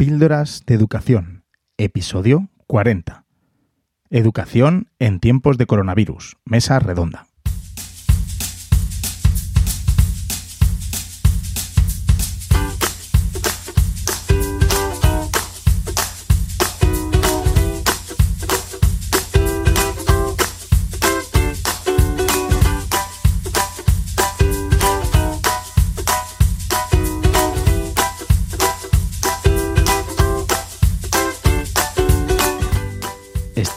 Píldoras 0.00 0.62
de 0.64 0.72
Educación, 0.76 1.44
episodio 1.76 2.48
40. 2.66 3.26
Educación 4.08 4.88
en 4.98 5.20
tiempos 5.20 5.58
de 5.58 5.66
coronavirus, 5.66 6.38
mesa 6.46 6.78
redonda. 6.78 7.26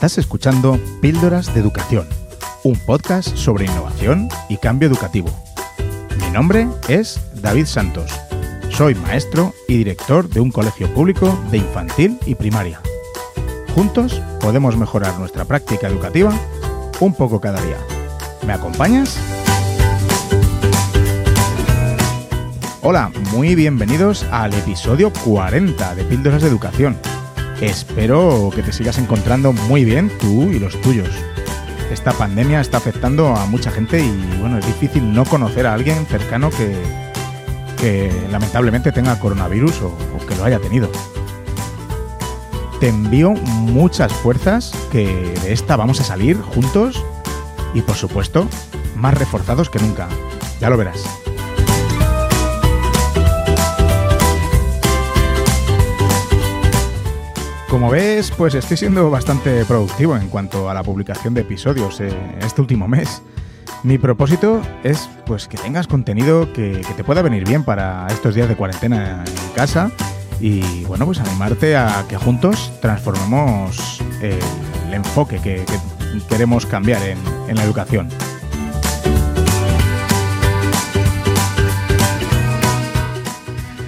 Estás 0.03 0.17
escuchando 0.17 0.77
Píldoras 1.01 1.53
de 1.53 1.61
Educación, 1.61 2.05
un 2.65 2.75
podcast 2.75 3.37
sobre 3.37 3.63
innovación 3.63 4.27
y 4.49 4.57
cambio 4.57 4.89
educativo. 4.89 5.29
Mi 6.19 6.29
nombre 6.29 6.67
es 6.89 7.21
David 7.35 7.67
Santos. 7.67 8.11
Soy 8.69 8.95
maestro 8.95 9.53
y 9.65 9.77
director 9.77 10.27
de 10.27 10.41
un 10.41 10.51
colegio 10.51 10.93
público 10.93 11.41
de 11.51 11.59
infantil 11.59 12.19
y 12.25 12.35
primaria. 12.35 12.81
Juntos 13.75 14.21
podemos 14.41 14.75
mejorar 14.75 15.17
nuestra 15.19 15.45
práctica 15.45 15.87
educativa 15.87 16.33
un 16.99 17.13
poco 17.13 17.39
cada 17.39 17.61
día. 17.61 17.77
¿Me 18.45 18.51
acompañas? 18.51 19.17
Hola, 22.81 23.09
muy 23.31 23.55
bienvenidos 23.55 24.23
al 24.31 24.53
episodio 24.53 25.13
40 25.23 25.95
de 25.95 26.03
Píldoras 26.03 26.41
de 26.41 26.49
Educación 26.49 27.12
Espero 27.63 28.51
que 28.53 28.61
te 28.61 28.73
sigas 28.73 28.97
encontrando 28.97 29.53
muy 29.53 29.85
bien 29.85 30.11
tú 30.19 30.51
y 30.51 30.59
los 30.59 30.79
tuyos. 30.81 31.07
Esta 31.89 32.11
pandemia 32.11 32.59
está 32.59 32.75
afectando 32.75 33.33
a 33.37 33.45
mucha 33.45 33.71
gente 33.71 34.03
y 34.03 34.37
bueno, 34.41 34.57
es 34.57 34.65
difícil 34.65 35.13
no 35.13 35.23
conocer 35.23 35.65
a 35.65 35.73
alguien 35.73 36.05
cercano 36.05 36.49
que, 36.49 36.75
que 37.79 38.11
lamentablemente 38.29 38.91
tenga 38.91 39.17
coronavirus 39.17 39.81
o, 39.83 39.87
o 39.87 40.25
que 40.27 40.35
lo 40.35 40.43
haya 40.43 40.59
tenido. 40.59 40.91
Te 42.81 42.89
envío 42.89 43.31
muchas 43.31 44.11
fuerzas 44.11 44.73
que 44.91 45.33
de 45.43 45.53
esta 45.53 45.77
vamos 45.77 46.01
a 46.01 46.03
salir 46.03 46.35
juntos 46.41 47.01
y 47.73 47.81
por 47.81 47.95
supuesto 47.95 48.45
más 48.97 49.13
reforzados 49.13 49.69
que 49.69 49.79
nunca. 49.79 50.09
Ya 50.59 50.69
lo 50.69 50.75
verás. 50.75 51.22
Como 57.73 57.89
ves, 57.89 58.29
pues 58.29 58.53
estoy 58.53 58.77
siendo 58.77 59.09
bastante 59.09 59.65
productivo 59.65 60.15
en 60.15 60.29
cuanto 60.29 60.69
a 60.69 60.75
la 60.75 60.83
publicación 60.83 61.33
de 61.33 61.41
episodios 61.41 61.99
eh, 62.01 62.11
este 62.45 62.61
último 62.61 62.87
mes. 62.87 63.23
Mi 63.81 63.97
propósito 63.97 64.61
es 64.83 65.09
pues 65.25 65.47
que 65.47 65.57
tengas 65.57 65.87
contenido 65.87 66.53
que, 66.53 66.85
te 66.95 67.03
pueda 67.03 67.23
venir 67.23 67.47
bien 67.47 67.63
para 67.63 68.05
estos 68.11 68.35
días 68.35 68.47
de 68.47 68.55
cuarentena 68.55 69.23
en 69.25 69.55
casa 69.55 69.89
y 70.39 70.83
bueno, 70.83 71.07
pues 71.07 71.19
animarte 71.19 71.75
a 71.75 72.05
que 72.07 72.15
juntos 72.15 72.71
transformemos 72.79 74.03
el, 74.21 74.93
enfoque 74.93 75.39
que, 75.39 75.65
queremos 76.29 76.67
cambiar 76.67 77.01
en 77.01 77.55
la 77.55 77.63
educación. 77.63 78.07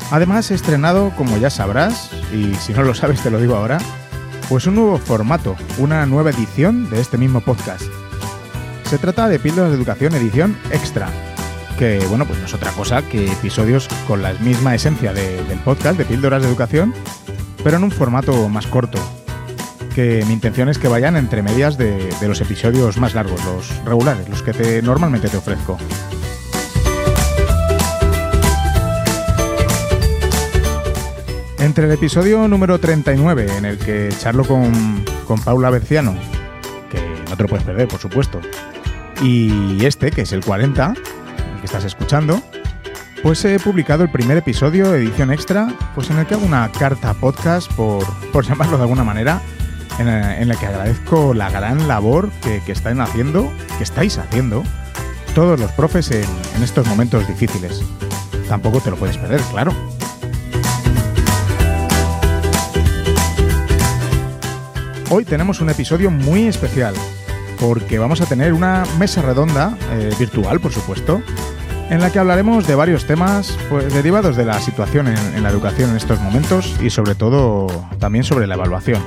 Además 0.10 0.50
he 0.50 0.56
estrenado, 0.56 1.12
como 1.18 1.38
ya 1.38 1.50
sabrás, 1.50 2.10
y 2.36 2.54
si 2.56 2.74
no 2.74 2.84
lo 2.84 2.94
sabes 2.94 3.22
te 3.22 3.32
lo 3.32 3.40
digo 3.40 3.56
ahora, 3.56 3.78
pues 4.50 4.68
un 4.68 4.76
nuevo 4.76 4.98
formato, 4.98 5.56
una 5.78 6.06
nueva 6.06 6.32
edición 6.32 6.90
de 6.90 7.02
este 7.02 7.18
mismo 7.18 7.42
podcast. 7.42 7.84
Se 8.84 8.98
trata 8.98 9.28
de 9.28 9.40
Píldoras 9.40 9.72
de 9.72 9.78
Educación 9.78 10.14
edición 10.14 10.58
extra, 10.72 11.10
que 11.80 12.00
bueno, 12.10 12.26
pues 12.26 12.40
no 12.40 12.46
es 12.46 12.54
otra 12.54 12.72
cosa 12.72 13.02
que 13.02 13.32
episodios 13.32 13.88
con 14.08 14.22
la 14.22 14.34
misma 14.34 14.76
esencia 14.76 15.14
del 15.14 15.60
podcast 15.64 15.98
de 15.98 16.06
Píldoras 16.06 16.44
de 16.44 16.50
Educación, 16.50 16.94
pero 17.64 17.78
en 17.78 17.84
un 17.84 17.92
formato 17.92 18.48
más 18.50 18.68
corto, 18.68 19.00
que 19.96 20.24
mi 20.28 20.34
intención 20.34 20.70
es 20.70 20.78
que 20.78 20.88
vayan 20.88 21.16
entre 21.16 21.42
medias 21.42 21.78
de, 21.78 22.14
de 22.20 22.28
los 22.28 22.42
episodios 22.42 22.98
más 22.98 23.16
largos, 23.16 23.44
los 23.46 23.86
regulares, 23.86 24.28
los 24.30 24.44
que 24.44 24.54
te, 24.54 24.82
normalmente 24.82 25.30
te 25.30 25.38
ofrezco. 25.38 25.78
Entre 31.76 31.88
el 31.88 31.92
episodio 31.92 32.48
número 32.48 32.80
39, 32.80 33.58
en 33.58 33.66
el 33.66 33.78
que 33.78 34.08
charlo 34.18 34.46
con, 34.46 35.04
Paula 35.44 35.70
Berciano, 35.70 36.16
que 36.90 37.02
no 37.30 37.36
te 37.36 37.44
lo 37.44 37.50
puedes 37.50 37.66
perder, 37.66 37.90
por 37.90 38.00
supuesto, 38.00 38.40
y 39.22 39.86
este, 39.86 40.10
que 40.10 40.22
es 40.22 40.32
el 40.32 40.40
40, 40.40 40.94
el 40.94 41.60
que 41.60 41.66
estás 41.66 41.84
escuchando, 41.84 42.42
pues 43.22 43.44
he 43.44 43.60
publicado 43.60 44.04
el 44.04 44.10
primer 44.10 44.38
episodio, 44.38 44.96
edición 44.96 45.34
extra, 45.34 45.68
pues 45.94 46.10
en 46.10 46.18
el 46.18 46.26
que 46.26 46.36
hago 46.36 46.46
una 46.46 46.72
carta 46.72 47.14
podcast, 47.14 47.70
por, 47.74 48.06
por 48.32 48.46
llamarlo 48.46 48.78
de 48.78 48.84
alguna 48.84 49.04
manera, 49.04 49.42
en, 50.00 50.08
en 50.08 50.48
la 50.48 50.56
que 50.56 50.68
agradezco 50.68 51.34
la 51.34 51.50
gran 51.50 51.90
labor 51.90 52.30
que, 52.42 52.62
que, 52.66 52.72
están 52.72 53.02
haciendo, 53.02 53.52
que 53.78 53.84
estáis 53.84 54.18
haciendo, 54.18 54.64
todos 55.34 55.60
los 55.60 55.74
profes 55.74 56.10
en 56.10 56.64
estos 56.64 56.88
momentos 56.88 57.28
difíciles. 57.28 57.84
Tampoco 58.48 58.80
te 58.80 58.92
lo 58.92 58.96
puedes 58.96 59.18
perder, 59.18 59.42
claro. 59.52 59.74
Hoy 65.16 65.24
tenemos 65.24 65.62
un 65.62 65.70
episodio 65.70 66.12
muy 66.12 66.46
especial 66.46 66.94
porque 67.58 68.00
vamos 68.00 68.20
a 68.20 68.26
tener 68.26 68.52
una 68.52 68.84
mesa 69.00 69.22
redonda, 69.22 69.78
eh, 69.94 70.10
virtual 70.20 70.60
por 70.60 70.74
supuesto, 70.74 71.22
en 71.90 72.02
la 72.02 72.12
que 72.12 72.20
hablaremos 72.20 72.68
de 72.68 72.76
varios 72.76 73.06
temas 73.08 73.58
pues, 73.70 73.94
derivados 73.94 74.36
de 74.36 74.44
la 74.44 74.60
situación 74.60 75.08
en 75.08 75.42
la 75.42 75.50
educación 75.50 75.92
en 75.92 75.96
estos 75.96 76.20
momentos 76.20 76.76
y 76.84 76.90
sobre 76.90 77.16
todo 77.16 77.68
también 77.98 78.26
sobre 78.26 78.46
la 78.46 78.56
evaluación. 78.56 79.02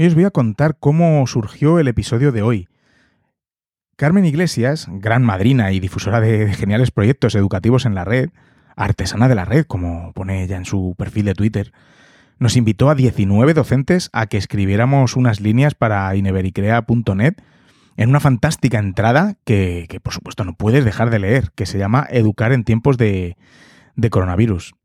Hoy 0.00 0.06
os 0.06 0.14
voy 0.14 0.22
a 0.22 0.30
contar 0.30 0.76
cómo 0.78 1.26
surgió 1.26 1.80
el 1.80 1.88
episodio 1.88 2.30
de 2.30 2.40
hoy. 2.40 2.68
Carmen 3.96 4.24
Iglesias, 4.24 4.86
gran 4.88 5.24
madrina 5.24 5.72
y 5.72 5.80
difusora 5.80 6.20
de 6.20 6.52
geniales 6.52 6.92
proyectos 6.92 7.34
educativos 7.34 7.84
en 7.84 7.96
la 7.96 8.04
red, 8.04 8.30
artesana 8.76 9.28
de 9.28 9.34
la 9.34 9.44
red, 9.44 9.66
como 9.66 10.12
pone 10.12 10.44
ella 10.44 10.56
en 10.56 10.66
su 10.66 10.94
perfil 10.96 11.24
de 11.24 11.34
Twitter, 11.34 11.72
nos 12.38 12.56
invitó 12.56 12.90
a 12.90 12.94
19 12.94 13.54
docentes 13.54 14.08
a 14.12 14.26
que 14.26 14.36
escribiéramos 14.36 15.16
unas 15.16 15.40
líneas 15.40 15.74
para 15.74 16.14
inevericrea.net 16.14 17.34
en 17.96 18.08
una 18.08 18.20
fantástica 18.20 18.78
entrada 18.78 19.34
que, 19.44 19.98
por 20.00 20.12
supuesto 20.12 20.44
no 20.44 20.52
puedes 20.52 20.84
dejar 20.84 21.10
de 21.10 21.18
leer, 21.18 21.50
que 21.56 21.66
se 21.66 21.76
llama 21.76 22.06
Educar 22.08 22.52
en 22.52 22.62
tiempos 22.62 22.98
de 22.98 23.34
coronavirus. 24.10 24.77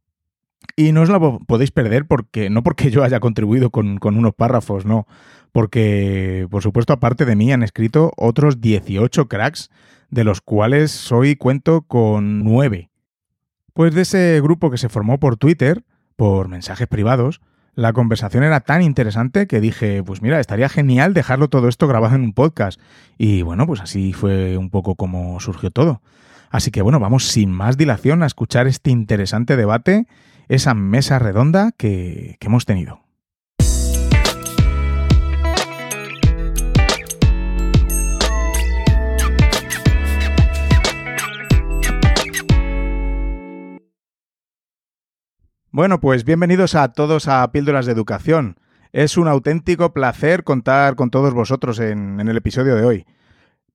Y 0.76 0.92
no 0.92 1.02
os 1.02 1.10
la 1.10 1.20
podéis 1.20 1.72
perder 1.72 2.08
porque, 2.08 2.50
no 2.50 2.64
porque 2.64 2.90
yo 2.90 3.04
haya 3.04 3.20
contribuido 3.20 3.70
con, 3.70 4.00
unos 4.02 4.34
párrafos, 4.34 4.86
no. 4.86 5.08
Porque, 5.52 6.48
por 6.50 6.64
supuesto, 6.64 6.94
aparte 6.94 7.26
de 7.26 7.36
mí 7.36 7.52
han 7.52 7.62
escrito 7.62 8.12
otros 8.18 8.60
18 8.60 9.28
cracks, 9.28 9.70
de 10.10 10.24
los 10.24 10.42
cuales 10.42 11.12
hoy 11.12 11.36
cuento 11.36 11.84
con 11.84 12.44
9. 12.44 12.90
Pues 13.74 13.94
de 13.94 14.02
ese 14.02 14.40
grupo 14.42 14.72
que 14.72 14.78
se 14.78 14.90
formó 14.90 15.20
por 15.20 15.38
Twitter, 15.38 15.84
por 16.16 16.48
mensajes 16.48 16.88
privados, 16.88 17.42
la 17.76 17.94
conversación 17.94 18.44
era 18.44 18.60
tan 18.60 18.82
interesante 18.82 19.48
que 19.48 19.60
dije, 19.60 20.04
pues 20.04 20.22
mira, 20.22 20.40
estaría 20.40 20.70
genial 20.70 21.14
dejarlo 21.14 21.50
todo 21.50 21.68
esto 21.68 21.88
grabado 21.88 22.16
en 22.16 22.22
un 22.22 22.34
podcast. 22.34 22.80
Y 23.18 23.42
bueno, 23.42 23.66
pues 23.66 23.82
así 23.82 24.14
fue 24.14 24.58
un 24.58 24.70
poco 24.70 24.96
como 24.96 25.40
surgió 25.40 25.72
todo. 25.72 26.02
Así 26.52 26.70
que 26.70 26.84
bueno, 26.84 27.00
vamos 27.00 27.26
sin 27.26 27.52
más 27.52 27.78
dilación 27.78 28.22
a 28.22 28.28
escuchar 28.28 28.68
este 28.68 28.92
interesante 28.92 29.58
debate 29.58 30.06
esa 30.48 30.74
mesa 30.74 31.20
redonda 31.20 31.72
que, 31.78 32.38
que 32.40 32.48
hemos 32.48 32.66
tenido. 32.66 33.04
Bueno, 45.76 46.00
pues 46.00 46.24
bienvenidos 46.24 46.76
a 46.76 46.90
todos 46.90 47.28
a 47.28 47.52
Píldoras 47.52 47.88
de 47.88 47.94
Educación. 47.94 48.60
Es 48.92 49.18
un 49.18 49.28
auténtico 49.28 49.92
placer 49.92 50.44
contar 50.44 50.94
con 50.94 51.10
todos 51.10 51.34
vosotros 51.34 51.80
en, 51.80 52.20
en, 52.20 52.28
el 52.28 52.38
episodio 52.38 52.76
de 52.76 52.86
hoy. 52.86 53.06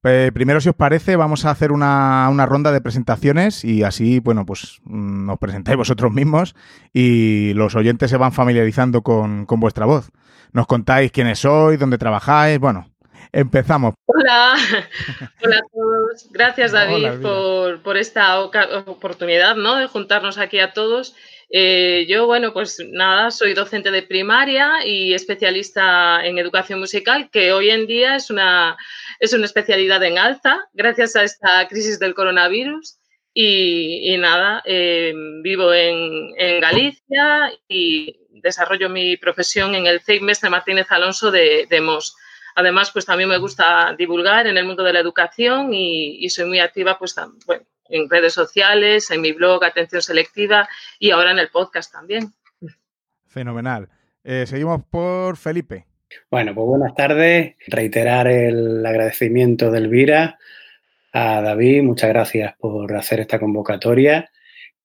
Primero, 0.03 0.61
si 0.61 0.69
os 0.69 0.75
parece, 0.75 1.17
vamos 1.17 1.45
a 1.45 1.50
hacer 1.50 1.73
una, 1.73 2.47
ronda 2.47 2.73
de 2.73 2.81
presentaciones 2.81 3.65
y 3.65 3.83
así, 3.83 4.21
bueno, 4.21 4.47
pues 4.47 4.81
nos 4.85 5.37
mm, 5.37 5.39
presentáis 5.39 5.77
vosotros 5.77 6.12
mismos 6.12 6.55
y 6.93 7.53
los 7.55 7.75
oyentes 7.75 8.11
se 8.11 8.17
van 8.17 8.33
familiarizando 8.33 9.03
con, 9.03 9.47
vuestra 9.47 9.87
voz. 9.87 10.11
Nos 10.53 10.67
contáis 10.67 11.12
quiénes 11.12 11.41
sois, 11.41 11.79
dónde 11.79 11.99
trabajáis, 11.99 12.59
bueno, 12.59 12.91
empezamos. 13.33 13.95
Hola, 14.06 14.55
hola 15.45 15.56
a 15.56 15.62
todos. 15.73 16.29
Gracias 16.31 16.73
David 16.73 17.21
por, 17.21 17.83
por, 17.83 17.97
esta 17.97 18.41
oportunidad 18.41 19.56
¿no? 19.56 19.77
de 19.77 19.87
juntarnos 19.87 20.39
aquí 20.39 20.61
a 20.61 20.73
todos. 20.73 21.15
Eh, 21.50 22.05
yo, 22.09 22.27
bueno, 22.27 22.53
pues 22.53 22.79
nada, 22.91 23.31
soy 23.31 23.55
docente 23.55 23.91
de 23.91 24.03
primaria 24.03 24.85
y 24.85 25.15
especialista 25.15 26.25
en 26.25 26.39
educación 26.39 26.79
musical, 26.79 27.31
que 27.31 27.53
hoy 27.53 27.71
en 27.71 27.87
día 27.87 28.17
es 28.17 28.31
una, 28.31 28.77
es 29.19 29.33
una 29.33 29.47
especialidad 29.47 30.03
en 30.05 30.19
alza 30.19 30.69
gracias 30.75 31.17
a 31.17 31.23
esta 31.25 31.67
crisis 31.69 31.99
del 31.99 32.15
coronavirus. 32.15 32.99
Y, 33.41 34.17
nada, 34.19 34.62
eh, 34.65 35.12
vivo 35.43 35.73
en, 35.73 36.33
Galicia 36.61 37.53
y 37.69 38.19
desarrollo 38.31 38.89
mi 38.89 39.17
profesión 39.17 39.77
en 39.77 39.87
el 39.87 40.01
CEIP 40.01 40.23
Mestre 40.23 40.51
Martínez 40.51 40.89
Alonso 40.91 41.31
de, 41.31 41.67
de 41.71 41.81
MOS. 41.81 42.17
Además, 42.56 42.91
pues 42.91 43.06
también 43.06 43.29
me 43.29 43.39
gusta 43.39 43.94
divulgar 43.97 44.49
en 44.49 44.56
el 44.56 44.65
mundo 44.65 44.83
de 44.83 44.93
la 44.93 44.99
educación 44.99 45.73
y, 45.73 46.17
y 46.19 46.31
soy 46.31 46.47
muy 46.47 46.59
activa, 46.59 46.99
pues 46.99 47.15
bueno, 47.47 47.65
en 47.88 48.08
redes 48.08 48.32
sociales, 48.32 49.11
en 49.11 49.20
mi 49.20 49.32
blog 49.32 49.64
Atención 49.64 50.02
Selectiva 50.02 50.69
y 50.99 51.11
ahora 51.11 51.32
en 51.32 51.38
el 51.38 51.49
podcast 51.49 51.93
también. 51.93 52.32
Fenomenal. 53.26 53.88
Eh, 54.25 54.44
seguimos 54.46 54.82
por 54.90 55.37
Felipe. 55.37 55.87
Bueno, 56.31 56.55
pues 56.55 56.67
buenas 56.67 56.94
tardes. 56.94 57.55
Reiterar 57.67 58.29
el 58.29 58.85
agradecimiento 58.85 59.70
de 59.70 59.79
Elvira 59.79 60.38
a 61.12 61.40
David. 61.40 61.82
Muchas 61.82 62.11
gracias 62.11 62.55
por 62.58 62.94
hacer 62.96 63.20
esta 63.20 63.38
convocatoria. 63.38 64.31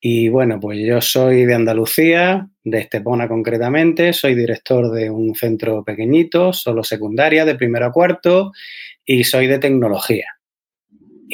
Y 0.05 0.27
bueno, 0.27 0.59
pues 0.59 0.79
yo 0.85 0.99
soy 0.99 1.45
de 1.45 1.55
Andalucía, 1.55 2.49
de 2.61 2.79
Estepona 2.79 3.29
concretamente, 3.29 4.11
soy 4.11 4.35
director 4.35 4.91
de 4.91 5.09
un 5.09 5.33
centro 5.33 5.81
pequeñito, 5.85 6.51
solo 6.51 6.83
secundaria, 6.83 7.45
de 7.45 7.55
primero 7.55 7.85
a 7.85 7.91
cuarto, 7.93 8.51
y 9.05 9.23
soy 9.23 9.47
de 9.47 9.59
tecnología. 9.59 10.25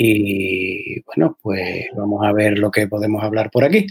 Y 0.02 1.02
bueno, 1.02 1.38
pues 1.42 1.88
vamos 1.94 2.26
a 2.26 2.32
ver 2.32 2.58
lo 2.58 2.72
que 2.72 2.88
podemos 2.88 3.22
hablar 3.22 3.52
por 3.52 3.66
aquí. 3.66 3.86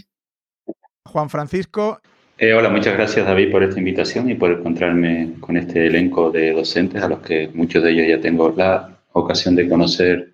Juan 1.05 1.29
Francisco. 1.29 2.01
Eh, 2.39 2.51
hola, 2.51 2.69
muchas 2.69 2.95
gracias 2.95 3.27
David 3.27 3.51
por 3.51 3.61
esta 3.61 3.77
invitación 3.77 4.27
y 4.27 4.33
por 4.33 4.51
encontrarme 4.51 5.33
con 5.39 5.55
este 5.55 5.85
elenco 5.85 6.31
de 6.31 6.53
docentes 6.53 7.03
a 7.03 7.09
los 7.09 7.19
que 7.19 7.49
muchos 7.53 7.83
de 7.83 7.91
ellos 7.91 8.07
ya 8.07 8.19
tengo 8.19 8.51
la 8.57 8.97
ocasión 9.11 9.55
de 9.55 9.69
conocer 9.69 10.33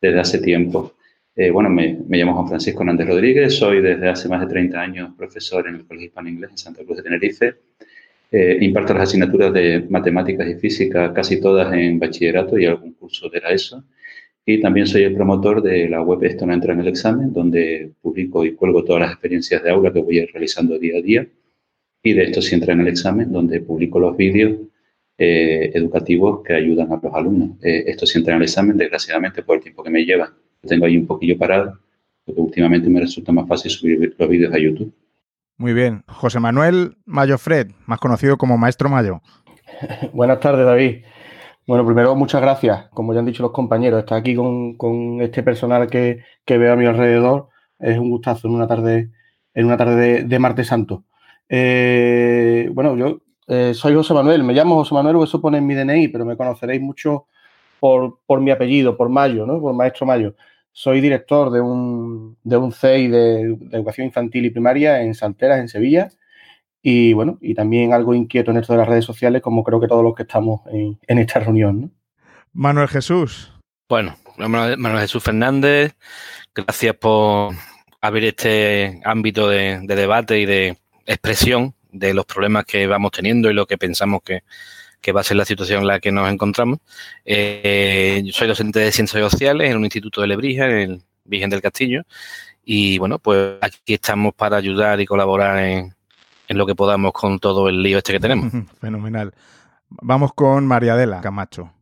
desde 0.00 0.20
hace 0.20 0.38
tiempo. 0.38 0.94
Eh, 1.36 1.50
bueno, 1.50 1.68
me, 1.68 1.98
llamo 2.08 2.34
Juan 2.36 2.48
Francisco 2.48 2.80
Hernández 2.80 3.08
Rodríguez, 3.08 3.54
soy 3.54 3.82
desde 3.82 4.08
hace 4.08 4.26
más 4.26 4.40
de 4.40 4.46
30 4.46 4.80
años 4.80 5.10
profesor 5.18 5.68
en 5.68 5.74
el 5.74 5.86
Colegio 5.86 6.06
Hispano 6.06 6.30
Inglés 6.30 6.52
en 6.52 6.58
Santa 6.58 6.82
Cruz 6.82 6.96
de 6.96 7.02
Tenerife. 7.02 7.56
Eh, 8.32 8.56
imparto 8.62 8.94
las 8.94 9.02
asignaturas 9.02 9.52
de 9.52 9.86
matemáticas 9.90 10.48
y 10.48 10.54
física 10.54 11.12
casi 11.12 11.38
todas 11.42 11.74
en 11.74 11.98
bachillerato 11.98 12.58
y 12.58 12.64
algún 12.64 12.94
curso 12.94 13.28
de 13.28 13.40
la 13.40 13.50
ESO. 13.50 13.84
Y 14.46 14.60
también 14.60 14.86
soy 14.86 15.02
el 15.02 15.14
promotor 15.14 15.62
de 15.62 15.88
la 15.88 16.02
web 16.02 16.24
Esto 16.24 16.46
no 16.46 16.52
entra 16.52 16.72
en 16.72 16.80
el 16.80 16.88
examen, 16.88 17.32
donde 17.32 17.92
publico 18.00 18.44
y 18.44 18.54
cuelgo 18.54 18.84
todas 18.84 19.02
las 19.02 19.12
experiencias 19.12 19.62
de 19.62 19.70
aula 19.70 19.92
que 19.92 20.00
voy 20.00 20.24
realizando 20.24 20.78
día 20.78 20.98
a 20.98 21.02
día. 21.02 21.26
Y 22.02 22.12
de 22.14 22.22
Esto 22.24 22.40
sí 22.42 22.54
entra 22.54 22.72
en 22.72 22.80
el 22.80 22.88
examen, 22.88 23.30
donde 23.30 23.60
publico 23.60 24.00
los 24.00 24.16
vídeos 24.16 24.58
eh, 25.22 25.70
educativos 25.74 26.42
que 26.42 26.54
ayudan 26.54 26.90
a 26.90 26.98
los 27.02 27.14
alumnos. 27.14 27.50
Eh, 27.62 27.84
esto 27.88 28.06
sí 28.06 28.16
entra 28.16 28.32
en 28.32 28.38
el 28.38 28.44
examen, 28.44 28.78
desgraciadamente, 28.78 29.42
por 29.42 29.58
el 29.58 29.62
tiempo 29.62 29.82
que 29.82 29.90
me 29.90 30.02
lleva. 30.02 30.32
tengo 30.66 30.86
ahí 30.86 30.96
un 30.96 31.06
poquillo 31.06 31.36
parado, 31.36 31.78
porque 32.24 32.40
últimamente 32.40 32.88
me 32.88 33.00
resulta 33.00 33.30
más 33.30 33.46
fácil 33.46 33.70
subir 33.70 34.16
los 34.16 34.28
vídeos 34.30 34.54
a 34.54 34.58
YouTube. 34.58 34.90
Muy 35.58 35.74
bien. 35.74 36.04
José 36.06 36.40
Manuel 36.40 36.96
Mayo 37.04 37.36
Fred, 37.36 37.66
más 37.84 37.98
conocido 37.98 38.38
como 38.38 38.56
Maestro 38.56 38.88
Mayo. 38.88 39.20
Buenas 40.14 40.40
tardes, 40.40 40.64
David. 40.64 41.02
Bueno, 41.66 41.86
primero, 41.86 42.16
muchas 42.16 42.40
gracias. 42.40 42.88
Como 42.90 43.12
ya 43.14 43.20
han 43.20 43.26
dicho 43.26 43.42
los 43.42 43.52
compañeros, 43.52 44.00
estar 44.00 44.18
aquí 44.18 44.34
con, 44.34 45.18
este 45.20 45.42
personal 45.42 45.88
que, 45.88 46.24
veo 46.46 46.72
a 46.72 46.76
mi 46.76 46.86
alrededor 46.86 47.48
es 47.78 47.98
un 47.98 48.10
gustazo 48.10 48.48
en 48.48 48.54
una 48.54 48.66
tarde, 48.66 49.10
en 49.54 49.66
una 49.66 49.76
tarde 49.76 50.24
de, 50.24 50.38
martes 50.38 50.66
santo. 50.66 51.04
Eh, 51.48 52.68
bueno, 52.72 52.96
yo 52.96 53.20
eh, 53.46 53.74
soy 53.74 53.94
José 53.94 54.14
Manuel, 54.14 54.42
me 54.44 54.52
llamo 54.52 54.76
José 54.76 54.94
Manuel, 54.94 55.22
eso 55.22 55.40
pone 55.40 55.58
en 55.58 55.66
mi 55.66 55.74
DNI, 55.74 56.08
pero 56.08 56.24
me 56.24 56.36
conoceréis 56.36 56.80
mucho 56.80 57.26
por, 57.80 58.40
mi 58.40 58.50
apellido, 58.50 58.96
por 58.96 59.08
Mayo, 59.08 59.46
¿no? 59.46 59.60
Por 59.60 59.74
Maestro 59.74 60.06
Mayo. 60.06 60.34
Soy 60.72 61.00
director 61.00 61.50
de 61.50 61.60
un, 61.60 62.36
de 62.44 62.56
un 62.56 62.72
CEI 62.72 63.08
de, 63.08 63.40
Educación 63.72 64.06
Infantil 64.06 64.44
y 64.46 64.50
Primaria 64.50 65.02
en 65.02 65.14
Santeras, 65.14 65.58
en 65.60 65.68
Sevilla, 65.68 66.10
y 66.82 67.12
bueno, 67.12 67.38
y 67.40 67.54
también 67.54 67.92
algo 67.92 68.14
inquieto 68.14 68.50
en 68.50 68.56
esto 68.56 68.72
de 68.72 68.78
las 68.78 68.88
redes 68.88 69.04
sociales, 69.04 69.42
como 69.42 69.62
creo 69.64 69.80
que 69.80 69.88
todos 69.88 70.02
los 70.02 70.14
que 70.14 70.22
estamos 70.22 70.62
en, 70.70 71.18
esta 71.18 71.40
reunión. 71.40 71.92
Manuel 72.52 72.88
Jesús. 72.88 73.52
Bueno, 73.88 74.16
Manuel 74.38 75.00
Jesús 75.00 75.22
Fernández, 75.22 75.94
gracias 76.54 76.96
por 76.96 77.54
abrir 78.00 78.24
este 78.24 79.00
ámbito 79.04 79.48
de, 79.48 79.80
debate 79.86 80.40
y 80.40 80.46
de 80.46 80.78
expresión 81.06 81.74
de 81.92 82.14
los 82.14 82.24
problemas 82.24 82.64
que 82.64 82.86
vamos 82.86 83.10
teniendo 83.10 83.50
y 83.50 83.54
lo 83.54 83.66
que 83.66 83.76
pensamos 83.76 84.22
que, 84.22 84.42
va 85.12 85.20
a 85.20 85.24
ser 85.24 85.36
la 85.36 85.44
situación 85.44 85.80
en 85.80 85.88
la 85.88 86.00
que 86.00 86.12
nos 86.12 86.30
encontramos. 86.30 86.78
Eh, 87.24 88.22
yo 88.24 88.32
soy 88.32 88.48
docente 88.48 88.78
de 88.78 88.92
Ciencias 88.92 89.30
Sociales 89.30 89.70
en 89.70 89.76
un 89.76 89.84
instituto 89.84 90.20
de 90.20 90.28
Lebrija, 90.28 90.66
en 90.66 90.76
el 90.76 91.02
Virgen 91.24 91.50
del 91.50 91.60
Castillo, 91.60 92.04
y 92.64 92.98
bueno, 92.98 93.18
pues 93.18 93.56
aquí 93.60 93.94
estamos 93.94 94.34
para 94.34 94.56
ayudar 94.56 95.00
y 95.00 95.06
colaborar 95.06 95.58
en, 95.58 95.94
en 96.50 96.58
lo 96.58 96.66
que 96.66 96.74
podamos 96.74 97.12
con 97.12 97.38
todo 97.38 97.68
el 97.68 97.80
lío 97.80 97.98
este 97.98 98.12
que 98.12 98.20
tenemos. 98.20 98.52
Fenomenal. 98.80 99.32
Vamos 99.88 100.32
con 100.34 100.66
María 100.66 100.94
Adela 100.94 101.20
Camacho. 101.20 101.72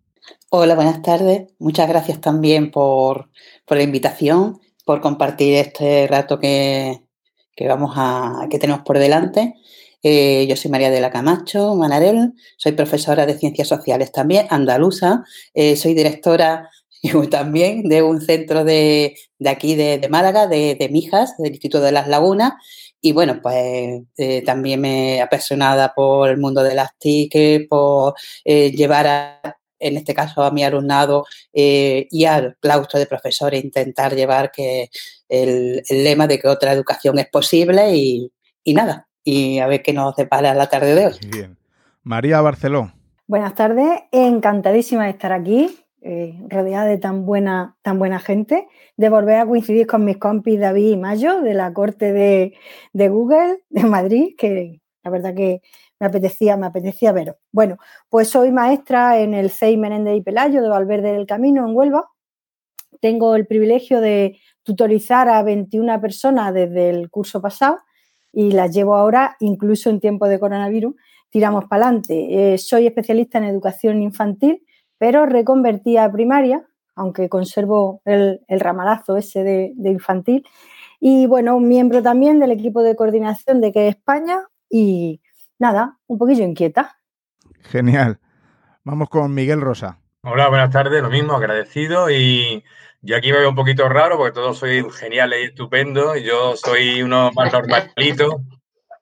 Hola, 0.50 0.74
buenas 0.74 1.00
tardes. 1.00 1.48
Muchas 1.58 1.88
gracias 1.88 2.20
también 2.20 2.70
por, 2.70 3.30
la 3.66 3.82
invitación, 3.82 4.60
por 4.84 5.00
compartir 5.00 5.54
este 5.54 6.06
rato 6.06 6.38
que, 6.38 7.00
vamos 7.66 7.94
a, 7.96 8.46
que 8.50 8.58
tenemos 8.58 8.82
por 8.82 8.98
delante. 8.98 9.54
Eh, 10.02 10.46
yo 10.46 10.54
soy 10.54 10.70
María 10.70 10.88
Adela 10.88 11.10
Camacho 11.10 11.74
Manarel, 11.74 12.34
soy 12.58 12.72
profesora 12.72 13.24
de 13.24 13.38
Ciencias 13.38 13.68
Sociales 13.68 14.12
también, 14.12 14.46
andaluza, 14.50 15.24
eh, 15.54 15.76
soy 15.76 15.94
directora 15.94 16.68
también 17.30 17.84
de 17.84 18.02
un 18.02 18.20
centro 18.20 18.64
de, 18.64 19.16
aquí 19.46 19.76
de, 19.76 20.06
Málaga, 20.10 20.46
de, 20.46 20.76
de, 20.78 20.88
Mijas, 20.90 21.38
del 21.38 21.52
Instituto 21.52 21.82
de 21.82 21.92
las 21.92 22.06
Lagunas, 22.06 22.52
y 23.00 23.12
bueno, 23.12 23.40
pues 23.40 24.02
eh, 24.16 24.42
también 24.44 24.80
me 24.80 25.20
apasionada 25.20 25.94
por 25.94 26.28
el 26.28 26.38
mundo 26.38 26.62
de 26.62 26.74
las 26.74 26.96
tickets, 26.98 27.66
por 27.68 28.14
eh, 28.44 28.70
llevar 28.72 29.06
a, 29.06 29.58
en 29.78 29.96
este 29.96 30.14
caso 30.14 30.42
a 30.42 30.50
mi 30.50 30.64
alumnado 30.64 31.24
eh, 31.52 32.06
y 32.10 32.24
al 32.24 32.56
claustro 32.60 32.98
de 32.98 33.06
profesores, 33.06 33.62
intentar 33.62 34.14
llevar 34.14 34.50
que 34.50 34.90
el, 35.28 35.82
lema 35.88 36.26
de 36.26 36.38
que 36.38 36.48
otra 36.48 36.72
educación 36.72 37.18
es 37.18 37.28
posible 37.28 37.94
y, 37.94 38.32
nada, 38.66 39.08
y 39.24 39.58
a 39.60 39.66
ver 39.66 39.82
qué 39.82 39.92
nos 39.92 40.16
depara 40.16 40.54
la 40.54 40.68
tarde 40.68 40.94
de 40.94 41.06
hoy. 41.06 41.14
Bien. 41.28 41.56
María 42.02 42.40
Barceló. 42.40 42.92
Buenas 43.26 43.54
tardes, 43.54 44.00
encantadísima 44.10 45.04
de 45.04 45.10
estar 45.10 45.32
aquí. 45.32 45.78
Eh, 46.00 46.38
rodeada 46.48 46.86
de 46.86 46.96
tan 46.96 47.26
buena, 47.26 47.76
tan 47.82 47.98
buena 47.98 48.20
gente, 48.20 48.68
de 48.96 49.08
volver 49.08 49.40
a 49.40 49.46
coincidir 49.46 49.88
con 49.88 50.04
mis 50.04 50.16
compis 50.16 50.60
David 50.60 50.92
y 50.92 50.96
Mayo 50.96 51.40
de 51.40 51.54
la 51.54 51.72
corte 51.72 52.12
de, 52.12 52.54
Google 53.08 53.64
de 53.68 53.82
Madrid, 53.82 54.34
que 54.38 54.80
la 55.02 55.10
verdad 55.10 55.34
que 55.34 55.60
me 55.98 56.06
apetecía, 56.06 56.56
me 56.56 56.66
apetecía 56.66 57.10
veros. 57.10 57.34
Bueno, 57.50 57.78
pues 58.08 58.28
soy 58.28 58.52
maestra 58.52 59.18
en 59.18 59.34
el 59.34 59.50
CEI 59.50 59.76
Menéndez 59.76 60.16
y 60.16 60.20
Pelayo 60.20 60.62
de 60.62 60.68
Valverde 60.68 61.12
del 61.12 61.26
Camino, 61.26 61.68
en 61.68 61.74
Huelva. 61.74 62.08
Tengo 63.00 63.34
el 63.34 63.48
privilegio 63.48 64.00
de 64.00 64.38
tutorizar 64.62 65.28
a 65.28 65.42
21 65.42 66.00
personas 66.00 66.54
desde 66.54 66.90
el 66.90 67.10
curso 67.10 67.42
pasado 67.42 67.78
y 68.32 68.52
las 68.52 68.72
llevo 68.72 68.94
ahora, 68.94 69.36
incluso 69.40 69.90
en 69.90 69.98
tiempo 69.98 70.28
de 70.28 70.38
coronavirus, 70.38 70.94
tiramos 71.30 71.64
para 71.64 71.86
adelante. 71.86 72.54
Eh, 72.54 72.58
soy 72.58 72.86
especialista 72.86 73.38
en 73.38 73.44
educación 73.44 74.00
infantil 74.00 74.62
pero 74.98 75.26
reconvertí 75.26 75.96
a 75.96 76.10
primaria, 76.10 76.66
aunque 76.94 77.28
conservo 77.28 78.02
el, 78.04 78.40
ramalazo 78.48 79.16
ese 79.16 79.42
de, 79.44 79.90
infantil. 79.90 80.44
Y 81.00 81.26
bueno, 81.26 81.60
miembro 81.60 82.02
también 82.02 82.40
del 82.40 82.50
equipo 82.50 82.82
de 82.82 82.96
coordinación 82.96 83.60
de 83.60 83.72
que 83.72 83.88
España 83.88 84.40
y 84.68 85.20
nada, 85.58 85.98
un 86.08 86.18
poquillo 86.18 86.44
inquieta. 86.44 86.98
Genial. 87.60 88.18
Vamos 88.84 89.08
con 89.08 89.32
Miguel 89.32 89.60
Rosa. 89.60 90.00
Hola, 90.22 90.48
buenas 90.48 90.70
tardes, 90.70 91.00
lo 91.00 91.10
mismo, 91.10 91.34
agradecido 91.34 92.10
y 92.10 92.64
yo 93.00 93.16
aquí 93.16 93.30
me 93.30 93.38
veo 93.38 93.50
un 93.50 93.54
poquito 93.54 93.88
raro 93.88 94.16
porque 94.16 94.32
todos 94.32 94.58
sois 94.58 94.84
geniales 94.96 95.40
y 95.40 95.44
estupendos 95.44 96.16
y 96.16 96.24
yo 96.24 96.56
soy 96.56 97.02
uno 97.02 97.30
más 97.34 97.52
normalito. 97.52 98.42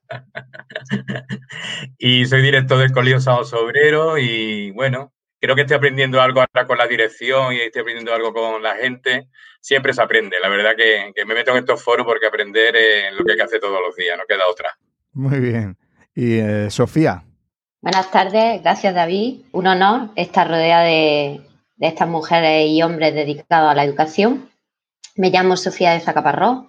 y 1.98 2.26
soy 2.26 2.42
director 2.42 2.78
del 2.78 2.92
Colegio 2.92 3.20
Sábado 3.20 3.64
Obrero 3.64 4.18
y 4.18 4.70
bueno, 4.72 5.12
creo 5.40 5.54
que 5.54 5.62
estoy 5.62 5.76
aprendiendo 5.76 6.20
algo 6.20 6.40
ahora 6.40 6.66
con 6.66 6.78
la 6.78 6.86
dirección 6.86 7.52
y 7.52 7.60
estoy 7.60 7.82
aprendiendo 7.82 8.14
algo 8.14 8.32
con 8.32 8.62
la 8.62 8.76
gente. 8.76 9.28
Siempre 9.60 9.92
se 9.92 10.02
aprende. 10.02 10.36
La 10.40 10.48
verdad 10.48 10.74
que, 10.76 11.12
me 11.24 11.34
meto 11.34 11.52
en 11.52 11.58
estos 11.58 11.82
foros 11.82 12.06
porque 12.06 12.26
aprender 12.26 12.76
es 12.76 13.12
lo 13.12 13.24
que 13.24 13.32
hay 13.32 13.38
que 13.38 13.44
hacer 13.44 13.60
todos 13.60 13.80
los 13.84 13.94
días, 13.96 14.16
no 14.16 14.24
queda 14.26 14.48
otra. 14.50 14.76
Muy 15.12 15.40
bien. 15.40 15.76
Y 16.14 16.38
eh, 16.38 16.70
Sofía. 16.70 17.24
Buenas 17.80 18.10
tardes, 18.10 18.62
gracias 18.62 18.94
David. 18.94 19.42
Un 19.52 19.66
honor 19.66 20.10
estar 20.16 20.48
rodeada 20.48 20.84
de, 20.84 21.40
de 21.76 21.86
estas 21.86 22.08
mujeres 22.08 22.68
y 22.68 22.82
hombres 22.82 23.14
dedicados 23.14 23.70
a 23.70 23.74
la 23.74 23.84
educación. 23.84 24.48
Me 25.14 25.30
llamo 25.30 25.56
Sofía 25.56 25.92
de 25.92 26.00
Zacaparrós 26.00 26.66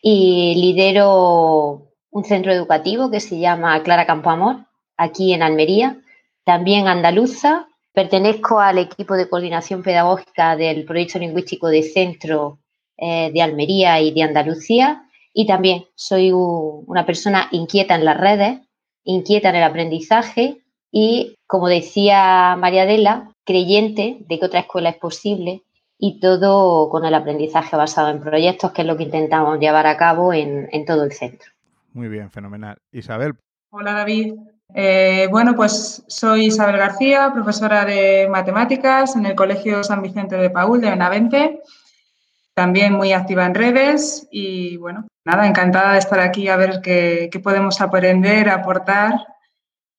y 0.00 0.54
lidero 0.56 1.90
un 2.10 2.24
centro 2.24 2.52
educativo 2.52 3.10
que 3.10 3.20
se 3.20 3.38
llama 3.38 3.82
Clara 3.82 4.06
Campo 4.06 4.30
Amor, 4.30 4.66
aquí 4.96 5.32
en 5.32 5.42
Almería, 5.42 6.00
también 6.44 6.86
andaluza. 6.86 7.68
Pertenezco 7.94 8.58
al 8.58 8.78
equipo 8.78 9.14
de 9.14 9.28
coordinación 9.28 9.84
pedagógica 9.84 10.56
del 10.56 10.84
proyecto 10.84 11.20
lingüístico 11.20 11.68
de 11.68 11.84
centro 11.84 12.58
eh, 12.96 13.30
de 13.32 13.40
Almería 13.40 14.00
y 14.00 14.12
de 14.12 14.24
Andalucía 14.24 15.08
y 15.32 15.46
también 15.46 15.84
soy 15.94 16.32
una 16.32 17.06
persona 17.06 17.48
inquieta 17.52 17.94
en 17.94 18.04
las 18.04 18.18
redes, 18.18 18.60
inquieta 19.04 19.50
en 19.50 19.56
el 19.56 19.62
aprendizaje 19.62 20.58
y, 20.90 21.36
como 21.46 21.68
decía 21.68 22.56
María 22.58 22.82
Adela, 22.82 23.30
creyente 23.44 24.18
de 24.28 24.38
que 24.40 24.46
otra 24.46 24.60
escuela 24.60 24.90
es 24.90 24.96
posible 24.96 25.62
y 25.98 26.18
todo 26.18 26.88
con 26.90 27.04
el 27.04 27.14
aprendizaje 27.14 27.76
basado 27.76 28.10
en 28.10 28.20
proyectos, 28.20 28.72
que 28.72 28.82
es 28.82 28.88
lo 28.88 28.96
que 28.96 29.04
intentamos 29.04 29.58
llevar 29.60 29.86
a 29.86 29.96
cabo 29.96 30.32
en, 30.32 30.68
todo 30.84 31.04
el 31.04 31.12
centro. 31.12 31.50
Muy 31.92 32.08
bien, 32.08 32.28
fenomenal. 32.30 32.78
Isabel. 32.90 33.34
Hola 33.70 33.92
David. 33.92 34.34
Eh, 34.72 35.28
bueno, 35.30 35.54
pues 35.54 36.02
soy 36.06 36.46
Isabel 36.46 36.78
García, 36.78 37.30
profesora 37.32 37.84
de 37.84 38.28
matemáticas 38.30 39.14
en 39.16 39.26
el 39.26 39.34
Colegio 39.34 39.84
San 39.84 40.02
Vicente 40.02 40.36
de 40.36 40.50
Paul 40.50 40.80
de 40.80 40.90
Benavente, 40.90 41.60
también 42.54 42.94
muy 42.94 43.12
activa 43.12 43.44
en 43.46 43.54
redes 43.54 44.26
y 44.30 44.76
bueno, 44.76 45.06
nada, 45.24 45.46
encantada 45.46 45.92
de 45.92 45.98
estar 45.98 46.20
aquí 46.20 46.48
a 46.48 46.56
ver 46.56 46.80
qué, 46.82 47.30
podemos 47.42 47.80
aprender, 47.80 48.48
aportar 48.48 49.14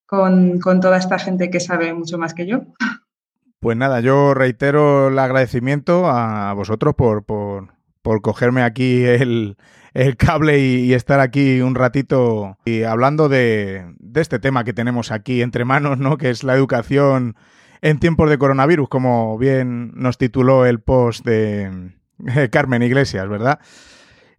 con, 0.05 0.59
con 0.59 0.79
toda 0.79 0.97
esta 0.97 1.19
gente 1.19 1.49
que 1.49 1.59
sabe 1.59 1.93
mucho 1.93 2.17
más 2.17 2.33
que 2.33 2.47
yo. 2.47 2.61
Pues 3.65 3.77
nada, 3.77 3.99
yo 3.99 4.33
reitero 4.35 5.07
el 5.07 5.17
agradecimiento 5.17 6.07
a 6.07 6.53
vosotros 6.53 6.93
por, 6.93 7.23
por, 7.23 7.44
por 8.05 8.21
cogerme 8.21 8.61
aquí 8.61 9.03
el, 9.03 9.57
cable 10.19 10.59
y, 10.59 10.93
estar 10.93 11.19
aquí 11.19 11.59
un 11.61 11.73
ratito 11.73 12.55
hablando 12.87 13.29
de, 13.29 13.95
este 14.13 14.37
tema 14.37 14.63
que 14.63 14.73
tenemos 14.73 15.11
aquí 15.11 15.41
entre 15.41 15.65
manos, 15.65 15.97
¿no? 15.97 16.19
Que 16.19 16.29
es 16.29 16.43
la 16.43 16.53
educación 16.53 17.35
en 17.81 17.97
tiempos 17.97 18.29
de 18.29 18.37
coronavirus, 18.37 18.89
como 18.89 19.39
bien 19.39 19.91
nos 19.95 20.19
tituló 20.19 20.67
el 20.67 20.81
post 20.81 21.25
de 21.25 21.93
Carmen 22.51 22.83
Iglesias, 22.83 23.27
¿verdad? 23.27 23.59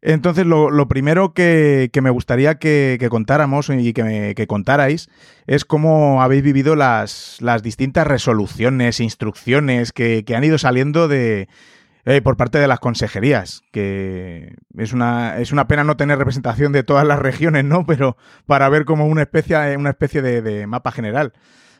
Entonces, 0.06 0.46
lo, 0.46 0.86
primero 0.86 1.34
que, 1.34 1.90
me 2.00 2.10
gustaría 2.10 2.60
que, 2.60 3.04
contáramos 3.10 3.70
y 3.70 3.92
que, 3.92 4.46
contarais 4.46 5.08
es 5.48 5.64
cómo 5.64 6.22
habéis 6.22 6.44
vivido 6.44 6.76
las, 6.76 7.40
distintas 7.64 8.06
resoluciones, 8.06 9.00
instrucciones 9.00 9.90
que, 9.90 10.24
han 10.32 10.44
ido 10.44 10.58
saliendo 10.58 11.08
de, 11.08 11.48
eh, 12.06 12.22
por 12.22 12.36
parte 12.36 12.58
de 12.58 12.68
las 12.68 12.80
consejerías, 12.80 13.62
que 13.72 14.54
es 14.78 14.92
una, 14.94 15.38
es 15.38 15.52
una 15.52 15.68
pena 15.68 15.84
no 15.84 15.96
tener 15.96 16.16
representación 16.16 16.72
de 16.72 16.84
todas 16.84 17.06
las 17.06 17.18
regiones, 17.18 17.64
¿no? 17.64 17.84
Pero 17.86 18.16
para 18.46 18.68
ver 18.70 18.86
como 18.86 19.06
una 19.06 19.22
especie, 19.22 19.76
una 19.76 19.90
especie 19.90 20.22
de, 20.22 20.40
de 20.40 20.66
mapa 20.66 20.92
general. 20.92 21.34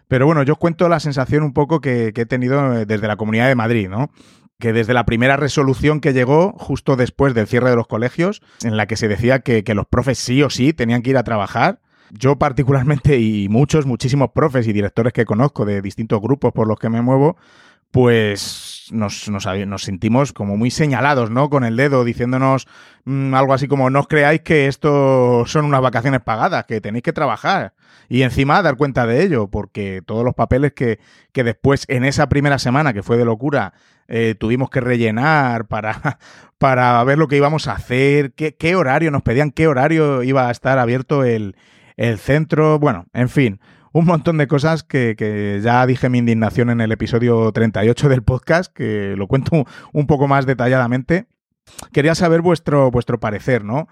Pero 0.09 0.26
bueno, 0.26 0.42
yo 0.42 0.54
os 0.54 0.59
cuento 0.59 0.88
la 0.88 1.00
sensación 1.00 1.42
un 1.42 1.52
poco 1.52 1.80
que, 1.80 2.12
he 2.14 2.26
tenido 2.26 2.85
desde 2.87 3.09
la 3.09 3.16
Comunidad 3.16 3.49
de 3.49 3.54
Madrid, 3.54 3.88
¿no? 3.88 4.11
que 4.59 4.73
desde 4.73 4.95
la 4.95 5.04
primera 5.04 5.37
resolución 5.37 6.00
que 6.00 6.14
llegó 6.14 6.52
justo 6.52 6.97
después 6.97 7.35
del 7.35 7.47
cierre 7.47 7.68
de 7.68 7.76
los 7.76 7.87
colegios, 7.87 8.40
en 8.62 8.78
la 8.78 8.87
que 8.87 8.97
se 8.97 9.06
decía 9.06 9.40
que, 9.40 9.62
los 9.75 9.87
profes 9.87 10.18
sí 10.18 10.42
o 10.42 10.49
sí 10.49 10.73
tenían 10.73 11.02
que 11.02 11.11
ir 11.11 11.18
a 11.18 11.25
trabajar, 11.25 11.80
yo 12.11 12.38
particularmente 12.38 13.18
y 13.18 13.49
muchos, 13.50 13.85
muchísimos 13.85 14.30
profes 14.30 14.66
y 14.66 14.73
directores 14.73 15.12
que 15.12 15.26
conozco 15.26 15.66
de 15.66 15.83
distintos 15.83 16.23
grupos 16.23 16.52
por 16.52 16.66
los 16.66 16.78
que 16.78 16.88
me 16.88 17.02
muevo, 17.02 17.37
pues 17.97 18.88
nos, 18.93 19.26
sentimos 19.79 20.35
como 20.35 20.59
muy 20.59 20.71
señalados, 20.71 21.31
¿no? 21.31 21.49
Con 21.49 21.65
el 21.65 21.79
dedo, 21.79 22.05
diciéndonos 22.05 22.69
mm, 23.07 23.33
algo 23.33 23.55
así 23.55 23.69
como, 23.69 23.88
no 23.88 24.00
os 24.00 24.07
creáis 24.07 24.43
que 24.43 24.67
esto 24.67 25.45
son 25.47 25.65
unas 25.65 25.81
vacaciones 25.81 26.21
pagadas, 26.21 26.67
que 26.67 26.83
tenéis 26.83 27.03
que 27.03 27.15
trabajar. 27.15 27.73
Y 28.11 28.21
encima 28.21 28.61
dar 28.61 28.76
cuenta 28.76 29.07
de 29.07 29.23
ello, 29.23 29.49
porque 29.49 30.03
todos 30.05 30.26
los 30.26 30.35
papeles 30.35 30.75
que, 30.75 30.99
después, 31.33 31.87
en 31.88 32.05
esa 32.05 32.29
primera 32.29 32.59
semana, 32.59 32.93
que 32.93 33.03
fue 33.03 33.17
de 33.17 33.25
locura, 33.25 33.73
eh, 34.09 34.35
tuvimos 34.38 34.69
que 34.69 34.83
rellenar 34.83 35.67
para, 35.67 36.19
para 36.59 37.03
ver 37.05 37.17
lo 37.17 37.29
que 37.29 37.38
íbamos 37.38 37.67
a 37.67 37.73
hacer, 37.73 38.35
qué, 38.35 38.76
horario 38.76 39.11
nos 39.11 39.23
pedían, 39.23 39.53
qué 39.53 39.69
horario 39.69 40.23
iba 40.23 40.49
a 40.49 40.50
estar 40.50 40.79
abierto 40.79 41.25
el 41.25 41.55
centro, 42.19 42.79
bueno, 42.79 43.07
en 43.15 43.31
fin 43.31 43.59
un 43.99 44.05
montón 44.05 44.37
de 44.37 44.47
cosas 44.47 44.83
que, 44.83 45.59
ya 45.62 45.87
dije 45.87 46.11
mi 46.11 46.19
indignación 46.19 46.69
en 46.69 46.83
el 46.83 46.93
episodio 46.93 47.50
38 47.50 48.11
del 48.11 48.23
podcast, 48.23 48.71
que 48.71 49.15
lo 49.17 49.26
cuento 49.26 49.65
un 49.95 50.07
poco 50.07 50.29
más 50.29 50.45
detalladamente. 50.45 51.29
Quería 51.95 52.15
saber 52.15 52.43
vuestro, 52.43 52.91
vuestro 52.91 53.19
parecer, 53.19 53.65
¿no? 53.65 53.88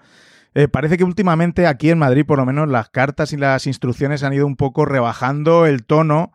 Eh, 0.53 0.67
parece 0.67 0.97
que 0.97 1.03
últimamente 1.03 1.65
aquí 1.65 1.89
en 1.89 1.97
Madrid, 1.97 2.23
por 2.23 2.37
lo 2.37 2.45
menos, 2.45 2.69
las 2.69 2.89
cartas 2.89 3.33
y 3.33 3.37
las 3.37 3.65
instrucciones 3.65 4.21
han 4.21 4.33
ido 4.33 4.45
un 4.45 4.57
poco 4.57 4.85
rebajando 4.85 5.65
el 5.65 5.83
tono, 5.83 6.33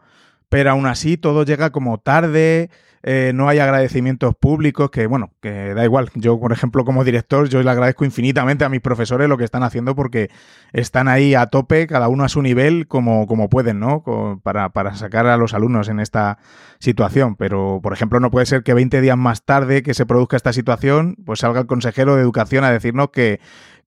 pero 0.48 0.72
aún 0.72 0.86
así 0.86 1.16
todo 1.16 1.44
llega 1.44 1.70
como 1.70 1.98
tarde, 1.98 2.70
eh, 3.02 3.32
no 3.34 3.48
hay 3.48 3.58
agradecimientos 3.58 4.34
públicos, 4.34 4.90
que 4.90 5.06
bueno, 5.06 5.32
que 5.40 5.72
da 5.72 5.84
igual. 5.84 6.10
Yo, 6.14 6.38
por 6.38 6.52
ejemplo, 6.52 6.84
como 6.84 7.02
director, 7.02 7.48
yo 7.48 7.62
le 7.62 7.70
agradezco 7.70 8.04
infinitamente 8.04 8.64
a 8.64 8.68
mis 8.68 8.80
profesores 8.82 9.28
lo 9.28 9.38
que 9.38 9.44
están 9.44 9.62
haciendo 9.62 9.94
porque 9.94 10.30
están 10.72 11.08
ahí 11.08 11.34
a 11.34 11.46
tope, 11.46 11.86
cada 11.86 12.08
uno 12.08 12.24
a 12.24 12.28
su 12.28 12.42
nivel, 12.42 12.86
como, 12.88 13.26
como 13.26 13.48
pueden, 13.48 13.80
¿no? 13.80 14.04
Para, 14.42 14.68
para 14.70 14.94
sacar 14.96 15.26
a 15.26 15.38
los 15.38 15.54
alumnos 15.54 15.88
en 15.88 15.98
esta 15.98 16.38
situación. 16.78 17.36
Pero, 17.36 17.80
por 17.82 17.94
ejemplo, 17.94 18.20
no 18.20 18.30
puede 18.30 18.44
ser 18.44 18.62
que 18.62 18.74
20 18.74 19.00
días 19.00 19.16
más 19.16 19.44
tarde 19.44 19.82
que 19.82 19.94
se 19.94 20.04
produzca 20.04 20.36
esta 20.36 20.52
situación, 20.52 21.16
pues 21.24 21.40
salga 21.40 21.60
el 21.60 21.66
consejero 21.66 22.16
de 22.16 22.22
educación 22.22 22.64
a 22.64 22.70
decirnos 22.70 23.10
que 23.10 23.40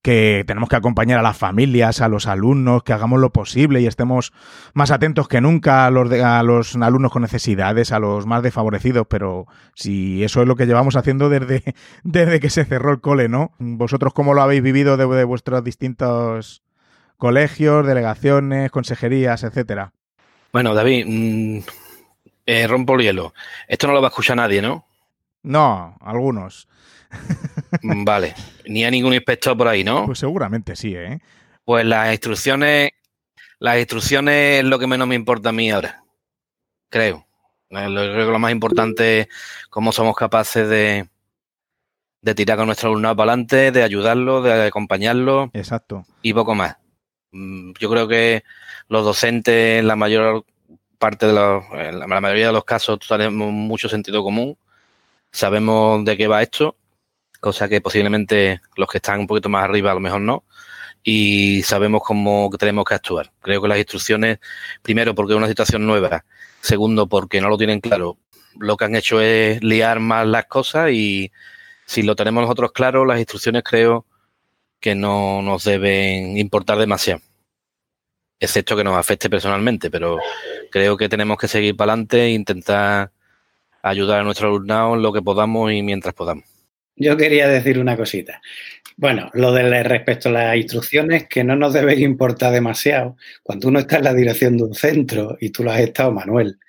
que 0.04 0.44
tenemos 0.46 0.68
que 0.68 0.76
acompañar 0.76 1.18
a 1.18 1.24
las 1.24 1.38
familias, 1.38 2.02
a 2.02 2.10
los 2.10 2.28
alumnos, 2.28 2.84
que 2.84 2.92
hagamos 2.92 3.22
lo 3.22 3.32
posible 3.32 3.80
y 3.80 3.88
estemos 3.88 4.34
más 4.74 4.92
atentos 4.92 5.30
que 5.30 5.40
nunca 5.40 5.86
a 5.86 5.92
los, 5.92 6.12
a 6.12 6.44
los 6.44 6.76
alumnos 6.76 7.12
con 7.12 7.22
necesidades, 7.22 7.94
a 7.94 8.00
los 8.00 8.26
más 8.26 8.44
desfavorecidos, 8.44 9.08
pero 9.10 9.48
si 9.76 10.22
eso 10.22 10.42
es 10.42 10.48
lo 10.48 10.58
que 10.58 10.66
llevamos 10.66 10.98
haciendo 10.98 11.30
desde, 11.30 11.64
desde 12.04 12.42
que 12.42 12.50
se 12.50 12.66
cerró 12.66 12.92
el 12.92 13.00
cole, 13.00 13.30
¿no? 13.30 13.54
¿Vosotros 13.60 14.14
cómo 14.14 14.34
lo 14.34 14.42
habéis 14.42 14.62
vivido 14.62 14.98
de, 14.98 15.24
vuestros 15.24 15.64
distintos 15.64 16.64
colegios, 17.18 17.88
delegaciones, 17.88 18.72
consejerías, 18.72 19.44
etcétera? 19.44 19.94
Bueno, 20.52 20.74
David, 20.76 21.06
mm, 21.08 21.60
eh, 22.46 22.68
rompo 22.68 22.96
el 22.96 23.04
hielo. 23.04 23.34
Esto 23.70 23.88
no 23.88 23.94
lo 23.94 24.02
va 24.02 24.10
a 24.10 24.10
escuchar 24.10 24.36
nadie, 24.36 24.62
¿no? 24.62 24.86
No, 25.44 25.96
algunos. 26.02 26.68
Mm, 27.82 28.04
vale. 28.06 28.36
Ni 28.68 28.86
a 28.86 28.92
ningún 28.92 29.14
inspector 29.14 29.58
por 29.58 29.68
ahí, 29.68 29.84
¿no? 29.84 30.06
Pues 30.06 30.20
seguramente 30.20 30.76
sí, 30.76 30.96
¿eh? 30.96 31.20
Pues 31.66 31.86
las 31.86 32.12
instrucciones, 32.12 32.92
las 33.60 33.78
instrucciones 33.78 34.60
es 34.60 34.66
lo 34.66 34.80
que 34.80 34.88
menos 34.88 35.08
me 35.08 35.16
importa 35.16 35.50
a 35.50 35.54
mí 35.54 35.72
ahora. 35.72 36.04
Creo. 36.90 37.26
Creo 37.70 37.88
que 38.28 38.32
lo 38.32 38.40
más 38.40 38.52
importante 38.52 39.22
es 39.22 39.28
cómo 39.70 39.92
somos 39.92 40.16
capaces 40.16 40.68
de, 40.70 41.10
de 42.22 42.36
tirar 42.36 42.58
con 42.58 42.68
nuestro 42.68 42.90
alumnado 42.90 43.16
para 43.16 43.32
adelante, 43.32 43.72
de 43.72 43.82
ayudarlo, 43.82 44.42
de 44.42 44.68
acompañarlo. 44.68 45.50
Exacto. 45.54 46.06
Y 46.22 46.34
poco 46.34 46.54
más. 46.54 46.78
Mm, 47.32 47.72
yo 47.80 47.90
creo 47.90 48.08
que 48.08 48.44
los 48.90 49.04
docentes, 49.04 49.80
en 49.80 49.88
la 49.88 49.96
mayor 49.96 50.46
parte 51.00 51.26
de 51.26 51.34
los, 51.34 51.64
en 51.74 52.00
la 52.00 52.08
mayoría 52.08 52.48
de 52.48 52.54
los 52.54 52.64
casos, 52.64 53.00
tenemos 53.00 53.52
mucho 53.52 53.90
sentido 53.90 54.24
común. 54.24 54.56
Sabemos 55.32 56.06
de 56.06 56.16
qué 56.16 56.28
va 56.28 56.44
esto 56.44 56.76
cosa 57.44 57.68
que 57.68 57.82
posiblemente 57.82 58.62
los 58.78 58.88
que 58.88 59.00
están 59.00 59.20
un 59.20 59.28
poquito 59.28 59.50
más 59.50 59.66
arriba 59.66 59.92
a 59.92 59.96
lo 59.96 60.00
mejor 60.00 60.22
no, 60.22 60.46
y 61.04 61.62
sabemos 61.64 62.02
cómo 62.02 62.50
tenemos 62.58 62.86
que 62.86 62.94
actuar. 62.96 63.34
Creo 63.42 63.62
que 63.62 63.68
las 63.68 63.78
instrucciones, 63.78 64.40
primero 64.82 65.14
porque 65.14 65.34
es 65.34 65.38
una 65.38 65.50
situación 65.50 65.86
nueva, 65.86 66.24
segundo 66.62 67.06
porque 67.08 67.42
no 67.42 67.50
lo 67.50 67.58
tienen 67.58 67.82
claro, 67.82 68.18
lo 68.58 68.78
que 68.78 68.86
han 68.86 68.96
hecho 68.96 69.20
es 69.20 69.62
liar 69.62 70.00
más 70.00 70.26
las 70.26 70.46
cosas 70.46 70.92
y 70.92 71.34
si 71.86 72.04
lo 72.04 72.16
tenemos 72.16 72.44
nosotros 72.44 72.72
claro, 72.72 73.04
las 73.04 73.20
instrucciones 73.20 73.64
creo 73.64 74.06
que 74.80 74.96
no 74.96 75.42
nos 75.42 75.66
deben 75.66 76.38
importar 76.38 76.78
demasiado, 76.78 77.20
excepto 78.40 78.78
que 78.78 78.86
nos 78.86 78.96
afecte 78.96 79.30
personalmente, 79.30 79.92
pero 79.92 80.18
creo 80.72 80.96
que 80.96 81.10
tenemos 81.10 81.38
que 81.38 81.50
seguir 81.50 81.76
para 81.76 81.92
adelante 81.92 82.24
e 82.24 82.30
intentar 82.30 83.12
ayudar 83.82 84.22
a 84.22 84.24
nuestro 84.24 84.48
alumnado 84.48 84.96
en 84.96 85.02
lo 85.02 85.12
que 85.12 85.22
podamos 85.22 85.74
y 85.74 85.82
mientras 85.82 86.14
podamos. 86.14 86.53
Yo 86.96 87.18
quería 87.18 87.48
decir 87.48 87.80
una 87.80 87.98
cosita. 87.98 88.42
Bueno, 88.96 89.32
lo 89.34 89.52
de 89.52 89.84
respecto 89.84 90.30
a 90.30 90.34
las 90.34 90.56
instrucciones, 90.56 91.28
que 91.28 91.44
no 91.44 91.56
nos 91.56 91.74
debe 91.74 91.96
importar 92.00 92.54
demasiado. 92.54 93.18
Cuando 93.42 93.68
uno 93.68 93.80
está 93.80 93.98
en 93.98 94.04
la 94.04 94.14
dirección 94.14 94.58
de 94.58 94.64
un 94.64 94.76
centro, 94.76 95.38
y 95.42 95.50
tú 95.50 95.64
lo 95.64 95.72
has 95.72 95.80
estado, 95.80 96.12
Manuel, 96.12 96.60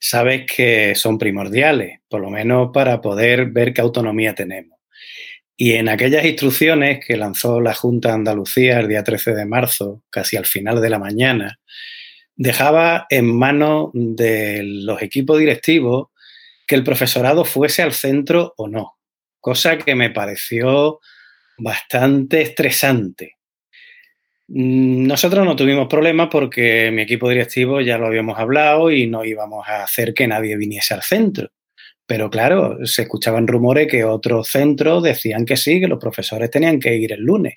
sabes 0.00 0.50
que 0.50 0.94
son 0.96 1.18
primordiales, 1.18 2.00
por 2.08 2.20
lo 2.20 2.30
menos 2.30 2.70
para 2.74 3.00
poder 3.00 3.46
ver 3.46 3.72
qué 3.72 3.80
autonomía 3.80 4.34
tenemos. 4.34 4.78
Y 5.56 5.72
en 5.72 5.88
aquellas 5.88 6.24
instrucciones 6.24 7.04
que 7.04 7.16
lanzó 7.16 7.60
la 7.60 7.74
Junta 7.74 8.08
de 8.08 8.14
Andalucía 8.14 8.80
el 8.80 8.88
día 8.88 9.04
13 9.04 9.34
de 9.34 9.46
marzo, 9.46 10.02
casi 10.10 10.36
al 10.36 10.46
final 10.46 10.80
de 10.80 10.90
la 10.90 10.98
mañana, 10.98 11.58
dejaba 12.36 13.06
en 13.10 13.36
manos 13.36 13.90
de 13.92 14.62
los 14.62 15.02
equipos 15.02 15.38
directivos 15.38 16.08
que 16.66 16.76
el 16.76 16.84
profesorado 16.84 17.44
fuese 17.44 17.82
al 17.82 17.92
centro 17.92 18.54
o 18.56 18.68
no, 18.68 18.97
cosa 19.40 19.78
que 19.78 19.94
me 19.94 20.10
pareció 20.10 21.00
bastante 21.58 22.42
estresante. 22.42 23.36
Mm, 24.48 25.06
nosotros 25.06 25.44
no 25.44 25.56
tuvimos 25.56 25.88
problemas 25.88 26.28
porque 26.30 26.90
mi 26.90 27.02
equipo 27.02 27.28
directivo 27.28 27.80
ya 27.80 27.98
lo 27.98 28.06
habíamos 28.06 28.38
hablado 28.38 28.90
y 28.90 29.06
no 29.06 29.24
íbamos 29.24 29.68
a 29.68 29.84
hacer 29.84 30.14
que 30.14 30.26
nadie 30.26 30.56
viniese 30.56 30.94
al 30.94 31.02
centro. 31.02 31.50
Pero 32.06 32.30
claro, 32.30 32.78
se 32.86 33.02
escuchaban 33.02 33.46
rumores 33.46 33.86
que 33.86 34.04
otros 34.04 34.48
centros 34.48 35.02
decían 35.02 35.44
que 35.44 35.58
sí, 35.58 35.78
que 35.80 35.88
los 35.88 35.98
profesores 35.98 36.50
tenían 36.50 36.80
que 36.80 36.96
ir 36.96 37.12
el 37.12 37.20
lunes. 37.20 37.56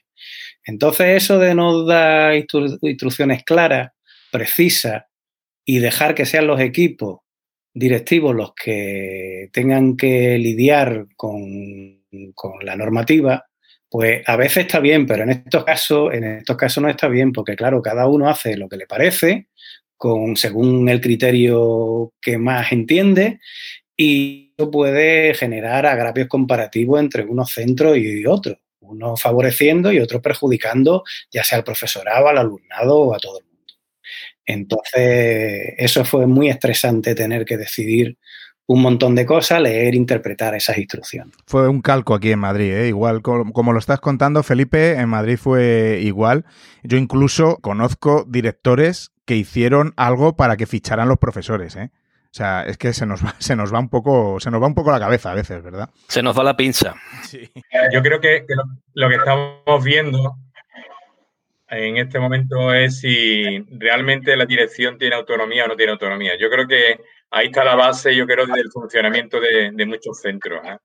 Entonces 0.65 1.23
eso 1.23 1.39
de 1.39 1.55
no 1.55 1.85
dar 1.85 2.33
instrucciones 2.35 3.43
claras, 3.43 3.91
precisas 4.29 5.03
y 5.65 5.79
dejar 5.79 6.15
que 6.15 6.25
sean 6.25 6.47
los 6.47 6.59
equipos 6.59 7.19
directivos 7.73 8.35
los 8.35 8.53
que 8.53 9.49
tengan 9.51 9.95
que 9.95 10.37
lidiar 10.37 11.07
con, 11.15 12.01
con 12.33 12.53
la 12.65 12.75
normativa, 12.75 13.45
pues 13.89 14.23
a 14.25 14.37
veces 14.37 14.65
está 14.65 14.79
bien, 14.79 15.05
pero 15.05 15.23
en 15.23 15.31
estos 15.31 15.65
casos, 15.65 16.13
en 16.13 16.23
estos 16.23 16.55
casos 16.55 16.81
no 16.81 16.89
está 16.89 17.07
bien, 17.09 17.33
porque 17.33 17.55
claro, 17.55 17.81
cada 17.81 18.07
uno 18.07 18.29
hace 18.29 18.55
lo 18.55 18.69
que 18.69 18.77
le 18.77 18.87
parece, 18.87 19.47
con, 19.97 20.37
según 20.37 20.87
el 20.87 21.01
criterio 21.01 22.13
que 22.21 22.37
más 22.37 22.71
entiende, 22.71 23.39
y 23.97 24.53
eso 24.57 24.71
puede 24.71 25.33
generar 25.33 25.85
agravios 25.85 26.27
comparativos 26.27 26.99
entre 26.99 27.23
unos 27.23 27.51
centros 27.51 27.97
y 27.97 28.25
otros, 28.25 28.57
unos 28.79 29.21
favoreciendo 29.21 29.91
y 29.91 29.99
otros 29.99 30.21
perjudicando, 30.21 31.03
ya 31.29 31.43
sea 31.43 31.57
al 31.59 31.63
profesorado, 31.63 32.29
al 32.29 32.37
alumnado 32.37 32.97
o 32.97 33.13
a 33.13 33.19
todo 33.19 33.39
el 33.39 33.43
mundo. 33.43 33.50
Entonces, 34.45 35.73
eso 35.77 36.05
fue 36.05 36.27
muy 36.27 36.49
estresante 36.49 37.15
tener 37.15 37.45
que 37.45 37.57
decidir 37.57 38.17
un 38.67 38.81
montón 38.81 39.15
de 39.15 39.25
cosas, 39.25 39.61
leer, 39.61 39.95
interpretar 39.95 40.55
esas 40.55 40.77
instrucciones. 40.77 41.35
Fue 41.45 41.67
un 41.67 41.81
calco 41.81 42.13
aquí 42.13 42.31
en 42.31 42.39
Madrid, 42.39 42.71
¿eh? 42.71 42.87
igual 42.87 43.21
como, 43.21 43.73
lo 43.73 43.79
estás 43.79 43.99
contando, 43.99 44.43
Felipe, 44.43 44.93
en 44.93 45.09
Madrid 45.09 45.37
fue 45.37 45.99
igual. 46.01 46.45
Yo 46.83 46.97
incluso 46.97 47.57
conozco 47.57 48.25
directores 48.27 49.11
que 49.25 49.35
hicieron 49.35 49.93
algo 49.97 50.37
para 50.37 50.55
que 50.55 50.67
ficharan 50.67 51.09
los 51.09 51.17
profesores, 51.17 51.75
¿eh? 51.75 51.91
O 52.31 52.33
sea, 52.33 52.63
es 52.63 52.77
que 52.77 52.93
se 52.93 53.05
nos 53.05 53.25
va, 53.25 53.35
se 53.39 53.57
nos 53.57 53.73
va 53.73 53.79
un 53.79 53.89
poco, 53.89 54.39
se 54.39 54.49
nos 54.49 54.61
va 54.61 54.67
un 54.67 54.73
poco 54.73 54.91
la 54.91 55.01
cabeza 55.01 55.31
a 55.31 55.35
veces, 55.35 55.61
¿verdad? 55.61 55.89
Se 56.07 56.23
nos 56.23 56.37
va 56.37 56.45
la 56.45 56.55
pinza. 56.55 56.95
Yo 57.91 58.01
creo 58.01 58.21
que, 58.21 58.45
lo, 58.93 59.09
que 59.09 59.15
estamos 59.15 59.83
viendo 59.83 60.37
en 61.71 61.97
este 61.97 62.19
momento 62.19 62.73
es 62.73 62.99
si 62.99 63.59
realmente 63.71 64.35
la 64.35 64.45
dirección 64.45 64.97
tiene 64.97 65.15
autonomía 65.15 65.65
o 65.65 65.67
no 65.69 65.75
tiene 65.77 65.93
autonomía. 65.93 66.37
Yo 66.37 66.49
creo 66.49 66.67
que 66.67 66.99
ahí 67.31 67.47
está 67.47 67.63
la 67.63 67.75
base, 67.75 68.13
yo 68.15 68.27
creo, 68.27 68.45
del 68.45 68.69
funcionamiento 68.71 69.39
de, 69.39 69.85
muchos 69.85 70.19
centros, 70.19 70.61
¿eh? 70.65 70.77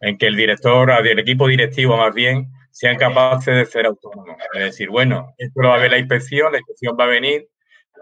en 0.00 0.16
que 0.16 0.26
el 0.26 0.36
director, 0.36 0.90
el 1.06 1.18
equipo 1.18 1.46
directivo 1.46 1.98
más 1.98 2.14
bien, 2.14 2.46
sean 2.70 2.96
capaces 2.96 3.54
de 3.54 3.66
ser 3.66 3.86
autónomos. 3.86 4.36
Es 4.54 4.60
decir, 4.60 4.88
bueno, 4.88 5.34
esto 5.36 5.60
lo 5.60 5.68
va 5.68 5.76
a 5.76 5.80
ver 5.80 5.90
la 5.90 5.98
inspección, 5.98 6.52
la 6.52 6.58
inspección 6.58 6.96
va 6.98 7.04
a 7.04 7.08
venir, 7.08 7.46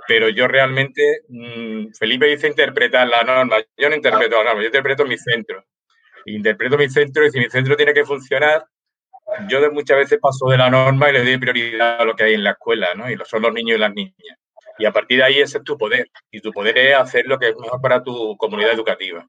pero 0.06 0.28
yo 0.28 0.46
realmente, 0.46 1.22
mm, 1.28 1.88
Felipe 1.98 2.26
dice 2.26 2.46
interpretar 2.46 3.08
la 3.08 3.22
norma, 3.22 3.58
yo 3.76 3.88
no 3.88 3.96
interpreto 3.96 4.36
la 4.36 4.44
norma, 4.44 4.62
yo 4.62 4.68
interpreto 4.68 5.04
mi 5.04 5.18
centro. 5.18 5.64
Interpreto 6.26 6.78
mi 6.78 6.88
centro 6.88 7.26
y 7.26 7.30
si 7.30 7.40
mi 7.40 7.50
centro 7.50 7.76
tiene 7.76 7.92
que 7.92 8.04
funcionar, 8.04 8.64
yo 9.48 9.72
muchas 9.72 9.96
veces 9.96 10.18
paso 10.20 10.46
de 10.48 10.58
la 10.58 10.70
norma 10.70 11.10
y 11.10 11.12
le 11.12 11.24
doy 11.24 11.38
prioridad 11.38 12.00
a 12.00 12.04
lo 12.04 12.14
que 12.14 12.24
hay 12.24 12.34
en 12.34 12.44
la 12.44 12.52
escuela, 12.52 12.94
¿no? 12.94 13.10
Y 13.10 13.16
son 13.24 13.42
los 13.42 13.52
niños 13.52 13.76
y 13.76 13.80
las 13.80 13.92
niñas. 13.92 14.38
Y 14.78 14.84
a 14.84 14.92
partir 14.92 15.18
de 15.18 15.24
ahí 15.24 15.40
ese 15.40 15.58
es 15.58 15.64
tu 15.64 15.76
poder. 15.76 16.10
Y 16.30 16.40
tu 16.40 16.52
poder 16.52 16.76
es 16.78 16.96
hacer 16.96 17.26
lo 17.26 17.38
que 17.38 17.48
es 17.48 17.56
mejor 17.56 17.80
para 17.80 18.02
tu 18.02 18.36
comunidad 18.36 18.72
educativa. 18.72 19.26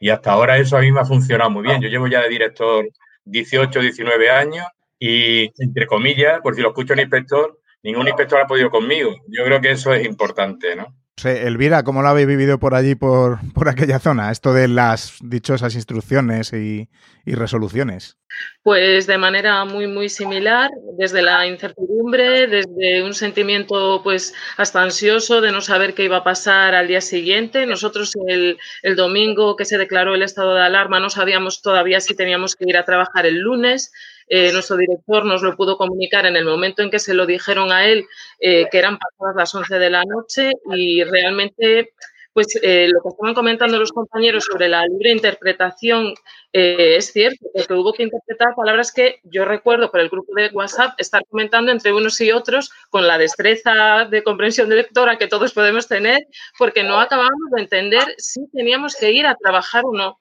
Y 0.00 0.10
hasta 0.10 0.32
ahora 0.32 0.58
eso 0.58 0.76
a 0.76 0.80
mí 0.80 0.92
me 0.92 1.00
ha 1.00 1.04
funcionado 1.04 1.50
muy 1.50 1.62
bien. 1.62 1.80
Yo 1.80 1.88
llevo 1.88 2.06
ya 2.06 2.22
de 2.22 2.28
director 2.28 2.86
18, 3.24 3.80
19 3.80 4.30
años 4.30 4.66
y, 4.98 5.50
entre 5.62 5.86
comillas, 5.86 6.40
por 6.40 6.54
si 6.54 6.62
lo 6.62 6.68
escucho 6.68 6.92
un 6.92 7.00
inspector, 7.00 7.58
ningún 7.82 8.08
inspector 8.08 8.40
ha 8.40 8.46
podido 8.46 8.70
conmigo. 8.70 9.14
Yo 9.28 9.44
creo 9.44 9.60
que 9.60 9.70
eso 9.70 9.92
es 9.94 10.04
importante, 10.04 10.76
¿no? 10.76 10.94
Elvira, 11.22 11.84
¿cómo 11.84 12.02
lo 12.02 12.08
habéis 12.08 12.26
vivido 12.26 12.58
por 12.58 12.74
allí, 12.74 12.96
por, 12.96 13.38
por 13.52 13.68
aquella 13.68 14.00
zona? 14.00 14.32
Esto 14.32 14.52
de 14.52 14.66
las 14.66 15.16
dichosas 15.22 15.74
instrucciones 15.76 16.52
y, 16.52 16.88
y, 17.24 17.34
resoluciones. 17.34 18.18
Pues 18.64 19.06
de 19.06 19.16
manera 19.16 19.64
muy, 19.64 19.86
muy 19.86 20.08
similar, 20.08 20.70
desde 20.98 21.22
la 21.22 21.46
incertidumbre, 21.46 22.48
desde 22.48 23.04
un 23.04 23.14
sentimiento 23.14 24.00
pues 24.02 24.34
hasta 24.56 24.82
ansioso 24.82 25.40
de 25.40 25.52
no 25.52 25.60
saber 25.60 25.94
qué 25.94 26.04
iba 26.04 26.18
a 26.18 26.24
pasar 26.24 26.74
al 26.74 26.88
día 26.88 27.00
siguiente. 27.00 27.64
Nosotros 27.64 28.12
el, 28.26 28.58
el 28.82 28.96
domingo 28.96 29.54
que 29.54 29.64
se 29.64 29.78
declaró 29.78 30.14
el 30.14 30.22
estado 30.22 30.54
de 30.54 30.62
alarma 30.62 30.98
no 30.98 31.10
sabíamos 31.10 31.62
todavía 31.62 32.00
si 32.00 32.16
teníamos 32.16 32.56
que 32.56 32.64
ir 32.66 32.76
a 32.76 32.84
trabajar 32.84 33.24
el 33.24 33.38
lunes. 33.38 33.92
Eh, 34.28 34.52
nuestro 34.52 34.76
director 34.76 35.24
nos 35.24 35.42
lo 35.42 35.56
pudo 35.56 35.76
comunicar 35.76 36.26
en 36.26 36.36
el 36.36 36.44
momento 36.44 36.82
en 36.82 36.90
que 36.90 36.98
se 36.98 37.14
lo 37.14 37.26
dijeron 37.26 37.72
a 37.72 37.86
él, 37.86 38.06
eh, 38.40 38.66
que 38.70 38.78
eran 38.78 38.98
pasadas 38.98 39.36
las 39.36 39.54
11 39.54 39.78
de 39.78 39.90
la 39.90 40.04
noche 40.04 40.52
y 40.74 41.04
realmente 41.04 41.92
pues 42.32 42.48
eh, 42.62 42.88
lo 42.92 43.00
que 43.00 43.10
estaban 43.10 43.32
comentando 43.32 43.78
los 43.78 43.92
compañeros 43.92 44.44
sobre 44.50 44.68
la 44.68 44.84
libre 44.86 45.12
interpretación 45.12 46.14
es 46.56 47.12
cierto, 47.12 47.46
porque 47.52 47.74
hubo 47.74 47.92
que 47.92 48.04
interpretar 48.04 48.54
palabras 48.56 48.92
que 48.92 49.18
yo 49.24 49.44
recuerdo 49.44 49.90
por 49.90 49.98
el 49.98 50.08
grupo 50.08 50.32
de 50.34 50.50
WhatsApp 50.52 50.94
estar 50.98 51.24
comentando 51.28 51.72
entre 51.72 51.92
unos 51.92 52.20
y 52.20 52.30
otros 52.30 52.70
con 52.90 53.08
la 53.08 53.18
destreza 53.18 54.06
de 54.08 54.22
comprensión 54.22 54.68
de 54.68 54.76
lectora 54.76 55.18
que 55.18 55.26
todos 55.26 55.52
podemos 55.52 55.88
tener, 55.88 56.26
porque 56.56 56.84
no 56.84 57.00
acabamos 57.00 57.50
de 57.56 57.62
entender 57.62 58.04
si 58.18 58.48
teníamos 58.52 58.94
que 58.94 59.10
ir 59.10 59.26
a 59.26 59.34
trabajar 59.34 59.82
o 59.84 59.92
no. 59.92 60.20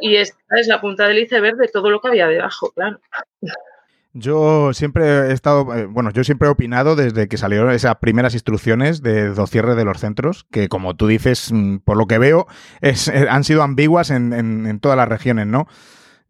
Y 0.00 0.16
esta 0.16 0.38
es 0.58 0.66
la 0.66 0.80
punta 0.80 1.06
del 1.06 1.18
iceberg 1.18 1.56
de 1.56 1.68
todo 1.68 1.90
lo 1.90 2.00
que 2.00 2.08
había 2.08 2.26
debajo, 2.26 2.70
claro. 2.72 3.00
Yo 4.12 4.72
siempre 4.72 5.04
he 5.04 5.32
estado, 5.32 5.72
eh, 5.72 5.86
bueno, 5.86 6.10
yo 6.10 6.24
siempre 6.24 6.48
he 6.48 6.50
opinado 6.50 6.96
desde 6.96 7.28
que 7.28 7.36
salieron 7.36 7.70
esas 7.70 7.96
primeras 7.96 8.34
instrucciones 8.34 9.02
de 9.02 9.32
cierre 9.46 9.76
de 9.76 9.84
los 9.84 10.00
centros, 10.00 10.46
que 10.50 10.68
como 10.68 10.96
tú 10.96 11.06
dices, 11.06 11.52
mm, 11.52 11.78
por 11.78 11.96
lo 11.96 12.06
que 12.06 12.18
veo, 12.18 12.48
es, 12.80 13.06
eh, 13.06 13.28
han 13.30 13.44
sido 13.44 13.62
ambiguas 13.62 14.10
en, 14.10 14.80
todas 14.80 14.96
las 14.96 15.08
regiones, 15.08 15.46
¿no? 15.46 15.68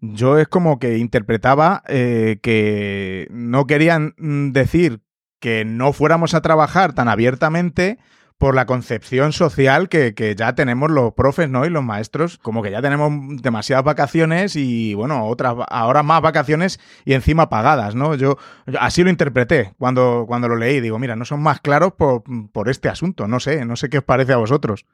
Yo 0.01 0.39
es 0.39 0.49
como 0.49 0.79
que 0.79 0.99
interpretaba 0.99 1.83
eh, 1.89 2.39
que 2.43 3.29
no 3.31 3.67
querían 3.67 4.15
mm, 4.19 4.53
decir 4.53 5.01
que 5.41 5.65
no 5.65 5.95
fuéramos 5.95 6.35
a 6.35 6.43
trabajar 6.43 6.93
tan 6.93 7.09
abiertamente, 7.09 7.99
por 8.41 8.55
la 8.55 8.65
concepción 8.65 9.35
social 9.35 9.91
que, 9.91 10.35
ya 10.35 10.55
tenemos 10.55 10.91
los 10.91 11.13
profes, 11.13 11.51
¿no? 11.51 11.67
Y 11.67 11.69
los 11.69 11.85
maestros, 11.85 12.39
como 12.39 12.63
que 12.63 12.71
ya 12.71 12.81
tenemos 12.81 13.13
demasiadas 13.43 13.85
vacaciones 13.85 14.57
y, 14.57 14.95
bueno, 14.95 15.27
otras, 15.27 15.57
ahora 15.69 16.03
más 16.03 16.23
vacaciones 16.23 16.81
y 17.05 17.13
encima 17.13 17.51
pagadas, 17.51 17.95
¿no? 17.95 18.15
Yo, 18.15 18.39
así 18.79 19.05
lo 19.05 19.11
interpreté 19.11 19.75
cuando, 19.79 20.25
cuando 20.27 20.49
lo 20.49 20.57
leí. 20.57 20.81
Digo, 20.81 20.99
mira, 20.99 21.17
no 21.17 21.27
son 21.27 21.43
más 21.43 21.61
claros 21.61 21.93
por, 21.93 22.23
por 22.51 22.71
este 22.71 22.89
asunto. 22.89 23.29
No 23.29 23.41
sé, 23.41 23.67
no 23.67 23.77
sé 23.77 23.91
qué 23.91 23.99
os 23.99 24.05
parece 24.05 24.33
a 24.33 24.39
vosotros. 24.39 24.87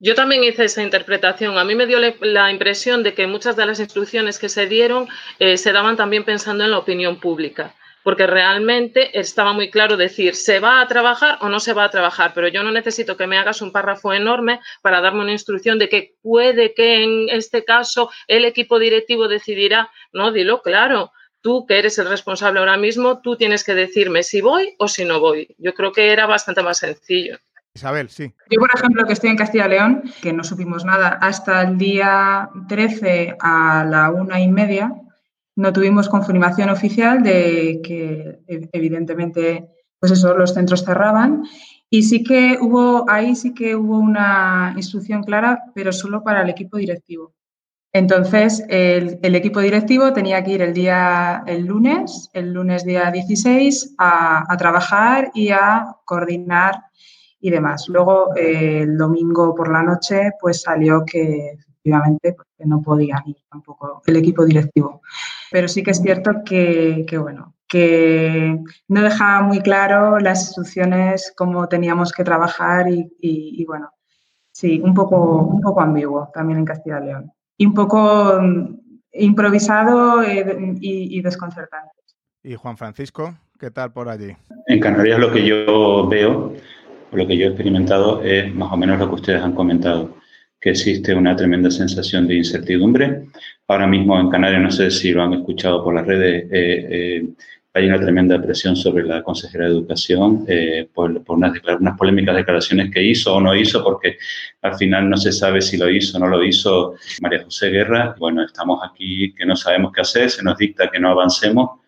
Yo 0.00 0.14
también 0.14 0.42
hice 0.42 0.64
esa 0.64 0.82
interpretación. 0.82 1.58
A 1.58 1.64
mí 1.64 1.74
me 1.74 1.86
dio 1.86 1.98
la 1.98 2.50
impresión 2.50 3.02
de 3.02 3.12
que 3.12 3.26
muchas 3.26 3.56
de 3.56 3.66
las 3.66 3.78
instrucciones 3.78 4.38
que 4.38 4.48
se 4.48 4.66
dieron 4.66 5.06
eh, 5.38 5.58
se 5.58 5.72
daban 5.72 5.98
también 5.98 6.24
pensando 6.24 6.64
en 6.64 6.70
la 6.70 6.78
opinión 6.78 7.20
pública 7.20 7.74
porque 8.04 8.26
realmente 8.28 9.18
estaba 9.18 9.52
muy 9.52 9.70
claro 9.70 9.96
decir, 9.96 10.36
¿se 10.36 10.60
va 10.60 10.80
a 10.80 10.86
trabajar 10.86 11.38
o 11.40 11.48
no 11.48 11.58
se 11.58 11.72
va 11.72 11.84
a 11.84 11.90
trabajar? 11.90 12.32
Pero 12.34 12.46
yo 12.48 12.62
no 12.62 12.70
necesito 12.70 13.16
que 13.16 13.26
me 13.26 13.38
hagas 13.38 13.62
un 13.62 13.72
párrafo 13.72 14.12
enorme 14.12 14.60
para 14.82 15.00
darme 15.00 15.22
una 15.22 15.32
instrucción 15.32 15.78
de 15.78 15.88
que 15.88 16.14
puede 16.22 16.74
que 16.74 17.02
en 17.02 17.28
este 17.30 17.64
caso 17.64 18.10
el 18.28 18.44
equipo 18.44 18.78
directivo 18.78 19.26
decidirá. 19.26 19.90
No, 20.12 20.30
dilo 20.30 20.62
claro. 20.62 21.12
Tú, 21.40 21.66
que 21.66 21.78
eres 21.78 21.98
el 21.98 22.08
responsable 22.08 22.60
ahora 22.60 22.76
mismo, 22.76 23.20
tú 23.20 23.36
tienes 23.36 23.64
que 23.64 23.74
decirme 23.74 24.22
si 24.22 24.40
voy 24.40 24.74
o 24.78 24.86
si 24.88 25.04
no 25.04 25.20
voy. 25.20 25.54
Yo 25.58 25.74
creo 25.74 25.92
que 25.92 26.10
era 26.12 26.26
bastante 26.26 26.62
más 26.62 26.78
sencillo. 26.78 27.38
Isabel, 27.74 28.08
sí. 28.08 28.32
Yo, 28.50 28.60
por 28.60 28.70
ejemplo, 28.74 29.04
que 29.04 29.14
estoy 29.14 29.30
en 29.30 29.36
Castilla 29.36 29.66
y 29.66 29.70
León, 29.70 30.02
que 30.22 30.32
no 30.32 30.44
supimos 30.44 30.84
nada 30.84 31.18
hasta 31.20 31.62
el 31.62 31.76
día 31.76 32.48
13 32.68 33.36
a 33.40 33.84
la 33.84 34.10
una 34.10 34.40
y 34.40 34.48
media, 34.48 34.92
no 35.56 35.72
tuvimos 35.72 36.08
confirmación 36.08 36.70
oficial 36.70 37.22
de 37.22 37.80
que 37.82 38.38
evidentemente 38.72 39.68
pues 40.04 40.12
eso, 40.12 40.36
los 40.36 40.52
centros 40.52 40.84
cerraban 40.84 41.44
y 41.88 42.02
sí 42.02 42.22
que 42.22 42.58
hubo, 42.60 43.08
ahí 43.08 43.34
sí 43.34 43.54
que 43.54 43.74
hubo 43.74 43.96
una 43.96 44.74
instrucción 44.76 45.22
clara, 45.22 45.62
pero 45.74 45.92
solo 45.92 46.22
para 46.22 46.42
el 46.42 46.50
equipo 46.50 46.76
directivo. 46.76 47.32
Entonces, 47.90 48.62
el, 48.68 49.18
equipo 49.22 49.60
directivo 49.60 50.12
tenía 50.12 50.44
que 50.44 50.50
ir 50.50 50.60
el 50.60 50.74
día, 50.74 51.42
el 51.46 51.64
lunes, 51.64 52.28
el 52.32 52.52
lunes 52.52 52.84
día 52.84 53.10
16, 53.10 53.94
a, 53.96 54.54
trabajar 54.58 55.30
y 55.32 55.50
a 55.50 55.96
coordinar 56.04 56.82
y 57.40 57.50
demás. 57.50 57.86
Luego, 57.88 58.34
el 58.34 58.98
domingo 58.98 59.54
por 59.54 59.72
la 59.72 59.82
noche, 59.82 60.32
pues 60.38 60.60
salió 60.60 61.04
que 61.06 61.52
efectivamente 61.52 62.32
pues, 62.32 62.48
no 62.64 62.82
podía 62.82 63.22
ir 63.26 63.36
tampoco 63.50 64.02
el 64.06 64.16
equipo 64.16 64.44
directivo. 64.44 65.02
Pero 65.50 65.68
sí 65.68 65.82
que 65.82 65.92
es 65.92 66.00
cierto 66.00 66.42
que, 66.44 67.06
bueno, 67.18 67.54
que 67.68 68.58
no 68.88 69.02
dejaba 69.02 69.42
muy 69.42 69.60
claro 69.60 70.18
las 70.18 70.46
instrucciones, 70.46 71.32
cómo 71.36 71.68
teníamos 71.68 72.12
que 72.12 72.24
trabajar 72.24 72.88
y, 72.88 73.10
y 73.20 73.64
bueno, 73.64 73.90
sí, 74.52 74.80
un 74.82 74.94
poco, 74.94 75.42
un 75.42 75.60
poco 75.60 75.80
ambiguo 75.80 76.30
también 76.32 76.60
en 76.60 76.64
Castilla 76.64 77.00
y 77.00 77.06
León 77.06 77.32
y 77.56 77.66
un 77.66 77.74
poco 77.74 78.40
mm, 78.40 78.78
improvisado 79.12 80.22
eh, 80.22 80.76
y, 80.80 81.20
desconcertante. 81.20 81.90
¿Y 82.42 82.54
Juan 82.54 82.76
Francisco, 82.76 83.34
qué 83.58 83.70
tal 83.70 83.92
por 83.92 84.08
allí? 84.08 84.36
En 84.66 84.80
Canarias 84.80 85.18
lo 85.18 85.32
que 85.32 85.44
yo 85.44 86.06
veo, 86.08 86.54
lo 87.12 87.26
que 87.26 87.36
yo 87.36 87.46
he 87.46 87.48
experimentado 87.48 88.22
es 88.22 88.54
más 88.54 88.72
o 88.72 88.76
menos 88.76 88.98
lo 88.98 89.08
que 89.08 89.14
ustedes 89.14 89.42
han 89.42 89.54
comentado, 89.54 90.16
que 90.64 90.70
existe 90.70 91.14
una 91.14 91.36
tremenda 91.36 91.70
sensación 91.70 92.26
de 92.26 92.36
incertidumbre. 92.36 93.26
Ahora 93.68 93.86
mismo 93.86 94.18
en 94.18 94.30
Canarias, 94.30 94.62
no 94.62 94.70
sé 94.70 94.90
si 94.90 95.12
lo 95.12 95.22
han 95.22 95.34
escuchado 95.34 95.84
por 95.84 95.94
las 95.94 96.06
redes, 96.06 96.44
eh, 96.50 96.86
eh, 96.90 97.28
hay 97.74 97.86
una 97.86 98.00
tremenda 98.00 98.40
presión 98.40 98.74
sobre 98.74 99.04
la 99.04 99.22
consejera 99.22 99.66
de 99.66 99.72
Educación 99.72 100.46
eh, 100.48 100.88
por, 100.94 101.22
unas, 101.28 101.52
unas, 101.78 101.98
polémicas 101.98 102.34
declaraciones 102.34 102.90
que 102.90 103.02
hizo 103.02 103.34
o 103.34 103.42
no 103.42 103.54
hizo, 103.54 103.84
porque 103.84 104.16
al 104.62 104.74
final 104.76 105.10
no 105.10 105.18
se 105.18 105.32
sabe 105.32 105.60
si 105.60 105.76
lo 105.76 105.90
hizo 105.90 106.16
o 106.16 106.20
no 106.20 106.28
lo 106.28 106.42
hizo 106.42 106.94
María 107.20 107.44
José 107.44 107.68
Guerra. 107.68 108.14
Bueno, 108.18 108.42
estamos 108.42 108.80
aquí 108.90 109.34
que 109.34 109.44
no 109.44 109.56
sabemos 109.56 109.92
qué 109.92 110.00
hacer, 110.00 110.30
se 110.30 110.42
nos 110.42 110.56
dicta 110.56 110.88
que 110.90 110.98
no 110.98 111.10
avancemos, 111.10 111.80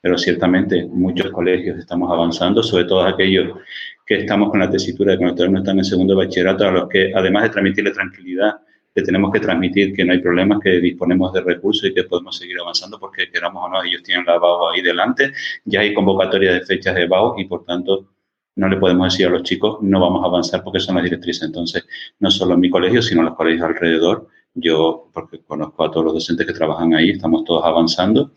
pero 0.00 0.18
ciertamente 0.18 0.84
muchos 0.86 1.30
colegios 1.30 1.78
estamos 1.78 2.10
avanzando, 2.10 2.64
sobre 2.64 2.84
todo 2.86 3.04
aquellos 3.04 3.58
que 4.04 4.16
estamos 4.16 4.50
con 4.50 4.60
la 4.60 4.70
tesitura 4.70 5.12
de 5.12 5.18
nuestros 5.18 5.44
alumnos 5.44 5.62
están 5.62 5.78
en 5.78 5.84
segundo 5.84 6.16
bachillerato, 6.16 6.66
a 6.66 6.70
los 6.70 6.88
que 6.88 7.12
además 7.14 7.44
de 7.44 7.48
transmitirle 7.50 7.90
tranquilidad, 7.90 8.54
que 8.94 9.02
tenemos 9.02 9.32
que 9.32 9.40
transmitir 9.40 9.94
que 9.94 10.04
no 10.04 10.12
hay 10.12 10.20
problemas, 10.20 10.60
que 10.60 10.78
disponemos 10.78 11.32
de 11.32 11.40
recursos 11.40 11.90
y 11.90 11.94
que 11.94 12.04
podemos 12.04 12.36
seguir 12.36 12.58
avanzando 12.60 12.98
porque 13.00 13.30
queramos 13.30 13.64
o 13.64 13.68
no, 13.68 13.82
ellos 13.82 14.02
tienen 14.02 14.24
la 14.26 14.38
BAO 14.38 14.70
ahí 14.70 14.82
delante, 14.82 15.32
ya 15.64 15.80
hay 15.80 15.92
convocatoria 15.92 16.52
de 16.52 16.60
fechas 16.60 16.94
de 16.94 17.06
BAO 17.06 17.34
y 17.38 17.46
por 17.46 17.64
tanto 17.64 18.10
no 18.56 18.68
le 18.68 18.76
podemos 18.76 19.12
decir 19.12 19.26
a 19.26 19.30
los 19.30 19.42
chicos 19.42 19.78
no 19.82 20.00
vamos 20.00 20.22
a 20.22 20.26
avanzar 20.26 20.62
porque 20.62 20.78
son 20.78 20.94
las 20.94 21.04
directrices. 21.04 21.42
Entonces, 21.42 21.86
no 22.20 22.30
solo 22.30 22.54
en 22.54 22.60
mi 22.60 22.70
colegio, 22.70 23.02
sino 23.02 23.20
en 23.22 23.26
los 23.26 23.34
colegios 23.34 23.64
alrededor, 23.66 24.28
yo, 24.54 25.10
porque 25.12 25.40
conozco 25.40 25.84
a 25.84 25.90
todos 25.90 26.04
los 26.04 26.14
docentes 26.14 26.46
que 26.46 26.52
trabajan 26.52 26.94
ahí, 26.94 27.10
estamos 27.10 27.44
todos 27.44 27.64
avanzando. 27.64 28.32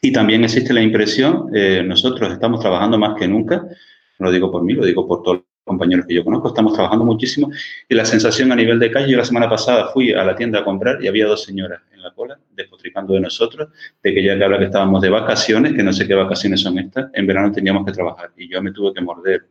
Y 0.00 0.12
también 0.12 0.44
existe 0.44 0.72
la 0.72 0.80
impresión, 0.80 1.50
eh, 1.54 1.82
nosotros 1.84 2.32
estamos 2.32 2.60
trabajando 2.60 2.98
más 2.98 3.18
que 3.18 3.28
nunca, 3.28 3.68
no 4.18 4.26
lo 4.26 4.32
digo 4.32 4.50
por 4.50 4.62
mí, 4.62 4.74
lo 4.74 4.84
digo 4.84 5.06
por 5.06 5.22
todos 5.22 5.42
compañeros 5.68 6.06
que 6.06 6.14
yo 6.14 6.24
conozco, 6.24 6.48
estamos 6.48 6.72
trabajando 6.72 7.04
muchísimo 7.04 7.50
y 7.88 7.94
la 7.94 8.04
sensación 8.04 8.50
a 8.50 8.56
nivel 8.56 8.80
de 8.80 8.90
calle, 8.90 9.12
yo 9.12 9.18
la 9.18 9.24
semana 9.24 9.48
pasada 9.48 9.88
fui 9.92 10.12
a 10.12 10.24
la 10.24 10.34
tienda 10.34 10.60
a 10.60 10.64
comprar 10.64 10.98
y 11.04 11.06
había 11.06 11.26
dos 11.26 11.44
señoras 11.44 11.82
en 11.92 12.02
la 12.02 12.12
cola 12.12 12.38
despotricando 12.50 13.14
de 13.14 13.20
nosotros, 13.20 13.68
de 14.02 14.14
que 14.14 14.24
ya 14.24 14.36
que 14.36 14.44
habla 14.44 14.58
que 14.58 14.64
estábamos 14.64 15.02
de 15.02 15.10
vacaciones, 15.10 15.74
que 15.74 15.82
no 15.84 15.92
sé 15.92 16.08
qué 16.08 16.14
vacaciones 16.14 16.60
son 16.62 16.78
estas, 16.78 17.10
en 17.12 17.26
verano 17.26 17.52
teníamos 17.52 17.84
que 17.86 17.92
trabajar 17.92 18.32
y 18.36 18.48
yo 18.48 18.60
me 18.60 18.72
tuve 18.72 18.92
que 18.94 19.00
morder 19.02 19.46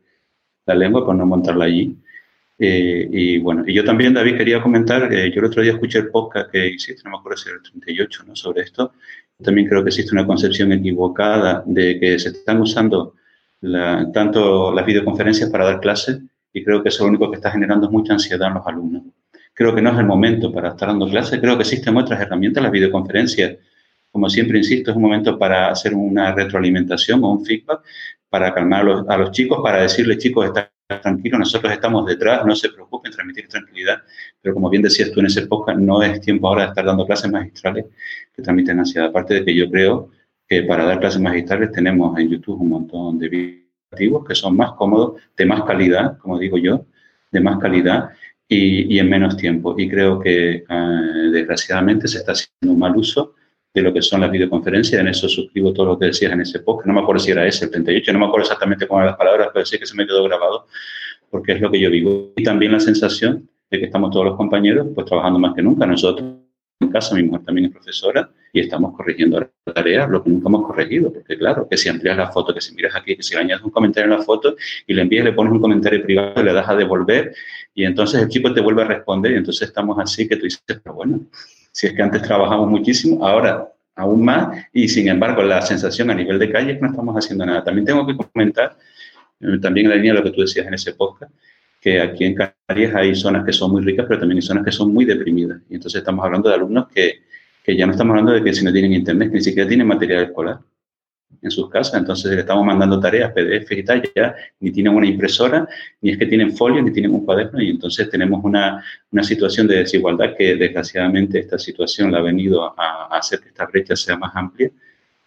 la 0.66 0.76
lengua 0.76 1.06
por 1.06 1.16
no 1.16 1.26
montarla 1.26 1.66
allí. 1.66 1.96
Eh, 2.60 3.08
y 3.12 3.38
bueno, 3.38 3.64
y 3.68 3.74
yo 3.74 3.84
también, 3.84 4.16
David, 4.16 4.36
quería 4.36 4.62
comentar, 4.62 5.08
que 5.08 5.32
yo 5.32 5.40
el 5.40 5.46
otro 5.46 5.62
día 5.62 5.74
escuché 5.74 6.00
el 6.00 6.10
podcast 6.10 6.50
que 6.52 6.68
hiciste, 6.68 7.04
no 7.06 7.12
me 7.12 7.18
acuerdo 7.18 7.38
si 7.38 7.50
era 7.50 7.58
el 7.58 7.64
38, 7.64 8.24
¿no? 8.26 8.36
Sobre 8.36 8.64
esto. 8.64 8.94
También 9.44 9.68
creo 9.68 9.84
que 9.84 9.90
existe 9.90 10.14
una 10.14 10.26
concepción 10.26 10.72
equivocada 10.72 11.64
de 11.68 12.00
que 12.00 12.18
se 12.18 12.30
están 12.30 12.60
usando 12.60 13.14
tanto 13.62 14.72
las 14.72 14.86
videoconferencias 14.86 15.50
para 15.50 15.66
dar 15.66 15.80
clases 15.80 16.20
y 16.54 16.64
creo 16.64 16.82
que 16.82 16.90
eso 16.90 17.04
lo 17.04 17.10
único 17.10 17.30
que 17.30 17.38
está 17.38 17.52
generando 17.52 17.90
mucha 17.90 18.14
ansiedad 18.14 18.48
en 18.48 18.56
los 18.56 18.68
alumnos. 18.68 19.04
Creo 19.54 19.74
que 19.74 19.82
no 19.82 19.92
es 19.92 19.98
el 19.98 20.06
momento 20.06 20.52
para 20.52 20.70
estar 20.70 20.90
dando 20.90 21.10
clases, 21.10 21.40
creo 21.40 21.56
que 21.56 21.64
existen 21.64 21.98
otras 21.98 22.20
herramientas, 22.22 22.62
las 22.64 22.72
videoconferencias, 22.72 23.58
como 24.12 24.30
siempre 24.30 24.60
insisto, 24.60 24.92
es 24.92 24.98
un 24.98 25.04
momento 25.04 25.38
para 25.38 25.70
hacer 25.70 25.94
una 25.94 26.34
retroalimentación 26.34 27.24
o 27.24 27.32
un 27.32 27.46
feedback, 27.46 27.82
para 28.30 28.54
calmar 28.54 28.86
a 29.08 29.18
los, 29.18 29.32
chicos, 29.32 29.60
para 29.64 29.82
decirles, 29.82 30.18
chicos, 30.18 30.46
están 30.46 30.70
tranquilos, 31.02 31.40
nosotros 31.40 31.72
estamos 31.72 32.06
detrás, 32.06 32.46
no 32.46 32.56
se 32.56 32.70
preocupen, 32.70 33.12
transmitir 33.12 33.48
tranquilidad, 33.48 34.02
pero 34.42 34.54
como 34.54 34.70
bien 34.70 34.84
decías 34.84 35.12
tú 35.12 35.20
en 35.20 35.26
ese 35.26 35.48
podcast, 35.48 35.80
no 35.80 36.02
es 36.02 36.22
tiempo 36.22 36.48
ahora 36.48 36.64
de 36.64 36.70
estar 36.70 36.86
dando 36.86 37.06
clases 37.06 37.32
magistrales 37.32 37.86
que 38.36 38.42
transmiten 38.42 38.80
ansiedad. 38.80 39.10
Aparte 39.10 39.36
de 39.36 39.46
que 39.46 39.56
yo 39.56 39.70
creo 39.70 40.12
que 40.48 40.64
para 40.64 40.86
dar 40.86 41.00
clases 41.00 41.22
magistrales 41.22 41.72
tenemos 41.72 42.18
en 42.18 42.30
YouTube 42.30 42.62
un 42.62 42.70
montón 42.70 43.20
de 43.20 43.30
vídeos 43.30 44.26
que 44.26 44.36
son 44.36 44.56
más 44.56 44.74
cómodos, 44.74 45.22
de 45.36 45.46
más 45.46 45.64
calidad, 45.64 46.18
como 46.20 46.40
digo 46.40 46.58
yo, 46.58 46.86
de 47.32 47.40
más 47.42 47.60
calidad 47.60 48.10
y, 48.48 48.98
en 48.98 49.10
menos 49.10 49.36
tiempo. 49.36 49.76
Y 49.78 49.90
creo 49.90 50.20
que 50.20 50.64
eh, 50.70 51.30
desgraciadamente 51.32 52.08
se 52.08 52.20
está 52.20 52.32
haciendo 52.32 52.74
un 52.74 52.80
mal 52.80 52.96
uso 52.96 53.34
de 53.74 53.82
lo 53.82 53.94
que 53.94 54.02
son 54.02 54.22
las 54.22 54.32
videoconferencias. 54.32 55.02
En 55.02 55.08
eso 55.08 55.28
suscribo 55.28 55.74
todo 55.74 55.86
lo 55.88 56.00
que 56.00 56.08
decías 56.08 56.32
en 56.32 56.42
ese 56.42 56.60
post, 56.60 56.84
que 56.84 56.88
no 56.88 56.96
me 56.96 57.02
acuerdo 57.02 57.20
si 57.20 57.32
era 57.32 57.46
ese, 57.46 57.66
el 57.66 57.72
38, 57.72 58.14
no 58.14 58.20
me 58.20 58.26
acuerdo 58.26 58.44
exactamente 58.44 58.88
cómo 58.88 59.02
eran 59.02 59.12
las 59.12 59.18
palabras, 59.18 59.50
pero 59.54 59.66
sí 59.66 59.78
que 59.78 59.86
se 59.86 59.96
me 59.96 60.06
quedó 60.06 60.24
grabado 60.24 60.68
porque 61.30 61.54
es 61.54 61.62
lo 61.62 61.70
que 61.70 61.80
yo 61.80 61.90
vivo. 61.90 62.32
Y 62.38 62.44
también 62.44 62.72
la 62.72 62.80
sensación 62.80 63.50
de 63.70 63.80
que 63.80 63.86
estamos 63.86 64.12
todos 64.12 64.26
los 64.26 64.38
compañeros 64.38 64.88
pues 64.96 65.06
trabajando 65.06 65.40
más 65.40 65.54
que 65.54 65.62
nunca. 65.62 65.86
Nosotros 65.86 66.47
en 66.80 66.90
casa, 66.90 67.16
mi 67.16 67.24
mujer 67.24 67.46
también 67.46 67.66
es 67.66 67.72
profesora 67.72 68.30
y 68.54 68.60
estamos 68.60 68.96
corrigiendo 68.96 69.40
la 69.40 69.74
tarea, 69.74 70.08
lo 70.08 70.24
que 70.24 70.30
nunca 70.30 70.48
hemos 70.48 70.66
corregido, 70.66 71.12
porque 71.12 71.38
claro, 71.38 71.68
que 71.70 71.78
si 71.78 71.90
amplias 71.90 72.18
la 72.18 72.32
foto, 72.32 72.54
que 72.54 72.62
si 72.62 72.74
miras 72.76 72.96
aquí, 72.96 73.16
que 73.16 73.24
si 73.24 73.34
le 73.34 73.42
añades 73.42 73.64
un 73.64 73.72
comentario 73.72 74.12
en 74.12 74.20
la 74.20 74.24
foto 74.24 74.56
y 74.86 74.94
le 74.94 75.02
envías, 75.02 75.26
le 75.26 75.34
pones 75.34 75.54
un 75.54 75.62
comentario 75.62 76.04
privado, 76.04 76.44
le 76.44 76.54
das 76.54 76.70
a 76.70 76.76
devolver 76.76 77.34
y 77.74 77.84
entonces 77.84 78.22
el 78.22 78.30
chico 78.30 78.54
te 78.54 78.62
vuelve 78.62 78.84
a 78.84 78.86
responder 78.86 79.32
y 79.32 79.36
entonces 79.36 79.68
estamos 79.68 79.98
así 80.00 80.28
que 80.28 80.36
tú 80.36 80.44
dices, 80.44 80.64
pero 80.66 80.96
bueno, 80.96 81.22
si 81.72 81.88
es 81.88 81.94
que 81.94 82.02
antes 82.02 82.22
trabajamos 82.22 82.70
muchísimo, 82.70 83.26
ahora 83.26 83.68
aún 83.96 84.24
más 84.24 84.66
y 84.72 84.88
sin 84.88 85.08
embargo 85.08 85.42
la 85.42 85.62
sensación 85.62 86.12
a 86.12 86.16
nivel 86.16 86.38
de 86.38 86.52
calle 86.52 86.72
es 86.74 86.78
que 86.78 86.84
no 86.84 86.92
estamos 86.92 87.16
haciendo 87.16 87.46
nada. 87.46 87.64
También 87.64 87.86
tengo 87.86 88.06
que 88.06 88.16
comentar, 88.16 88.78
eh, 89.40 89.58
también 89.60 89.88
en 89.88 89.90
la 89.90 89.96
línea 89.96 90.14
de 90.14 90.20
lo 90.20 90.24
que 90.24 90.32
tú 90.32 90.42
decías 90.42 90.68
en 90.68 90.76
ese 90.76 90.94
podcast, 90.94 91.32
que 91.88 92.02
aquí 92.02 92.26
en 92.26 92.36
Canarias 92.36 92.96
hay 92.96 93.16
zonas 93.16 93.46
que 93.46 93.54
son 93.54 93.72
muy 93.72 93.82
ricas, 93.82 94.06
pero 94.08 94.20
también 94.20 94.40
hay 94.40 94.42
zonas 94.42 94.66
que 94.66 94.74
son 94.74 94.94
muy 94.94 95.06
deprimidas. 95.06 95.62
Y 95.70 95.76
entonces 95.76 96.00
estamos 96.00 96.26
hablando 96.26 96.50
de 96.50 96.56
alumnos 96.56 96.90
que, 96.94 97.22
que 97.64 97.78
ya 97.78 97.86
no 97.86 97.94
estamos 97.94 98.12
hablando 98.12 98.34
de 98.34 98.44
que 98.44 98.54
si 98.54 98.66
no 98.66 98.74
tienen 98.74 98.92
internet, 98.92 99.30
que 99.30 99.38
ni 99.38 99.44
siquiera 99.44 99.70
tienen 99.70 99.88
material 99.88 100.26
escolar 100.26 100.60
en 101.42 101.50
sus 101.50 101.70
casas, 101.70 102.02
entonces 102.02 102.30
le 102.34 102.42
estamos 102.42 102.66
mandando 102.66 103.00
tareas, 103.00 103.32
PDF 103.32 103.72
y 103.72 103.84
tal, 103.84 104.02
ya 104.14 104.36
ni 104.60 104.72
tienen 104.72 104.96
una 104.96 105.08
impresora, 105.08 105.66
ni 106.02 106.12
es 106.12 106.18
que 106.18 106.26
tienen 106.26 106.52
folios, 106.58 106.84
ni 106.84 106.92
tienen 106.92 107.12
un 107.12 107.24
cuaderno, 107.24 107.62
y 107.62 107.70
entonces 107.70 108.10
tenemos 108.10 108.44
una, 108.44 108.84
una 109.12 109.24
situación 109.24 109.66
de 109.68 109.78
desigualdad 109.78 110.36
que 110.38 110.56
desgraciadamente 110.56 111.40
esta 111.40 111.58
situación 111.58 112.12
la 112.12 112.18
ha 112.18 112.22
venido 112.22 112.66
a, 112.66 113.08
a 113.10 113.18
hacer 113.18 113.40
que 113.40 113.50
esta 113.50 113.66
brecha 113.66 113.96
sea 113.96 114.18
más 114.18 114.36
amplia 114.36 114.70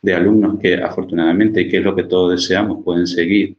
de 0.03 0.15
alumnos 0.15 0.59
que 0.59 0.75
afortunadamente, 0.75 1.69
que 1.69 1.79
es 1.79 1.85
lo 1.85 1.95
que 1.95 2.05
todos 2.05 2.33
deseamos, 2.33 2.85
pueden 2.85 3.07
seguir 3.07 3.57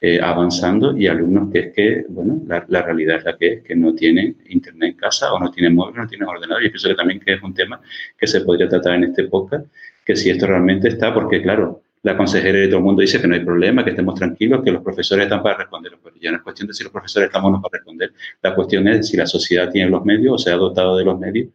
eh, 0.00 0.20
avanzando 0.22 0.96
y 0.96 1.08
alumnos 1.08 1.50
que 1.52 1.58
es 1.58 1.74
que, 1.74 2.04
bueno, 2.08 2.40
la, 2.46 2.64
la, 2.68 2.82
realidad 2.82 3.16
es 3.16 3.24
la 3.24 3.36
que 3.36 3.52
es, 3.54 3.62
que 3.64 3.74
no 3.74 3.94
tienen 3.94 4.36
internet 4.48 4.90
en 4.92 4.96
casa 4.96 5.32
o 5.32 5.40
no 5.40 5.50
tienen 5.50 5.74
móvil, 5.74 5.96
no 5.96 6.06
tienen 6.06 6.28
ordenador. 6.28 6.64
Y 6.64 6.68
pienso 6.68 6.88
que 6.88 6.94
también 6.94 7.20
que 7.20 7.34
es 7.34 7.42
un 7.42 7.52
tema 7.52 7.80
que 8.16 8.26
se 8.26 8.42
podría 8.42 8.68
tratar 8.68 8.94
en 8.94 9.04
este 9.04 9.24
podcast, 9.24 9.66
que 10.04 10.14
si 10.14 10.30
esto 10.30 10.46
realmente 10.46 10.88
está, 10.88 11.12
porque 11.12 11.42
claro, 11.42 11.82
la 12.02 12.16
consejera 12.16 12.58
de 12.58 12.68
todo 12.68 12.78
el 12.78 12.84
mundo 12.84 13.02
dice 13.02 13.20
que 13.20 13.26
no 13.26 13.34
hay 13.34 13.44
problema, 13.44 13.84
que 13.84 13.90
estemos 13.90 14.14
tranquilos, 14.14 14.62
que 14.62 14.70
los 14.70 14.82
profesores 14.82 15.24
están 15.24 15.42
para 15.42 15.58
responder, 15.58 15.92
pero 16.02 16.14
ya 16.20 16.30
no 16.30 16.36
es 16.36 16.42
cuestión 16.42 16.68
de 16.68 16.74
si 16.74 16.84
los 16.84 16.92
profesores 16.92 17.26
estamos 17.26 17.48
o 17.48 17.52
no 17.52 17.60
para 17.60 17.78
responder. 17.78 18.12
La 18.42 18.54
cuestión 18.54 18.86
es 18.88 19.08
si 19.08 19.16
la 19.16 19.26
sociedad 19.26 19.70
tiene 19.70 19.90
los 19.90 20.04
medios 20.04 20.34
o 20.34 20.38
se 20.38 20.52
ha 20.52 20.56
dotado 20.56 20.96
de 20.96 21.04
los 21.04 21.18
medios 21.18 21.48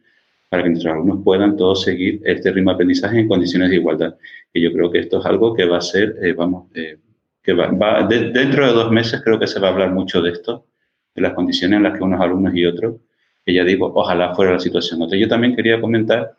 para 0.50 0.64
que 0.64 0.70
nuestros 0.70 0.94
alumnos 0.94 1.22
puedan 1.24 1.56
todos 1.58 1.82
seguir 1.82 2.22
este 2.26 2.52
ritmo 2.52 2.72
de 2.72 2.76
aprendizaje 2.76 3.20
en 3.20 3.28
condiciones 3.28 3.70
de 3.70 3.78
igualdad. 3.78 4.16
Y 4.54 4.62
yo 4.62 4.72
creo 4.72 4.92
que 4.92 5.00
esto 5.00 5.20
es 5.20 5.26
algo 5.26 5.56
que 5.56 5.66
va 5.66 5.78
a 5.78 5.82
ser, 5.82 6.18
eh, 6.22 6.34
vamos, 6.34 6.70
eh, 6.76 6.98
que 7.44 7.54
va, 7.54 8.08
dentro 8.08 8.66
de 8.66 8.74
dos 8.74 8.92
meses 8.92 9.22
creo 9.24 9.38
que 9.38 9.48
se 9.48 9.60
va 9.60 9.68
a 9.68 9.72
hablar 9.72 9.92
mucho 9.92 10.22
de 10.22 10.32
esto, 10.32 10.66
de 11.14 11.22
las 11.22 11.34
condiciones 11.34 11.78
en 11.78 11.84
las 11.84 11.98
que 11.98 12.04
unos 12.04 12.22
alumnos 12.22 12.56
y 12.56 12.66
otros, 12.66 13.02
que 13.46 13.54
ya 13.54 13.64
digo, 13.66 13.92
ojalá 13.94 14.34
fuera 14.34 14.54
la 14.54 14.60
situación. 14.60 14.98
Entonces 14.98 15.20
yo 15.20 15.28
también 15.28 15.56
quería 15.56 15.82
comentar 15.82 16.38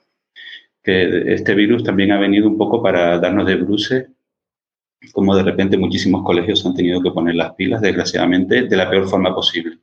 que 0.83 1.35
este 1.35 1.55
virus 1.55 1.85
también 1.85 2.12
ha 2.12 2.19
venido 2.19 2.49
un 2.49 2.57
poco 2.57 2.83
para 2.83 3.19
darnos 3.19 3.47
de 3.47 3.57
bruces, 3.57 4.07
como 5.12 5.37
de 5.37 5.43
repente 5.43 5.77
muchísimos 5.77 6.25
colegios 6.25 6.64
han 6.64 6.75
tenido 6.75 7.03
que 7.03 7.11
poner 7.11 7.35
las 7.35 7.53
pilas, 7.55 7.83
desgraciadamente, 7.83 8.62
de 8.62 8.77
la 8.77 8.88
peor 8.88 9.07
forma 9.07 9.35
posible, 9.35 9.79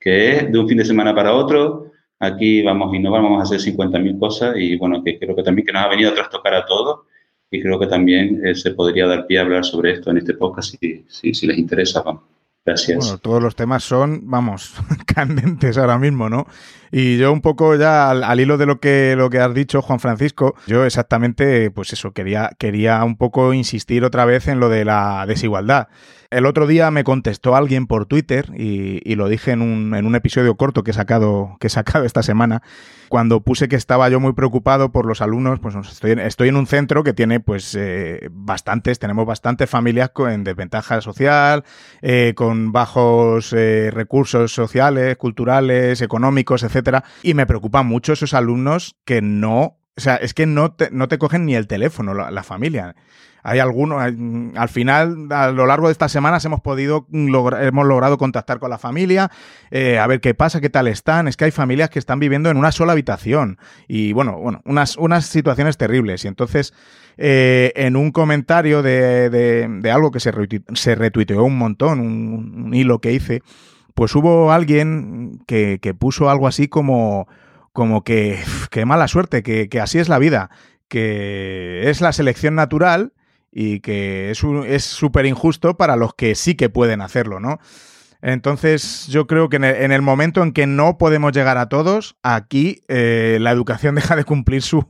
que 0.00 0.32
es 0.32 0.52
de 0.52 0.58
un 0.58 0.68
fin 0.68 0.78
de 0.78 0.84
semana 0.84 1.14
para 1.14 1.32
otro, 1.32 1.92
aquí 2.18 2.62
vamos 2.62 2.92
a 2.92 2.96
innovar, 2.96 3.22
vamos 3.22 3.40
a 3.40 3.42
hacer 3.44 3.60
50.000 3.60 4.18
cosas 4.18 4.56
y 4.56 4.76
bueno, 4.76 5.02
que 5.04 5.18
creo 5.18 5.36
que 5.36 5.44
también 5.44 5.66
que 5.66 5.72
nos 5.72 5.84
ha 5.84 5.88
venido 5.88 6.10
a 6.10 6.14
trastocar 6.14 6.54
a 6.54 6.66
todos 6.66 7.06
y 7.50 7.62
creo 7.62 7.78
que 7.78 7.86
también 7.86 8.44
eh, 8.46 8.54
se 8.54 8.72
podría 8.72 9.06
dar 9.06 9.26
pie 9.26 9.38
a 9.38 9.42
hablar 9.42 9.64
sobre 9.64 9.92
esto 9.92 10.10
en 10.10 10.18
este 10.18 10.34
podcast 10.34 10.74
si, 10.80 11.04
si, 11.08 11.34
si 11.34 11.46
les 11.46 11.58
interesa. 11.58 12.02
Vamos. 12.02 12.22
Gracias. 12.66 12.98
Bueno, 12.98 13.18
todos 13.18 13.40
los 13.40 13.54
temas 13.54 13.84
son, 13.84 14.28
vamos, 14.28 14.74
candentes 15.06 15.78
ahora 15.78 15.98
mismo, 15.98 16.28
¿no? 16.28 16.46
Y 16.90 17.16
yo 17.16 17.32
un 17.32 17.40
poco 17.40 17.76
ya 17.76 18.10
al, 18.10 18.40
hilo 18.40 18.58
de 18.58 18.66
lo 18.66 18.80
que, 18.80 19.14
lo 19.16 19.30
que 19.30 19.38
has 19.38 19.54
dicho, 19.54 19.82
Juan 19.82 20.00
Francisco, 20.00 20.56
yo 20.66 20.84
exactamente, 20.84 21.70
pues 21.70 21.92
eso, 21.92 22.12
quería, 22.12 22.50
quería 22.58 23.04
un 23.04 23.16
poco 23.16 23.54
insistir 23.54 24.04
otra 24.04 24.24
vez 24.24 24.48
en 24.48 24.58
lo 24.58 24.68
de 24.68 24.84
la 24.84 25.26
desigualdad. 25.28 25.86
El 26.30 26.46
otro 26.46 26.66
día 26.66 26.90
me 26.90 27.04
contestó 27.04 27.56
alguien 27.56 27.86
por 27.86 28.06
Twitter 28.06 28.50
y, 28.56 29.14
lo 29.14 29.28
dije 29.28 29.52
en 29.52 29.62
un, 29.62 29.94
en 29.94 30.06
un, 30.06 30.14
episodio 30.14 30.56
corto 30.56 30.82
que 30.84 30.90
he, 30.90 30.94
sacado, 30.94 31.56
que 31.60 31.68
he 31.68 31.70
sacado 31.70 32.04
esta 32.04 32.22
semana, 32.22 32.62
cuando 33.08 33.40
puse 33.40 33.68
que 33.68 33.76
estaba 33.76 34.08
yo 34.08 34.20
muy 34.20 34.32
preocupado 34.32 34.92
por 34.92 35.06
los 35.06 35.20
alumnos, 35.20 35.60
pues 35.60 35.74
estoy, 35.76 36.48
en 36.48 36.56
un 36.56 36.66
centro 36.66 37.04
que 37.04 37.12
tiene 37.12 37.40
pues 37.40 37.74
eh, 37.78 38.28
bastantes, 38.32 38.98
tenemos 38.98 39.26
bastantes 39.26 39.70
familias 39.70 40.10
con 40.10 40.44
desventaja 40.44 41.00
social, 41.00 41.64
eh, 42.02 42.32
con 42.36 42.72
bajos 42.72 43.52
eh, 43.52 43.90
recursos 43.92 44.52
sociales, 44.52 45.16
culturales, 45.16 46.02
económicos, 46.02 46.62
etcétera, 46.62 47.04
y 47.22 47.34
me 47.34 47.46
preocupan 47.46 47.86
mucho 47.86 48.12
esos 48.12 48.34
alumnos 48.34 48.96
que 49.04 49.22
no 49.22 49.78
o 49.96 50.00
sea, 50.00 50.16
es 50.16 50.34
que 50.34 50.44
no 50.44 50.72
te, 50.72 50.90
no 50.90 51.08
te 51.08 51.18
cogen 51.18 51.46
ni 51.46 51.54
el 51.54 51.66
teléfono 51.66 52.12
la, 52.12 52.42
familia. 52.42 52.94
Hay 53.42 53.60
algunos, 53.60 54.02
al 54.02 54.68
final, 54.68 55.28
a 55.30 55.50
lo 55.52 55.66
largo 55.66 55.86
de 55.86 55.92
estas 55.92 56.12
semanas 56.12 56.44
hemos 56.44 56.60
podido 56.60 57.06
lograr, 57.10 57.64
hemos 57.64 57.86
logrado 57.86 58.18
contactar 58.18 58.58
con 58.58 58.68
la 58.68 58.76
familia, 58.76 59.30
eh, 59.70 59.98
a 59.98 60.06
ver 60.06 60.20
qué 60.20 60.34
pasa, 60.34 60.60
qué 60.60 60.68
tal 60.68 60.86
están. 60.88 61.28
Es 61.28 61.36
que 61.38 61.46
hay 61.46 61.50
familias 61.50 61.88
que 61.88 61.98
están 61.98 62.18
viviendo 62.18 62.50
en 62.50 62.58
una 62.58 62.72
sola 62.72 62.92
habitación 62.92 63.58
y 63.88 64.12
bueno, 64.12 64.38
bueno, 64.38 64.60
unas, 64.66 64.96
unas 64.98 65.24
situaciones 65.26 65.78
terribles. 65.78 66.24
Y 66.26 66.28
entonces, 66.28 66.74
eh, 67.16 67.72
en 67.76 67.96
un 67.96 68.10
comentario 68.10 68.82
de, 68.82 69.30
de, 69.30 69.90
algo 69.90 70.10
que 70.10 70.20
se, 70.20 70.32
se 70.74 70.94
retuiteó 70.94 71.42
un 71.44 71.56
montón, 71.56 72.00
un, 72.00 72.74
hilo 72.74 73.00
que 73.00 73.12
hice, 73.12 73.42
pues 73.94 74.14
hubo 74.14 74.52
alguien 74.52 75.40
que, 75.46 75.78
que 75.80 75.94
puso 75.94 76.28
algo 76.28 76.48
así 76.48 76.68
como 76.68 77.28
como 77.76 78.04
que 78.04 78.42
qué 78.70 78.86
mala 78.86 79.06
suerte, 79.06 79.42
que, 79.42 79.80
así 79.82 79.98
es 79.98 80.08
la 80.08 80.18
vida, 80.18 80.48
que 80.88 81.90
es 81.90 82.00
la 82.00 82.14
selección 82.14 82.54
natural 82.54 83.12
y 83.52 83.80
que 83.80 84.30
es 84.30 84.84
súper 84.84 85.26
injusto 85.26 85.76
para 85.76 85.94
los 85.94 86.14
que 86.14 86.34
sí 86.36 86.54
que 86.54 86.70
pueden 86.70 87.02
hacerlo, 87.02 87.38
¿no? 87.38 87.58
Entonces, 88.22 89.08
yo 89.08 89.26
creo 89.26 89.50
que 89.50 89.56
en 89.56 89.92
el, 89.92 90.00
momento 90.00 90.42
en 90.42 90.52
que 90.52 90.66
no 90.66 90.96
podemos 90.96 91.32
llegar 91.32 91.58
a 91.58 91.68
todos, 91.68 92.16
aquí 92.22 92.80
eh, 92.88 93.36
la 93.42 93.50
educación 93.50 93.94
deja 93.94 94.16
de 94.16 94.24
cumplir 94.24 94.62
su, 94.62 94.82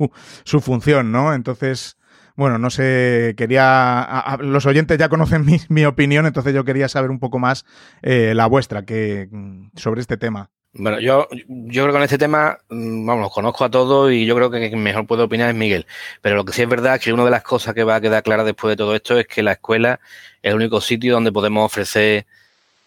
su, 0.44 0.60
función, 0.60 1.10
¿no? 1.10 1.34
Entonces, 1.34 1.96
bueno, 2.36 2.56
no 2.56 2.70
sé, 2.70 3.34
quería. 3.36 4.38
los 4.38 4.64
oyentes 4.64 4.96
ya 4.96 5.08
conocen 5.08 5.44
mi, 5.68 5.84
opinión, 5.86 6.24
entonces 6.24 6.54
yo 6.54 6.64
quería 6.64 6.88
saber 6.88 7.10
un 7.10 7.18
poco 7.18 7.40
más 7.40 7.64
eh, 8.02 8.32
la 8.36 8.46
vuestra 8.46 8.84
que, 8.84 9.28
sobre 9.74 10.02
este 10.02 10.16
tema. 10.16 10.50
Bueno, 10.78 11.00
yo, 11.00 11.26
yo 11.48 11.82
creo 11.82 11.86
que 11.86 11.92
con 11.92 12.02
este 12.02 12.18
tema, 12.18 12.58
mm, 12.68 13.06
vamos, 13.06 13.22
los 13.22 13.32
conozco 13.32 13.64
a 13.64 13.70
todos 13.70 14.12
y 14.12 14.26
yo 14.26 14.34
creo 14.34 14.50
que 14.50 14.68
quien 14.68 14.82
mejor 14.82 15.06
puede 15.06 15.22
opinar 15.22 15.48
es 15.48 15.54
Miguel. 15.54 15.86
Pero 16.20 16.36
lo 16.36 16.44
que 16.44 16.52
sí 16.52 16.62
es 16.62 16.68
verdad 16.68 16.96
es 16.96 17.02
que 17.02 17.12
una 17.12 17.24
de 17.24 17.30
las 17.30 17.42
cosas 17.42 17.74
que 17.74 17.84
va 17.84 17.96
a 17.96 18.00
quedar 18.00 18.22
clara 18.22 18.44
después 18.44 18.72
de 18.72 18.76
todo 18.76 18.94
esto 18.94 19.18
es 19.18 19.26
que 19.26 19.42
la 19.42 19.52
escuela 19.52 20.00
es 20.42 20.50
el 20.50 20.56
único 20.56 20.80
sitio 20.80 21.14
donde 21.14 21.32
podemos 21.32 21.64
ofrecer 21.64 22.26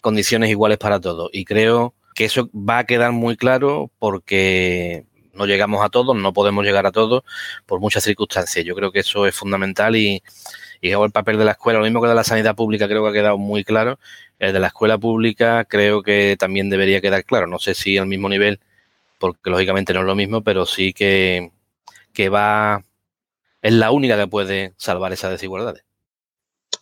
condiciones 0.00 0.50
iguales 0.50 0.78
para 0.78 1.00
todos. 1.00 1.30
Y 1.32 1.44
creo 1.44 1.94
que 2.14 2.26
eso 2.26 2.48
va 2.54 2.78
a 2.78 2.84
quedar 2.84 3.12
muy 3.12 3.36
claro 3.36 3.90
porque 3.98 5.04
no 5.34 5.46
llegamos 5.46 5.84
a 5.84 5.88
todos, 5.88 6.16
no 6.16 6.32
podemos 6.32 6.64
llegar 6.64 6.86
a 6.86 6.92
todos 6.92 7.22
por 7.66 7.80
muchas 7.80 8.04
circunstancias. 8.04 8.64
Yo 8.64 8.74
creo 8.74 8.92
que 8.92 9.00
eso 9.00 9.26
es 9.26 9.34
fundamental 9.34 9.96
y, 9.96 10.22
y 10.80 10.90
el 10.92 11.10
papel 11.10 11.38
de 11.38 11.44
la 11.44 11.52
escuela, 11.52 11.78
lo 11.78 11.84
mismo 11.84 12.00
que 12.00 12.08
de 12.08 12.14
la 12.14 12.24
sanidad 12.24 12.56
pública, 12.56 12.88
creo 12.88 13.02
que 13.02 13.10
ha 13.10 13.12
quedado 13.12 13.38
muy 13.38 13.64
claro. 13.64 13.98
El 14.38 14.52
de 14.52 14.60
la 14.60 14.68
escuela 14.68 14.96
pública 14.96 15.64
creo 15.66 16.02
que 16.02 16.36
también 16.38 16.70
debería 16.70 17.00
quedar 17.00 17.24
claro. 17.24 17.46
No 17.46 17.58
sé 17.58 17.74
si 17.74 17.98
al 17.98 18.06
mismo 18.06 18.28
nivel, 18.28 18.60
porque 19.18 19.50
lógicamente 19.50 19.92
no 19.92 20.00
es 20.00 20.06
lo 20.06 20.14
mismo, 20.14 20.42
pero 20.42 20.64
sí 20.64 20.94
que, 20.94 21.50
que 22.14 22.30
va, 22.30 22.82
es 23.60 23.72
la 23.72 23.90
única 23.90 24.16
que 24.16 24.26
puede 24.26 24.72
salvar 24.76 25.12
esas 25.12 25.32
desigualdades. 25.32 25.84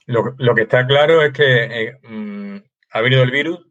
Lo, 0.06 0.34
lo 0.38 0.54
que 0.54 0.62
está 0.62 0.86
claro 0.86 1.22
es 1.22 1.32
que 1.32 1.64
eh, 1.64 1.98
mm, 2.02 2.56
ha 2.92 3.00
venido 3.00 3.22
el 3.24 3.32
virus, 3.32 3.66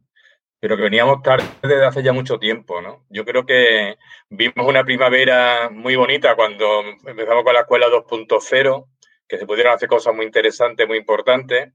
pero 0.60 0.76
que 0.76 0.84
veníamos 0.84 1.22
tarde 1.22 1.46
desde 1.62 1.86
hace 1.86 2.04
ya 2.04 2.12
mucho 2.12 2.38
tiempo, 2.38 2.82
¿no? 2.82 3.06
Yo 3.10 3.24
creo 3.24 3.46
que 3.46 3.98
vimos 4.30 4.68
una 4.68 4.84
primavera 4.84 5.70
muy 5.72 5.96
bonita 5.96 6.36
cuando 6.36 6.82
empezamos 7.06 7.44
con 7.46 7.54
la 7.54 7.62
escuela 7.62 7.88
2.0 7.88 8.86
que 9.28 9.38
se 9.38 9.46
pudieron 9.46 9.74
hacer 9.74 9.90
cosas 9.90 10.16
muy 10.16 10.26
interesantes, 10.26 10.88
muy 10.88 10.98
importantes, 10.98 11.74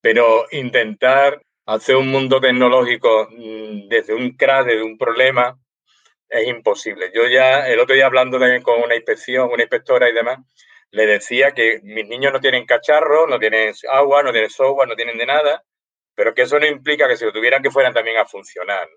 pero 0.00 0.46
intentar 0.52 1.42
hacer 1.66 1.96
un 1.96 2.08
mundo 2.08 2.40
tecnológico 2.40 3.28
mm, 3.30 3.88
desde 3.88 4.14
un 4.14 4.36
crash, 4.36 4.66
desde 4.66 4.82
un 4.82 4.96
problema, 4.96 5.58
es 6.28 6.46
imposible. 6.46 7.10
Yo 7.14 7.26
ya, 7.26 7.68
el 7.68 7.80
otro 7.80 7.94
día 7.94 8.06
hablando 8.06 8.38
también 8.38 8.62
con 8.62 8.82
una 8.82 8.94
inspección, 8.94 9.50
una 9.52 9.62
inspectora 9.62 10.08
y 10.08 10.14
demás, 10.14 10.38
le 10.90 11.06
decía 11.06 11.52
que 11.52 11.80
mis 11.82 12.06
niños 12.08 12.32
no 12.32 12.40
tienen 12.40 12.66
cacharro, 12.66 13.26
no 13.26 13.38
tienen 13.38 13.74
agua, 13.90 14.22
no 14.22 14.32
tienen 14.32 14.50
software, 14.50 14.88
no 14.88 14.96
tienen 14.96 15.18
de 15.18 15.26
nada, 15.26 15.64
pero 16.14 16.34
que 16.34 16.42
eso 16.42 16.58
no 16.58 16.66
implica 16.66 17.08
que 17.08 17.16
si 17.16 17.24
lo 17.24 17.32
tuvieran 17.32 17.62
que 17.62 17.70
fueran 17.70 17.92
también 17.94 18.16
a 18.18 18.26
funcionar 18.26 18.88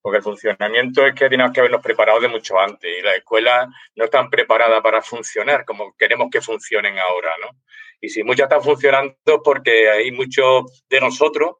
porque 0.00 0.18
el 0.18 0.22
funcionamiento 0.22 1.06
es 1.06 1.14
que 1.14 1.28
tenemos 1.28 1.52
que 1.52 1.60
habernos 1.60 1.82
preparado 1.82 2.20
de 2.20 2.28
mucho 2.28 2.58
antes 2.58 2.90
y 2.98 3.02
las 3.02 3.16
escuelas 3.16 3.68
no 3.96 4.04
están 4.04 4.30
preparadas 4.30 4.80
para 4.82 5.02
funcionar 5.02 5.64
como 5.64 5.94
queremos 5.96 6.28
que 6.30 6.40
funcionen 6.40 6.98
ahora, 6.98 7.30
¿no? 7.40 7.58
Y 8.00 8.08
si 8.08 8.22
muchas 8.22 8.44
están 8.44 8.62
funcionando 8.62 9.42
porque 9.42 9.90
hay 9.90 10.12
muchos 10.12 10.84
de 10.88 11.00
nosotros 11.00 11.56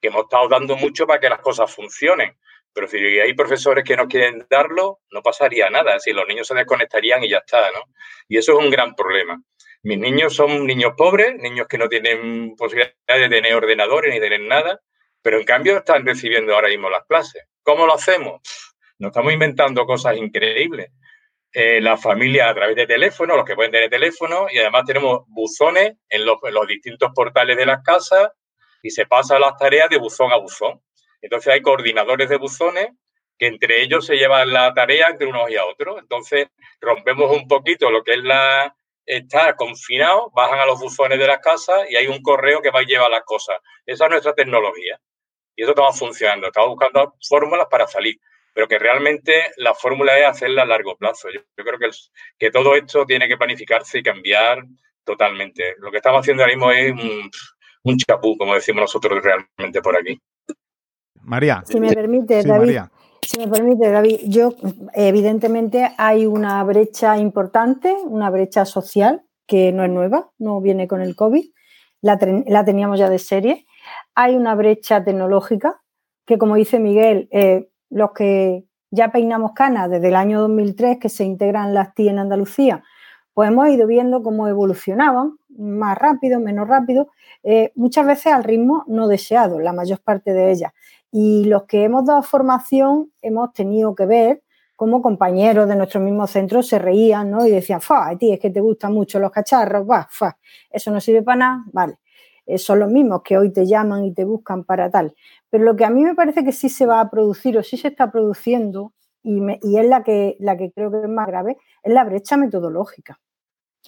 que 0.00 0.08
hemos 0.08 0.24
estado 0.24 0.48
dando 0.48 0.76
mucho 0.76 1.06
para 1.06 1.20
que 1.20 1.28
las 1.28 1.40
cosas 1.40 1.72
funcionen. 1.72 2.36
Pero 2.72 2.88
si 2.88 2.98
hay 2.98 3.32
profesores 3.32 3.84
que 3.84 3.96
no 3.96 4.06
quieren 4.06 4.46
darlo, 4.50 5.00
no 5.10 5.22
pasaría 5.22 5.70
nada. 5.70 5.98
Si 5.98 6.12
los 6.12 6.26
niños 6.26 6.46
se 6.46 6.54
desconectarían 6.54 7.24
y 7.24 7.30
ya 7.30 7.38
está, 7.38 7.70
¿no? 7.70 7.84
Y 8.28 8.36
eso 8.36 8.52
es 8.52 8.58
un 8.58 8.70
gran 8.70 8.94
problema. 8.94 9.40
Mis 9.82 9.98
niños 9.98 10.34
son 10.34 10.66
niños 10.66 10.92
pobres, 10.96 11.36
niños 11.36 11.68
que 11.68 11.78
no 11.78 11.88
tienen 11.88 12.54
posibilidad 12.56 12.92
de 13.06 13.28
tener 13.28 13.54
ordenadores 13.54 14.12
ni 14.12 14.20
de 14.20 14.28
tener 14.28 14.48
nada, 14.48 14.80
pero 15.26 15.40
en 15.40 15.44
cambio 15.44 15.78
están 15.78 16.06
recibiendo 16.06 16.54
ahora 16.54 16.68
mismo 16.68 16.88
las 16.88 17.04
clases. 17.04 17.42
¿Cómo 17.64 17.84
lo 17.84 17.94
hacemos? 17.94 18.40
Nos 19.00 19.08
estamos 19.08 19.32
inventando 19.32 19.84
cosas 19.84 20.16
increíbles. 20.16 20.92
Eh, 21.52 21.80
la 21.80 21.96
familia 21.96 22.48
a 22.48 22.54
través 22.54 22.76
de 22.76 22.86
teléfono, 22.86 23.34
los 23.34 23.44
que 23.44 23.56
pueden 23.56 23.72
tener 23.72 23.90
teléfono, 23.90 24.46
y 24.48 24.58
además 24.60 24.84
tenemos 24.86 25.24
buzones 25.26 25.94
en 26.08 26.24
los, 26.24 26.38
distintos 26.68 27.10
portales 27.12 27.56
de 27.56 27.66
las 27.66 27.82
casas 27.82 28.30
y 28.80 28.90
se 28.90 29.06
pasan 29.06 29.40
las 29.40 29.56
tareas 29.56 29.90
de 29.90 29.98
buzón 29.98 30.30
a 30.30 30.36
buzón. 30.36 30.80
Entonces 31.20 31.52
hay 31.52 31.60
coordinadores 31.60 32.28
de 32.28 32.36
buzones 32.36 32.90
que 33.36 33.48
entre 33.48 33.82
ellos 33.82 34.06
se 34.06 34.14
llevan 34.14 34.52
la 34.52 34.72
tarea 34.74 35.08
entre 35.08 35.26
unos 35.26 35.50
y 35.50 35.56
a 35.56 35.64
otros. 35.64 35.98
Entonces 35.98 36.46
rompemos 36.80 37.36
un 37.36 37.48
poquito 37.48 37.90
lo 37.90 38.04
que 38.04 38.12
es 38.12 38.22
la 38.22 38.76
está 39.04 39.56
confinado, 39.56 40.30
bajan 40.36 40.60
a 40.60 40.66
los 40.66 40.78
buzones 40.78 41.18
de 41.18 41.26
las 41.26 41.38
casas 41.38 41.90
y 41.90 41.96
hay 41.96 42.06
un 42.06 42.22
correo 42.22 42.62
que 42.62 42.70
va 42.70 42.84
y 42.84 42.86
lleva 42.86 43.08
las 43.08 43.24
cosas. 43.24 43.56
Esa 43.84 44.04
es 44.04 44.10
nuestra 44.10 44.32
tecnología. 44.32 45.00
Y 45.56 45.62
eso 45.62 45.70
estaba 45.70 45.92
funcionando. 45.92 46.46
Estaba 46.46 46.68
buscando 46.68 47.14
fórmulas 47.26 47.66
para 47.70 47.86
salir. 47.86 48.20
Pero 48.52 48.68
que 48.68 48.78
realmente 48.78 49.52
la 49.56 49.74
fórmula 49.74 50.18
es 50.18 50.26
hacerla 50.26 50.62
a 50.62 50.66
largo 50.66 50.96
plazo. 50.96 51.28
Yo, 51.30 51.40
creo 51.56 51.78
que, 51.78 51.90
que 52.38 52.50
todo 52.50 52.74
esto 52.74 53.04
tiene 53.04 53.26
que 53.26 53.36
planificarse 53.36 53.98
y 53.98 54.02
cambiar 54.02 54.62
totalmente. 55.04 55.74
Lo 55.78 55.90
que 55.90 55.98
estamos 55.98 56.20
haciendo 56.20 56.42
ahora 56.42 56.54
mismo 56.54 56.70
es 56.70 56.92
un, 57.84 57.96
chapú, 57.96 58.36
como 58.36 58.54
decimos 58.54 58.82
nosotros 58.82 59.22
realmente 59.22 59.80
por 59.80 59.96
aquí. 59.96 60.20
María. 61.22 61.62
Si 61.66 61.80
me 61.80 61.92
permite, 61.92 62.42
David. 62.42 62.80
Si 63.22 63.38
me 63.38 63.48
permite, 63.48 63.90
David, 63.90 64.20
yo 64.24 64.54
evidentemente 64.94 65.90
hay 65.98 66.26
una 66.26 66.62
brecha 66.64 67.18
importante, 67.18 67.92
una 68.04 68.30
brecha 68.30 68.64
social 68.64 69.22
que 69.46 69.72
no 69.72 69.84
es 69.84 69.90
nueva, 69.90 70.30
no 70.38 70.60
viene 70.60 70.86
con 70.86 71.00
el 71.00 71.16
COVID, 71.16 71.44
la, 72.02 72.18
la 72.46 72.64
teníamos 72.64 72.98
ya 72.98 73.08
de 73.08 73.18
serie 73.18 73.65
hay 74.16 74.34
una 74.34 74.54
brecha 74.54 75.04
tecnológica 75.04 75.80
que, 76.24 76.38
como 76.38 76.56
dice 76.56 76.80
Miguel, 76.80 77.28
eh, 77.30 77.68
los 77.90 78.10
que 78.12 78.64
ya 78.90 79.12
peinamos 79.12 79.52
canas 79.52 79.90
desde 79.90 80.08
el 80.08 80.16
año 80.16 80.40
2003 80.40 80.98
que 80.98 81.08
se 81.08 81.24
integran 81.24 81.74
las 81.74 81.94
TI 81.94 82.08
en 82.08 82.18
Andalucía, 82.18 82.82
pues 83.34 83.50
hemos 83.50 83.68
ido 83.68 83.86
viendo 83.86 84.22
cómo 84.22 84.48
evolucionaban, 84.48 85.36
más 85.50 85.98
rápido, 85.98 86.40
menos 86.40 86.66
rápido, 86.66 87.10
eh, 87.42 87.72
muchas 87.76 88.06
veces 88.06 88.32
al 88.32 88.42
ritmo 88.42 88.84
no 88.88 89.06
deseado, 89.06 89.60
la 89.60 89.74
mayor 89.74 90.00
parte 90.00 90.32
de 90.32 90.50
ellas. 90.50 90.72
Y 91.12 91.44
los 91.44 91.64
que 91.64 91.84
hemos 91.84 92.06
dado 92.06 92.22
formación 92.22 93.12
hemos 93.20 93.52
tenido 93.52 93.94
que 93.94 94.06
ver 94.06 94.42
cómo 94.76 95.02
compañeros 95.02 95.68
de 95.68 95.76
nuestro 95.76 96.00
mismo 96.00 96.26
centro 96.26 96.62
se 96.62 96.78
reían 96.78 97.30
¿no? 97.30 97.46
y 97.46 97.50
decían, 97.50 97.82
fa, 97.82 98.08
a 98.08 98.16
ti 98.16 98.32
es 98.32 98.40
que 98.40 98.50
te 98.50 98.60
gustan 98.60 98.94
mucho 98.94 99.18
los 99.18 99.30
cacharros, 99.30 99.86
va, 99.88 100.06
fa, 100.10 100.38
eso 100.70 100.90
no 100.90 101.00
sirve 101.00 101.22
para 101.22 101.36
nada, 101.36 101.64
vale. 101.72 101.98
Eh, 102.46 102.58
son 102.58 102.80
los 102.80 102.90
mismos 102.90 103.22
que 103.22 103.36
hoy 103.36 103.52
te 103.52 103.66
llaman 103.66 104.04
y 104.04 104.14
te 104.14 104.24
buscan 104.24 104.64
para 104.64 104.90
tal. 104.90 105.14
Pero 105.50 105.64
lo 105.64 105.76
que 105.76 105.84
a 105.84 105.90
mí 105.90 106.04
me 106.04 106.14
parece 106.14 106.44
que 106.44 106.52
sí 106.52 106.68
se 106.68 106.86
va 106.86 107.00
a 107.00 107.10
producir 107.10 107.58
o 107.58 107.62
sí 107.62 107.76
se 107.76 107.88
está 107.88 108.10
produciendo, 108.10 108.92
y, 109.22 109.40
es 109.76 109.86
la 109.86 110.04
que, 110.04 110.36
la 110.38 110.56
que 110.56 110.70
creo 110.70 110.90
que 110.90 110.98
es 111.02 111.08
más 111.08 111.26
grave, 111.26 111.58
es 111.82 111.92
la 111.92 112.04
brecha 112.04 112.36
metodológica. 112.36 113.18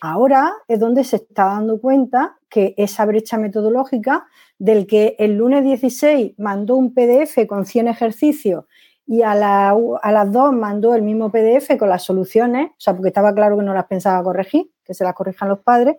Ahora 0.01 0.53
es 0.69 0.79
donde 0.79 1.05
se 1.05 1.17
está 1.17 1.47
dando 1.47 1.81
cuenta 1.81 2.39
que 2.49 2.75
esa 2.77 3.05
brecha 3.05 3.37
metodológica 3.37 4.27
del 4.59 4.87
que 4.87 5.17
el 5.19 5.37
lunes 5.37 5.65
16 5.65 6.35
mandó 6.39 6.77
un 6.77 6.95
PDF 6.95 7.47
con 7.49 7.65
100 7.65 7.89
ejercicios 7.89 8.65
y 9.07 9.23
a, 9.23 9.35
las 9.35 10.33
dos 10.33 10.53
mandó 10.53 10.95
el 10.95 11.03
mismo 11.03 11.31
PDF 11.31 11.79
con 11.79 11.89
las 11.89 12.03
soluciones, 12.03 12.71
o 12.73 12.75
sea, 12.77 12.95
porque 12.95 13.09
estaba 13.09 13.35
claro 13.35 13.57
que 13.57 13.65
no 13.65 13.73
las 13.73 13.87
pensaba 13.87 14.23
corregir, 14.23 14.71
que 14.85 14.93
se 14.93 15.03
las 15.03 15.15
corrijan 15.15 15.49
los 15.49 15.61
padres, 15.61 15.97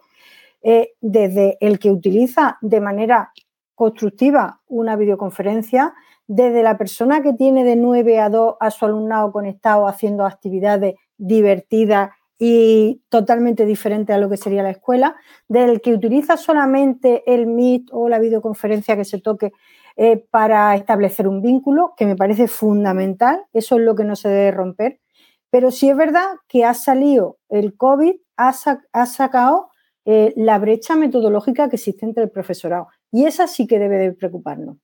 desde 0.61 1.57
el 1.61 1.79
que 1.79 1.91
utiliza 1.91 2.57
de 2.61 2.81
manera 2.81 3.31
constructiva 3.75 4.61
una 4.67 4.95
videoconferencia, 4.95 5.93
desde 6.27 6.63
la 6.63 6.77
persona 6.77 7.21
que 7.21 7.33
tiene 7.33 7.63
de 7.63 7.75
9 7.75 8.19
a 8.19 8.29
2 8.29 8.55
a 8.59 8.71
su 8.71 8.85
alumnado 8.85 9.31
conectado 9.31 9.87
haciendo 9.87 10.25
actividades 10.25 10.95
divertidas 11.17 12.11
y 12.37 13.01
totalmente 13.09 13.65
diferente 13.65 14.13
a 14.13 14.17
lo 14.17 14.29
que 14.29 14.37
sería 14.37 14.63
la 14.63 14.69
escuela, 14.69 15.15
del 15.47 15.81
que 15.81 15.93
utiliza 15.93 16.37
solamente 16.37 17.23
el 17.33 17.47
Meet 17.47 17.89
o 17.91 18.07
la 18.07 18.19
videoconferencia 18.19 18.95
que 18.95 19.03
se 19.03 19.19
toque 19.19 19.51
eh, 19.97 20.25
para 20.31 20.73
establecer 20.75 21.27
un 21.27 21.41
vínculo, 21.41 21.93
que 21.97 22.05
me 22.05 22.15
parece 22.15 22.47
fundamental, 22.47 23.43
eso 23.51 23.75
es 23.75 23.81
lo 23.81 23.95
que 23.95 24.05
no 24.05 24.15
se 24.15 24.29
debe 24.29 24.51
romper, 24.51 25.01
pero 25.49 25.71
sí 25.71 25.89
es 25.89 25.97
verdad 25.97 26.27
que 26.47 26.63
ha 26.63 26.73
salido 26.73 27.37
el 27.49 27.75
COVID, 27.75 28.15
ha, 28.37 29.05
sacado 29.05 29.68
eh, 30.11 30.33
la 30.37 30.57
brecha 30.57 30.95
metodológica 30.95 31.69
que 31.69 31.75
existe 31.75 32.03
entre 32.03 32.23
el 32.23 32.31
profesorado 32.31 32.87
y 33.11 33.25
esa 33.25 33.45
sí 33.45 33.67
que 33.67 33.77
debe 33.77 33.97
de 33.97 34.11
preocuparnos. 34.11 34.77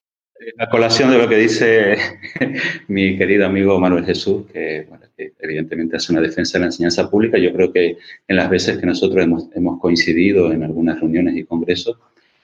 A 0.59 0.69
colación 0.69 1.09
de 1.09 1.17
lo 1.17 1.27
que 1.27 1.38
dice 1.38 1.97
mi 2.89 3.17
querido 3.17 3.47
amigo 3.47 3.79
Manuel 3.79 4.05
Jesús, 4.05 4.45
que, 4.53 4.88
evidentemente 5.39 5.95
hace 5.95 6.11
una 6.11 6.21
defensa 6.21 6.59
de 6.59 6.59
la 6.59 6.65
enseñanza 6.67 7.09
pública, 7.09 7.39
yo 7.39 7.51
creo 7.53 7.73
que 7.73 7.97
en 8.27 8.35
las 8.35 8.51
veces 8.51 8.77
que 8.77 8.85
nosotros 8.85 9.23
hemos, 9.23 9.49
hemos, 9.55 9.79
coincidido 9.79 10.51
en 10.51 10.61
algunas 10.61 10.99
reuniones 10.99 11.35
y 11.35 11.43
congresos, 11.43 11.97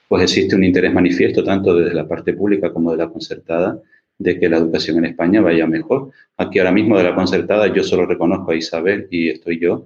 pues 0.07 0.23
existe 0.23 0.55
un 0.55 0.63
interés 0.63 0.91
manifiesto 0.91 1.43
tanto 1.43 1.75
desde 1.75 1.93
la 1.93 2.07
parte 2.07 2.33
pública 2.33 2.73
como 2.73 2.93
de 2.93 2.97
la 2.97 3.09
concertada 3.09 3.79
de 4.17 4.39
que 4.39 4.49
la 4.49 4.57
educación 4.57 4.97
en 4.97 5.05
España 5.05 5.39
vaya 5.39 5.67
mejor. 5.67 6.09
Aquí 6.35 6.57
ahora 6.57 6.71
mismo 6.71 6.97
de 6.97 7.03
la 7.03 7.13
concertada 7.13 7.71
yo 7.71 7.83
solo 7.83 8.07
reconozco 8.07 8.51
a 8.51 8.55
Isabel 8.55 9.07
y 9.11 9.29
estoy 9.29 9.59
yo, 9.59 9.85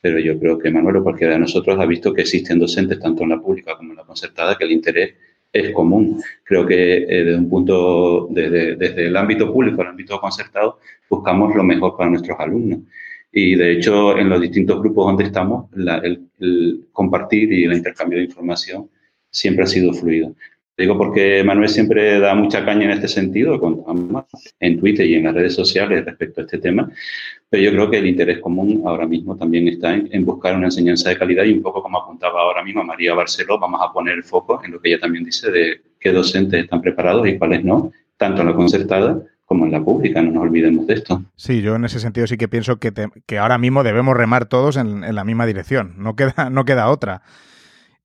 pero 0.00 0.18
yo 0.18 0.38
creo 0.38 0.58
que 0.58 0.70
Manuel 0.70 0.96
o 0.96 1.02
cualquiera 1.02 1.34
de 1.34 1.40
nosotros 1.40 1.78
ha 1.78 1.86
visto 1.86 2.12
que 2.12 2.22
existen 2.22 2.58
docentes 2.58 2.98
tanto 3.00 3.22
en 3.22 3.30
la 3.30 3.40
pública 3.40 3.76
como 3.76 3.92
en 3.92 3.96
la 3.96 4.04
concertada 4.04 4.56
que 4.56 4.64
el 4.64 4.72
interés 4.72 5.14
es 5.52 5.72
común. 5.72 6.22
Creo 6.44 6.66
que 6.66 6.98
eh, 6.98 7.24
desde 7.24 7.38
un 7.38 7.48
punto, 7.48 8.28
desde, 8.30 8.76
desde, 8.76 9.06
el 9.06 9.16
ámbito 9.16 9.52
público 9.52 9.82
al 9.82 9.88
ámbito 9.88 10.20
concertado, 10.20 10.78
buscamos 11.08 11.54
lo 11.54 11.62
mejor 11.64 11.96
para 11.96 12.10
nuestros 12.10 12.38
alumnos. 12.38 12.80
Y 13.32 13.54
de 13.54 13.72
hecho, 13.72 14.16
en 14.16 14.28
los 14.28 14.40
distintos 14.40 14.80
grupos 14.80 15.06
donde 15.06 15.24
estamos, 15.24 15.66
el, 15.74 16.86
compartir 16.92 17.52
y 17.52 17.64
el 17.64 17.74
intercambio 17.74 18.18
de 18.18 18.24
información 18.24 18.88
siempre 19.30 19.64
ha 19.64 19.66
sido 19.66 19.92
fluido. 19.92 20.34
Digo 20.76 20.98
porque 20.98 21.42
Manuel 21.42 21.70
siempre 21.70 22.20
da 22.20 22.34
mucha 22.34 22.62
caña 22.62 22.84
en 22.84 22.90
este 22.90 23.08
sentido, 23.08 23.58
en 24.60 24.78
Twitter 24.78 25.06
y 25.06 25.14
en 25.14 25.24
las 25.24 25.34
redes 25.34 25.54
sociales 25.54 26.04
respecto 26.04 26.40
a 26.40 26.44
este 26.44 26.58
tema, 26.58 26.90
pero 27.48 27.62
yo 27.62 27.70
creo 27.70 27.90
que 27.90 27.98
el 27.98 28.06
interés 28.06 28.40
común 28.40 28.82
ahora 28.84 29.06
mismo 29.06 29.36
también 29.36 29.68
está 29.68 29.94
en, 29.94 30.24
buscar 30.26 30.54
una 30.54 30.66
enseñanza 30.66 31.08
de 31.08 31.16
calidad 31.16 31.44
y 31.44 31.52
un 31.52 31.62
poco 31.62 31.82
como 31.82 31.98
apuntaba 31.98 32.42
ahora 32.42 32.62
mismo 32.62 32.84
María 32.84 33.14
Barceló, 33.14 33.58
vamos 33.58 33.80
a 33.82 33.90
poner 33.90 34.16
el 34.16 34.24
foco 34.24 34.60
en 34.64 34.72
lo 34.72 34.80
que 34.80 34.90
ella 34.90 35.00
también 35.00 35.24
dice 35.24 35.50
de 35.50 35.80
qué 35.98 36.12
docentes 36.12 36.64
están 36.64 36.82
preparados 36.82 37.26
y 37.26 37.38
cuáles 37.38 37.64
no, 37.64 37.90
tanto 38.18 38.42
en 38.42 38.48
la 38.48 38.54
concertada 38.54 39.22
como 39.46 39.64
en 39.64 39.72
la 39.72 39.82
pública, 39.82 40.20
no 40.20 40.32
nos 40.32 40.42
olvidemos 40.42 40.86
de 40.86 40.94
esto. 40.94 41.22
Sí, 41.36 41.62
yo 41.62 41.76
en 41.76 41.86
ese 41.86 42.00
sentido 42.00 42.26
sí 42.26 42.36
que 42.36 42.48
pienso 42.48 42.78
que, 42.78 42.92
que 43.24 43.38
ahora 43.38 43.56
mismo 43.56 43.82
debemos 43.82 44.14
remar 44.14 44.46
todos 44.46 44.76
en, 44.76 45.04
en, 45.04 45.14
la 45.14 45.24
misma 45.24 45.46
dirección, 45.46 45.94
no 45.96 46.16
queda, 46.16 46.50
no 46.50 46.66
queda 46.66 46.90
otra. 46.90 47.22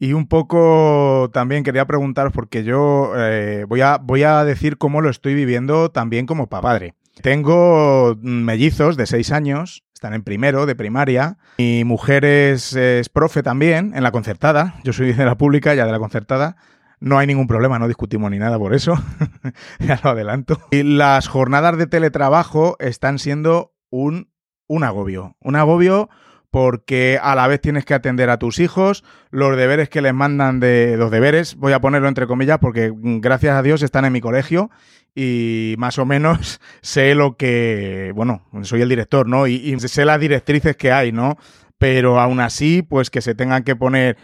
Y 0.01 0.13
un 0.13 0.25
poco 0.25 1.29
también 1.31 1.63
quería 1.63 1.85
preguntar, 1.85 2.31
porque 2.31 2.63
yo 2.63 3.13
eh, 3.15 3.65
voy, 3.67 3.81
a, 3.81 3.99
voy 3.99 4.23
a 4.23 4.43
decir 4.43 4.79
cómo 4.79 4.99
lo 4.99 5.11
estoy 5.11 5.35
viviendo 5.35 5.91
también 5.91 6.25
como 6.25 6.49
padre. 6.49 6.95
Tengo 7.21 8.17
mellizos 8.19 8.97
de 8.97 9.05
seis 9.05 9.31
años, 9.31 9.83
están 9.93 10.15
en 10.15 10.23
primero 10.23 10.65
de 10.65 10.75
primaria. 10.75 11.37
Mi 11.59 11.83
mujer 11.83 12.25
es, 12.25 12.73
es, 12.73 13.09
profe 13.09 13.43
también 13.43 13.91
en 13.95 14.01
la 14.01 14.11
concertada. 14.11 14.73
Yo 14.83 14.91
soy 14.91 15.13
de 15.13 15.23
la 15.23 15.37
pública, 15.37 15.75
ya 15.75 15.85
de 15.85 15.91
la 15.91 15.99
concertada. 15.99 16.55
No 16.99 17.19
hay 17.19 17.27
ningún 17.27 17.45
problema, 17.45 17.77
no 17.77 17.87
discutimos 17.87 18.31
ni 18.31 18.39
nada 18.39 18.57
por 18.57 18.73
eso. 18.73 18.95
ya 19.79 19.99
lo 20.03 20.09
adelanto. 20.09 20.57
Y 20.71 20.81
las 20.81 21.27
jornadas 21.27 21.77
de 21.77 21.85
teletrabajo 21.85 22.75
están 22.79 23.19
siendo 23.19 23.75
un, 23.91 24.31
un 24.65 24.83
agobio. 24.83 25.35
Un 25.41 25.57
agobio 25.57 26.09
porque 26.51 27.17
a 27.21 27.33
la 27.33 27.47
vez 27.47 27.61
tienes 27.61 27.85
que 27.85 27.93
atender 27.93 28.29
a 28.29 28.37
tus 28.37 28.59
hijos, 28.59 29.03
los 29.31 29.55
deberes 29.55 29.89
que 29.89 30.01
les 30.01 30.13
mandan 30.13 30.59
de 30.59 30.97
los 30.97 31.09
deberes, 31.09 31.55
voy 31.55 31.71
a 31.71 31.79
ponerlo 31.79 32.09
entre 32.09 32.27
comillas 32.27 32.59
porque 32.59 32.91
mm, 32.91 33.21
gracias 33.21 33.55
a 33.55 33.63
Dios 33.63 33.81
están 33.81 34.03
en 34.03 34.11
mi 34.11 34.19
colegio 34.19 34.69
y 35.15 35.75
más 35.77 35.97
o 35.97 36.05
menos 36.05 36.59
sé 36.81 37.15
lo 37.15 37.37
que, 37.37 38.11
bueno, 38.13 38.47
soy 38.63 38.81
el 38.81 38.89
director, 38.89 39.27
¿no? 39.27 39.47
Y, 39.47 39.55
y 39.55 39.79
sé 39.79 40.03
las 40.03 40.19
directrices 40.19 40.75
que 40.75 40.91
hay, 40.91 41.13
¿no? 41.13 41.37
Pero 41.81 42.19
aún 42.19 42.39
así, 42.39 42.83
pues 42.83 43.09
que 43.09 43.21
se 43.21 43.33
tengan 43.33 43.63
que 43.63 43.75
poner, 43.75 44.15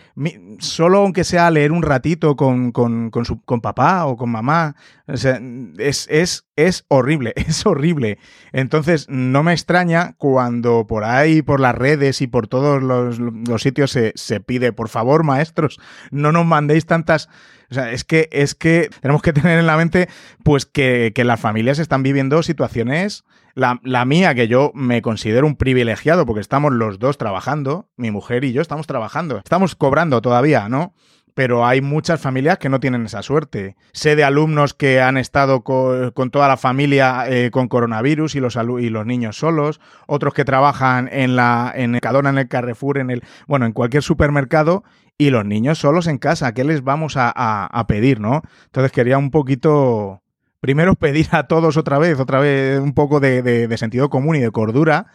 solo 0.60 1.00
aunque 1.00 1.24
sea 1.24 1.50
leer 1.50 1.72
un 1.72 1.82
ratito 1.82 2.36
con, 2.36 2.72
con, 2.72 3.10
con, 3.10 3.26
su, 3.26 3.42
con 3.42 3.62
papá 3.62 4.06
o 4.06 4.16
con 4.16 4.30
mamá, 4.30 4.76
es, 5.08 6.06
es, 6.08 6.46
es 6.56 6.86
horrible, 6.88 7.34
es 7.36 7.66
horrible. 7.66 8.20
Entonces, 8.52 9.08
no 9.10 9.42
me 9.42 9.54
extraña 9.54 10.14
cuando 10.20 10.86
por 10.86 11.04
ahí, 11.04 11.42
por 11.42 11.60
las 11.60 11.74
redes 11.74 12.22
y 12.22 12.28
por 12.28 12.48
todos 12.48 12.84
los, 12.84 13.18
los 13.18 13.60
sitios 13.64 13.90
se, 13.90 14.14
se 14.14 14.40
pide, 14.40 14.72
por 14.72 14.88
favor, 14.88 15.24
maestros, 15.24 15.80
no 16.12 16.32
nos 16.32 16.46
mandéis 16.46 16.86
tantas... 16.86 17.28
O 17.70 17.74
sea, 17.74 17.92
es 17.92 18.04
que, 18.04 18.30
es 18.32 18.56
que 18.56 18.90
tenemos 19.02 19.22
que 19.22 19.34
tener 19.34 19.60
en 19.60 19.68
la 19.68 19.78
mente, 19.78 20.08
pues, 20.44 20.66
que, 20.66 21.12
que 21.14 21.24
las 21.24 21.40
familias 21.40 21.80
están 21.80 22.04
viviendo 22.04 22.44
situaciones 22.44 23.24
la, 23.58 24.06
mía, 24.06 24.36
que 24.36 24.48
yo 24.48 24.72
me 24.76 25.02
considero 25.02 25.48
un 25.48 25.56
privilegiado 25.56 26.28
porque 26.28 26.42
estamos 26.42 26.72
los 26.74 27.00
dos 27.00 27.18
trabajando, 27.18 27.90
mi 27.98 28.12
mujer 28.12 28.44
y 28.44 28.54
yo 28.54 28.62
estamos 28.62 28.86
trabajando, 28.86 29.38
estamos 29.38 29.76
cobrando 29.76 30.22
todavía, 30.22 30.70
¿no? 30.70 30.94
Pero 31.38 31.68
hay 31.68 31.82
muchas 31.82 32.20
familias 32.20 32.58
que 32.58 32.68
no 32.68 32.80
tienen 32.80 33.06
esa 33.06 33.22
suerte. 33.22 33.76
Sé 33.94 34.16
de 34.16 34.24
alumnos 34.24 34.74
que 34.74 35.02
han 35.02 35.18
estado 35.18 35.62
con, 35.62 36.32
toda 36.32 36.48
la 36.48 36.58
familia 36.58 37.26
eh, 37.28 37.52
con 37.52 37.68
coronavirus 37.68 38.34
y 38.34 38.40
los, 38.40 38.56
y 38.56 38.90
niños 39.06 39.38
solos, 39.38 39.80
otros 40.08 40.34
que 40.34 40.46
trabajan 40.46 41.08
en 41.12 41.36
la 41.36 41.72
el 41.76 42.02
Cadona, 42.02 42.32
en 42.32 42.40
el 42.40 42.48
Carrefour, 42.48 42.98
en 42.98 43.12
el 43.12 43.24
bueno, 43.46 43.68
en 43.68 43.74
cualquier 43.74 44.02
supermercado 44.02 44.84
y 45.16 45.30
los 45.30 45.46
niños 45.46 45.78
solos 45.78 46.08
en 46.08 46.18
casa. 46.18 46.56
¿Qué 46.56 46.64
les 46.64 46.84
vamos 46.84 47.18
a, 47.18 47.30
a 47.30 47.86
pedir, 47.86 48.20
no? 48.20 48.42
Entonces 48.66 48.92
quería 48.92 49.20
un 49.20 49.30
poquito 49.30 50.24
primero 50.60 50.96
pedir 50.96 51.28
a 51.34 51.46
todos 51.46 51.78
otra 51.78 52.00
vez, 52.00 52.20
otra 52.20 52.40
vez 52.40 52.80
un 52.80 52.96
poco 52.96 53.20
de, 53.20 53.72
sentido 53.78 54.10
común 54.10 54.38
y 54.38 54.40
de 54.40 54.50
cordura, 54.50 55.06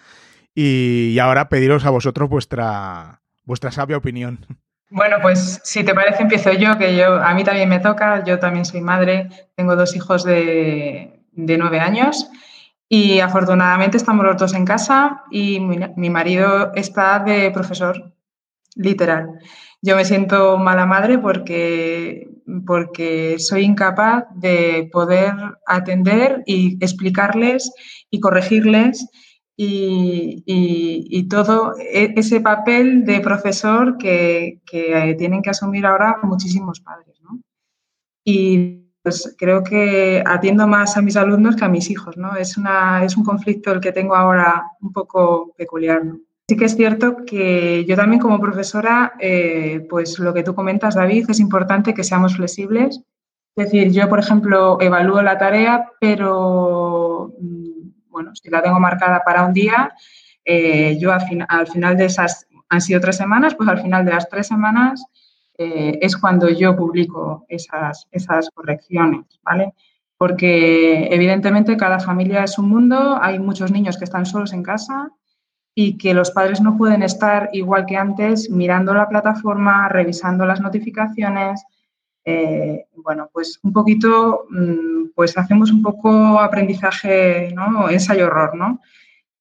y, 0.55 1.19
ahora 1.19 1.49
pediros 1.49 1.85
a 1.85 1.91
vosotros 1.91 2.29
vuestra, 2.29 3.23
vuestra 3.43 3.73
sabia 3.73 3.97
opinión. 3.97 4.47
Bueno, 4.95 5.17
pues 5.23 5.59
si 5.65 5.85
te 5.85 5.95
parece 5.95 6.23
empiezo 6.23 6.53
yo, 6.53 6.77
que 6.77 6.95
yo 6.95 7.15
a 7.15 7.33
mí 7.33 7.45
también 7.45 7.67
me 7.67 7.81
toca, 7.81 8.23
yo 8.25 8.39
también 8.39 8.67
soy 8.67 8.83
madre, 8.83 9.31
tengo 9.57 9.75
dos 9.75 9.97
hijos 9.97 10.23
de, 10.23 11.19
nueve 11.33 11.81
años 11.81 12.29
y 12.91 13.21
afortunadamente 13.21 13.97
estamos 13.97 14.27
los 14.27 14.37
dos 14.37 14.53
en 14.53 14.67
casa 14.67 15.23
y 15.31 15.61
mi 15.61 16.11
marido 16.11 16.73
está 16.75 17.21
de 17.21 17.51
profesor, 17.53 18.13
literal. 18.75 19.39
Yo 19.81 19.97
me 19.97 20.05
siento 20.05 20.59
mala 20.59 20.85
madre 20.85 21.17
porque, 21.19 22.29
porque 22.67 23.37
soy 23.39 23.63
incapaz 23.63 24.25
de 24.35 24.91
poder 24.93 25.33
atender 25.67 26.43
y 26.45 26.77
explicarles 26.85 27.73
y 28.11 28.21
corregirles 28.21 29.09
y, 29.57 31.29
todo 31.29 31.75
e, 31.79 32.15
ese 32.17 32.41
papel 32.41 33.05
de 33.05 33.21
profesor 33.21 33.97
que, 33.99 34.61
tienen 35.19 35.43
que 35.43 35.51
asumir 35.51 35.87
ahora 35.87 36.19
muchísimos 36.23 36.81
padres. 36.81 37.21
Y 38.25 38.83
pues 39.03 39.35
creo 39.37 39.65
que 39.65 40.23
atiendo 40.25 40.69
más 40.69 40.97
a 40.97 41.03
mis 41.03 41.17
alumnos 41.17 41.57
que 41.57 41.65
a 41.65 41.69
mis 41.69 41.91
hijos. 41.91 42.17
¿no? 42.17 42.37
Es, 42.37 42.57
una, 42.57 43.05
es 43.05 43.17
un 43.17 43.25
conflicto 43.25 43.73
el 43.73 43.81
que 43.81 43.93
tengo 43.93 44.15
ahora 44.15 44.65
un 44.81 44.93
poco 44.93 45.53
peculiar. 45.57 46.03
Sí 46.49 46.57
que 46.57 46.67
es 46.67 46.77
cierto 46.77 47.17
que 47.27 47.85
yo 47.85 47.97
también 47.97 48.21
como 48.21 48.41
profesora, 48.41 49.15
eh, 49.19 49.87
pues 49.89 50.19
lo 50.19 50.35
que 50.35 50.43
tú 50.43 50.55
comentas, 50.55 50.95
David, 50.95 51.31
es 51.31 51.41
importante 51.41 51.95
que 51.95 52.05
seamos 52.05 52.37
flexibles. 52.37 53.01
Es 53.57 53.67
decir, 53.67 53.91
yo, 53.93 54.09
por 54.09 54.19
ejemplo, 54.19 54.81
evalúo 54.81 55.23
la 55.23 55.39
tarea, 55.39 55.91
pero, 56.01 57.33
mm, 57.39 57.72
bueno, 58.13 58.33
si 58.35 58.49
la 58.51 58.63
tengo 58.63 58.79
marcada 58.79 59.23
para 59.25 59.45
un 59.45 59.53
día, 59.53 59.93
eh, 60.45 60.97
yo 61.01 61.13
al, 61.13 61.67
final 61.67 61.97
de 61.97 62.05
esas, 62.05 62.47
han 62.69 62.81
sido 62.81 63.01
tres 63.01 63.17
semanas, 63.17 63.55
pues 63.55 63.69
al 63.69 63.83
final 63.83 64.05
de 64.05 64.13
las 64.13 64.29
tres 64.29 64.47
semanas 64.47 65.05
eh, 65.59 65.99
es 66.01 66.17
cuando 66.17 66.49
yo 66.49 66.77
publico 66.77 67.45
esas, 67.49 68.07
esas 68.13 68.51
correcciones, 68.51 69.25
¿vale? 69.43 69.75
Porque 70.17 71.09
evidentemente 71.11 71.77
cada 71.77 71.99
familia 71.99 72.45
es 72.45 72.59
un 72.59 72.69
mundo, 72.69 73.19
hay 73.21 73.39
muchos 73.39 73.73
niños 73.73 73.99
que 73.99 74.05
están 74.05 74.27
solos 74.27 74.53
en 74.53 74.63
casa 74.63 75.11
y 75.75 75.97
que 75.97 76.15
los 76.15 76.31
padres 76.31 76.61
no 76.61 76.77
pueden 76.77 77.03
estar 77.03 77.49
igual 77.53 77.87
que 77.87 77.97
antes 77.97 78.51
mirando 78.51 78.95
la 78.95 79.09
plataforma, 79.09 79.89
revisando 79.89 80.45
las 80.45 80.61
notificaciones. 80.61 81.65
Eh, 82.25 82.87
bueno, 82.97 83.29
pues 83.33 83.59
un 83.63 83.73
poquito, 83.73 84.47
mm, 84.51 85.11
pues 85.15 85.37
hacemos 85.37 85.71
un 85.71 85.83
poco 85.83 86.41
aprendizaje, 86.41 87.53
¿no? 87.55 87.91
Ensayo-horror, 87.91 88.55
¿no? 88.55 88.81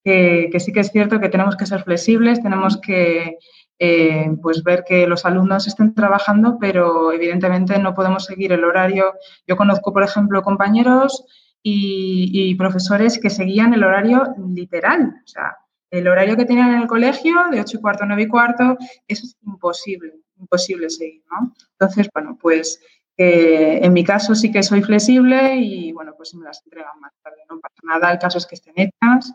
Que, 0.04 0.50
sí 0.58 0.72
que 0.72 0.80
es 0.80 0.90
cierto 0.90 1.20
que 1.20 1.28
tenemos 1.28 1.56
que 1.56 1.66
ser 1.66 1.82
flexibles, 1.84 2.42
tenemos 2.42 2.80
que 2.80 3.38
eh, 3.78 4.30
pues 4.42 4.64
ver 4.64 4.84
que 4.84 5.06
los 5.06 5.24
alumnos 5.24 5.66
estén 5.68 5.94
trabajando, 5.94 6.58
pero 6.60 7.12
evidentemente 7.12 7.78
no 7.78 7.94
podemos 7.94 8.24
seguir 8.24 8.52
el 8.52 8.64
horario. 8.64 9.14
Yo 9.46 9.56
conozco, 9.56 9.92
por 9.92 10.02
ejemplo, 10.02 10.42
compañeros 10.42 11.24
y, 11.62 12.54
profesores 12.56 13.18
que 13.18 13.30
seguían 13.30 13.74
el 13.74 13.84
horario 13.84 14.24
literal, 14.54 15.14
o 15.24 15.26
sea, 15.28 15.56
el 15.90 16.08
horario 16.08 16.36
que 16.36 16.44
tenían 16.44 16.74
en 16.74 16.82
el 16.82 16.86
colegio, 16.86 17.34
de 17.50 17.60
8 17.60 17.76
y 17.76 17.80
cuarto 17.80 18.04
a 18.04 18.06
9 18.06 18.22
y 18.22 18.28
cuarto, 18.28 18.76
eso 19.06 19.26
es 19.26 19.36
imposible, 19.44 20.14
imposible 20.42 20.90
seguir, 20.90 21.22
¿no? 21.30 21.54
Entonces, 21.78 22.08
bueno, 22.12 22.36
pues 22.40 22.80
en 23.16 23.92
mi 23.92 24.04
caso 24.04 24.34
sí 24.34 24.50
que 24.50 24.62
soy 24.62 24.82
flexible 24.82 25.56
y, 25.56 25.92
bueno, 25.92 26.14
pues 26.16 26.34
me 26.34 26.44
las 26.44 26.62
entregan 26.64 26.98
más 27.00 27.12
tarde, 27.22 27.38
no 27.48 27.60
pasa 27.60 27.80
nada, 27.84 28.12
el 28.12 28.18
caso 28.18 28.38
es 28.38 28.46
que 28.46 28.56
estén 28.56 28.74
hechas 28.76 29.32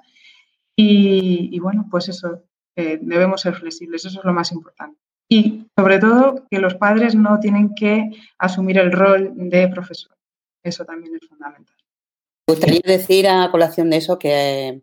y, 0.76 1.58
bueno, 1.60 1.88
pues 1.90 2.10
eso, 2.10 2.44
debemos 2.76 3.42
ser 3.42 3.56
flexibles, 3.56 4.06
eso 4.06 4.20
es 4.20 4.26
lo 4.26 4.34
más 4.34 4.52
importante. 4.52 5.00
Y 5.30 5.66
sobre 5.78 6.00
todo 6.00 6.46
que 6.50 6.60
los 6.60 6.76
padres 6.76 7.16
no 7.16 7.40
tienen 7.40 7.74
que 7.76 8.12
asumir 8.38 8.78
el 8.78 8.92
rol 8.92 9.32
de 9.36 9.68
profesor, 9.68 10.16
eso 10.64 10.86
también 10.86 11.16
es 11.16 11.28
fundamental. 11.28 11.76
Me 12.48 12.56
gustaría 12.56 12.82
decir 12.84 13.28
a 13.28 13.50
colación 13.52 13.90
de 13.90 13.98
eso 13.98 14.18
que 14.18 14.82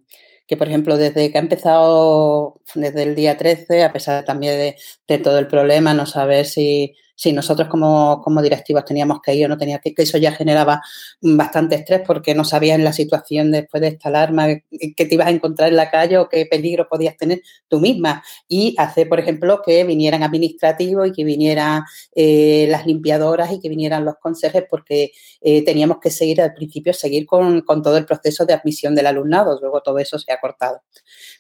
que, 0.55 0.59
por 0.59 0.69
ejemplo, 0.69 0.97
desde 0.97 1.31
que 1.33 1.39
ha 1.39 1.41
empezado, 1.41 2.61
desde 2.75 3.03
el 3.03 3.15
día 3.15 3.37
13, 3.37 3.83
a 3.83 3.93
pesar 3.93 4.25
también 4.25 4.57
de, 4.57 4.77
de 5.09 5.19
todo 5.19 5.39
el 5.39 5.49
problema, 5.49 5.95
no 5.95 6.07
saber 6.07 6.47
si 6.47 6.95
si 7.15 7.33
nosotros 7.33 7.69
como, 7.69 8.21
como 8.23 8.43
directivos 8.43 8.85
teníamos 8.85 9.21
que 9.23 9.35
ir 9.35 9.47
o 9.47 9.49
no 9.49 9.57
tenía 9.57 9.79
que, 9.79 9.95
que 9.95 10.03
eso 10.03 10.19
ya 10.19 10.33
generaba 10.33 10.83
bastante 11.21 11.77
estrés 11.77 12.03
porque 12.07 12.35
no 12.35 12.45
sabías 12.45 12.79
en 12.79 12.85
la 12.85 12.93
situación 12.93 13.53
después 13.53 13.81
de 13.81 13.89
esta 13.89 14.09
alarma 14.09 14.47
que 14.49 15.07
te 15.07 15.15
ibas 15.15 15.29
a 15.29 15.31
encontrar 15.31 15.69
en 15.69 15.77
la 15.77 15.91
calle 15.91 16.19
o 16.19 16.29
qué 16.29 16.47
peligro 16.47 16.89
podías 16.89 17.17
tener 17.17 17.43
tú 17.69 17.81
misma. 17.81 18.23
Y 18.49 18.75
hacer, 18.79 19.09
por 19.09 19.21
ejemplo, 19.21 19.63
que 19.65 19.85
vinieran 19.85 20.23
administrativos 20.23 21.09
y 21.09 21.13
que 21.13 21.25
vinieran 21.25 21.85
eh, 22.15 22.67
las 22.69 22.87
limpiadoras 22.87 23.53
y 23.53 23.61
que 23.61 23.69
vinieran 23.69 24.05
los 24.05 24.17
consejes 24.17 24.65
porque 24.69 25.13
eh, 25.41 25.65
teníamos 25.65 25.99
que 26.01 26.11
seguir 26.11 26.41
al 26.41 26.55
principio, 26.55 26.93
seguir 26.93 27.27
con, 27.27 27.63
con 27.63 27.83
todo 27.83 27.97
el 27.97 28.07
proceso 28.07 28.45
de 28.45 28.55
admisión 28.55 28.95
del 28.95 29.07
alumnado. 29.07 29.59
Luego 29.61 29.81
todo 29.83 29.99
eso 29.99 30.19
se 30.19 30.33
ha 30.33 30.41
cortado. 30.41 30.83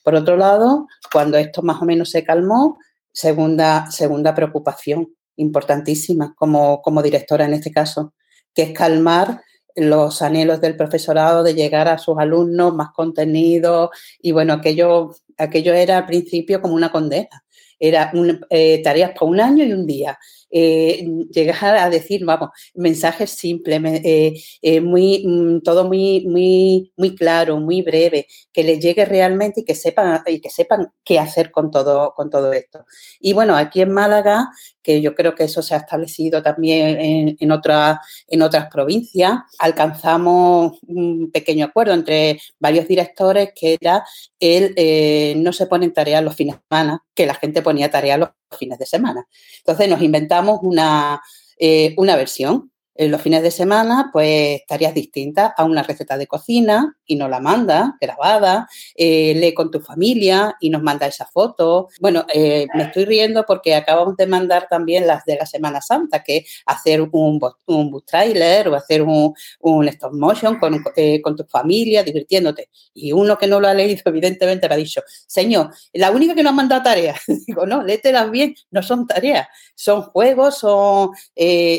Por 0.02 0.14
otro 0.14 0.36
lado, 0.36 0.86
cuando 1.12 1.38
esto 1.38 1.62
más 1.62 1.80
o 1.80 1.84
menos 1.84 2.10
se 2.10 2.24
calmó, 2.24 2.78
segunda, 3.12 3.90
segunda 3.90 4.34
preocupación, 4.34 5.14
importantísima 5.36 6.34
como, 6.36 6.82
como 6.82 7.02
directora 7.02 7.44
en 7.44 7.54
este 7.54 7.70
caso, 7.70 8.14
que 8.54 8.62
es 8.62 8.72
calmar 8.72 9.42
los 9.76 10.22
anhelos 10.22 10.60
del 10.60 10.76
profesorado 10.76 11.42
de 11.42 11.54
llegar 11.54 11.88
a 11.88 11.98
sus 11.98 12.16
alumnos, 12.18 12.74
más 12.74 12.88
contenido 12.94 13.90
y 14.20 14.32
bueno, 14.32 14.52
aquello, 14.52 15.10
aquello 15.36 15.74
era 15.74 15.98
al 15.98 16.06
principio 16.06 16.60
como 16.60 16.74
una 16.74 16.92
condena. 16.92 17.44
Era 17.78 18.12
eh, 18.50 18.80
tareas 18.82 19.10
por 19.18 19.28
un 19.28 19.40
año 19.40 19.64
y 19.64 19.72
un 19.72 19.84
día 19.84 20.16
eh, 20.56 21.04
llegar 21.32 21.74
a 21.76 21.90
decir, 21.90 22.24
vamos, 22.24 22.50
mensajes 22.74 23.30
simples, 23.30 23.80
eh, 24.04 24.34
eh, 24.62 24.80
muy, 24.80 25.26
mm, 25.26 25.62
todo 25.62 25.82
muy, 25.84 26.24
muy, 26.28 26.92
muy 26.96 27.16
claro, 27.16 27.58
muy 27.58 27.82
breve, 27.82 28.28
que 28.52 28.62
les 28.62 28.78
llegue 28.78 29.04
realmente 29.04 29.62
y 29.62 29.64
que 29.64 29.74
sepan, 29.74 30.22
y 30.28 30.40
que 30.40 30.50
sepan 30.50 30.92
qué 31.04 31.18
hacer 31.18 31.50
con 31.50 31.72
todo, 31.72 32.14
con 32.14 32.30
todo 32.30 32.52
esto. 32.52 32.84
Y 33.18 33.32
bueno, 33.32 33.56
aquí 33.56 33.80
en 33.80 33.90
Málaga, 33.90 34.48
que 34.80 35.00
yo 35.02 35.16
creo 35.16 35.34
que 35.34 35.44
eso 35.44 35.60
se 35.60 35.74
ha 35.74 35.78
establecido 35.78 36.40
también 36.40 37.00
en, 37.00 37.28
en, 37.30 37.36
en 37.40 38.42
otras 38.42 38.66
provincias, 38.70 39.32
alcanzamos 39.58 40.78
un 40.86 41.32
pequeño 41.32 41.64
acuerdo 41.64 41.94
entre 41.94 42.40
varios 42.60 42.86
directores 42.86 43.50
que 43.56 43.76
era 43.80 44.04
el 44.38 45.42
no 45.42 45.52
se 45.52 45.66
ponen 45.66 45.92
tareas 45.92 46.22
los 46.22 46.36
fines 46.36 46.56
de 46.56 46.62
semana, 46.68 47.04
que 47.12 47.26
la 47.26 47.34
gente 47.34 47.62
ponía 47.62 47.90
tareas 47.90 48.20
los 48.20 48.28
fines 48.58 48.78
de 48.78 48.86
semana. 48.86 49.26
Entonces 49.58 49.88
nos 49.88 50.02
inventamos 50.02 50.43
una, 50.52 51.22
eh, 51.58 51.94
una 51.96 52.16
versión 52.16 52.72
en 52.94 53.10
los 53.10 53.20
fines 53.20 53.42
de 53.42 53.50
semana, 53.50 54.10
pues 54.12 54.62
tareas 54.66 54.94
distintas 54.94 55.52
a 55.56 55.64
una 55.64 55.82
receta 55.82 56.16
de 56.16 56.26
cocina 56.26 56.96
y 57.04 57.16
nos 57.16 57.28
la 57.28 57.40
manda 57.40 57.96
grabada, 58.00 58.68
eh, 58.94 59.34
lee 59.34 59.52
con 59.52 59.70
tu 59.70 59.80
familia 59.80 60.56
y 60.60 60.70
nos 60.70 60.82
manda 60.82 61.06
esa 61.06 61.26
foto. 61.26 61.88
Bueno, 62.00 62.24
eh, 62.32 62.66
me 62.74 62.84
estoy 62.84 63.04
riendo 63.04 63.44
porque 63.46 63.74
acabamos 63.74 64.16
de 64.16 64.26
mandar 64.26 64.68
también 64.68 65.06
las 65.06 65.24
de 65.24 65.36
la 65.36 65.46
Semana 65.46 65.80
Santa, 65.80 66.22
que 66.22 66.46
hacer 66.66 67.00
un, 67.00 67.40
un 67.66 67.90
bus 67.90 68.04
trailer 68.04 68.68
o 68.68 68.76
hacer 68.76 69.02
un, 69.02 69.34
un 69.60 69.88
stop 69.88 70.12
motion 70.12 70.58
con, 70.58 70.82
eh, 70.96 71.20
con 71.20 71.34
tu 71.36 71.44
familia, 71.44 72.04
divirtiéndote. 72.04 72.70
Y 72.94 73.12
uno 73.12 73.36
que 73.36 73.48
no 73.48 73.58
lo 73.60 73.68
ha 73.68 73.74
leído, 73.74 74.02
evidentemente, 74.04 74.68
me 74.68 74.74
ha 74.74 74.78
dicho, 74.78 75.02
señor, 75.26 75.70
la 75.92 76.12
única 76.12 76.34
que 76.34 76.42
nos 76.42 76.52
ha 76.52 76.56
mandado 76.56 76.82
tareas. 76.82 77.20
Digo, 77.46 77.66
no, 77.66 77.82
lételas 77.82 78.30
bien, 78.30 78.54
no 78.70 78.82
son 78.82 79.06
tareas, 79.06 79.48
son 79.74 80.02
juegos, 80.02 80.58
son, 80.58 81.10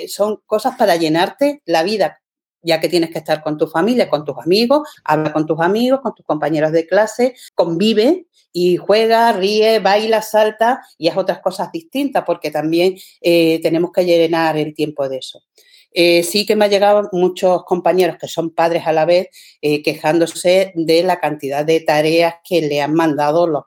son 0.07 0.41
cosas 0.45 0.75
para 0.77 0.97
llenarte 1.05 1.61
la 1.65 1.83
vida, 1.83 2.21
ya 2.61 2.79
que 2.79 2.89
tienes 2.89 3.11
que 3.11 3.19
estar 3.19 3.43
con 3.43 3.57
tu 3.57 3.67
familia, 3.67 4.09
con 4.09 4.25
tus 4.25 4.37
amigos, 4.37 4.87
habla 5.03 5.31
con 5.31 5.45
tus 5.45 5.59
amigos, 5.61 6.01
con 6.01 6.15
tus 6.15 6.25
compañeros 6.25 6.71
de 6.71 6.87
clase, 6.87 7.35
convive 7.53 8.25
y 8.51 8.77
juega, 8.77 9.31
ríe, 9.33 9.79
baila, 9.79 10.21
salta 10.21 10.81
y 10.97 11.09
haz 11.09 11.17
otras 11.17 11.39
cosas 11.39 11.71
distintas 11.71 12.23
porque 12.25 12.49
también 12.49 12.95
eh, 13.21 13.59
tenemos 13.61 13.91
que 13.91 14.05
llenar 14.05 14.57
el 14.57 14.73
tiempo 14.73 15.07
de 15.07 15.17
eso. 15.17 15.43
Eh, 15.91 16.23
sí 16.23 16.45
que 16.45 16.57
me 16.57 16.65
han 16.65 16.71
llegado 16.71 17.07
muchos 17.13 17.63
compañeros 17.63 18.17
que 18.19 18.27
son 18.27 18.49
padres 18.49 18.85
a 18.85 18.91
la 18.91 19.05
vez 19.05 19.29
eh, 19.61 19.81
quejándose 19.81 20.73
de 20.75 21.03
la 21.03 21.21
cantidad 21.21 21.63
de 21.63 21.79
tareas 21.79 22.35
que 22.43 22.61
le 22.61 22.81
han 22.81 22.93
mandado 22.93 23.47
los, 23.47 23.63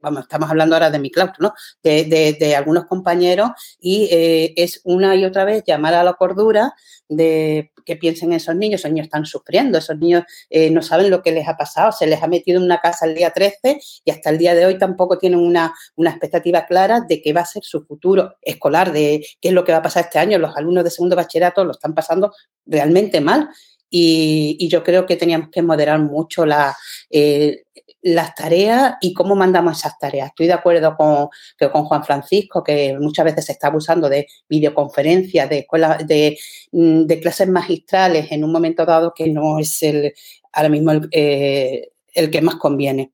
vamos, 0.00 0.22
estamos 0.22 0.50
hablando 0.50 0.74
ahora 0.74 0.90
de 0.90 0.98
mi 0.98 1.10
claustro, 1.10 1.48
¿no? 1.48 1.54
De, 1.82 2.04
de, 2.38 2.56
algunos 2.56 2.86
compañeros 2.86 3.50
y 3.80 4.08
eh, 4.10 4.52
es 4.56 4.80
una 4.84 5.14
y 5.16 5.24
otra 5.24 5.44
vez 5.44 5.64
llamar 5.66 5.94
a 5.94 6.04
la 6.04 6.14
cordura 6.14 6.74
de 7.08 7.72
que 7.84 7.96
piensen 7.96 8.32
esos 8.32 8.54
niños, 8.54 8.80
esos 8.80 8.92
niños 8.92 9.06
están 9.06 9.26
sufriendo, 9.26 9.78
esos 9.78 9.98
niños 9.98 10.24
eh, 10.48 10.70
no 10.70 10.82
saben 10.82 11.10
lo 11.10 11.22
que 11.22 11.32
les 11.32 11.48
ha 11.48 11.56
pasado, 11.56 11.92
se 11.92 12.06
les 12.06 12.22
ha 12.22 12.26
metido 12.26 12.58
en 12.58 12.64
una 12.64 12.78
casa 12.78 13.06
el 13.06 13.14
día 13.14 13.30
13 13.30 13.80
y 14.04 14.10
hasta 14.10 14.30
el 14.30 14.38
día 14.38 14.54
de 14.54 14.66
hoy 14.66 14.78
tampoco 14.78 15.18
tienen 15.18 15.40
una, 15.40 15.74
una 15.96 16.10
expectativa 16.10 16.66
clara 16.66 17.00
de 17.00 17.20
qué 17.20 17.32
va 17.32 17.40
a 17.40 17.46
ser 17.46 17.64
su 17.64 17.84
futuro 17.84 18.36
escolar, 18.42 18.92
de 18.92 19.26
qué 19.40 19.48
es 19.48 19.54
lo 19.54 19.64
que 19.64 19.72
va 19.72 19.78
a 19.78 19.82
pasar 19.82 20.04
este 20.04 20.18
año. 20.18 20.38
Los 20.38 20.56
alumnos 20.56 20.84
de 20.84 20.90
segundo 20.90 21.16
bachillerato 21.16 21.64
lo 21.64 21.72
están 21.72 21.94
pasando 21.94 22.32
realmente 22.66 23.20
mal. 23.20 23.48
Y, 23.90 24.56
y, 24.60 24.68
yo 24.68 24.84
creo 24.84 25.04
que 25.04 25.16
teníamos 25.16 25.48
que 25.50 25.62
moderar 25.62 25.98
mucho 25.98 26.46
la, 26.46 26.76
eh, 27.10 27.64
las 28.02 28.34
tareas 28.34 28.94
y 29.00 29.12
cómo 29.12 29.36
mandamos 29.36 29.78
esas 29.78 29.98
tareas. 29.98 30.28
Estoy 30.28 30.46
de 30.46 30.54
acuerdo 30.54 30.96
con, 30.96 31.28
con 31.70 31.84
Juan 31.84 32.04
Francisco, 32.04 32.62
que 32.62 32.96
muchas 32.98 33.24
veces 33.24 33.46
se 33.46 33.52
está 33.52 33.68
abusando 33.68 34.08
de 34.08 34.26
videoconferencias, 34.48 35.48
de 35.48 35.58
escuelas, 35.58 36.06
de, 36.06 36.38
mm, 36.72 37.02
de, 37.04 37.20
clases 37.20 37.48
magistrales 37.48 38.30
en 38.32 38.44
un 38.44 38.52
momento 38.52 38.86
dado 38.86 39.12
que 39.14 39.28
no 39.28 39.58
es 39.58 39.82
el 39.82 40.12
ahora 40.52 40.68
mismo 40.68 40.92
el, 40.92 41.08
eh, 41.12 41.90
el 42.14 42.30
que 42.30 42.40
más 42.40 42.56
conviene. 42.56 43.12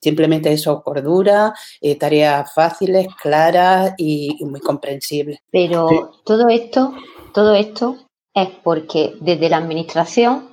Simplemente 0.00 0.52
eso, 0.52 0.80
cordura, 0.82 1.52
eh, 1.80 1.96
tareas 1.96 2.52
fáciles, 2.54 3.08
claras 3.20 3.94
y, 3.96 4.36
y 4.38 4.44
muy 4.44 4.60
comprensibles. 4.60 5.40
Pero 5.50 5.88
sí. 5.88 5.96
todo 6.24 6.48
esto, 6.48 6.94
todo 7.34 7.54
esto 7.54 8.07
es 8.42 8.48
porque 8.62 9.14
desde 9.20 9.48
la 9.48 9.58
administración 9.58 10.48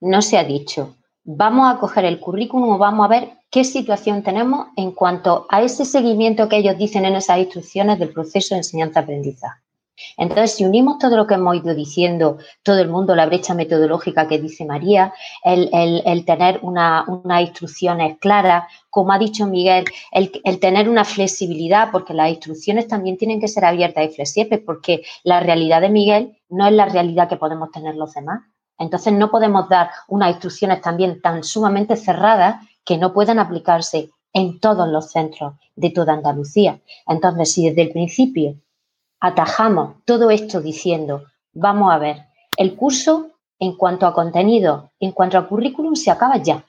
no 0.00 0.22
se 0.22 0.38
ha 0.38 0.44
dicho 0.44 0.96
vamos 1.24 1.72
a 1.72 1.78
coger 1.78 2.04
el 2.04 2.18
currículum 2.18 2.78
vamos 2.78 3.04
a 3.04 3.08
ver 3.08 3.28
qué 3.50 3.64
situación 3.64 4.22
tenemos 4.22 4.68
en 4.76 4.92
cuanto 4.92 5.46
a 5.48 5.62
ese 5.62 5.84
seguimiento 5.84 6.48
que 6.48 6.56
ellos 6.56 6.78
dicen 6.78 7.04
en 7.04 7.16
esas 7.16 7.38
instrucciones 7.38 7.98
del 7.98 8.12
proceso 8.12 8.54
de 8.54 8.60
enseñanza-aprendizaje. 8.60 9.60
Entonces, 10.16 10.56
si 10.56 10.64
unimos 10.64 10.98
todo 10.98 11.16
lo 11.16 11.26
que 11.26 11.34
hemos 11.34 11.54
ido 11.56 11.74
diciendo, 11.74 12.38
todo 12.62 12.80
el 12.80 12.88
mundo, 12.88 13.14
la 13.14 13.26
brecha 13.26 13.54
metodológica 13.54 14.26
que 14.26 14.40
dice 14.40 14.64
María, 14.64 15.12
el, 15.44 15.68
el, 15.72 16.02
el 16.06 16.24
tener 16.24 16.60
unas 16.62 17.06
una 17.06 17.42
instrucciones 17.42 18.18
claras, 18.18 18.64
como 18.88 19.12
ha 19.12 19.18
dicho 19.18 19.46
Miguel, 19.46 19.84
el, 20.10 20.32
el, 20.44 20.58
tener 20.58 20.88
una 20.88 21.04
flexibilidad, 21.04 21.90
porque 21.92 22.14
las 22.14 22.30
instrucciones 22.30 22.88
también 22.88 23.18
tienen 23.18 23.38
que 23.38 23.48
ser 23.48 23.66
abiertas 23.66 24.06
y 24.06 24.14
flexibles, 24.14 24.60
porque 24.64 25.02
la 25.24 25.40
realidad 25.40 25.82
de 25.82 25.90
Miguel 25.90 26.38
no 26.52 26.66
es 26.66 26.72
la 26.72 26.86
realidad 26.86 27.28
que 27.28 27.36
podemos 27.36 27.70
tener 27.70 27.96
los 27.96 28.12
demás. 28.12 28.42
Entonces 28.78 29.12
no 29.12 29.30
podemos 29.30 29.68
dar 29.68 29.90
unas 30.08 30.30
instrucciones 30.30 30.80
también 30.80 31.20
tan 31.20 31.42
sumamente 31.42 31.96
cerradas 31.96 32.64
que 32.84 32.98
no 32.98 33.12
puedan 33.12 33.38
aplicarse 33.38 34.10
en 34.32 34.60
todos 34.60 34.88
los 34.88 35.10
centros 35.10 35.54
de 35.76 35.90
toda 35.90 36.14
Andalucía. 36.14 36.80
Entonces, 37.06 37.52
si 37.52 37.68
desde 37.68 37.82
el 37.82 37.92
principio 37.92 38.56
atajamos 39.20 39.96
todo 40.04 40.30
esto 40.30 40.60
diciendo, 40.60 41.24
vamos 41.52 41.92
a 41.92 41.98
ver, 41.98 42.26
el 42.56 42.76
curso 42.76 43.28
en 43.58 43.76
cuanto 43.76 44.06
a 44.06 44.14
contenido, 44.14 44.90
en 45.00 45.12
cuanto 45.12 45.38
a 45.38 45.48
currículum, 45.48 45.94
se 45.94 46.10
acaba 46.10 46.36
ya. 46.36 46.66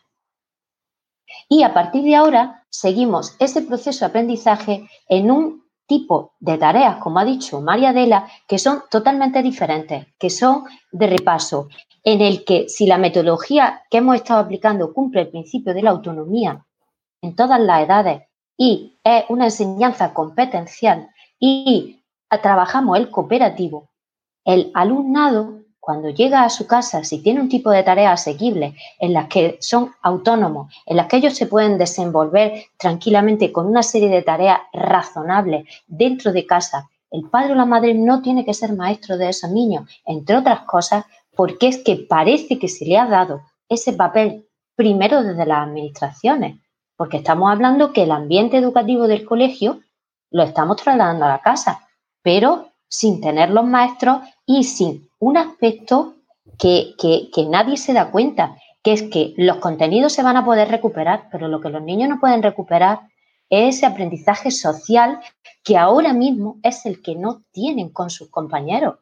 Y 1.49 1.63
a 1.63 1.73
partir 1.73 2.03
de 2.03 2.15
ahora 2.15 2.65
seguimos 2.69 3.36
ese 3.39 3.63
proceso 3.63 4.05
de 4.05 4.09
aprendizaje 4.09 4.88
en 5.09 5.31
un 5.31 5.62
tipo 5.86 6.34
de 6.39 6.57
tareas, 6.57 6.97
como 6.97 7.19
ha 7.19 7.25
dicho 7.25 7.61
María 7.61 7.89
Adela, 7.89 8.27
que 8.47 8.57
son 8.57 8.84
totalmente 8.89 9.41
diferentes, 9.41 10.07
que 10.17 10.29
son 10.29 10.63
de 10.91 11.07
repaso, 11.07 11.67
en 12.03 12.21
el 12.21 12.43
que 12.43 12.67
si 12.69 12.86
la 12.86 12.97
metodología 12.97 13.84
que 13.89 13.97
hemos 13.97 14.15
estado 14.15 14.41
aplicando 14.41 14.93
cumple 14.93 15.21
el 15.21 15.29
principio 15.29 15.73
de 15.73 15.81
la 15.81 15.91
autonomía 15.91 16.65
en 17.21 17.36
todas 17.36 17.59
las 17.59 17.84
edades 17.84 18.23
y 18.57 18.99
es 19.03 19.23
una 19.29 19.45
enseñanza 19.45 20.13
competencial 20.13 21.09
y 21.39 22.03
trabajamos 22.41 22.97
el 22.97 23.09
cooperativo, 23.09 23.89
el 24.43 24.71
alumnado 24.73 25.62
cuando 25.86 26.11
llega 26.11 26.45
a 26.45 26.49
su 26.49 26.65
casa, 26.65 27.03
si 27.03 27.21
tiene 27.21 27.41
un 27.41 27.49
tipo 27.49 27.69
de 27.69 27.84
tareas 27.84 28.21
asequibles 28.21 28.73
en 28.99 29.11
las 29.11 29.27
que 29.27 29.57
son 29.59 29.91
autónomos, 30.01 30.73
en 30.86 30.95
las 30.95 31.07
que 31.07 31.17
ellos 31.17 31.36
se 31.36 31.45
pueden 31.45 31.77
desenvolver 31.77 32.67
tranquilamente 32.77 33.51
con 33.51 33.67
una 33.67 33.84
serie 33.84 34.07
de 34.07 34.21
tareas 34.21 34.61
razonables 34.71 35.67
dentro 35.86 36.31
de 36.31 36.45
casa, 36.45 36.89
el 37.11 37.29
padre 37.29 37.51
o 37.51 37.55
la 37.55 37.65
madre 37.65 37.93
no 37.95 38.21
tiene 38.21 38.45
que 38.45 38.53
ser 38.53 38.71
maestro 38.71 39.17
de 39.17 39.27
esos 39.27 39.51
niños, 39.51 39.89
entre 40.05 40.38
otras 40.38 40.61
cosas, 40.61 41.03
porque 41.36 41.67
es 41.67 41.79
que 41.79 41.97
parece 41.97 42.57
que 42.57 42.69
se 42.69 42.86
le 42.86 42.97
ha 42.97 43.05
dado 43.05 43.41
ese 43.67 43.91
papel 43.91 44.47
primero 44.75 45.21
desde 45.21 45.45
las 45.45 45.67
administraciones, 45.67 46.61
porque 46.95 47.17
estamos 47.17 47.51
hablando 47.51 47.91
que 47.91 48.03
el 48.03 48.11
ambiente 48.11 48.55
educativo 48.55 49.05
del 49.05 49.25
colegio 49.25 49.81
lo 50.31 50.43
estamos 50.43 50.77
trasladando 50.77 51.25
a 51.25 51.29
la 51.29 51.41
casa, 51.41 51.89
pero 52.21 52.69
sin 52.88 53.19
tener 53.19 53.49
los 53.49 53.65
maestros 53.65 54.19
y 54.45 54.63
sin 54.63 55.09
un 55.24 55.38
aspecto 55.38 56.15
que, 56.59 56.95
nadie 57.49 57.78
se 57.78 57.93
da 57.93 58.11
cuenta, 58.11 58.57
que 58.84 58.93
es 58.93 59.03
que 59.03 59.34
los 59.38 59.57
contenidos 59.57 60.11
se 60.11 60.24
van 60.24 60.36
a 60.36 60.43
poder 60.43 60.67
recuperar, 60.67 61.30
pero 61.32 61.47
lo 61.47 61.61
que 61.61 61.69
los 61.69 61.82
niños 61.82 62.09
no 62.09 62.19
pueden 62.19 62.43
recuperar 62.43 62.99
es 63.49 63.78
ese 63.78 63.86
aprendizaje 63.86 64.51
social 64.51 65.19
que 65.63 65.78
ahora 65.78 66.13
mismo 66.13 66.57
es 66.61 66.86
el 66.86 67.01
que 67.01 67.15
no 67.15 67.41
tienen 67.51 67.89
con 67.89 68.09
sus 68.09 68.30
compañeros. 68.30 68.95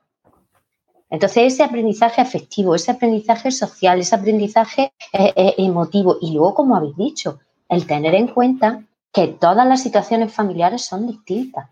Entonces, 1.09 1.53
ese 1.53 1.63
aprendizaje 1.63 2.21
afectivo, 2.21 2.75
ese 2.75 2.91
aprendizaje 2.91 3.51
social, 3.51 3.99
ese 3.99 4.15
aprendizaje 4.15 4.93
eh, 5.11 5.33
eh, 5.35 5.55
emotivo 5.57 6.17
y 6.21 6.33
luego, 6.33 6.53
como 6.53 6.75
habéis 6.75 6.95
dicho, 6.95 7.39
el 7.67 7.85
tener 7.87 8.13
en 8.13 8.27
cuenta 8.27 8.83
que 9.11 9.27
todas 9.27 9.67
las 9.67 9.81
situaciones 9.81 10.31
familiares 10.31 10.85
son 10.85 11.07
distintas. 11.07 11.67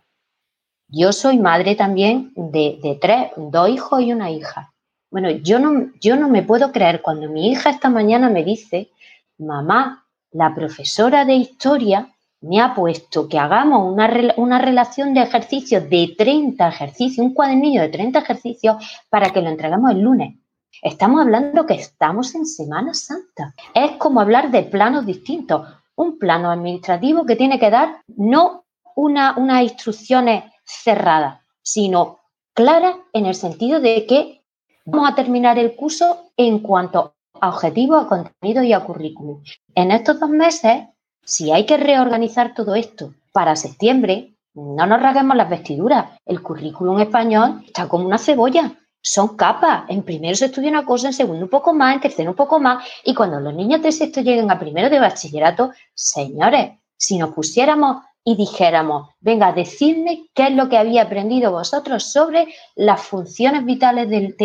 Yo 0.92 1.12
soy 1.12 1.38
madre 1.38 1.76
también 1.76 2.32
de, 2.36 2.98
tres, 3.00 3.30
dos 3.38 3.70
hijos 3.70 4.02
y 4.02 4.12
una 4.12 4.32
hija. 4.32 4.74
Bueno, 5.12 5.30
yo 5.30 5.60
no, 5.60 5.92
yo 6.02 6.16
no 6.16 6.30
me 6.30 6.42
puedo 6.42 6.72
creer 6.72 7.02
cuando 7.02 7.30
mi 7.30 7.52
hija 7.52 7.70
esta 7.70 7.90
mañana 7.90 8.30
me 8.30 8.44
dice, 8.44 8.90
mamá, 9.38 10.06
la 10.32 10.54
profesora 10.56 11.26
de 11.26 11.36
historia 11.36 12.10
me 12.42 12.60
ha 12.60 12.74
puesto 12.74 13.28
que 13.28 13.38
hagamos 13.38 13.92
una, 13.92 14.10
una, 14.38 14.60
relación 14.60 15.14
de 15.14 15.22
ejercicios 15.22 15.90
de 15.90 16.16
30 16.18 16.68
ejercicios, 16.68 17.26
un 17.26 17.34
cuadernillo 17.34 17.82
de 17.82 17.90
30 17.90 18.20
ejercicios 18.20 18.78
para 19.10 19.30
que 19.30 19.42
lo 19.42 19.50
entregamos 19.50 19.92
el 19.92 20.02
lunes. 20.02 20.36
Estamos 20.82 21.22
hablando 21.22 21.66
que 21.66 21.74
estamos 21.76 22.34
en 22.34 22.46
Semana 22.46 22.94
Santa. 22.94 23.54
Es 23.74 23.92
como 23.98 24.22
hablar 24.22 24.50
de 24.50 24.64
planos 24.64 25.06
distintos. 25.06 25.68
Un 25.96 26.18
plano 26.18 26.50
administrativo 26.50 27.26
que 27.26 27.36
tiene 27.36 27.60
que 27.60 27.70
dar 27.70 28.02
no 28.08 28.64
una, 28.96 29.38
unas 29.38 29.64
instrucciones 29.64 30.44
cerrada, 30.70 31.46
sino 31.62 32.20
clara 32.54 32.98
en 33.14 33.26
el 33.26 33.36
sentido 33.36 33.80
de 33.80 34.06
que 34.06 34.44
vamos 34.86 35.10
a 35.10 35.16
terminar 35.16 35.58
el 35.58 35.76
curso 35.76 36.32
en 36.38 36.60
cuanto 36.60 37.16
a 37.42 37.50
objetivos, 37.50 38.06
a 38.06 38.08
contenido 38.08 38.64
y 38.64 38.74
a 38.74 38.82
currículum. 38.82 39.44
En 39.76 39.92
estos 39.92 40.20
dos 40.20 40.30
meses, 40.30 40.84
si 41.24 41.52
hay 41.52 41.66
que 41.66 41.78
reorganizar 41.78 42.54
todo 42.54 42.76
esto 42.76 43.14
para 43.32 43.56
septiembre, 43.56 44.36
no 44.54 44.86
nos 44.86 45.02
rasguemos 45.02 45.38
las 45.38 45.50
vestiduras. 45.50 46.12
El 46.26 46.42
currículum 46.42 47.00
español 47.00 47.64
está 47.66 47.88
como 47.88 48.06
una 48.06 48.18
cebolla. 48.18 48.74
Son 49.02 49.38
capas. 49.38 49.86
En 49.88 50.04
primero 50.04 50.36
se 50.36 50.46
estudia 50.46 50.70
una 50.70 50.86
cosa, 50.86 51.08
en 51.08 51.14
segundo 51.14 51.46
un 51.46 51.50
poco 51.50 51.74
más, 51.74 51.96
en 51.96 52.02
tercero 52.02 52.32
un 52.32 52.36
poco 52.36 52.60
más. 52.60 52.86
Y 53.06 53.14
cuando 53.14 53.40
los 53.40 53.54
niños 53.54 53.82
de 53.82 53.92
sexto 53.92 54.22
lleguen 54.22 54.52
a 54.52 54.60
primero 54.60 54.90
de 54.90 55.00
bachillerato, 55.00 55.72
señores, 55.94 56.72
si 56.98 57.18
nos 57.18 57.34
pusiéramos 57.34 58.04
y 58.24 58.36
dijéramos, 58.36 59.10
venga, 59.20 59.54
decidme 59.54 60.30
qué 60.34 60.48
es 60.48 60.52
lo 60.54 60.70
que 60.70 60.78
había 60.78 61.04
aprendido 61.04 61.52
vosotros 61.52 62.04
sobre 62.12 62.48
las 62.76 63.02
funciones 63.02 63.66
vitales 63.66 64.10
del, 64.10 64.36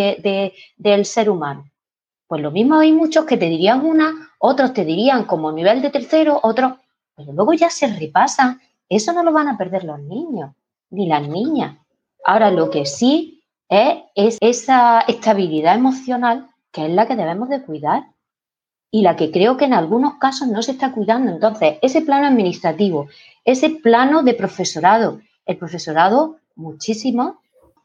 del 0.77 1.05
ser 1.05 1.29
humano. 1.29 1.71
Pues 2.27 2.41
lo 2.41 2.51
mismo 2.51 2.77
hay 2.77 2.93
muchos 2.93 3.27
que 3.27 3.37
te 3.37 3.49
dirían 3.49 3.85
una, 3.85 4.13
otros 4.39 4.73
te 4.73 4.85
dirían 4.85 5.25
como 5.25 5.53
nivel 5.53 5.83
de 5.83 5.91
tercero, 5.91 6.41
otros, 6.43 6.75
pero 7.15 7.33
luego 7.33 7.53
ya 7.53 7.71
se 7.71 7.87
repasan. 7.87 8.61
Eso 8.89 9.13
no 9.13 9.23
lo 9.23 9.33
van 9.33 9.49
a 9.49 9.59
perder 9.59 9.85
los 9.85 10.01
niños, 10.01 10.53
ni 10.91 11.07
las 11.07 11.29
niñas. 11.29 11.77
Ahora, 12.25 12.51
lo 12.51 12.71
que 12.71 12.87
sí 12.87 13.43
es, 13.69 13.99
es 14.15 14.39
esa 14.41 15.01
estabilidad 15.01 15.75
emocional 15.75 16.49
que 16.73 16.87
es 16.87 16.91
la 16.91 17.07
que 17.07 17.17
debemos 17.17 17.49
de 17.49 17.63
cuidar 17.63 18.14
y 18.95 19.03
la 19.03 19.17
que 19.17 19.33
creo 19.33 19.57
que 19.57 19.65
en 19.65 19.75
algunos 19.75 20.19
casos 20.19 20.47
no 20.47 20.63
se 20.63 20.71
está 20.71 20.93
cuidando. 20.93 21.33
Entonces, 21.33 21.79
ese 21.83 22.03
plano 22.03 22.29
administrativo, 22.29 23.09
ese 23.45 23.71
plano 23.71 24.23
de 24.23 24.35
profesorado, 24.35 25.21
el 25.47 25.57
profesorado, 25.57 26.37
muchísimos, 26.55 27.35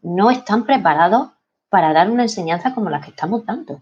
no 0.03 0.29
están 0.29 0.65
preparados 0.65 1.29
para 1.67 1.93
dar 1.93 2.11
una 2.11 2.21
enseñanza 2.21 2.75
como 2.75 2.91
la 2.91 3.01
que 3.01 3.09
estamos 3.09 3.43
dando. 3.43 3.81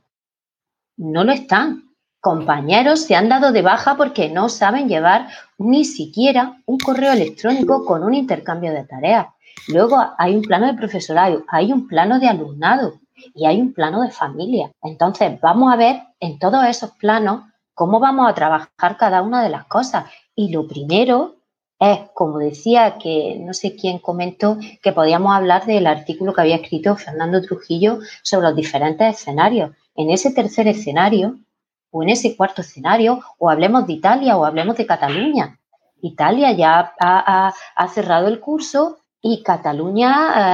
No 0.95 1.25
lo 1.25 1.33
están. 1.33 1.89
Compañeros 2.21 3.01
se 3.01 3.17
han 3.17 3.27
dado 3.27 3.51
de 3.51 3.61
baja 3.61 3.97
porque 3.97 4.29
no 4.29 4.47
saben 4.47 4.87
llevar 4.87 5.27
ni 5.57 5.83
siquiera 5.83 6.61
un 6.65 6.77
correo 6.77 7.11
electrónico 7.11 7.83
con 7.83 8.05
un 8.05 8.13
intercambio 8.13 8.71
de 8.71 8.85
tareas. 8.85 9.27
Luego 9.67 9.97
hay 10.17 10.33
un 10.33 10.43
plano 10.43 10.67
de 10.67 10.75
profesorado, 10.75 11.43
hay 11.49 11.73
un 11.73 11.89
plano 11.89 12.21
de 12.21 12.29
alumnado 12.29 13.01
y 13.33 13.45
hay 13.45 13.61
un 13.61 13.73
plano 13.73 14.01
de 14.01 14.11
familia. 14.11 14.71
Entonces, 14.81 15.39
vamos 15.41 15.71
a 15.71 15.75
ver 15.75 16.01
en 16.19 16.39
todos 16.39 16.65
esos 16.65 16.91
planos 16.91 17.43
cómo 17.73 17.99
vamos 17.99 18.29
a 18.29 18.33
trabajar 18.33 18.97
cada 18.97 19.21
una 19.21 19.43
de 19.43 19.49
las 19.49 19.65
cosas. 19.65 20.05
Y 20.35 20.51
lo 20.51 20.67
primero 20.67 21.35
es, 21.79 21.99
como 22.13 22.39
decía, 22.39 22.97
que 22.97 23.37
no 23.39 23.53
sé 23.53 23.75
quién 23.75 23.99
comentó, 23.99 24.57
que 24.81 24.93
podíamos 24.93 25.35
hablar 25.35 25.65
del 25.65 25.87
artículo 25.87 26.33
que 26.33 26.41
había 26.41 26.55
escrito 26.55 26.95
Fernando 26.95 27.41
Trujillo 27.41 27.99
sobre 28.23 28.47
los 28.47 28.55
diferentes 28.55 29.15
escenarios. 29.15 29.71
En 29.95 30.09
ese 30.09 30.31
tercer 30.31 30.67
escenario, 30.67 31.37
o 31.91 32.03
en 32.03 32.09
ese 32.09 32.35
cuarto 32.35 32.61
escenario, 32.61 33.21
o 33.37 33.49
hablemos 33.49 33.87
de 33.87 33.93
Italia 33.93 34.37
o 34.37 34.45
hablemos 34.45 34.75
de 34.77 34.85
Cataluña. 34.85 35.59
Italia 36.01 36.51
ya 36.51 36.93
ha 36.99 37.87
cerrado 37.89 38.27
el 38.27 38.39
curso 38.39 38.97
y 39.21 39.43
Cataluña 39.43 40.11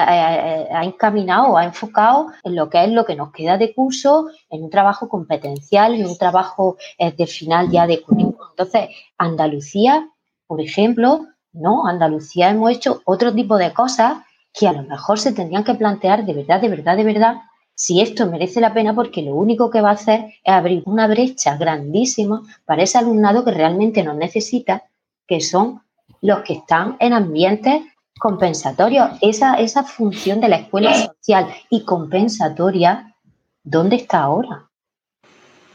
eh, 0.08 0.68
eh, 0.70 0.74
ha 0.74 0.84
encaminado, 0.84 1.58
ha 1.58 1.66
enfocado 1.66 2.28
en 2.44 2.56
lo 2.56 2.70
que 2.70 2.84
es 2.84 2.90
lo 2.90 3.06
que 3.06 3.16
nos 3.16 3.32
queda 3.32 3.58
de 3.58 3.74
curso, 3.74 4.28
en 4.50 4.64
un 4.64 4.70
trabajo 4.70 5.10
competencial, 5.10 5.96
en 5.96 6.08
un 6.08 6.18
trabajo 6.18 6.78
eh, 6.98 7.12
de 7.12 7.28
final 7.28 7.70
ya 7.70 7.86
de 7.86 8.02
currículum. 8.02 8.50
Entonces, 8.52 8.90
Andalucía, 9.18 10.10
por 10.48 10.62
ejemplo, 10.62 11.26
no, 11.52 11.86
Andalucía 11.86 12.50
hemos 12.50 12.72
hecho 12.72 13.02
otro 13.06 13.34
tipo 13.34 13.58
de 13.58 13.74
cosas 13.74 14.18
que 14.54 14.68
a 14.68 14.74
lo 14.74 14.84
mejor 14.84 15.20
se 15.20 15.34
tendrían 15.34 15.64
que 15.64 15.76
plantear 15.76 16.26
de 16.26 16.34
verdad, 16.34 16.62
de 16.62 16.70
verdad, 16.70 16.96
de 16.96 17.04
verdad, 17.04 17.36
si 17.76 18.02
esto 18.02 18.28
merece 18.28 18.62
la 18.62 18.74
pena 18.74 18.94
porque 18.94 19.24
lo 19.24 19.36
único 19.36 19.70
que 19.70 19.82
va 19.82 19.90
a 19.90 19.94
hacer 19.94 20.26
es 20.44 20.54
abrir 20.54 20.84
una 20.86 21.08
brecha 21.08 21.58
grandísima 21.58 22.42
para 22.66 22.84
ese 22.84 23.00
alumnado 23.00 23.44
que 23.44 23.52
realmente 23.52 24.04
nos 24.04 24.16
necesita, 24.16 24.84
que 25.28 25.42
son 25.42 25.82
los 26.22 26.42
que 26.42 26.54
están 26.54 26.98
en 27.00 27.14
ambientes 27.14 27.82
compensatorio. 28.20 29.10
Esa, 29.22 29.56
esa 29.56 29.84
función 29.84 30.40
de 30.40 30.50
la 30.50 30.58
escuela 30.58 30.94
social 30.94 31.48
y 31.70 31.84
compensatoria, 31.84 33.16
¿dónde 33.64 33.98
está 33.98 34.24
ahora? 34.24 34.70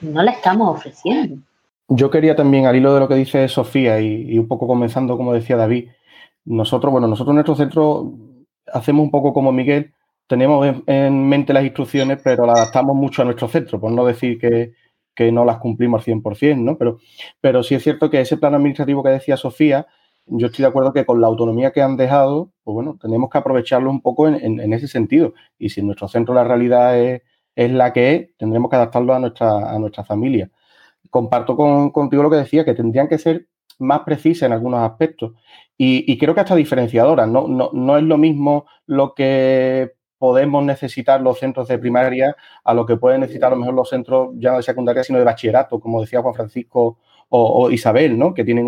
No 0.00 0.22
la 0.22 0.32
estamos 0.32 0.76
ofreciendo. 0.76 1.42
Yo 1.88 2.10
quería 2.10 2.36
también, 2.36 2.66
al 2.66 2.76
hilo 2.76 2.92
de 2.92 3.00
lo 3.00 3.08
que 3.08 3.14
dice 3.14 3.48
Sofía 3.48 4.00
y, 4.00 4.38
un 4.38 4.46
poco 4.46 4.66
comenzando, 4.66 5.16
como 5.16 5.32
decía 5.32 5.56
David, 5.56 5.88
nosotros, 6.44 6.92
bueno, 6.92 7.08
nosotros 7.08 7.32
en 7.32 7.36
nuestro 7.36 7.56
centro 7.56 8.12
hacemos 8.72 9.02
un 9.02 9.10
poco 9.10 9.32
como 9.32 9.52
Miguel, 9.52 9.92
tenemos 10.26 10.66
en, 10.86 11.28
mente 11.28 11.54
las 11.54 11.64
instrucciones, 11.64 12.20
pero 12.22 12.44
las 12.44 12.58
adaptamos 12.58 12.94
mucho 12.94 13.22
a 13.22 13.24
nuestro 13.24 13.48
centro, 13.48 13.80
por 13.80 13.90
no 13.90 14.04
decir 14.04 14.38
que, 14.38 14.74
que 15.14 15.32
no 15.32 15.46
las 15.46 15.56
cumplimos 15.58 16.06
al 16.06 16.14
100%, 16.14 16.58
¿no? 16.58 16.76
Pero, 16.76 16.98
pero 17.40 17.62
sí 17.62 17.74
es 17.74 17.82
cierto 17.82 18.10
que 18.10 18.20
ese 18.20 18.36
plano 18.36 18.56
administrativo 18.56 19.02
que 19.02 19.08
decía 19.08 19.38
Sofía, 19.38 19.86
yo 20.30 20.46
estoy 20.46 20.62
de 20.62 20.68
acuerdo 20.68 20.92
que 20.92 21.06
con 21.06 21.20
la 21.20 21.26
autonomía 21.26 21.72
que 21.72 21.82
han 21.82 21.96
dejado, 21.96 22.52
pues 22.64 22.74
bueno, 22.74 22.98
tenemos 23.00 23.30
que 23.30 23.38
aprovecharlo 23.38 23.90
un 23.90 24.00
poco 24.00 24.28
en, 24.28 24.72
ese 24.72 24.88
sentido. 24.88 25.34
Y 25.58 25.70
si 25.70 25.80
en 25.80 25.86
nuestro 25.86 26.08
centro 26.08 26.34
la 26.34 26.44
realidad 26.44 26.98
es, 26.98 27.22
la 27.56 27.92
que 27.92 28.14
es, 28.14 28.36
tendremos 28.36 28.70
que 28.70 28.76
adaptarlo 28.76 29.14
a 29.14 29.18
nuestra, 29.18 29.70
a 29.70 29.78
nuestra 29.78 30.04
familia. 30.04 30.50
Comparto 31.10 31.56
contigo 31.92 32.22
lo 32.22 32.30
que 32.30 32.36
decía, 32.36 32.64
que 32.64 32.74
tendrían 32.74 33.08
que 33.08 33.18
ser 33.18 33.48
más 33.78 34.00
precisas 34.00 34.46
en 34.46 34.52
algunos 34.52 34.80
aspectos. 34.80 35.32
Y, 35.76 36.18
creo 36.18 36.34
que 36.34 36.40
hasta 36.40 36.56
diferenciadoras. 36.56 37.28
No, 37.28 37.48
no, 37.48 37.70
no 37.72 37.96
es 37.96 38.02
lo 38.04 38.18
mismo 38.18 38.66
lo 38.86 39.14
que 39.14 39.92
podemos 40.18 40.64
necesitar 40.64 41.20
los 41.20 41.38
centros 41.38 41.68
de 41.68 41.78
primaria 41.78 42.36
a 42.64 42.74
lo 42.74 42.84
que 42.84 42.96
pueden 42.96 43.20
necesitar 43.20 43.52
a 43.52 43.54
lo 43.54 43.60
mejor 43.60 43.74
los 43.74 43.88
centros 43.88 44.30
ya 44.34 44.50
no 44.50 44.56
de 44.56 44.62
secundaria, 44.64 45.04
sino 45.04 45.18
de 45.18 45.24
bachillerato, 45.24 45.80
como 45.80 46.00
decía 46.00 46.20
Juan 46.20 46.34
Francisco 46.34 46.98
o, 47.30 47.70
Isabel, 47.70 48.18
¿no? 48.18 48.34
Que 48.34 48.44
tienen 48.44 48.66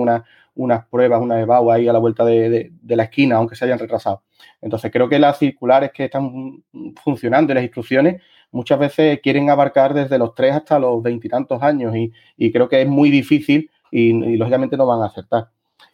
unas 0.54 0.86
pruebas, 0.86 1.20
una 1.20 1.40
EBAU 1.40 1.70
ahí 1.70 1.88
a 1.88 1.92
la 1.92 1.98
vuelta 1.98 2.24
de, 2.24 2.72
la 2.86 3.04
esquina, 3.04 3.36
aunque 3.36 3.56
se 3.56 3.64
hayan 3.64 3.78
retrasado. 3.78 4.22
Entonces, 4.60 4.90
creo 4.90 5.08
que 5.08 5.18
las 5.18 5.38
circulares 5.38 5.90
que 5.92 6.04
están 6.06 6.62
funcionando 7.02 7.52
y 7.52 7.54
las 7.54 7.64
instrucciones 7.64 8.22
muchas 8.52 8.78
veces 8.78 9.20
quieren 9.22 9.48
abarcar 9.48 9.94
desde 9.94 10.18
los 10.18 10.34
tres 10.34 10.54
hasta 10.54 10.78
los 10.78 11.02
veintitantos 11.02 11.62
años 11.62 11.94
y, 11.96 12.52
creo 12.52 12.68
que 12.68 12.82
es 12.82 12.88
muy 12.88 13.10
difícil 13.10 13.70
y, 13.90 14.36
lógicamente 14.36 14.76
no 14.76 14.86
van 14.86 15.02
a 15.02 15.06
acertar. 15.06 15.48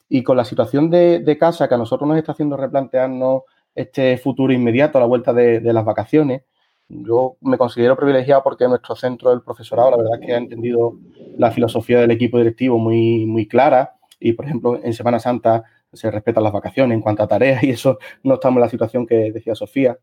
Y 0.09 0.23
con 0.23 0.37
la 0.37 0.45
situación 0.45 0.91
de, 0.91 1.37
casa 1.39 1.69
que 1.69 1.75
a 1.75 1.79
nosotros 1.79 2.09
nos 2.09 2.19
está 2.19 2.33
haciendo 2.33 2.57
replantearnos 2.57 3.43
este 3.75 4.17
futuro 4.17 4.53
inmediato 4.53 4.99
a 4.99 5.03
la 5.03 5.07
vuelta 5.07 5.33
de, 5.33 5.61
las 5.61 5.85
vacaciones, 5.85 6.43
yo 6.89 7.37
me 7.41 7.59
considero 7.59 7.97
privilegiado 7.97 8.45
porque 8.45 8.69
nuestro 8.69 8.95
centro 8.95 9.31
del 9.31 9.43
profesorado, 9.43 9.91
la 9.91 9.97
verdad 9.97 10.21
es 10.21 10.27
que 10.27 10.35
ha 10.35 10.39
entendido 10.39 10.95
la 11.37 11.51
filosofía 11.51 12.01
del 12.01 12.13
equipo 12.13 12.39
directivo 12.39 12.79
muy, 12.79 13.27
muy 13.27 13.49
clara 13.49 13.96
y, 14.19 14.33
por 14.33 14.47
ejemplo, 14.47 14.81
en 14.83 14.93
Semana 14.93 15.19
Santa 15.19 15.65
se 15.93 16.11
respetan 16.11 16.43
las 16.43 16.53
vacaciones 16.53 16.95
en 16.95 17.03
cuanto 17.03 17.23
a 17.23 17.29
tareas 17.29 17.63
y 17.63 17.71
eso 17.71 17.99
no 18.23 18.35
estamos 18.35 18.59
en 18.59 18.63
la 18.63 18.69
situación 18.71 19.07
que 19.07 19.33
decía 19.33 19.55
Sofía 19.55 19.99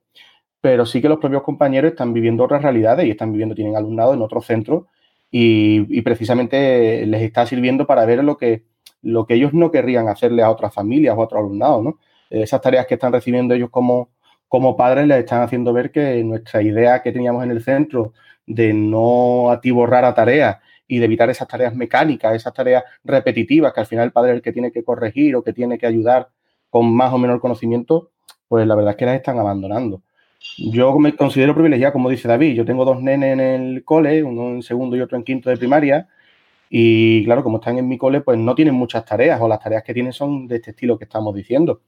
pero 0.63 0.85
sí 0.85 1.01
que 1.01 1.09
los 1.09 1.19
propios 1.19 1.43
compañeros 1.43 1.91
están 1.91 2.13
viviendo 2.13 2.41
otras 2.41 2.61
realidades 2.61 3.05
y 3.05 3.11
están 3.11 3.33
viviendo, 3.33 3.53
tienen 3.53 3.75
alumnado 3.75 4.13
en 4.13 4.21
otros 4.21 4.45
centros 4.45 4.85
y, 5.29 6.01
precisamente 6.03 7.05
les 7.05 7.21
está 7.21 7.45
sirviendo 7.45 7.85
para 7.85 8.05
ver 8.05 8.23
lo 8.23 8.37
que, 8.37 8.63
lo 9.01 9.25
que 9.25 9.33
ellos 9.33 9.53
no 9.53 9.71
querrían 9.71 10.07
hacerle 10.07 10.41
a 10.41 10.49
otras 10.49 10.73
familias 10.73 11.17
o 11.17 11.19
a 11.19 11.25
otros 11.25 11.39
alumnados, 11.39 11.83
¿no? 11.83 11.99
Esas 12.29 12.61
tareas 12.61 12.87
que 12.87 12.93
están 12.93 13.11
recibiendo 13.11 13.53
ellos 13.53 13.69
como, 13.71 14.11
como 14.47 14.77
padres 14.77 15.05
les 15.05 15.17
están 15.19 15.41
haciendo 15.41 15.73
ver 15.73 15.91
que 15.91 16.23
nuestra 16.23 16.61
idea 16.61 17.01
que 17.01 17.11
teníamos 17.11 17.43
en 17.43 17.51
el 17.51 17.61
centro 17.61 18.13
de 18.45 18.73
no 18.73 19.51
atiborrar 19.51 20.05
a 20.05 20.13
tareas 20.13 20.59
y 20.93 20.99
de 20.99 21.05
evitar 21.05 21.27
esas 21.31 21.47
tareas 21.47 21.73
mecánicas, 21.75 22.35
esas 22.35 22.53
tareas 22.53 22.83
repetitivas 23.03 23.73
que 23.73 23.79
al 23.79 23.87
final 23.87 24.05
el 24.05 24.11
padre 24.11 24.31
es 24.31 24.35
el 24.35 24.41
que 24.43 24.53
tiene 24.53 24.71
que 24.71 24.83
corregir 24.83 25.35
o 25.35 25.43
que 25.43 25.51
tiene 25.51 25.79
que 25.79 25.87
ayudar 25.87 26.29
con 26.69 26.93
más 26.93 27.11
o 27.11 27.17
menor 27.17 27.39
conocimiento, 27.39 28.11
pues 28.47 28.67
la 28.67 28.75
verdad 28.75 28.91
es 28.91 28.97
que 28.97 29.05
las 29.05 29.15
están 29.15 29.39
abandonando. 29.39 30.03
Yo 30.59 30.99
me 30.99 31.15
considero 31.15 31.55
privilegiado, 31.55 31.93
como 31.93 32.11
dice 32.11 32.27
David. 32.27 32.53
Yo 32.53 32.63
tengo 32.63 32.85
dos 32.85 33.01
nenes 33.01 33.33
en 33.33 33.39
el 33.39 33.83
cole, 33.83 34.23
uno 34.23 34.49
en 34.49 34.61
segundo 34.61 34.95
y 34.95 35.01
otro 35.01 35.17
en 35.17 35.23
quinto 35.23 35.49
de 35.49 35.57
primaria. 35.57 36.07
Y 36.69 37.25
claro, 37.25 37.43
como 37.43 37.57
están 37.57 37.79
en 37.79 37.87
mi 37.87 37.97
cole, 37.97 38.21
pues 38.21 38.37
no 38.37 38.53
tienen 38.53 38.75
muchas 38.75 39.03
tareas 39.03 39.41
o 39.41 39.47
las 39.47 39.59
tareas 39.59 39.83
que 39.83 39.95
tienen 39.95 40.13
son 40.13 40.47
de 40.47 40.57
este 40.57 40.71
estilo 40.71 40.99
que 40.99 41.05
estamos 41.05 41.33
diciendo. 41.33 41.81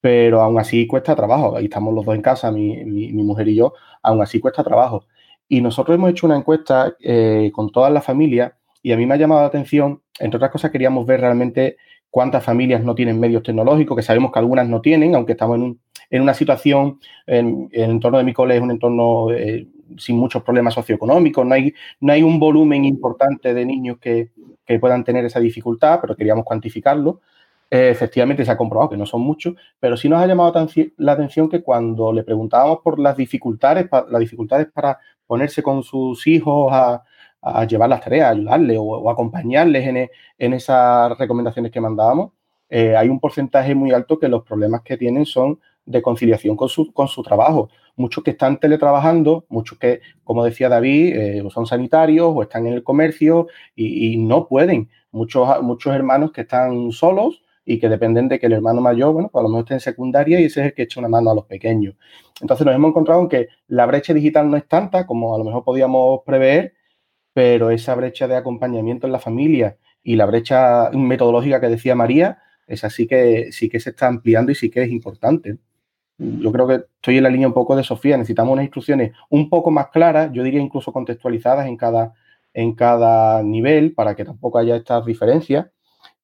Pero 0.00 0.40
aún 0.40 0.58
así 0.58 0.86
cuesta 0.86 1.14
trabajo. 1.14 1.54
Ahí 1.56 1.64
estamos 1.64 1.92
los 1.94 2.06
dos 2.06 2.14
en 2.14 2.22
casa, 2.22 2.50
mi, 2.50 2.82
mujer 3.12 3.48
y 3.48 3.56
yo. 3.56 3.74
Aún 4.02 4.22
así 4.22 4.40
cuesta 4.40 4.64
trabajo. 4.64 5.04
Y 5.48 5.60
nosotros 5.60 5.94
hemos 5.94 6.10
hecho 6.10 6.26
una 6.26 6.36
encuesta 6.36 6.94
eh, 7.00 7.50
con 7.54 7.70
todas 7.70 7.92
las 7.92 8.04
familias 8.04 8.52
y 8.82 8.92
a 8.92 8.96
mí 8.96 9.06
me 9.06 9.14
ha 9.14 9.18
llamado 9.18 9.40
la 9.40 9.48
atención, 9.48 10.02
entre 10.18 10.36
otras 10.36 10.50
cosas, 10.50 10.70
queríamos 10.70 11.06
ver 11.06 11.20
realmente 11.20 11.76
cuántas 12.10 12.44
familias 12.44 12.82
no 12.82 12.94
tienen 12.94 13.20
medios 13.20 13.42
tecnológicos, 13.42 13.96
que 13.96 14.02
sabemos 14.02 14.32
que 14.32 14.38
algunas 14.38 14.68
no 14.68 14.80
tienen, 14.80 15.14
aunque 15.14 15.32
estamos 15.32 15.56
en 15.56 15.62
un, 15.62 15.80
en 16.10 16.22
una 16.22 16.34
situación, 16.34 17.00
en, 17.26 17.68
el 17.72 17.90
entorno 17.90 18.18
de 18.18 18.24
mi 18.24 18.32
cole 18.32 18.56
es 18.56 18.62
un 18.62 18.70
entorno 18.70 19.30
eh, 19.30 19.66
sin 19.96 20.16
muchos 20.16 20.42
problemas 20.42 20.74
socioeconómicos, 20.74 21.44
no 21.44 21.54
hay, 21.54 21.74
no 22.00 22.12
hay 22.12 22.22
un 22.22 22.38
volumen 22.38 22.84
importante 22.84 23.54
de 23.54 23.64
niños 23.64 23.98
que, 23.98 24.30
puedan 24.80 25.02
tener 25.02 25.24
esa 25.24 25.40
dificultad, 25.40 25.98
pero 25.98 26.14
queríamos 26.14 26.44
cuantificarlo. 26.44 27.22
Eh, 27.70 27.88
efectivamente 27.88 28.44
se 28.44 28.50
ha 28.50 28.56
comprobado 28.58 28.90
que 28.90 28.98
no 28.98 29.06
son 29.06 29.22
muchos, 29.22 29.54
pero 29.80 29.96
sí 29.96 30.10
nos 30.10 30.20
ha 30.20 30.26
llamado 30.26 30.52
la 30.98 31.12
atención 31.12 31.48
que 31.48 31.62
cuando 31.62 32.12
le 32.12 32.22
preguntábamos 32.22 32.80
por 32.84 32.98
las 32.98 33.16
dificultades, 33.16 33.88
las 33.90 34.20
dificultades 34.20 34.66
para 34.70 34.98
ponerse 35.28 35.62
con 35.62 35.84
sus 35.84 36.26
hijos 36.26 36.72
a, 36.72 37.04
llevar 37.68 37.88
las 37.88 38.00
tareas, 38.00 38.32
ayudarles 38.32 38.76
o, 38.80 39.08
acompañarles 39.08 39.86
en, 39.86 40.10
en, 40.38 40.52
esas 40.54 41.16
recomendaciones 41.16 41.70
que 41.70 41.80
mandábamos, 41.80 42.32
eh, 42.68 42.96
hay 42.96 43.08
un 43.08 43.20
porcentaje 43.20 43.74
muy 43.74 43.92
alto 43.92 44.18
que 44.18 44.28
los 44.28 44.42
problemas 44.42 44.82
que 44.82 44.96
tienen 44.96 45.24
son 45.24 45.60
de 45.86 46.02
conciliación 46.02 46.56
con 46.56 46.68
su, 46.68 46.92
con 46.92 47.08
su 47.08 47.22
trabajo. 47.22 47.70
Muchos 47.96 48.22
que 48.22 48.32
están 48.32 48.58
teletrabajando, 48.60 49.46
muchos 49.48 49.78
que, 49.78 50.00
como 50.24 50.44
decía 50.44 50.68
David, 50.68 51.16
eh, 51.16 51.48
son 51.50 51.66
sanitarios 51.66 52.30
o 52.34 52.42
están 52.42 52.66
en 52.66 52.74
el 52.74 52.82
comercio 52.82 53.46
y, 53.74 54.16
no 54.18 54.46
pueden. 54.48 54.90
Muchos, 55.10 55.62
muchos 55.62 55.94
hermanos 55.94 56.32
que 56.32 56.42
están 56.42 56.92
solos 56.92 57.42
y 57.70 57.78
que 57.78 57.88
dependen 57.88 58.28
de 58.28 58.38
que 58.38 58.46
el 58.46 58.54
hermano 58.54 58.80
mayor, 58.80 59.12
bueno, 59.12 59.28
pues 59.30 59.40
a 59.40 59.42
lo 59.42 59.50
mejor 59.50 59.64
esté 59.64 59.74
en 59.74 59.80
secundaria 59.80 60.40
y 60.40 60.44
ese 60.44 60.60
es 60.60 60.66
el 60.68 60.74
que 60.74 60.82
echa 60.82 61.00
una 61.00 61.08
mano 61.08 61.30
a 61.30 61.34
los 61.34 61.44
pequeños. 61.44 61.96
Entonces 62.40 62.64
nos 62.64 62.74
hemos 62.74 62.90
encontrado 62.90 63.20
en 63.20 63.28
que 63.28 63.48
la 63.66 63.84
brecha 63.86 64.14
digital 64.14 64.50
no 64.50 64.56
es 64.56 64.66
tanta 64.66 65.06
como 65.06 65.34
a 65.34 65.38
lo 65.38 65.44
mejor 65.44 65.64
podíamos 65.64 66.20
prever, 66.24 66.74
pero 67.34 67.70
esa 67.70 67.94
brecha 67.94 68.26
de 68.26 68.36
acompañamiento 68.36 69.06
en 69.06 69.12
la 69.12 69.18
familia 69.18 69.76
y 70.02 70.16
la 70.16 70.26
brecha 70.26 70.90
metodológica 70.92 71.60
que 71.60 71.68
decía 71.68 71.94
María, 71.94 72.38
es 72.66 72.84
así 72.84 73.06
que 73.06 73.52
sí 73.52 73.68
que 73.68 73.80
se 73.80 73.90
está 73.90 74.06
ampliando 74.06 74.50
y 74.52 74.54
sí 74.54 74.70
que 74.70 74.82
es 74.82 74.90
importante 74.90 75.58
yo 76.18 76.52
creo 76.52 76.66
que 76.66 76.74
estoy 76.96 77.18
en 77.18 77.22
la 77.22 77.30
línea 77.30 77.48
un 77.48 77.54
poco 77.54 77.76
de 77.76 77.84
Sofía, 77.84 78.16
necesitamos 78.16 78.52
unas 78.52 78.64
instrucciones 78.64 79.12
un 79.30 79.48
poco 79.48 79.70
más 79.70 79.88
claras, 79.88 80.30
yo 80.32 80.42
diría 80.42 80.60
incluso 80.60 80.92
contextualizadas 80.92 81.68
en 81.68 81.76
cada, 81.76 82.12
en 82.52 82.74
cada 82.74 83.42
nivel 83.42 83.94
para 83.94 84.16
que 84.16 84.24
tampoco 84.24 84.58
haya 84.58 84.76
estas 84.76 85.06
diferencias. 85.06 85.68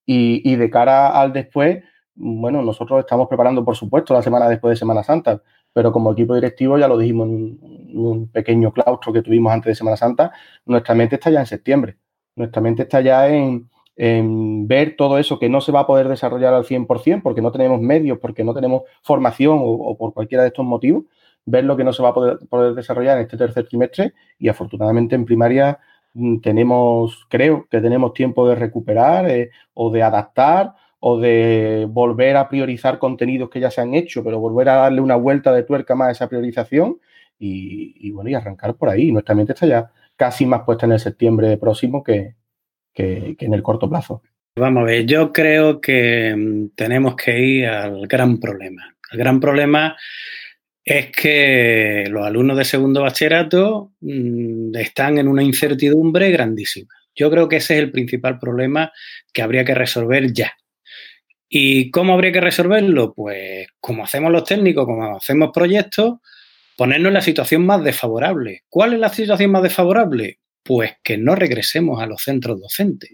Y, 0.07 0.57
de 0.57 0.71
cara 0.71 1.19
al 1.21 1.33
después, 1.33 1.83
bueno, 2.15 2.63
nosotros 2.63 3.01
estamos 3.01 3.29
preparando, 3.29 3.65
por 3.65 3.77
supuesto, 3.77 4.15
la 4.15 4.23
semana 4.23 4.49
después 4.49 4.73
de 4.73 4.77
Semana 4.77 5.03
Santa, 5.03 5.43
pero 5.73 5.93
como 5.93 6.13
equipo 6.13 6.35
directivo, 6.35 6.79
ya 6.79 6.89
lo 6.89 6.99
dijimos 6.99 7.29
en 7.29 7.99
un 7.99 8.29
pequeño 8.29 8.73
claustro 8.73 9.13
que 9.13 9.23
tuvimos 9.23 9.53
antes 9.53 9.71
de 9.71 9.75
Semana 9.75 9.97
Santa, 9.97 10.33
nuestra 10.67 10.95
mente 10.95 11.17
está 11.17 11.31
ya 11.31 11.41
en 11.41 11.47
septiembre, 11.47 11.97
nuestra 12.37 12.63
mente 12.63 12.83
está 12.83 13.01
ya 13.01 13.29
en, 13.29 13.69
ver 14.67 14.97
todo 14.97 15.19
eso 15.19 15.39
que 15.39 15.49
no 15.49 15.61
se 15.61 15.71
va 15.71 15.81
a 15.81 15.87
poder 15.87 16.09
desarrollar 16.09 16.53
al 16.53 16.65
100% 16.65 17.23
porque 17.23 17.41
no 17.41 17.53
tenemos 17.53 17.81
medios, 17.81 18.19
porque 18.19 18.43
no 18.43 18.53
tenemos 18.53 18.83
formación 19.03 19.59
o, 19.63 19.97
por 19.97 20.13
cualquiera 20.13 20.43
de 20.43 20.49
estos 20.49 20.65
motivos, 20.65 21.05
ver 21.47 21.65
lo 21.65 21.77
que 21.77 21.85
no 21.85 21.93
se 21.93 22.03
va 22.03 22.09
a 22.11 22.15
poder, 22.15 22.75
desarrollar 22.75 23.19
en 23.19 23.25
este 23.25 23.37
tercer 23.37 23.69
trimestre 23.69 24.15
y 24.39 24.49
afortunadamente 24.49 25.15
en 25.15 25.25
primaria 25.25 25.79
tenemos, 26.43 27.27
creo 27.29 27.67
que 27.71 27.81
tenemos 27.81 28.15
tiempo 28.15 28.49
de 28.49 28.55
recuperar 28.55 29.29
eh, 29.29 29.51
o 29.75 29.91
de 29.91 30.03
adaptar 30.03 30.75
o 31.01 31.19
de 31.19 31.87
volver 31.89 32.37
a 32.37 32.49
priorizar 32.49 32.99
contenidos 32.99 33.51
que 33.51 33.61
ya 33.61 33.71
se 33.71 33.81
han 33.81 33.95
hecho, 33.95 34.25
pero 34.25 34.39
volver 34.41 34.69
a 34.71 34.77
darle 34.77 35.01
una 35.01 35.17
vuelta 35.17 35.53
de 35.53 35.63
tuerca 35.63 35.95
más 35.95 36.09
a 36.09 36.13
esa 36.13 36.29
priorización 36.29 36.99
y, 37.39 38.11
bueno, 38.13 38.31
y 38.31 38.35
arrancar 38.35 38.75
por 38.75 38.89
ahí. 38.89 39.13
Nuestra 39.13 39.35
mente 39.35 39.53
está 39.53 39.67
ya 39.67 39.91
casi 40.17 40.47
más 40.47 40.63
puesta 40.63 40.87
en 40.87 40.93
el 40.93 41.01
septiembre 41.01 41.59
próximo 41.59 42.03
que, 42.03 42.37
que, 42.95 43.37
en 43.39 43.53
el 43.53 43.63
corto 43.63 43.89
plazo. 43.89 44.23
Vamos 44.57 44.83
a 44.83 44.87
ver, 44.87 45.05
yo 45.05 45.33
creo 45.33 45.81
que 45.81 46.35
mm, 46.35 46.69
tenemos 46.77 47.17
que 47.17 47.39
ir 47.39 47.67
al 47.67 48.07
gran 48.07 48.39
problema. 48.39 48.97
El 49.13 49.19
gran 49.19 49.41
problema 49.41 49.97
es 50.85 51.11
que 51.11 52.05
los 52.11 52.27
alumnos 52.27 52.59
de 52.59 52.65
segundo 52.65 53.03
bachillerato 53.03 53.93
mm, 54.01 54.77
están 54.77 55.19
en 55.19 55.29
una 55.29 55.43
incertidumbre 55.43 56.31
grandísima. 56.31 56.93
Yo 57.15 57.31
creo 57.31 57.49
que 57.49 57.57
ese 57.57 57.75
es 57.75 57.81
el 57.81 57.91
principal 57.91 58.39
problema 58.39 58.93
que 59.33 59.43
habría 59.43 59.65
que 59.65 59.75
resolver 59.75 60.33
ya. 60.33 60.53
¿Y 61.49 61.91
cómo 61.91 62.15
habría 62.15 62.33
que 62.33 62.41
resolverlo? 62.41 63.15
Pues 63.15 63.69
como 63.81 64.05
hacemos 64.05 64.31
los 64.33 64.45
técnicos, 64.45 64.85
como 64.85 65.17
hacemos 65.17 65.51
proyectos, 65.55 66.15
ponernos 66.77 67.09
en 67.09 67.15
la 67.15 67.21
situación 67.21 67.65
más 67.65 67.83
desfavorable. 67.83 68.65
¿Cuál 68.69 68.95
es 68.95 68.99
la 68.99 69.09
situación 69.09 69.53
más 69.53 69.63
desfavorable? 69.63 70.41
Pues 70.63 70.97
que 71.03 71.17
no 71.17 71.35
regresemos 71.35 72.03
a 72.03 72.07
los 72.07 72.23
centros 72.23 72.61
docentes. 72.61 73.13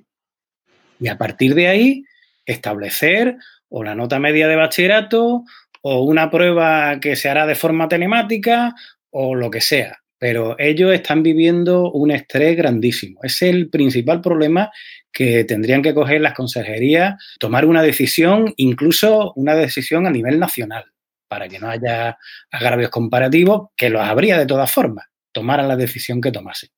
Y 0.99 1.09
a 1.09 1.19
partir 1.19 1.55
de 1.55 1.69
ahí, 1.69 2.05
establecer 2.47 3.37
o 3.69 3.85
la 3.85 3.95
nota 3.95 4.19
media 4.19 4.49
de 4.49 4.57
bachillerato 4.57 5.45
o 5.83 6.03
una 6.03 6.31
prueba 6.31 7.01
que 7.01 7.17
se 7.17 7.29
hará 7.29 7.47
de 7.47 7.55
forma 7.55 7.89
telemática 7.89 8.75
o 9.11 9.35
lo 9.35 9.51
que 9.51 9.61
sea. 9.61 9.99
Pero 10.19 10.55
ellos 10.59 10.93
están 10.93 11.23
viviendo 11.23 11.91
un 11.91 12.11
estrés 12.11 12.57
grandísimo. 12.57 13.21
Es 13.23 13.41
el 13.41 13.71
principal 13.71 14.21
problema 14.21 14.71
que 15.13 15.45
tendrían 15.45 15.83
que 15.83 15.95
coger 15.95 16.21
las 16.21 16.35
consejerías, 16.35 17.15
tomar 17.39 17.65
una 17.65 17.83
decisión, 17.83 18.53
incluso 18.57 19.33
una 19.35 19.55
decisión 19.55 20.07
a 20.07 20.11
nivel 20.11 20.39
nacional, 20.39 20.85
para 21.27 21.49
que 21.49 21.59
no 21.59 21.71
haya 21.71 22.19
agravios 22.51 22.91
comparativos, 22.91 23.69
que 23.77 23.89
los 23.89 24.03
habría 24.03 24.39
de 24.39 24.47
todas 24.47 24.71
formas, 24.71 25.07
tomaran 25.33 25.69
la 25.69 25.77
decisión 25.77 26.21
que 26.21 26.33
tomasen. 26.33 26.69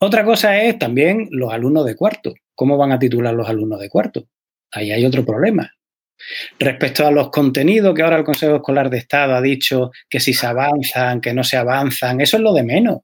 Otra 0.00 0.24
cosa 0.24 0.60
es 0.60 0.78
también 0.78 1.28
los 1.30 1.52
alumnos 1.52 1.86
de 1.86 1.96
cuarto. 1.96 2.34
¿Cómo 2.54 2.76
van 2.76 2.92
a 2.92 2.98
titular 2.98 3.34
los 3.34 3.48
alumnos 3.48 3.80
de 3.80 3.88
cuarto? 3.88 4.28
Ahí 4.72 4.90
hay 4.90 5.04
otro 5.04 5.24
problema. 5.24 5.72
Respecto 6.58 7.06
a 7.06 7.10
los 7.10 7.30
contenidos 7.30 7.94
que 7.94 8.02
ahora 8.02 8.16
el 8.16 8.24
Consejo 8.24 8.56
Escolar 8.56 8.90
de 8.90 8.98
Estado 8.98 9.34
ha 9.34 9.40
dicho 9.40 9.90
que 10.08 10.20
si 10.20 10.34
se 10.34 10.46
avanzan, 10.46 11.20
que 11.20 11.32
no 11.32 11.44
se 11.44 11.56
avanzan, 11.56 12.20
eso 12.20 12.36
es 12.36 12.42
lo 12.42 12.52
de 12.52 12.62
menos. 12.62 12.98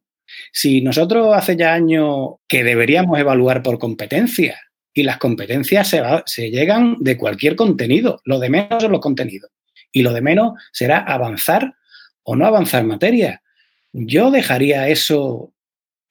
Si 0.52 0.80
nosotros 0.80 1.34
hace 1.34 1.56
ya 1.56 1.72
años 1.74 2.36
que 2.48 2.64
deberíamos 2.64 3.18
evaluar 3.18 3.62
por 3.62 3.78
competencias 3.78 4.58
y 4.92 5.02
las 5.02 5.18
competencias 5.18 5.88
se, 5.88 6.02
se 6.26 6.50
llegan 6.50 6.96
de 7.00 7.16
cualquier 7.16 7.56
contenido, 7.56 8.20
lo 8.24 8.38
de 8.38 8.50
menos 8.50 8.82
son 8.82 8.92
los 8.92 9.00
contenidos 9.00 9.50
y 9.92 10.02
lo 10.02 10.12
de 10.12 10.20
menos 10.20 10.54
será 10.72 10.98
avanzar 10.98 11.74
o 12.24 12.36
no 12.36 12.46
avanzar 12.46 12.84
materia. 12.84 13.42
Yo 13.92 14.30
dejaría 14.30 14.88
eso 14.88 15.52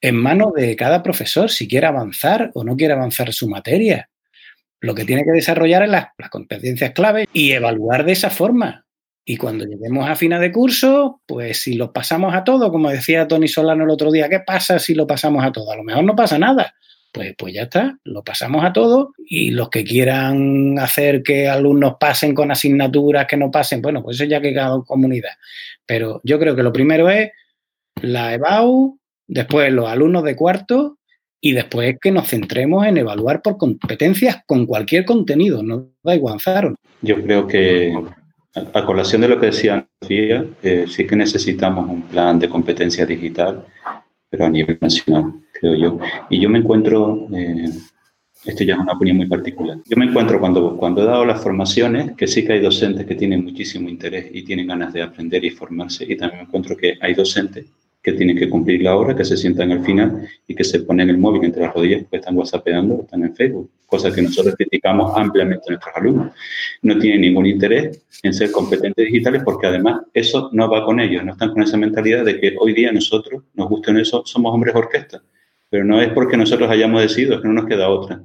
en 0.00 0.16
manos 0.16 0.52
de 0.54 0.74
cada 0.74 1.02
profesor 1.02 1.50
si 1.50 1.68
quiere 1.68 1.86
avanzar 1.86 2.50
o 2.54 2.64
no 2.64 2.76
quiere 2.76 2.94
avanzar 2.94 3.32
su 3.32 3.48
materia. 3.48 4.08
Lo 4.84 4.94
que 4.94 5.06
tiene 5.06 5.24
que 5.24 5.32
desarrollar 5.32 5.84
es 5.84 5.88
las, 5.88 6.08
competencias 6.30 6.92
clave 6.92 7.26
y 7.32 7.52
evaluar 7.52 8.04
de 8.04 8.12
esa 8.12 8.28
forma. 8.28 8.84
Y 9.24 9.38
cuando 9.38 9.64
lleguemos 9.64 10.06
a 10.06 10.14
final 10.14 10.42
de 10.42 10.52
curso, 10.52 11.22
pues 11.24 11.62
si 11.62 11.76
lo 11.76 11.90
pasamos 11.90 12.34
a 12.34 12.44
todo, 12.44 12.70
como 12.70 12.90
decía 12.90 13.26
Tony 13.26 13.48
Solano 13.48 13.84
el 13.84 13.90
otro 13.90 14.12
día, 14.12 14.28
¿qué 14.28 14.40
pasa 14.40 14.78
si 14.78 14.94
lo 14.94 15.06
pasamos 15.06 15.42
a 15.42 15.52
todo? 15.52 15.72
A 15.72 15.76
lo 15.76 15.84
mejor 15.84 16.04
no 16.04 16.14
pasa 16.14 16.38
nada. 16.38 16.74
Pues, 17.10 17.34
pues 17.38 17.54
ya 17.54 17.62
está, 17.62 17.96
lo 18.04 18.22
pasamos 18.22 18.62
a 18.62 18.74
todo 18.74 19.14
y 19.16 19.52
los 19.52 19.70
que 19.70 19.84
quieran 19.84 20.78
hacer 20.78 21.22
que 21.22 21.48
alumnos 21.48 21.94
pasen 21.98 22.34
con 22.34 22.50
asignaturas 22.50 23.26
que 23.26 23.38
no 23.38 23.50
pasen, 23.50 23.80
bueno, 23.80 24.02
pues 24.02 24.16
eso 24.16 24.24
ya 24.24 24.42
que 24.42 24.52
cada 24.52 24.82
comunidad. 24.82 25.30
Pero 25.86 26.20
yo 26.24 26.38
creo 26.38 26.54
que 26.54 26.62
lo 26.62 26.72
primero 26.72 27.08
es 27.08 27.30
la 28.02 28.34
EBAU, 28.34 28.98
después 29.28 29.72
los 29.72 29.88
alumnos 29.88 30.24
de 30.24 30.36
cuarto 30.36 30.98
y 31.44 31.52
después 31.52 31.98
que 32.00 32.10
nos 32.10 32.26
centremos 32.26 32.86
en 32.86 32.96
evaluar 32.96 33.42
por 33.42 33.58
competencias 33.58 34.38
con 34.46 34.64
cualquier 34.64 35.04
contenido, 35.04 35.62
no 35.62 35.90
da 36.02 36.14
igual, 36.14 36.38
Yo 37.02 37.22
creo 37.22 37.46
que 37.46 37.94
a 38.54 38.86
colación 38.86 39.20
de 39.20 39.28
lo 39.28 39.38
que 39.38 39.46
decía 39.46 39.86
Sofía, 40.00 40.46
eh, 40.62 40.86
sí 40.88 41.06
que 41.06 41.14
necesitamos 41.14 41.86
un 41.86 42.00
plan 42.00 42.38
de 42.38 42.48
competencia 42.48 43.04
digital, 43.04 43.62
pero 44.30 44.46
a 44.46 44.48
nivel 44.48 44.78
nacional, 44.80 45.34
creo 45.52 45.74
yo. 45.74 45.98
Y 46.30 46.40
yo 46.40 46.48
me 46.48 46.60
encuentro, 46.60 47.28
eh, 47.34 47.68
esto 48.46 48.64
ya 48.64 48.72
es 48.72 48.80
una 48.80 48.94
opinión 48.94 49.18
muy 49.18 49.26
particular, 49.26 49.76
yo 49.84 49.98
me 49.98 50.06
encuentro 50.06 50.40
cuando, 50.40 50.78
cuando 50.78 51.02
he 51.02 51.06
dado 51.06 51.26
las 51.26 51.42
formaciones, 51.42 52.12
que 52.16 52.26
sí 52.26 52.46
que 52.46 52.54
hay 52.54 52.60
docentes 52.60 53.04
que 53.04 53.16
tienen 53.16 53.44
muchísimo 53.44 53.90
interés 53.90 54.30
y 54.32 54.44
tienen 54.44 54.68
ganas 54.68 54.94
de 54.94 55.02
aprender 55.02 55.44
y 55.44 55.50
formarse, 55.50 56.06
y 56.10 56.16
también 56.16 56.40
me 56.40 56.46
encuentro 56.46 56.74
que 56.74 56.96
hay 57.02 57.12
docentes 57.12 57.66
que 58.04 58.12
tienen 58.12 58.36
que 58.36 58.50
cumplir 58.50 58.82
la 58.82 58.96
hora, 58.96 59.16
que 59.16 59.24
se 59.24 59.34
sientan 59.34 59.72
al 59.72 59.82
final 59.82 60.28
y 60.46 60.54
que 60.54 60.62
se 60.62 60.80
ponen 60.80 61.08
el 61.08 61.16
móvil 61.16 61.44
entre 61.44 61.62
las 61.62 61.72
rodillas 61.72 62.02
porque 62.02 62.18
están 62.18 62.36
whatsappeando, 62.36 63.00
están 63.00 63.24
en 63.24 63.34
Facebook, 63.34 63.70
cosa 63.86 64.12
que 64.14 64.20
nosotros 64.20 64.54
criticamos 64.56 65.16
ampliamente 65.16 65.64
a 65.66 65.70
nuestros 65.70 65.96
alumnos. 65.96 66.32
No 66.82 66.98
tienen 66.98 67.22
ningún 67.22 67.46
interés 67.46 68.04
en 68.22 68.34
ser 68.34 68.52
competentes 68.52 69.06
digitales 69.06 69.42
porque 69.42 69.68
además 69.68 70.02
eso 70.12 70.50
no 70.52 70.68
va 70.68 70.84
con 70.84 71.00
ellos, 71.00 71.24
no 71.24 71.32
están 71.32 71.52
con 71.52 71.62
esa 71.62 71.78
mentalidad 71.78 72.26
de 72.26 72.38
que 72.38 72.54
hoy 72.60 72.74
día 72.74 72.92
nosotros, 72.92 73.42
nos 73.54 73.70
gusten 73.70 73.96
eso, 73.96 74.22
somos 74.26 74.52
hombres 74.52 74.74
orquesta, 74.74 75.22
pero 75.70 75.82
no 75.82 75.98
es 76.02 76.12
porque 76.12 76.36
nosotros 76.36 76.70
hayamos 76.70 77.00
decidido, 77.00 77.36
es 77.36 77.40
que 77.40 77.48
no 77.48 77.54
nos 77.54 77.64
queda 77.64 77.88
otra, 77.88 78.22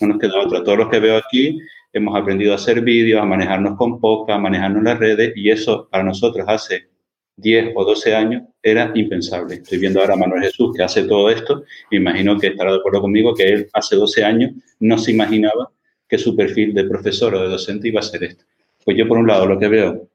no 0.00 0.08
nos 0.08 0.18
queda 0.18 0.40
otra. 0.40 0.64
Todos 0.64 0.78
los 0.78 0.88
que 0.88 0.98
veo 0.98 1.16
aquí 1.16 1.60
hemos 1.92 2.18
aprendido 2.18 2.50
a 2.52 2.56
hacer 2.56 2.80
vídeos, 2.80 3.22
a 3.22 3.24
manejarnos 3.24 3.76
con 3.76 4.00
poca, 4.00 4.34
a 4.34 4.38
manejarnos 4.38 4.82
las 4.82 4.98
redes 4.98 5.32
y 5.36 5.48
eso 5.48 5.88
para 5.88 6.02
nosotros 6.02 6.44
hace 6.48 6.88
10 7.36 7.72
o 7.76 7.84
12 7.84 8.16
años 8.16 8.42
era 8.62 8.92
impensable. 8.94 9.56
Estoy 9.56 9.78
viendo 9.78 10.00
ahora 10.00 10.14
a 10.14 10.16
Manuel 10.16 10.44
Jesús 10.44 10.74
que 10.76 10.82
hace 10.82 11.04
todo 11.04 11.30
esto. 11.30 11.64
Me 11.90 11.98
imagino 11.98 12.38
que 12.38 12.48
estará 12.48 12.72
de 12.72 12.78
acuerdo 12.78 13.00
conmigo 13.00 13.34
que 13.34 13.48
él 13.48 13.68
hace 13.72 13.96
12 13.96 14.24
años 14.24 14.52
no 14.80 14.98
se 14.98 15.12
imaginaba 15.12 15.70
que 16.08 16.18
su 16.18 16.36
perfil 16.36 16.74
de 16.74 16.84
profesor 16.84 17.34
o 17.34 17.42
de 17.42 17.48
docente 17.48 17.88
iba 17.88 18.00
a 18.00 18.04
ser 18.04 18.24
este. 18.24 18.44
Pues 18.84 18.96
yo, 18.96 19.08
por 19.08 19.18
un 19.18 19.26
lado, 19.26 19.46
lo 19.46 19.58
que 19.58 19.68
veo 19.68 20.08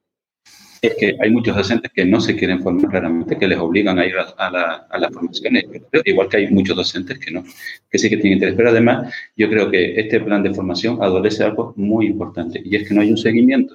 es 0.81 0.95
que 0.95 1.17
hay 1.19 1.31
muchos 1.31 1.55
docentes 1.55 1.91
que 1.91 2.05
no 2.05 2.21
se 2.21 2.35
quieren 2.35 2.61
formar 2.61 2.91
claramente, 2.91 3.37
que 3.37 3.47
les 3.47 3.57
obligan 3.57 3.97
a 3.97 4.05
ir 4.05 4.13
a, 4.15 4.51
la, 4.51 4.87
a 4.89 4.99
las 4.99 5.11
formaciones, 5.11 5.65
igual 6.05 6.29
que 6.29 6.37
hay 6.37 6.51
muchos 6.51 6.75
docentes 6.75 7.17
que 7.17 7.31
no, 7.31 7.43
que 7.89 7.97
sí 7.97 8.09
que 8.09 8.17
tienen 8.17 8.33
interés. 8.33 8.55
Pero 8.55 8.69
además, 8.69 9.13
yo 9.35 9.49
creo 9.49 9.71
que 9.71 9.99
este 9.99 10.19
plan 10.19 10.43
de 10.43 10.53
formación 10.53 10.99
adolece 11.01 11.43
algo 11.43 11.73
muy 11.77 12.05
importante, 12.07 12.61
y 12.63 12.75
es 12.75 12.87
que 12.87 12.93
no 12.93 13.01
hay 13.01 13.09
un 13.09 13.17
seguimiento. 13.17 13.73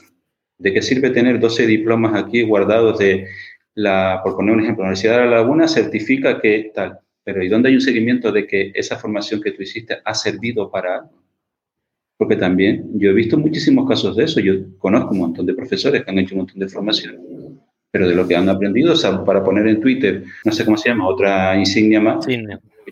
¿De 0.58 0.72
qué 0.72 0.80
sirve 0.80 1.10
tener 1.10 1.40
12 1.40 1.66
diplomas 1.66 2.14
aquí 2.14 2.42
guardados 2.42 2.98
de 3.00 3.26
la, 3.74 4.20
por 4.22 4.36
poner 4.36 4.54
un 4.54 4.62
ejemplo, 4.62 4.84
la 4.84 4.90
Universidad 4.90 5.18
de 5.18 5.24
La 5.24 5.36
Laguna 5.36 5.68
certifica 5.68 6.40
que 6.40 6.72
tal, 6.74 6.98
pero 7.24 7.42
¿y 7.42 7.48
dónde 7.48 7.68
hay 7.68 7.74
un 7.76 7.80
seguimiento 7.80 8.32
de 8.32 8.46
que 8.46 8.72
esa 8.74 8.96
formación 8.96 9.40
que 9.40 9.52
tú 9.52 9.62
hiciste 9.62 9.98
ha 10.04 10.14
servido 10.14 10.70
para 10.70 10.96
algo? 10.96 11.22
Porque 12.18 12.36
también 12.36 12.90
yo 12.94 13.10
he 13.10 13.14
visto 13.14 13.38
muchísimos 13.38 13.88
casos 13.88 14.16
de 14.16 14.24
eso. 14.24 14.40
Yo 14.40 14.54
conozco 14.78 15.10
un 15.12 15.18
montón 15.18 15.46
de 15.46 15.54
profesores 15.54 16.04
que 16.04 16.10
han 16.10 16.18
hecho 16.18 16.34
un 16.34 16.42
montón 16.42 16.60
de 16.60 16.68
formación, 16.68 17.18
pero 17.90 18.08
de 18.08 18.14
lo 18.14 18.26
que 18.26 18.36
han 18.36 18.48
aprendido, 18.48 18.92
o 18.92 18.96
sea, 18.96 19.24
para 19.24 19.42
poner 19.42 19.66
en 19.66 19.80
Twitter, 19.80 20.24
no 20.44 20.52
sé 20.52 20.64
cómo 20.64 20.76
se 20.76 20.88
llama, 20.88 21.08
otra 21.08 21.56
insignia 21.56 22.00
más, 22.00 22.26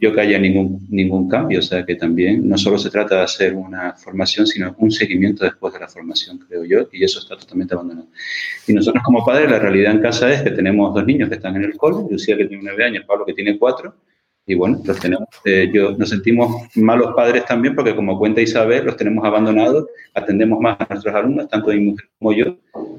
yo 0.01 0.15
que 0.15 0.21
haya 0.21 0.39
ningún, 0.39 0.87
ningún 0.91 1.29
cambio. 1.29 1.61
O 1.61 1.63
sea, 1.63 1.85
que 1.85 1.95
también 1.95 2.49
no 2.49 2.59
solo 2.59 2.79
se 2.79 2.91
trata 2.91 3.17
de 3.17 3.23
hacer 3.23 3.55
una 3.55 3.93
formación, 3.93 4.47
sino 4.47 4.75
un 4.79 4.91
seguimiento 4.91 5.45
después 5.45 5.73
de 5.73 5.81
la 5.81 5.89
formación, 5.89 6.39
creo 6.39 6.65
yo, 6.65 6.89
y 6.93 7.05
eso 7.05 7.21
está 7.21 7.37
totalmente 7.37 7.75
abandonado. 7.75 8.09
Y 8.67 8.73
nosotros 8.73 9.03
como 9.05 9.25
padres, 9.25 9.51
la 9.51 9.59
realidad 9.59 9.93
en 9.93 10.01
casa 10.01 10.33
es 10.33 10.43
que 10.43 10.51
tenemos 10.51 10.95
dos 10.95 11.05
niños 11.05 11.29
que 11.29 11.37
están 11.37 11.57
en 11.57 11.65
el 11.65 11.77
cole, 11.77 12.07
Lucía 12.11 12.37
que 12.37 12.47
tiene 12.47 12.63
nueve 12.63 12.85
años, 12.85 13.05
Pablo 13.07 13.25
que 13.25 13.35
tiene 13.35 13.59
cuatro, 13.59 13.95
y 14.47 14.55
bueno, 14.55 14.81
los 14.85 14.99
tenemos, 14.99 15.29
eh, 15.45 15.71
yo, 15.73 15.93
nos 15.93 16.09
sentimos 16.09 16.67
malos 16.75 17.15
padres 17.15 17.45
también 17.45 17.75
porque 17.77 17.95
como 17.95 18.19
cuenta 18.19 18.41
Isabel, 18.41 18.85
los 18.85 18.97
tenemos 18.97 19.25
abandonados, 19.25 19.87
atendemos 20.15 20.59
más 20.61 20.77
a 20.81 20.87
nuestros 20.91 21.15
alumnos, 21.15 21.49
tanto 21.49 21.71
mi 21.71 21.81
mujer 21.81 22.09
como 22.19 22.33
yo, 22.33 22.57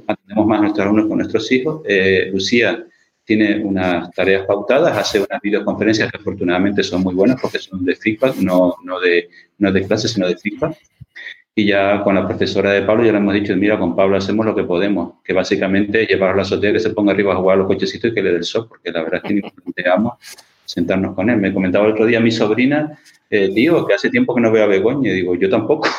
atendemos 0.08 0.48
más 0.48 0.60
a 0.60 0.62
nuestros 0.62 0.86
alumnos 0.86 1.08
con 1.08 1.18
nuestros 1.18 1.52
hijos. 1.52 1.82
Eh, 1.86 2.30
Lucía 2.32 2.86
tiene 3.24 3.64
unas 3.64 4.12
tareas 4.12 4.46
pautadas, 4.46 4.98
hace 4.98 5.20
unas 5.20 5.42
videoconferencias 5.42 6.12
que 6.12 6.18
afortunadamente 6.18 6.84
son 6.84 7.04
muy 7.04 7.14
buenas 7.14 7.40
porque 7.42 7.60
son 7.60 7.86
de 7.86 7.96
feedback, 7.96 8.36
no, 8.38 8.76
no, 8.84 9.00
de, 9.00 9.30
no 9.60 9.72
de 9.72 9.86
clase, 9.86 10.08
sino 10.08 10.28
de 10.28 10.38
feedback. 10.38 10.78
Y 11.54 11.66
ya 11.66 12.02
con 12.04 12.16
la 12.16 12.26
profesora 12.26 12.72
de 12.72 12.84
Pablo 12.84 13.04
ya 13.04 13.12
le 13.12 13.18
hemos 13.18 13.34
dicho, 13.34 13.56
mira, 13.58 13.78
con 13.78 13.96
Pablo 13.96 14.16
hacemos 14.16 14.46
lo 14.46 14.56
que 14.56 14.64
podemos, 14.64 15.16
que 15.24 15.34
básicamente 15.34 16.06
llevar 16.06 16.32
a 16.32 16.36
la 16.38 16.42
azotea, 16.44 16.72
que 16.72 16.80
se 16.80 16.92
ponga 16.92 17.12
arriba 17.12 17.34
a 17.34 17.36
jugar 17.38 17.56
a 17.56 17.60
los 17.60 17.68
cochecitos 17.68 18.12
y 18.12 18.14
que 18.14 18.24
le 18.24 18.32
dé 18.32 18.38
el 18.38 18.44
sol, 18.46 18.68
porque 18.70 18.90
la 18.92 19.04
verdad 19.04 19.22
es 19.22 19.28
que 19.28 19.34
ni 19.34 19.42
planteamos 19.42 20.14
sentarnos 20.64 21.14
con 21.14 21.30
él. 21.30 21.38
Me 21.38 21.54
comentaba 21.54 21.86
el 21.86 21.92
otro 21.92 22.06
día 22.06 22.22
mi 22.22 22.32
sobrina, 22.32 22.98
eh, 23.30 23.54
tío, 23.54 23.86
que 23.86 23.94
hace 23.94 24.10
tiempo 24.10 24.34
que 24.34 24.42
no 24.42 24.52
veo 24.52 24.64
a 24.64 24.68
Begoña, 24.68 25.12
y 25.12 25.16
digo, 25.16 25.36
yo 25.36 25.50
tampoco. 25.50 25.90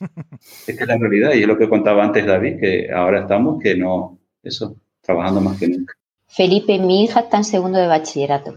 es 0.66 0.76
que 0.76 0.82
es 0.82 0.86
la 0.86 0.96
realidad, 0.96 1.34
y 1.34 1.42
es 1.42 1.46
lo 1.46 1.58
que 1.58 1.68
contaba 1.68 2.02
antes 2.02 2.24
David, 2.24 2.58
que 2.58 2.90
ahora 2.90 3.20
estamos 3.20 3.62
que 3.62 3.76
no, 3.76 4.18
eso, 4.42 4.76
trabajando 5.02 5.42
más 5.42 5.58
que 5.58 5.68
nunca. 5.68 5.94
Felipe, 6.34 6.78
mi 6.78 7.04
hija 7.04 7.20
está 7.20 7.36
en 7.36 7.44
segundo 7.44 7.78
de 7.78 7.86
bachillerato. 7.86 8.56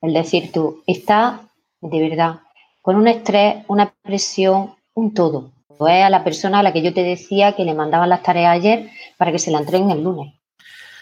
Es 0.00 0.12
decir, 0.12 0.50
tú 0.50 0.82
está 0.86 1.48
de 1.80 2.08
verdad 2.08 2.40
con 2.80 2.96
un 2.96 3.06
estrés, 3.06 3.64
una 3.68 3.94
presión, 4.02 4.74
un 4.94 5.14
todo. 5.14 5.52
Es 5.70 6.04
a 6.04 6.10
la 6.10 6.24
persona 6.24 6.58
a 6.58 6.62
la 6.62 6.72
que 6.72 6.82
yo 6.82 6.92
te 6.92 7.02
decía 7.02 7.54
que 7.54 7.64
le 7.64 7.74
mandaban 7.74 8.08
las 8.08 8.22
tareas 8.22 8.56
ayer 8.56 8.90
para 9.16 9.30
que 9.30 9.38
se 9.38 9.52
la 9.52 9.58
entreguen 9.58 9.90
el 9.90 10.02
lunes. 10.02 10.34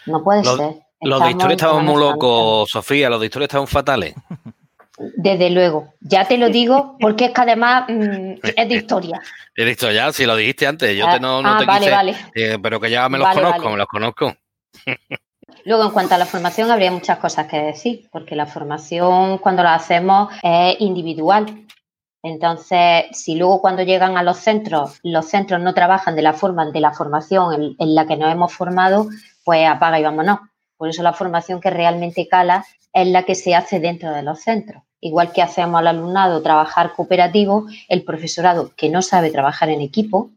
No 0.05 0.23
puede 0.23 0.43
ser. 0.43 0.75
Los 1.01 1.23
de 1.23 1.31
historia 1.31 1.55
estaban 1.55 1.83
muy 1.83 1.99
locos, 1.99 2.69
Sofía, 2.69 3.09
los 3.09 3.19
de 3.19 3.25
historia 3.25 3.45
estaban 3.45 3.67
fatales. 3.67 4.13
Desde 5.15 5.49
luego, 5.49 5.95
ya 5.99 6.27
te 6.27 6.37
lo 6.37 6.49
digo 6.49 6.95
porque 6.99 7.25
es 7.25 7.31
que 7.31 7.41
además 7.41 7.85
mm, 7.89 8.33
es 8.55 8.69
de 8.69 8.75
historia. 8.75 9.19
Es 9.55 9.65
de 9.65 9.71
historia, 9.71 10.11
si 10.13 10.27
lo 10.27 10.35
dijiste 10.35 10.67
antes, 10.67 10.95
yo 10.95 11.09
te, 11.09 11.19
no, 11.19 11.41
no 11.41 11.55
ah, 11.55 11.57
te 11.57 11.65
vale, 11.65 11.89
vale. 11.89 12.15
Eh, 12.35 12.59
pero 12.61 12.79
que 12.79 12.91
ya 12.91 13.09
me 13.09 13.17
los 13.17 13.29
conozco, 13.29 13.69
me 13.71 13.77
los 13.77 13.87
conozco. 13.87 14.35
Luego, 15.63 15.83
en 15.85 15.91
cuanto 15.91 16.15
a 16.15 16.17
la 16.17 16.25
formación, 16.25 16.71
habría 16.71 16.91
muchas 16.91 17.19
cosas 17.19 17.47
que 17.47 17.61
decir, 17.61 18.09
porque 18.11 18.35
la 18.35 18.45
formación 18.45 19.37
cuando 19.37 19.63
la 19.63 19.75
hacemos 19.75 20.33
es 20.41 20.79
individual. 20.79 21.67
Entonces, 22.23 23.05
si 23.11 23.35
luego 23.35 23.61
cuando 23.61 23.83
llegan 23.83 24.17
a 24.17 24.23
los 24.23 24.37
centros, 24.37 24.99
los 25.03 25.25
centros 25.25 25.61
no 25.61 25.73
trabajan 25.73 26.15
de 26.15 26.21
la 26.21 26.33
forma 26.33 26.69
de 26.69 26.79
la 26.79 26.93
formación 26.93 27.75
en, 27.79 27.95
la 27.95 28.05
que 28.05 28.17
nos 28.17 28.31
hemos 28.31 28.53
formado, 28.53 29.07
pues 29.43 29.67
apaga 29.67 29.99
y 29.99 30.03
vámonos. 30.03 30.39
Por 30.77 30.89
eso 30.89 31.03
la 31.03 31.13
formación 31.13 31.59
que 31.59 31.69
realmente 31.69 32.27
cala 32.27 32.65
es 32.93 33.07
la 33.07 33.23
que 33.23 33.35
se 33.35 33.55
hace 33.55 33.79
dentro 33.79 34.11
de 34.11 34.23
los 34.23 34.39
centros. 34.39 34.83
Igual 34.99 35.31
que 35.31 35.41
hacemos 35.41 35.79
al 35.79 35.87
alumnado 35.87 36.43
trabajar 36.43 36.93
cooperativo, 36.93 37.65
el 37.87 38.03
profesorado 38.03 38.71
que 38.75 38.89
no 38.89 39.01
sabe 39.01 39.31
trabajar 39.31 39.69
en 39.69 39.81
equipo, 39.81 40.29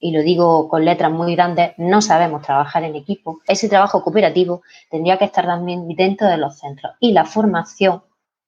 y 0.00 0.12
lo 0.12 0.22
digo 0.22 0.68
con 0.68 0.84
letras 0.84 1.12
muy 1.12 1.34
grandes, 1.34 1.72
no 1.76 2.00
sabemos 2.00 2.42
trabajar 2.42 2.84
en 2.84 2.96
equipo. 2.96 3.40
Ese 3.46 3.68
trabajo 3.68 4.02
cooperativo 4.02 4.62
tendría 4.90 5.18
que 5.18 5.26
estar 5.26 5.44
también 5.44 5.86
dentro 5.88 6.26
de 6.26 6.38
los 6.38 6.58
centros. 6.58 6.94
Y 7.00 7.12
la 7.12 7.26
formación, 7.26 8.02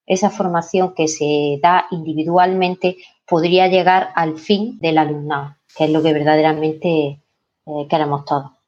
esa 0.06 0.30
formación 0.30 0.94
que 0.94 1.08
se 1.08 1.60
da 1.62 1.86
individualmente, 1.90 2.96
podría 3.26 3.68
llegar 3.68 4.10
al 4.14 4.38
fin 4.38 4.78
del 4.80 4.98
alumnado, 4.98 5.56
que 5.76 5.84
es 5.84 5.90
lo 5.90 6.02
que 6.02 6.14
verdaderamente 6.14 6.88
eh, 7.66 7.86
queremos 7.88 8.24
todos. 8.24 8.61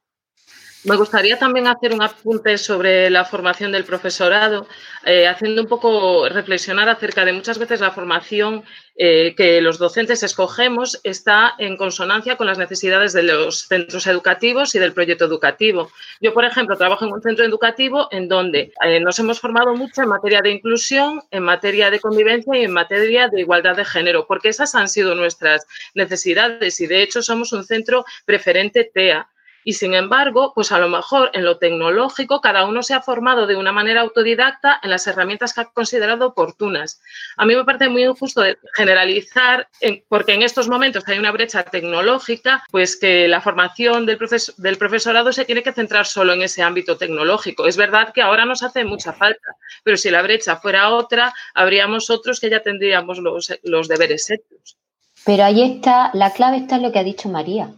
Me 0.84 0.96
gustaría 0.96 1.38
también 1.38 1.66
hacer 1.66 1.94
un 1.94 2.02
apunte 2.02 2.58
sobre 2.58 3.08
la 3.08 3.24
formación 3.24 3.72
del 3.72 3.84
profesorado, 3.84 4.68
eh, 5.06 5.26
haciendo 5.26 5.62
un 5.62 5.68
poco 5.68 6.28
reflexionar 6.28 6.90
acerca 6.90 7.24
de 7.24 7.32
muchas 7.32 7.56
veces 7.56 7.80
la 7.80 7.90
formación 7.90 8.64
eh, 8.94 9.34
que 9.34 9.62
los 9.62 9.78
docentes 9.78 10.22
escogemos 10.22 11.00
está 11.02 11.54
en 11.58 11.78
consonancia 11.78 12.36
con 12.36 12.46
las 12.46 12.58
necesidades 12.58 13.14
de 13.14 13.22
los 13.22 13.60
centros 13.60 14.06
educativos 14.06 14.74
y 14.74 14.78
del 14.78 14.92
proyecto 14.92 15.24
educativo. 15.24 15.90
Yo, 16.20 16.34
por 16.34 16.44
ejemplo, 16.44 16.76
trabajo 16.76 17.06
en 17.06 17.14
un 17.14 17.22
centro 17.22 17.46
educativo 17.46 18.08
en 18.10 18.28
donde 18.28 18.74
eh, 18.84 19.00
nos 19.00 19.18
hemos 19.18 19.40
formado 19.40 19.74
mucho 19.74 20.02
en 20.02 20.10
materia 20.10 20.42
de 20.42 20.50
inclusión, 20.50 21.22
en 21.30 21.44
materia 21.44 21.90
de 21.90 21.98
convivencia 21.98 22.58
y 22.58 22.64
en 22.64 22.72
materia 22.72 23.28
de 23.28 23.40
igualdad 23.40 23.74
de 23.74 23.86
género, 23.86 24.26
porque 24.26 24.50
esas 24.50 24.74
han 24.74 24.90
sido 24.90 25.14
nuestras 25.14 25.66
necesidades 25.94 26.78
y, 26.82 26.86
de 26.86 27.02
hecho, 27.02 27.22
somos 27.22 27.54
un 27.54 27.64
centro 27.64 28.04
preferente 28.26 28.90
TEA 28.92 29.30
Y 29.64 29.72
sin 29.72 29.94
embargo, 29.94 30.52
pues 30.54 30.70
a 30.72 30.78
lo 30.78 30.88
mejor 30.88 31.30
en 31.32 31.44
lo 31.44 31.58
tecnológico 31.58 32.40
cada 32.40 32.66
uno 32.66 32.82
se 32.82 32.94
ha 32.94 33.00
formado 33.00 33.46
de 33.46 33.56
una 33.56 33.72
manera 33.72 34.02
autodidacta 34.02 34.78
en 34.82 34.90
las 34.90 35.06
herramientas 35.06 35.54
que 35.54 35.62
ha 35.62 35.64
considerado 35.64 36.26
oportunas. 36.28 37.00
A 37.36 37.46
mí 37.46 37.56
me 37.56 37.64
parece 37.64 37.88
muy 37.88 38.04
injusto 38.04 38.42
generalizar, 38.74 39.68
porque 40.08 40.34
en 40.34 40.42
estos 40.42 40.68
momentos 40.68 41.04
hay 41.06 41.18
una 41.18 41.32
brecha 41.32 41.62
tecnológica, 41.62 42.62
pues 42.70 42.96
que 42.96 43.26
la 43.26 43.40
formación 43.40 44.06
del, 44.06 44.18
del 44.58 44.76
profesorado 44.76 45.32
se 45.32 45.44
tiene 45.44 45.62
que 45.62 45.72
centrar 45.72 46.06
solo 46.06 46.34
en 46.34 46.42
ese 46.42 46.62
ámbito 46.62 46.96
tecnológico. 46.96 47.66
Es 47.66 47.76
verdad 47.76 48.12
que 48.12 48.22
ahora 48.22 48.44
nos 48.44 48.62
hace 48.62 48.84
mucha 48.84 49.12
falta, 49.12 49.56
pero 49.82 49.96
si 49.96 50.10
la 50.10 50.22
brecha 50.22 50.56
fuera 50.56 50.90
otra, 50.90 51.34
habríamos 51.54 52.10
otros 52.10 52.40
que 52.40 52.50
ya 52.50 52.60
tendríamos 52.60 53.18
los, 53.18 53.52
los 53.62 53.88
deberes 53.88 54.30
hechos. 54.30 54.76
Pero 55.24 55.44
ahí 55.44 55.62
está, 55.62 56.10
la 56.12 56.32
clave 56.32 56.58
está 56.58 56.76
en 56.76 56.82
lo 56.82 56.92
que 56.92 56.98
ha 56.98 57.04
dicho 57.04 57.28
María. 57.28 57.70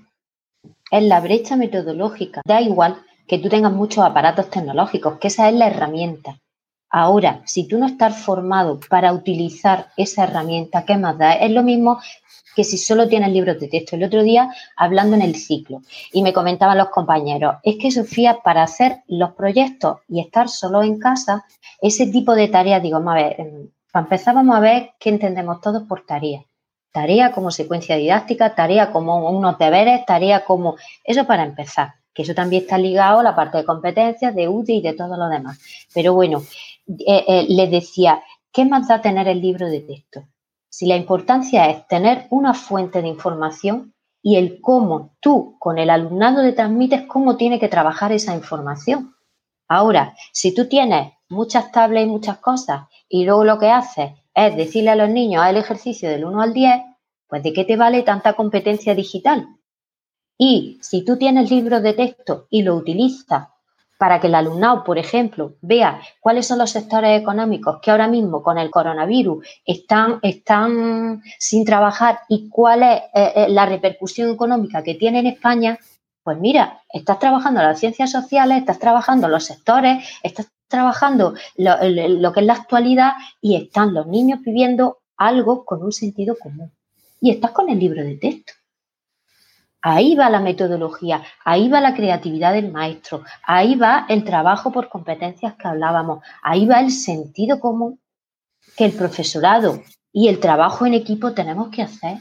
Es 0.90 1.02
la 1.02 1.20
brecha 1.20 1.56
metodológica. 1.56 2.42
Da 2.44 2.60
igual 2.60 3.02
que 3.26 3.38
tú 3.38 3.48
tengas 3.48 3.72
muchos 3.72 4.04
aparatos 4.04 4.50
tecnológicos, 4.50 5.18
que 5.18 5.28
esa 5.28 5.48
es 5.48 5.54
la 5.54 5.66
herramienta. 5.66 6.38
Ahora, 6.88 7.42
si 7.44 7.66
tú 7.66 7.78
no 7.78 7.86
estás 7.86 8.16
formado 8.16 8.78
para 8.88 9.12
utilizar 9.12 9.88
esa 9.96 10.24
herramienta, 10.24 10.84
¿qué 10.84 10.96
más 10.96 11.18
da? 11.18 11.32
Es 11.32 11.50
lo 11.50 11.64
mismo 11.64 11.98
que 12.54 12.62
si 12.62 12.78
solo 12.78 13.08
tienes 13.08 13.32
libros 13.32 13.58
de 13.58 13.68
texto. 13.68 13.96
El 13.96 14.04
otro 14.04 14.22
día, 14.22 14.50
hablando 14.76 15.16
en 15.16 15.22
el 15.22 15.34
ciclo, 15.34 15.82
y 16.12 16.22
me 16.22 16.32
comentaban 16.32 16.78
los 16.78 16.88
compañeros, 16.88 17.56
es 17.64 17.76
que 17.76 17.90
Sofía, 17.90 18.38
para 18.42 18.62
hacer 18.62 19.02
los 19.08 19.32
proyectos 19.32 19.98
y 20.08 20.20
estar 20.20 20.48
solo 20.48 20.82
en 20.82 20.98
casa, 20.98 21.44
ese 21.82 22.06
tipo 22.06 22.34
de 22.34 22.48
tareas, 22.48 22.82
digo, 22.82 22.96
a 22.96 23.14
ver, 23.14 23.40
em, 23.40 23.68
para 23.92 24.04
empezar 24.04 24.34
vamos 24.34 24.56
a 24.56 24.60
ver 24.60 24.90
qué 25.00 25.10
entendemos 25.10 25.60
todos 25.60 25.82
por 25.82 26.06
tareas 26.06 26.44
tarea 26.92 27.32
como 27.32 27.50
secuencia 27.50 27.96
didáctica, 27.96 28.54
tarea 28.54 28.90
como 28.92 29.30
unos 29.30 29.58
deberes, 29.58 30.06
tarea 30.06 30.44
como... 30.44 30.76
Eso 31.04 31.26
para 31.26 31.44
empezar, 31.44 31.94
que 32.14 32.22
eso 32.22 32.34
también 32.34 32.62
está 32.62 32.78
ligado 32.78 33.20
a 33.20 33.22
la 33.22 33.36
parte 33.36 33.58
de 33.58 33.64
competencias, 33.64 34.34
de 34.34 34.48
UTI 34.48 34.76
y 34.76 34.82
de 34.82 34.94
todo 34.94 35.16
lo 35.16 35.28
demás. 35.28 35.58
Pero 35.92 36.14
bueno, 36.14 36.42
eh, 36.88 37.24
eh, 37.28 37.46
les 37.48 37.70
decía, 37.70 38.22
¿qué 38.52 38.64
más 38.64 38.88
da 38.88 39.00
tener 39.00 39.28
el 39.28 39.40
libro 39.40 39.68
de 39.68 39.80
texto? 39.80 40.24
Si 40.68 40.86
la 40.86 40.96
importancia 40.96 41.70
es 41.70 41.86
tener 41.86 42.26
una 42.30 42.54
fuente 42.54 43.02
de 43.02 43.08
información 43.08 43.94
y 44.22 44.36
el 44.36 44.60
cómo 44.60 45.16
tú 45.20 45.56
con 45.58 45.78
el 45.78 45.88
alumnado 45.88 46.42
le 46.42 46.52
transmites 46.52 47.06
cómo 47.06 47.36
tiene 47.36 47.60
que 47.60 47.68
trabajar 47.68 48.12
esa 48.12 48.34
información. 48.34 49.14
Ahora, 49.68 50.16
si 50.32 50.52
tú 50.52 50.68
tienes 50.68 51.12
muchas 51.28 51.70
tablas 51.70 52.04
y 52.04 52.06
muchas 52.06 52.38
cosas 52.38 52.88
y 53.08 53.24
luego 53.24 53.44
lo 53.44 53.58
que 53.58 53.70
haces 53.70 54.12
es 54.36 54.54
decirle 54.54 54.90
a 54.90 54.96
los 54.96 55.08
niños 55.08 55.44
el 55.48 55.56
ejercicio 55.56 56.10
del 56.10 56.26
1 56.26 56.42
al 56.42 56.52
10, 56.52 56.82
pues 57.26 57.42
¿de 57.42 57.54
qué 57.54 57.64
te 57.64 57.76
vale 57.76 58.02
tanta 58.02 58.34
competencia 58.34 58.94
digital? 58.94 59.48
Y 60.38 60.78
si 60.82 61.04
tú 61.04 61.16
tienes 61.16 61.50
libros 61.50 61.82
de 61.82 61.94
texto 61.94 62.46
y 62.50 62.62
lo 62.62 62.76
utilizas 62.76 63.48
para 63.98 64.20
que 64.20 64.26
el 64.26 64.34
alumnado, 64.34 64.84
por 64.84 64.98
ejemplo, 64.98 65.54
vea 65.62 66.02
cuáles 66.20 66.46
son 66.46 66.58
los 66.58 66.70
sectores 66.70 67.18
económicos 67.18 67.78
que 67.80 67.90
ahora 67.90 68.08
mismo 68.08 68.42
con 68.42 68.58
el 68.58 68.70
coronavirus 68.70 69.46
están, 69.64 70.18
están 70.20 71.22
sin 71.38 71.64
trabajar 71.64 72.18
y 72.28 72.50
cuál 72.50 72.82
es 72.82 73.00
eh, 73.14 73.32
eh, 73.36 73.46
la 73.48 73.64
repercusión 73.64 74.30
económica 74.30 74.82
que 74.82 74.96
tiene 74.96 75.20
en 75.20 75.28
España, 75.28 75.78
pues 76.26 76.40
mira, 76.40 76.82
estás 76.88 77.20
trabajando 77.20 77.62
las 77.62 77.78
ciencias 77.78 78.10
sociales, 78.10 78.58
estás 78.58 78.80
trabajando 78.80 79.28
los 79.28 79.44
sectores, 79.44 80.04
estás 80.24 80.50
trabajando 80.66 81.34
lo, 81.56 82.32
que 82.32 82.40
es 82.40 82.46
la 82.46 82.52
actualidad 82.52 83.12
y 83.40 83.54
están 83.54 83.94
los 83.94 84.08
niños 84.08 84.40
viviendo 84.42 84.98
algo 85.16 85.64
con 85.64 85.84
un 85.84 85.92
sentido 85.92 86.36
común. 86.36 86.72
Y 87.20 87.30
estás 87.30 87.52
con 87.52 87.70
el 87.70 87.78
libro 87.78 88.02
de 88.02 88.16
texto. 88.16 88.54
Ahí 89.80 90.16
va 90.16 90.28
la 90.28 90.40
metodología, 90.40 91.22
ahí 91.44 91.68
va 91.68 91.80
la 91.80 91.94
creatividad 91.94 92.54
del 92.54 92.72
maestro, 92.72 93.22
ahí 93.44 93.76
va 93.76 94.06
el 94.08 94.24
trabajo 94.24 94.72
por 94.72 94.88
competencias 94.88 95.54
que 95.54 95.68
hablábamos, 95.68 96.24
ahí 96.42 96.66
va 96.66 96.80
el 96.80 96.90
sentido 96.90 97.60
común 97.60 98.00
que 98.76 98.86
el 98.86 98.94
profesorado 98.94 99.80
y 100.12 100.26
el 100.26 100.40
trabajo 100.40 100.86
en 100.86 100.94
equipo 100.94 101.34
tenemos 101.34 101.68
que 101.68 101.82
hacer. 101.82 102.18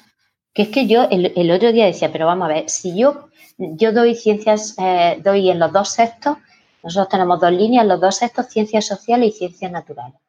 Que 0.55 0.61
es 0.61 0.69
que 0.69 0.87
yo 0.87 1.03
el, 1.11 1.51
otro 1.51 1.73
día 1.73 1.85
decía, 1.85 2.13
pero 2.13 2.27
vamos 2.27 2.45
a 2.45 2.53
ver, 2.53 2.69
si 2.69 2.97
yo, 2.97 3.27
yo 3.57 3.91
doy 3.91 4.15
ciencias, 4.15 4.73
eh, 4.79 5.19
doy 5.21 5.49
en 5.49 5.59
los 5.59 5.73
dos 5.73 5.89
sextos, 5.89 6.37
nosotros 6.81 7.09
tenemos 7.09 7.41
dos 7.41 7.51
líneas, 7.51 7.85
los 7.85 7.99
dos 7.99 8.15
sextos, 8.15 8.47
ciencias 8.47 8.85
sociales 8.85 9.35
y 9.35 9.37
ciencias 9.37 9.69
naturales. 9.69 10.21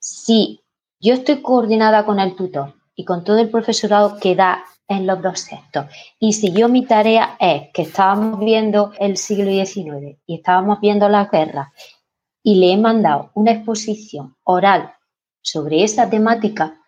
Si 0.00 0.60
yo 0.98 1.14
estoy 1.14 1.40
coordinada 1.40 2.04
con 2.04 2.18
el 2.18 2.34
tutor 2.34 2.74
y 2.96 3.04
con 3.04 3.22
todo 3.22 3.38
el 3.38 3.48
profesorado 3.48 4.18
que 4.18 4.34
da 4.34 4.64
en 4.88 5.06
los 5.06 5.22
dos 5.22 5.38
sextos, 5.38 5.86
y 6.18 6.32
si 6.32 6.50
yo 6.50 6.68
mi 6.68 6.84
tarea 6.84 7.36
es 7.38 7.70
que 7.72 7.82
estábamos 7.82 8.40
viendo 8.40 8.92
el 8.98 9.16
siglo 9.16 9.52
XIX 9.52 10.18
y 10.26 10.34
estábamos 10.34 10.80
viendo 10.80 11.08
las 11.08 11.30
guerras 11.30 11.68
y 12.42 12.56
le 12.56 12.72
he 12.72 12.76
mandado 12.76 13.30
una 13.34 13.52
exposición 13.52 14.36
oral 14.42 14.94
sobre 15.42 15.84
esa 15.84 16.10
temática 16.10 16.80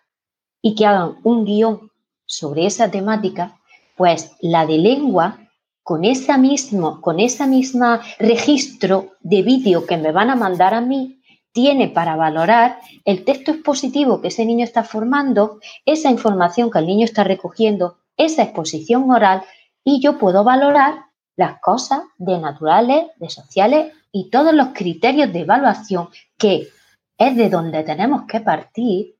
y 0.61 0.75
que 0.75 0.85
hagan 0.85 1.17
un 1.23 1.45
guion 1.45 1.90
sobre 2.31 2.65
esa 2.65 2.89
temática, 2.89 3.59
pues 3.97 4.31
la 4.39 4.65
de 4.65 4.77
lengua 4.77 5.37
con 5.83 6.05
esa 6.05 6.37
mismo, 6.37 7.01
con 7.01 7.19
esa 7.19 7.45
misma 7.45 8.01
registro 8.19 9.11
de 9.19 9.41
vídeo 9.41 9.85
que 9.85 9.97
me 9.97 10.13
van 10.13 10.29
a 10.29 10.37
mandar 10.37 10.73
a 10.73 10.79
mí, 10.79 11.21
tiene 11.51 11.89
para 11.89 12.15
valorar 12.15 12.79
el 13.03 13.25
texto 13.25 13.51
expositivo 13.51 14.21
que 14.21 14.29
ese 14.29 14.45
niño 14.45 14.63
está 14.63 14.85
formando, 14.85 15.59
esa 15.85 16.09
información 16.09 16.71
que 16.71 16.79
el 16.79 16.87
niño 16.87 17.03
está 17.03 17.25
recogiendo, 17.25 17.97
esa 18.15 18.43
exposición 18.43 19.11
oral, 19.11 19.43
y 19.83 19.99
yo 19.99 20.17
puedo 20.17 20.45
valorar 20.45 21.07
las 21.35 21.59
cosas 21.59 21.99
de 22.17 22.37
naturales, 22.37 23.07
de 23.17 23.29
sociales 23.29 23.91
y 24.13 24.29
todos 24.29 24.53
los 24.53 24.69
criterios 24.69 25.33
de 25.33 25.41
evaluación 25.41 26.07
que 26.37 26.69
es 27.17 27.35
de 27.35 27.49
donde 27.49 27.83
tenemos 27.83 28.23
que 28.23 28.39
partir 28.39 29.15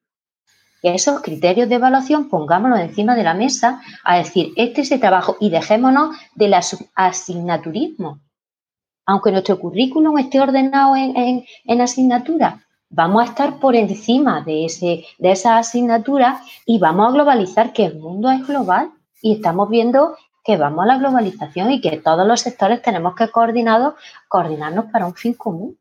esos 0.81 1.21
criterios 1.21 1.69
de 1.69 1.75
evaluación 1.75 2.29
pongámoslos 2.29 2.79
encima 2.79 3.15
de 3.15 3.23
la 3.23 3.33
mesa 3.33 3.81
a 4.03 4.17
decir, 4.17 4.51
este 4.55 4.81
es 4.81 4.91
el 4.91 4.99
trabajo 4.99 5.37
y 5.39 5.49
dejémonos 5.49 6.15
del 6.35 6.55
asignaturismo. 6.95 8.19
Aunque 9.05 9.31
nuestro 9.31 9.59
currículum 9.59 10.17
esté 10.17 10.39
ordenado 10.39 10.95
en, 10.95 11.43
en, 11.65 11.81
asignatura, 11.81 12.65
vamos 12.89 13.23
a 13.23 13.25
estar 13.25 13.59
por 13.59 13.75
encima 13.75 14.41
de, 14.41 14.65
ese, 14.65 15.05
de 15.17 15.31
esa 15.31 15.57
asignatura 15.57 16.41
y 16.65 16.79
vamos 16.79 17.09
a 17.09 17.13
globalizar 17.13 17.73
que 17.73 17.85
el 17.85 17.99
mundo 17.99 18.29
es 18.29 18.45
global 18.47 18.91
y 19.21 19.33
estamos 19.33 19.69
viendo 19.69 20.15
que 20.43 20.57
vamos 20.57 20.83
a 20.83 20.87
la 20.87 20.97
globalización 20.97 21.71
y 21.71 21.81
que 21.81 21.97
todos 21.97 22.27
los 22.27 22.41
sectores 22.41 22.81
tenemos 22.81 23.15
que 23.15 23.29
coordinarnos 23.29 23.95
para 24.91 25.05
un 25.05 25.13
fin 25.13 25.33
común. 25.33 25.77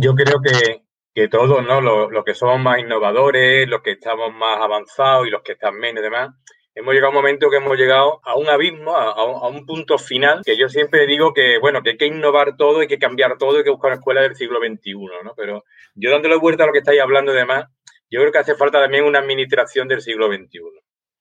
Yo 0.00 0.14
creo 0.14 0.40
que, 0.40 0.82
que 1.14 1.28
todos, 1.28 1.64
¿no? 1.64 1.80
Los, 1.80 2.24
que 2.24 2.34
somos 2.34 2.60
más 2.60 2.78
innovadores, 2.78 3.68
los 3.68 3.82
que 3.82 3.92
estamos 3.92 4.32
más 4.32 4.60
avanzados 4.60 5.26
y 5.26 5.30
los 5.30 5.42
que 5.42 5.52
están 5.52 5.76
menos 5.76 6.00
y 6.00 6.04
demás, 6.04 6.30
hemos 6.74 6.94
llegado 6.94 7.08
a 7.08 7.10
un 7.10 7.16
momento 7.16 7.50
que 7.50 7.56
hemos 7.56 7.76
llegado 7.76 8.20
a 8.24 8.36
un 8.36 8.48
abismo, 8.48 8.96
a, 8.96 9.48
un, 9.48 9.66
punto 9.66 9.98
final, 9.98 10.42
que 10.44 10.56
yo 10.56 10.68
siempre 10.68 11.06
digo 11.06 11.34
que, 11.34 11.58
bueno, 11.58 11.82
que 11.82 11.90
hay 11.90 11.96
que 11.96 12.06
innovar 12.06 12.56
todo, 12.56 12.80
hay 12.80 12.86
que 12.86 12.98
cambiar 12.98 13.38
todo, 13.38 13.58
hay 13.58 13.64
que 13.64 13.70
buscar 13.70 13.90
una 13.90 13.98
escuela 13.98 14.22
del 14.22 14.36
siglo 14.36 14.60
XXI, 14.60 14.94
¿no? 15.24 15.34
Pero 15.36 15.64
yo 15.94 16.10
dándole 16.10 16.36
vuelta 16.36 16.64
a 16.64 16.66
lo 16.66 16.72
que 16.72 16.78
estáis 16.78 17.00
hablando 17.00 17.32
y 17.32 17.36
demás, 17.36 17.64
yo 18.10 18.20
creo 18.20 18.32
que 18.32 18.38
hace 18.38 18.54
falta 18.54 18.80
también 18.80 19.04
una 19.04 19.18
administración 19.18 19.88
del 19.88 20.00
siglo 20.00 20.28
XXI. 20.28 20.60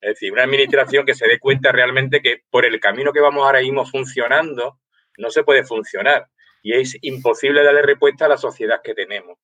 Es 0.01 0.09
decir, 0.11 0.31
una 0.31 0.43
administración 0.43 1.05
que 1.05 1.13
se 1.13 1.27
dé 1.27 1.39
cuenta 1.39 1.71
realmente 1.71 2.21
que 2.21 2.43
por 2.49 2.65
el 2.65 2.79
camino 2.79 3.11
que 3.11 3.19
vamos 3.19 3.45
ahora 3.45 3.59
mismo 3.59 3.85
funcionando, 3.85 4.79
no 5.17 5.29
se 5.29 5.43
puede 5.43 5.63
funcionar. 5.63 6.27
Y 6.61 6.73
es 6.73 6.97
imposible 7.01 7.63
darle 7.63 7.81
respuesta 7.81 8.25
a 8.25 8.29
la 8.29 8.37
sociedad 8.37 8.81
que 8.81 8.93
tenemos. 8.93 9.37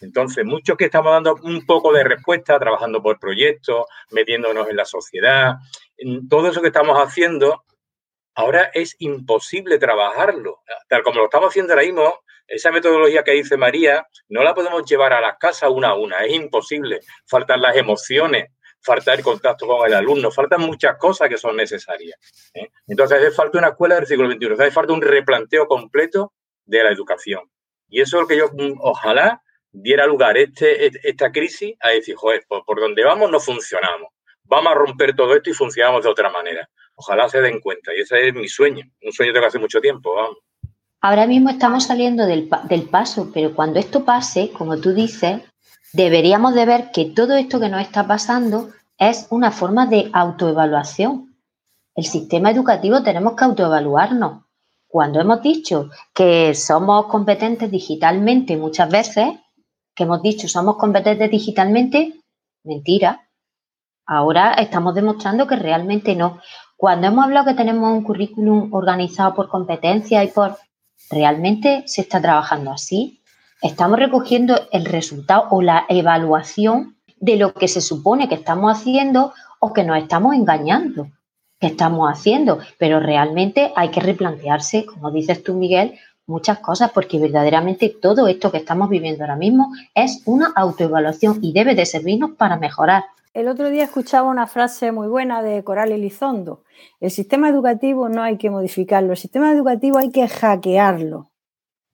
Entonces, 0.00 0.44
muchos 0.44 0.76
que 0.76 0.86
estamos 0.86 1.12
dando 1.12 1.36
un 1.42 1.66
poco 1.66 1.92
de 1.92 2.04
respuesta, 2.04 2.58
trabajando 2.58 3.02
por 3.02 3.18
proyectos, 3.18 3.86
metiéndonos 4.10 4.68
en 4.68 4.76
la 4.76 4.84
sociedad, 4.84 5.56
en 5.96 6.28
todo 6.28 6.48
eso 6.48 6.60
que 6.60 6.68
estamos 6.68 6.96
haciendo, 6.98 7.64
ahora 8.34 8.70
es 8.72 8.96
imposible 9.00 9.78
trabajarlo. 9.78 10.62
Tal 10.88 11.02
como 11.02 11.18
lo 11.18 11.24
estamos 11.24 11.48
haciendo 11.48 11.72
ahora 11.72 11.84
mismo, 11.84 12.14
esa 12.46 12.70
metodología 12.70 13.22
que 13.22 13.32
dice 13.32 13.56
María, 13.56 14.06
no 14.28 14.42
la 14.42 14.54
podemos 14.54 14.84
llevar 14.84 15.12
a 15.12 15.20
las 15.20 15.36
casas 15.38 15.70
una 15.70 15.88
a 15.88 15.94
una, 15.94 16.24
es 16.24 16.32
imposible. 16.32 17.00
Faltan 17.26 17.60
las 17.60 17.76
emociones, 17.76 18.52
falta 18.80 19.12
el 19.12 19.22
contacto 19.22 19.66
con 19.66 19.86
el 19.86 19.94
alumno, 19.94 20.30
faltan 20.30 20.62
muchas 20.62 20.96
cosas 20.96 21.28
que 21.28 21.36
son 21.36 21.56
necesarias. 21.56 22.18
¿eh? 22.54 22.70
Entonces, 22.86 23.18
hace 23.18 23.30
falta 23.32 23.58
una 23.58 23.68
escuela 23.68 23.96
del 23.96 24.06
siglo 24.06 24.30
XXI, 24.30 24.52
hace 24.52 24.70
falta 24.70 24.92
un 24.92 25.02
replanteo 25.02 25.66
completo 25.66 26.32
de 26.64 26.84
la 26.84 26.90
educación. 26.90 27.42
Y 27.88 28.00
eso 28.00 28.16
es 28.16 28.22
lo 28.22 28.28
que 28.28 28.36
yo, 28.36 28.50
ojalá, 28.80 29.42
diera 29.72 30.06
lugar 30.06 30.36
este, 30.36 30.90
esta 31.08 31.30
crisis 31.30 31.74
a 31.80 31.90
decir, 31.90 32.14
joder, 32.16 32.44
por, 32.48 32.80
donde 32.80 33.04
vamos 33.04 33.30
no 33.30 33.40
funcionamos. 33.40 34.08
Vamos 34.44 34.72
a 34.72 34.74
romper 34.74 35.14
todo 35.14 35.34
esto 35.34 35.50
y 35.50 35.54
funcionamos 35.54 36.02
de 36.02 36.08
otra 36.08 36.30
manera. 36.30 36.68
Ojalá 36.94 37.28
se 37.28 37.40
den 37.40 37.60
cuenta. 37.60 37.94
Y 37.94 38.00
ese 38.00 38.28
es 38.28 38.34
mi 38.34 38.48
sueño. 38.48 38.84
Un 39.02 39.12
sueño 39.12 39.32
que 39.32 39.38
hace 39.38 39.58
mucho 39.58 39.80
tiempo, 39.80 40.14
vamos. 40.14 40.38
Ahora 41.00 41.26
mismo 41.26 41.50
estamos 41.50 41.84
saliendo 41.84 42.26
del, 42.26 42.48
del 42.64 42.88
paso, 42.88 43.30
pero 43.32 43.54
cuando 43.54 43.78
esto 43.78 44.04
pase, 44.04 44.50
como 44.50 44.80
tú 44.80 44.94
dices, 44.94 45.42
deberíamos 45.92 46.54
de 46.54 46.66
ver 46.66 46.90
que 46.92 47.04
todo 47.04 47.36
esto 47.36 47.60
que 47.60 47.68
nos 47.68 47.82
está 47.82 48.06
pasando 48.06 48.70
es 48.98 49.28
una 49.30 49.52
forma 49.52 49.86
de 49.86 50.10
autoevaluación. 50.12 51.36
El 51.94 52.04
sistema 52.04 52.50
educativo 52.50 53.02
tenemos 53.02 53.34
que 53.34 53.44
autoevaluarnos 53.44 54.44
Cuando 54.86 55.20
hemos 55.20 55.42
dicho 55.42 55.90
que 56.14 56.54
somos 56.54 57.06
competentes 57.06 57.70
digitalmente 57.70 58.56
muchas 58.56 58.90
veces, 58.90 59.28
que 59.98 60.04
hemos 60.04 60.22
dicho 60.22 60.46
somos 60.46 60.76
competentes 60.76 61.28
digitalmente, 61.28 62.14
mentira. 62.62 63.28
Ahora 64.06 64.52
estamos 64.54 64.94
demostrando 64.94 65.48
que 65.48 65.56
realmente 65.56 66.14
no. 66.14 66.38
Cuando 66.76 67.08
hemos 67.08 67.24
hablado 67.24 67.48
que 67.48 67.54
tenemos 67.54 67.90
un 67.90 68.04
currículum 68.04 68.72
organizado 68.72 69.34
por 69.34 69.48
competencia 69.48 70.22
y 70.22 70.28
por... 70.28 70.56
¿Realmente 71.10 71.82
se 71.86 72.02
está 72.02 72.20
trabajando 72.20 72.70
así? 72.70 73.22
Estamos 73.60 73.98
recogiendo 73.98 74.68
el 74.70 74.84
resultado 74.84 75.48
o 75.50 75.62
la 75.62 75.84
evaluación 75.88 76.96
de 77.16 77.36
lo 77.36 77.52
que 77.52 77.66
se 77.66 77.80
supone 77.80 78.28
que 78.28 78.36
estamos 78.36 78.70
haciendo 78.70 79.32
o 79.58 79.72
que 79.72 79.82
nos 79.82 79.98
estamos 79.98 80.34
engañando 80.34 81.08
que 81.60 81.66
estamos 81.66 82.08
haciendo, 82.08 82.60
pero 82.78 83.00
realmente 83.00 83.72
hay 83.74 83.88
que 83.88 84.00
replantearse, 84.00 84.86
como 84.86 85.10
dices 85.10 85.42
tú, 85.42 85.54
Miguel, 85.54 85.98
muchas 86.28 86.58
cosas, 86.60 86.92
porque 86.92 87.18
verdaderamente 87.18 87.88
todo 87.88 88.28
esto 88.28 88.52
que 88.52 88.58
estamos 88.58 88.88
viviendo 88.88 89.24
ahora 89.24 89.36
mismo 89.36 89.72
es 89.94 90.22
una 90.26 90.52
autoevaluación 90.54 91.38
y 91.42 91.52
debe 91.52 91.74
de 91.74 91.86
servirnos 91.86 92.32
para 92.32 92.56
mejorar. 92.56 93.04
El 93.34 93.48
otro 93.48 93.70
día 93.70 93.84
escuchaba 93.84 94.28
una 94.28 94.46
frase 94.46 94.92
muy 94.92 95.08
buena 95.08 95.42
de 95.42 95.62
Coral 95.64 95.92
Elizondo. 95.92 96.64
El 97.00 97.10
sistema 97.10 97.48
educativo 97.48 98.08
no 98.08 98.22
hay 98.22 98.36
que 98.36 98.50
modificarlo, 98.50 99.12
el 99.12 99.18
sistema 99.18 99.52
educativo 99.52 99.98
hay 99.98 100.10
que 100.10 100.28
hackearlo. 100.28 101.30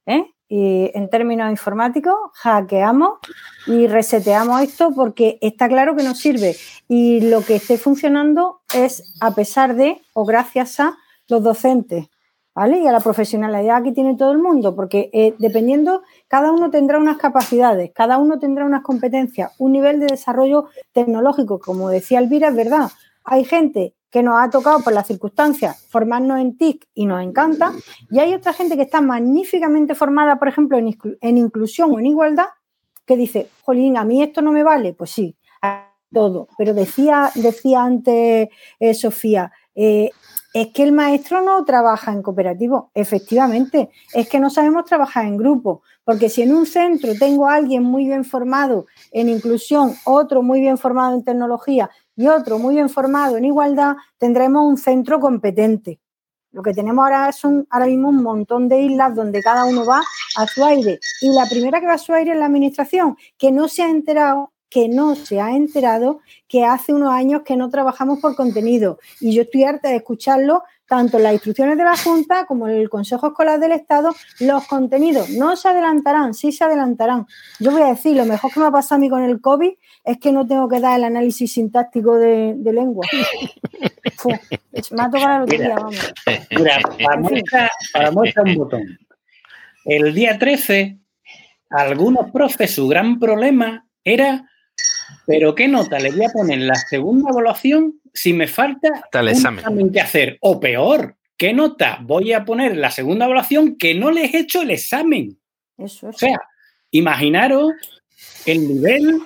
¿eh? 0.07 0.27
Y 0.49 0.91
en 0.95 1.09
términos 1.09 1.51
informáticos, 1.51 2.15
hackeamos 2.35 3.19
y 3.67 3.87
reseteamos 3.87 4.63
esto 4.63 4.93
porque 4.95 5.39
está 5.41 5.69
claro 5.69 5.97
que 5.97 6.03
nos 6.03 6.19
sirve. 6.19 6.57
Y 6.89 7.21
lo 7.21 7.43
que 7.43 7.57
esté 7.57 7.79
funcionando 7.79 8.63
es 8.75 9.15
a 9.21 9.35
pesar 9.35 9.75
de 9.75 10.01
o 10.13 10.25
gracias 10.25 10.81
a 10.81 10.97
los 11.29 11.43
docentes, 11.43 12.09
¿vale? 12.55 12.79
Y 12.79 12.87
a 12.87 12.93
la 12.93 13.01
profesionalidad 13.01 13.83
que 13.83 13.93
tiene 13.93 14.17
todo 14.17 14.33
el 14.33 14.39
mundo, 14.39 14.75
porque 14.75 15.11
eh, 15.13 15.35
dependiendo, 15.39 16.03
cada 16.29 16.53
uno 16.53 16.71
tendrá 16.71 16.99
unas 16.99 17.17
capacidades, 17.17 17.91
cada 17.95 18.19
uno 18.19 18.39
tendrá 18.39 18.65
unas 18.65 18.83
competencias, 18.83 19.53
un 19.59 19.73
nivel 19.73 20.01
de 20.01 20.07
desarrollo 20.07 20.67
tecnológico, 20.93 21.59
como 21.59 21.89
decía 21.89 22.21
Elvira, 22.21 22.49
es 22.49 22.57
verdad. 22.57 22.91
Hay 23.25 23.45
gente 23.45 23.95
que 24.11 24.23
nos 24.23 24.41
ha 24.41 24.49
tocado 24.49 24.81
por 24.81 24.93
las 24.93 25.09
circunstancias 25.09 25.87
formarnos 25.91 26.39
en 26.39 26.57
TIC 26.57 26.87
y 26.95 27.07
nos 27.07 27.23
encanta, 27.23 27.73
y 28.11 28.21
hay 28.21 28.33
otra 28.33 28.53
gente 28.53 28.77
que 28.77 28.83
está 28.83 29.01
magníficamente 29.01 29.97
formada, 29.97 30.39
por 30.39 30.47
ejemplo, 30.47 30.79
en, 30.79 31.37
inclusión 31.37 31.91
o 31.93 31.99
en 31.99 32.07
igualdad, 32.07 32.47
que 33.05 33.17
dice, 33.17 33.49
jolín, 33.63 33.97
a 33.97 34.05
mí 34.05 34.23
esto 34.23 34.41
no 34.41 34.53
me 34.53 34.63
vale, 34.63 34.93
pues 34.95 35.11
sí, 35.11 35.37
todo. 36.13 36.49
Pero 36.57 36.73
decía, 36.73 37.31
decía 37.35 37.83
antes 37.83 38.49
eh, 38.79 38.95
Sofía, 38.95 39.53
eh, 39.75 40.11
es 40.55 40.69
que 40.69 40.85
el 40.85 40.93
maestro 40.93 41.43
no 41.43 41.65
trabaja 41.65 42.13
en 42.13 42.23
cooperativo. 42.23 42.93
Efectivamente, 42.95 43.91
es 44.15 44.29
que 44.29 44.39
no 44.39 44.51
sabemos 44.51 44.85
trabajar 44.85 45.27
en 45.27 45.37
grupo, 45.37 45.83
porque 46.05 46.29
si 46.29 46.43
en 46.43 46.55
un 46.55 46.65
centro 46.65 47.13
tengo 47.19 47.49
a 47.49 47.55
alguien 47.55 47.83
muy 47.83 48.07
bien 48.07 48.25
formado 48.25 48.87
en 49.11 49.29
inclusión, 49.29 49.95
otro 50.05 50.43
muy 50.43 50.61
bien 50.61 50.79
formado 50.79 51.17
en 51.17 51.25
tecnología 51.25 51.91
y 52.15 52.29
otro 52.29 52.61
muy 52.61 52.77
bien 52.77 52.89
formado 52.89 53.37
en 53.37 53.47
igualdad, 53.47 53.97
tendremos 54.17 54.65
un 54.65 54.79
centro 54.79 55.19
competente. 55.19 56.01
Lo 56.53 56.63
que 56.63 56.73
tenemos 56.73 57.03
ahora 57.03 57.33
son 57.33 57.67
ahora 57.69 57.87
mismo 57.87 58.11
un 58.11 58.23
montón 58.23 58.69
de 58.69 58.81
islas 58.81 59.13
donde 59.17 59.43
cada 59.43 59.65
uno 59.65 59.85
va 59.85 60.03
a 60.37 60.47
su 60.47 60.65
aire. 60.65 61.01
Y 61.21 61.33
la 61.33 61.47
primera 61.47 61.81
que 61.81 61.87
va 61.87 61.95
a 61.95 61.99
su 61.99 62.13
aire 62.13 62.31
es 62.31 62.39
la 62.39 62.47
administración, 62.47 63.17
que 63.37 63.51
no 63.51 63.67
se 63.67 63.83
ha 63.83 63.91
enterado 63.91 64.53
que 64.75 64.89
no 64.89 65.15
se 65.15 65.41
ha 65.41 65.55
enterado 65.55 66.19
que 66.49 66.65
hace 66.65 66.93
unos 66.93 67.13
años 67.13 67.43
que 67.45 67.55
no 67.55 67.71
trabajamos 67.71 68.19
por 68.19 68.35
contenido. 68.35 68.99
Y 69.21 69.33
yo 69.33 69.43
estoy 69.43 69.63
harta 69.63 69.91
de 69.91 69.97
escucharlo 69.99 70.65
tanto 70.89 71.19
en 71.19 71.23
las 71.23 71.33
instrucciones 71.35 71.79
de 71.79 71.85
la 71.85 71.97
Junta 71.97 72.45
como 72.47 72.67
en 72.67 72.79
el 72.79 72.91
Consejo 72.91 73.29
Escolar 73.29 73.61
del 73.61 73.71
Estado. 73.71 74.13
Los 74.41 74.67
contenidos 74.67 75.31
no 75.31 75.55
se 75.55 75.69
adelantarán, 75.69 76.35
sí 76.35 76.51
se 76.51 76.65
adelantarán. 76.65 77.29
Yo 77.61 77.71
voy 77.71 77.83
a 77.83 77.87
decir, 77.87 78.17
lo 78.17 78.25
mejor 78.25 78.53
que 78.53 78.59
me 78.59 78.67
ha 78.67 78.73
pasado 78.73 78.97
a 78.97 78.99
mí 78.99 79.09
con 79.09 79.23
el 79.23 79.41
COVID 79.41 79.75
es 80.07 80.19
que 80.19 80.33
no 80.33 80.45
tengo 80.45 80.69
que 80.69 80.81
dar 80.81 80.99
el 80.99 81.05
análisis 81.05 81.53
sintáctico 81.53 82.17
de, 82.17 82.57
lengua. 82.65 83.07
me 84.91 85.03
ha 85.03 85.09
tocado 85.09 85.29
la 85.29 85.39
lotería, 85.39 85.77
vamos. 85.77 86.13
Mira, 86.51 86.81
para 87.93 88.11
muestra, 88.11 88.43
un 88.43 88.57
botón. 88.57 88.83
El 89.85 90.13
día 90.13 90.37
13, 90.37 90.99
algunos 91.71 92.33
profes, 92.33 92.75
su 92.75 92.89
gran 92.89 93.21
problema 93.21 93.87
era 94.03 94.49
pero 95.27 95.55
¿qué 95.55 95.69
nota 95.69 95.99
le 95.99 96.11
voy 96.11 96.25
a 96.25 96.31
poner 96.31 96.59
en 96.59 96.67
la 96.67 96.75
segunda 96.75 97.31
evaluación 97.31 98.01
si 98.13 98.33
me 98.33 98.47
falta 98.47 98.89
un 99.13 99.29
examen 99.29 99.93
que 99.93 100.01
hacer? 100.01 100.39
O 100.41 100.61
peor, 100.61 101.17
¿qué 101.37 101.53
nota 101.53 101.99
voy 102.03 102.33
a 102.33 102.45
poner 102.45 102.73
en 102.73 102.81
la 102.81 102.91
segunda 102.91 103.25
evaluación 103.25 103.77
que 103.77 103.95
no 103.95 104.11
les 104.11 104.35
he 104.35 104.41
hecho 104.41 104.63
el 104.63 104.71
examen? 104.71 105.39
Eso 105.79 106.09
es. 106.09 106.17
O 106.17 106.19
sea, 106.19 106.39
imaginaros 106.91 107.73
el 108.47 108.69
nivel 108.69 109.21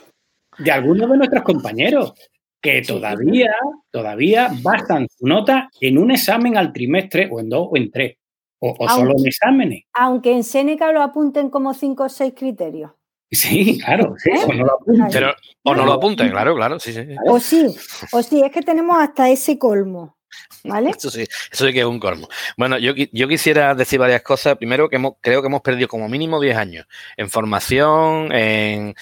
de 0.58 0.70
algunos 0.70 1.10
de 1.10 1.16
nuestros 1.16 1.42
compañeros 1.42 2.14
que 2.60 2.82
todavía, 2.82 3.52
todavía 3.90 4.50
bastan 4.62 5.06
su 5.16 5.26
nota 5.26 5.70
en 5.80 5.98
un 5.98 6.10
examen 6.10 6.56
al 6.56 6.72
trimestre 6.72 7.28
o 7.30 7.40
en 7.40 7.48
dos 7.48 7.68
o 7.70 7.76
en 7.76 7.90
tres. 7.90 8.16
O, 8.60 8.74
solo 8.88 9.14
en 9.16 9.26
exámenes. 9.26 9.84
Aunque 9.92 10.32
en 10.32 10.42
Seneca 10.42 10.90
lo 10.90 11.00
apunten 11.00 11.48
como 11.48 11.74
cinco 11.74 12.04
o 12.04 12.08
seis 12.08 12.32
criterios. 12.36 12.90
Sí, 13.30 13.78
claro, 13.84 14.14
sí, 14.16 14.30
o 14.30 14.52
no 14.54 14.64
lo 14.64 14.74
apunten. 14.74 15.24
o 15.62 15.74
no 15.74 15.84
lo 15.84 15.92
apunten, 15.92 16.30
claro, 16.30 16.54
claro, 16.54 16.80
sí, 16.80 16.92
sí. 16.94 17.00
O 17.26 17.38
sí, 17.38 17.66
o 18.12 18.22
sí, 18.22 18.42
es 18.42 18.50
que 18.50 18.62
tenemos 18.62 18.98
hasta 18.98 19.28
ese 19.28 19.58
colmo. 19.58 20.16
¿Vale? 20.64 20.90
Eso 20.90 21.10
sí, 21.10 21.22
eso 21.22 21.66
sí 21.66 21.72
que 21.72 21.80
es 21.80 21.86
un 21.86 22.00
colmo. 22.00 22.28
Bueno, 22.56 22.78
yo, 22.78 22.92
yo 22.94 23.28
quisiera 23.28 23.74
decir 23.74 23.98
varias 23.98 24.22
cosas. 24.22 24.56
Primero, 24.56 24.88
que 24.88 24.98
creo 25.20 25.40
que 25.40 25.46
hemos 25.46 25.62
perdido 25.62 25.88
como 25.88 26.08
mínimo 26.08 26.40
10 26.40 26.56
años 26.56 26.86
en 27.16 27.30
formación, 27.30 28.32
en, 28.32 28.94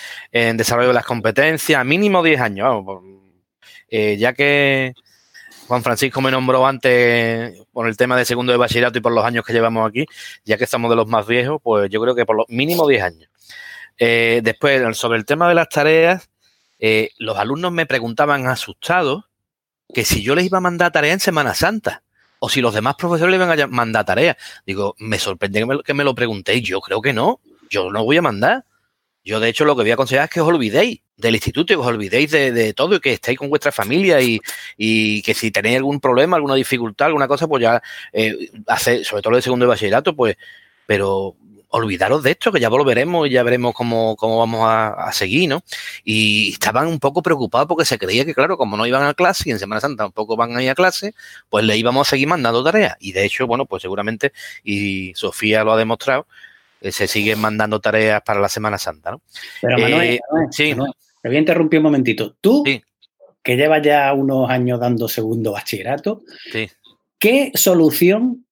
desarrollo 0.56 0.88
de 0.88 0.94
las 0.94 1.06
competencias, 1.06 1.84
mínimo 1.84 2.22
10 2.22 2.40
años. 2.40 2.84
Eh, 3.88 4.16
ya 4.18 4.32
que 4.32 4.92
Juan 5.66 5.82
Francisco 5.82 6.20
me 6.20 6.30
nombró 6.30 6.66
antes 6.66 7.60
por 7.72 7.88
el 7.88 7.96
tema 7.96 8.16
de 8.16 8.24
segundo 8.24 8.52
de 8.52 8.58
bachillerato 8.58 8.98
y 8.98 9.00
por 9.00 9.12
los 9.12 9.24
años 9.24 9.44
que 9.44 9.52
llevamos 9.52 9.88
aquí, 9.88 10.06
ya 10.44 10.56
que 10.56 10.64
estamos 10.64 10.90
de 10.90 10.96
los 10.96 11.08
más 11.08 11.26
viejos, 11.26 11.60
pues 11.62 11.90
yo 11.90 12.00
creo 12.00 12.14
que 12.14 12.26
por 12.26 12.36
lo 12.36 12.44
mínimo 12.48 12.86
10 12.86 13.02
años. 13.02 13.30
Eh, 13.98 14.40
después, 14.42 14.96
sobre 14.96 15.18
el 15.18 15.24
tema 15.24 15.48
de 15.48 15.54
las 15.54 15.68
tareas, 15.68 16.28
eh, 16.78 17.10
los 17.18 17.36
alumnos 17.38 17.72
me 17.72 17.86
preguntaban 17.86 18.46
asustados 18.46 19.24
que 19.94 20.04
si 20.04 20.22
yo 20.22 20.34
les 20.34 20.46
iba 20.46 20.58
a 20.58 20.60
mandar 20.60 20.92
tareas 20.92 21.14
en 21.14 21.20
Semana 21.20 21.54
Santa 21.54 22.02
o 22.38 22.48
si 22.48 22.60
los 22.60 22.74
demás 22.74 22.96
profesores 22.96 23.32
les 23.32 23.46
iban 23.46 23.60
a 23.60 23.66
mandar 23.66 24.04
tareas. 24.04 24.36
Digo, 24.66 24.94
me 24.98 25.18
sorprende 25.18 25.64
que 25.84 25.94
me, 25.94 26.04
lo 26.04 26.14
preguntéis. 26.14 26.62
Yo 26.62 26.80
creo 26.80 27.00
que 27.00 27.12
no. 27.12 27.40
Yo 27.70 27.90
no 27.90 28.04
voy 28.04 28.18
a 28.18 28.22
mandar. 28.22 28.64
Yo, 29.24 29.40
de 29.40 29.48
hecho, 29.48 29.64
lo 29.64 29.74
que 29.74 29.82
voy 29.82 29.90
a 29.90 29.94
aconsejar 29.94 30.24
es 30.24 30.30
que 30.30 30.40
os 30.40 30.48
olvidéis 30.48 31.00
del 31.16 31.34
instituto 31.34 31.72
y 31.72 31.76
os 31.76 31.86
olvidéis 31.86 32.30
de, 32.30 32.74
todo 32.74 32.96
y 32.96 33.00
que 33.00 33.14
estéis 33.14 33.38
con 33.38 33.48
vuestra 33.48 33.72
familia 33.72 34.20
y, 34.20 35.22
que 35.22 35.34
si 35.34 35.50
tenéis 35.50 35.78
algún 35.78 35.98
problema, 35.98 36.36
alguna 36.36 36.54
dificultad, 36.54 37.06
alguna 37.06 37.26
cosa, 37.26 37.48
pues 37.48 37.62
ya 37.62 37.82
eh, 38.12 38.50
sobre 39.02 39.22
todo 39.22 39.36
el 39.36 39.42
segundo 39.42 39.64
de 39.64 39.70
bachillerato, 39.70 40.14
pues, 40.14 40.36
pero 40.86 41.34
olvidaros 41.76 42.22
de 42.22 42.32
esto, 42.32 42.50
que 42.50 42.60
ya 42.60 42.68
volveremos 42.68 43.26
y 43.26 43.30
ya 43.30 43.42
veremos 43.42 43.74
cómo, 43.74 44.16
vamos 44.16 44.60
a, 44.64 45.12
seguir, 45.12 45.48
¿no? 45.48 45.62
Y 46.04 46.52
estaban 46.52 46.86
un 46.86 46.98
poco 46.98 47.22
preocupados 47.22 47.68
porque 47.68 47.84
se 47.84 47.98
creía 47.98 48.24
que, 48.24 48.34
claro, 48.34 48.56
como 48.56 48.76
no 48.76 48.86
iban 48.86 49.04
a 49.04 49.14
clase 49.14 49.44
y 49.46 49.52
en 49.52 49.58
Semana 49.58 49.80
Santa 49.80 50.04
tampoco 50.04 50.36
van 50.36 50.56
a 50.56 50.62
ir 50.62 50.70
a 50.70 50.74
clase, 50.74 51.14
pues 51.48 51.64
le 51.64 51.76
íbamos 51.76 52.08
a 52.08 52.10
seguir 52.10 52.28
mandando 52.28 52.64
tareas. 52.64 52.96
Y 53.00 53.12
de 53.12 53.24
hecho, 53.24 53.46
bueno, 53.46 53.66
pues 53.66 53.82
seguramente, 53.82 54.32
y 54.64 55.12
Sofía 55.14 55.64
lo 55.64 55.72
ha 55.72 55.76
demostrado, 55.76 56.26
eh, 56.80 56.92
se 56.92 57.06
siguen 57.06 57.40
mandando 57.40 57.80
tareas 57.80 58.22
para 58.22 58.40
la 58.40 58.48
Semana 58.48 58.78
Santa, 58.78 59.12
¿no? 59.12 59.20
Pero 59.60 59.78
Manuel, 59.78 60.14
eh, 60.14 60.20
sí. 60.50 60.74
te 61.22 61.28
voy 61.28 61.36
a 61.36 61.38
interrumpir 61.38 61.78
un 61.78 61.84
momentito. 61.84 62.34
Tú, 62.40 62.64
que 63.42 63.56
llevas 63.56 63.82
ya 63.82 64.12
unos 64.12 64.48
años 64.50 64.80
dando 64.80 65.08
segundo 65.08 65.52
bachillerato, 65.52 66.22
¿qué 67.18 67.52
solución 67.54 68.45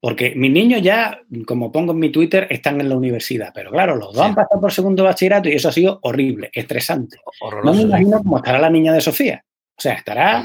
porque 0.00 0.34
mis 0.34 0.50
niños 0.50 0.80
ya, 0.80 1.20
como 1.46 1.70
pongo 1.70 1.92
en 1.92 1.98
mi 1.98 2.10
Twitter, 2.10 2.46
están 2.48 2.80
en 2.80 2.88
la 2.88 2.96
universidad. 2.96 3.52
Pero 3.54 3.70
claro, 3.70 3.96
los 3.96 4.14
dos 4.14 4.24
han 4.24 4.34
pasado 4.34 4.60
por 4.60 4.72
segundo 4.72 5.04
bachillerato 5.04 5.48
y 5.50 5.52
eso 5.52 5.68
ha 5.68 5.72
sido 5.72 5.98
horrible, 6.02 6.50
estresante. 6.54 7.18
no 7.62 7.74
me 7.74 7.82
imagino 7.82 8.18
cómo 8.18 8.38
estará 8.38 8.58
la 8.58 8.70
niña 8.70 8.94
de 8.94 9.02
Sofía. 9.02 9.44
O 9.76 9.80
sea, 9.80 9.94
estará 9.94 10.44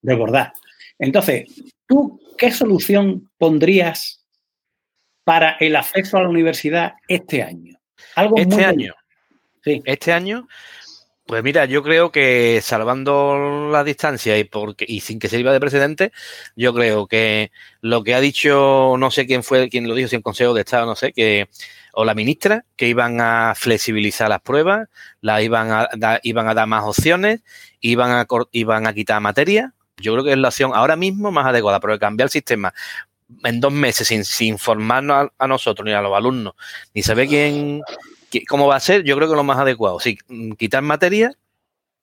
desbordada. 0.00 0.54
Entonces, 0.98 1.44
¿tú 1.86 2.18
qué 2.38 2.50
solución 2.50 3.30
pondrías 3.36 4.24
para 5.22 5.56
el 5.60 5.76
acceso 5.76 6.16
a 6.16 6.22
la 6.22 6.28
universidad 6.30 6.94
este 7.06 7.42
año? 7.42 7.78
Algo 8.14 8.38
este 8.38 8.64
año. 8.64 8.94
Sí. 9.62 9.82
Este 9.84 10.12
año, 10.12 10.46
pues 11.26 11.42
mira, 11.42 11.64
yo 11.64 11.82
creo 11.82 12.12
que 12.12 12.60
salvando 12.62 13.68
la 13.70 13.82
distancia 13.82 14.38
y 14.38 14.44
porque 14.44 14.84
y 14.86 15.00
sin 15.00 15.18
que 15.18 15.34
iba 15.38 15.52
de 15.52 15.60
precedente, 15.60 16.12
yo 16.54 16.74
creo 16.74 17.06
que 17.06 17.50
lo 17.80 18.04
que 18.04 18.14
ha 18.14 18.20
dicho, 18.20 18.96
no 18.98 19.10
sé 19.10 19.26
quién 19.26 19.42
fue 19.42 19.70
quien 19.70 19.88
lo 19.88 19.94
dijo, 19.94 20.08
si 20.08 20.16
en 20.16 20.22
Consejo 20.22 20.52
de 20.52 20.60
Estado, 20.60 20.86
no 20.86 20.96
sé, 20.96 21.12
que 21.12 21.48
o 21.94 22.04
la 22.04 22.14
ministra, 22.14 22.64
que 22.76 22.88
iban 22.88 23.20
a 23.20 23.54
flexibilizar 23.56 24.28
las 24.28 24.42
pruebas, 24.42 24.88
la 25.22 25.40
iban 25.40 25.70
a 25.72 25.88
iban 26.22 26.48
a 26.48 26.54
dar 26.54 26.66
más 26.66 26.84
opciones, 26.84 27.40
iban 27.80 28.10
a 28.10 28.26
iban 28.52 28.86
a 28.86 28.92
quitar 28.92 29.20
materia. 29.20 29.72
Yo 29.96 30.12
creo 30.12 30.24
que 30.24 30.32
es 30.32 30.38
la 30.38 30.48
opción 30.48 30.72
ahora 30.74 30.96
mismo 30.96 31.30
más 31.30 31.46
adecuada, 31.46 31.80
pero 31.80 31.98
cambiar 31.98 32.26
el 32.26 32.30
sistema 32.30 32.74
en 33.44 33.60
dos 33.60 33.72
meses 33.72 34.08
sin, 34.08 34.48
informarnos 34.48 35.30
a, 35.38 35.48
nosotros 35.48 35.86
ni 35.86 35.92
a 35.92 36.02
los 36.02 36.14
alumnos, 36.14 36.54
ni 36.94 37.02
saber 37.02 37.28
quién, 37.28 37.80
cómo 38.48 38.66
va 38.66 38.76
a 38.76 38.80
ser, 38.80 39.04
yo 39.04 39.16
creo 39.16 39.28
que 39.28 39.36
lo 39.36 39.44
más 39.44 39.58
adecuado. 39.58 40.00
Sí, 40.00 40.18
quitar 40.58 40.82
materia, 40.82 41.36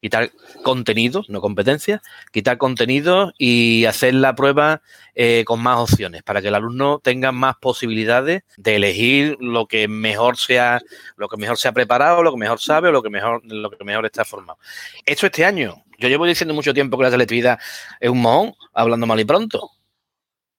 quitar 0.02 0.32
contenidos, 0.64 1.30
no 1.30 1.42
competencias, 1.42 2.02
quitar 2.32 2.58
contenidos 2.58 3.34
y 3.38 3.86
hacer 3.86 4.16
la 4.16 4.36
prueba 4.36 4.82
eh, 5.14 5.44
con 5.46 5.62
más 5.62 5.78
opciones 5.78 6.24
para 6.24 6.42
que 6.42 6.48
el 6.48 6.56
alumno 6.56 7.00
tenga 7.00 7.32
más 7.32 7.56
posibilidades 7.58 8.44
de 8.58 8.76
elegir 8.76 9.38
lo 9.40 9.68
que 9.68 9.88
mejor 9.88 10.38
sea, 10.38 10.82
lo 11.18 11.30
que 11.30 11.38
mejor 11.38 11.58
se 11.58 11.68
ha 11.68 11.72
preparado, 11.72 12.24
lo 12.24 12.32
que 12.32 12.40
mejor 12.40 12.60
sabe 12.60 12.90
o 12.90 12.92
lo 12.92 13.04
que 13.04 13.12
mejor, 13.12 13.42
lo 13.46 13.70
que 13.70 13.84
mejor 13.84 14.06
está 14.06 14.26
formado. 14.26 14.58
Esto 15.06 15.28
este 15.28 15.46
año. 15.46 15.84
Yo 16.00 16.10
llevo 16.10 16.26
diciendo 16.26 16.56
mucho 16.56 16.74
tiempo 16.74 16.98
que 16.98 17.04
la 17.04 17.12
selectividad 17.12 17.60
es 18.00 18.10
un 18.10 18.22
mohón, 18.22 18.56
hablando 18.74 19.06
mal 19.06 19.20
y 19.20 19.26
pronto. 19.26 19.70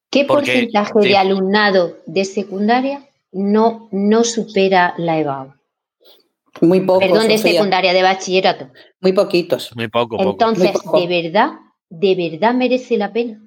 ¿Qué 0.09 0.25
porcentaje 0.25 0.93
de 1.01 1.17
alumnado 1.17 1.97
de 2.07 2.25
secundaria 2.25 3.09
no, 3.33 3.89
no 3.91 4.23
supera 4.23 4.95
la 4.99 5.19
EBAU? 5.19 5.55
Muy 6.63 6.81
poco. 6.81 7.01
Perdón, 7.01 7.27
de 7.27 7.39
secundaria, 7.39 7.93
de 7.93 8.03
bachillerato. 8.03 8.71
Muy 9.01 9.13
poquitos. 9.13 9.75
Muy 9.75 9.89
poco. 9.89 10.17
Entonces, 10.21 10.73
¿de 10.95 11.07
verdad, 11.07 11.51
de 11.91 12.15
verdad 12.15 12.55
merece 12.55 12.97
la 12.97 13.13
pena? 13.13 13.41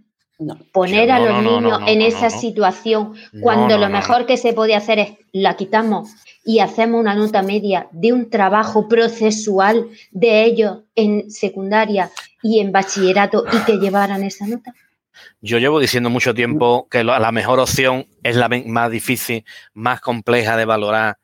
Poner 0.73 1.11
a 1.11 1.19
los 1.19 1.41
niños 1.41 1.79
en 1.87 2.01
esa 2.01 2.29
situación 2.29 3.13
cuando 3.41 3.77
lo 3.77 3.89
mejor 3.89 4.25
que 4.25 4.35
se 4.35 4.51
puede 4.51 4.75
hacer 4.75 4.99
es 4.99 5.13
la 5.31 5.55
quitamos 5.55 6.09
y 6.43 6.59
hacemos 6.59 6.99
una 6.99 7.15
nota 7.15 7.41
media 7.41 7.87
de 7.93 8.11
un 8.11 8.29
trabajo 8.29 8.89
procesual 8.89 9.87
de 10.11 10.43
ellos 10.43 10.79
en 10.93 11.31
secundaria 11.31 12.11
y 12.43 12.59
en 12.59 12.73
bachillerato 12.73 13.45
y 13.49 13.65
que 13.65 13.77
llevaran 13.77 14.23
esa 14.23 14.45
nota. 14.45 14.73
Yo 15.39 15.57
llevo 15.57 15.79
diciendo 15.79 16.09
mucho 16.09 16.33
tiempo 16.33 16.89
que 16.91 17.05
la 17.05 17.31
mejor 17.31 17.59
opción 17.61 18.05
es 18.21 18.35
la 18.35 18.49
más 18.49 18.91
difícil, 18.91 19.45
más 19.73 20.01
compleja 20.01 20.57
de 20.57 20.65
valorar 20.65 21.17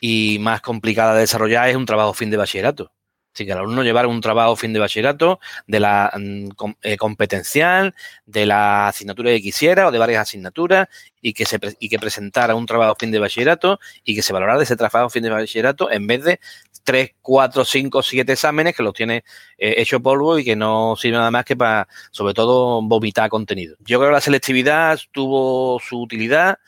y 0.00 0.38
más 0.40 0.60
complicada 0.60 1.14
de 1.14 1.20
desarrollar 1.20 1.68
es 1.68 1.76
un 1.76 1.86
trabajo 1.86 2.14
fin 2.14 2.30
de 2.30 2.36
bachillerato. 2.36 2.92
Así 3.38 3.46
que 3.46 3.52
el 3.52 3.58
alumno 3.58 3.84
llevar 3.84 4.06
un 4.06 4.20
trabajo 4.20 4.56
fin 4.56 4.72
de 4.72 4.80
bachillerato 4.80 5.38
de 5.68 5.78
la 5.78 6.10
mm, 6.16 6.48
eh, 6.82 6.96
competencial, 6.96 7.94
de 8.26 8.46
la 8.46 8.88
asignatura 8.88 9.30
que 9.30 9.40
quisiera 9.40 9.86
o 9.86 9.92
de 9.92 9.98
varias 9.98 10.22
asignaturas 10.22 10.88
y 11.20 11.34
que, 11.34 11.44
se, 11.44 11.60
y 11.78 11.88
que 11.88 12.00
presentara 12.00 12.56
un 12.56 12.66
trabajo 12.66 12.96
fin 12.98 13.12
de 13.12 13.20
bachillerato 13.20 13.78
y 14.02 14.16
que 14.16 14.22
se 14.22 14.32
valorara 14.32 14.60
ese 14.62 14.76
trabajo 14.76 15.08
fin 15.08 15.22
de 15.22 15.30
bachillerato 15.30 15.88
en 15.88 16.08
vez 16.08 16.24
de 16.24 16.40
tres, 16.82 17.10
cuatro, 17.20 17.64
cinco, 17.64 18.02
siete 18.02 18.32
exámenes 18.32 18.74
que 18.74 18.82
los 18.82 18.94
tiene 18.94 19.22
eh, 19.58 19.74
hecho 19.76 20.00
polvo 20.00 20.38
y 20.38 20.44
que 20.44 20.56
no 20.56 20.96
sirve 20.96 21.18
nada 21.18 21.30
más 21.30 21.44
que 21.44 21.54
para, 21.54 21.86
sobre 22.10 22.34
todo, 22.34 22.82
vomitar 22.82 23.28
contenido. 23.28 23.76
Yo 23.80 23.98
creo 23.98 24.10
que 24.10 24.14
la 24.14 24.20
selectividad 24.20 24.98
tuvo 25.12 25.78
su 25.80 26.00
utilidad 26.00 26.58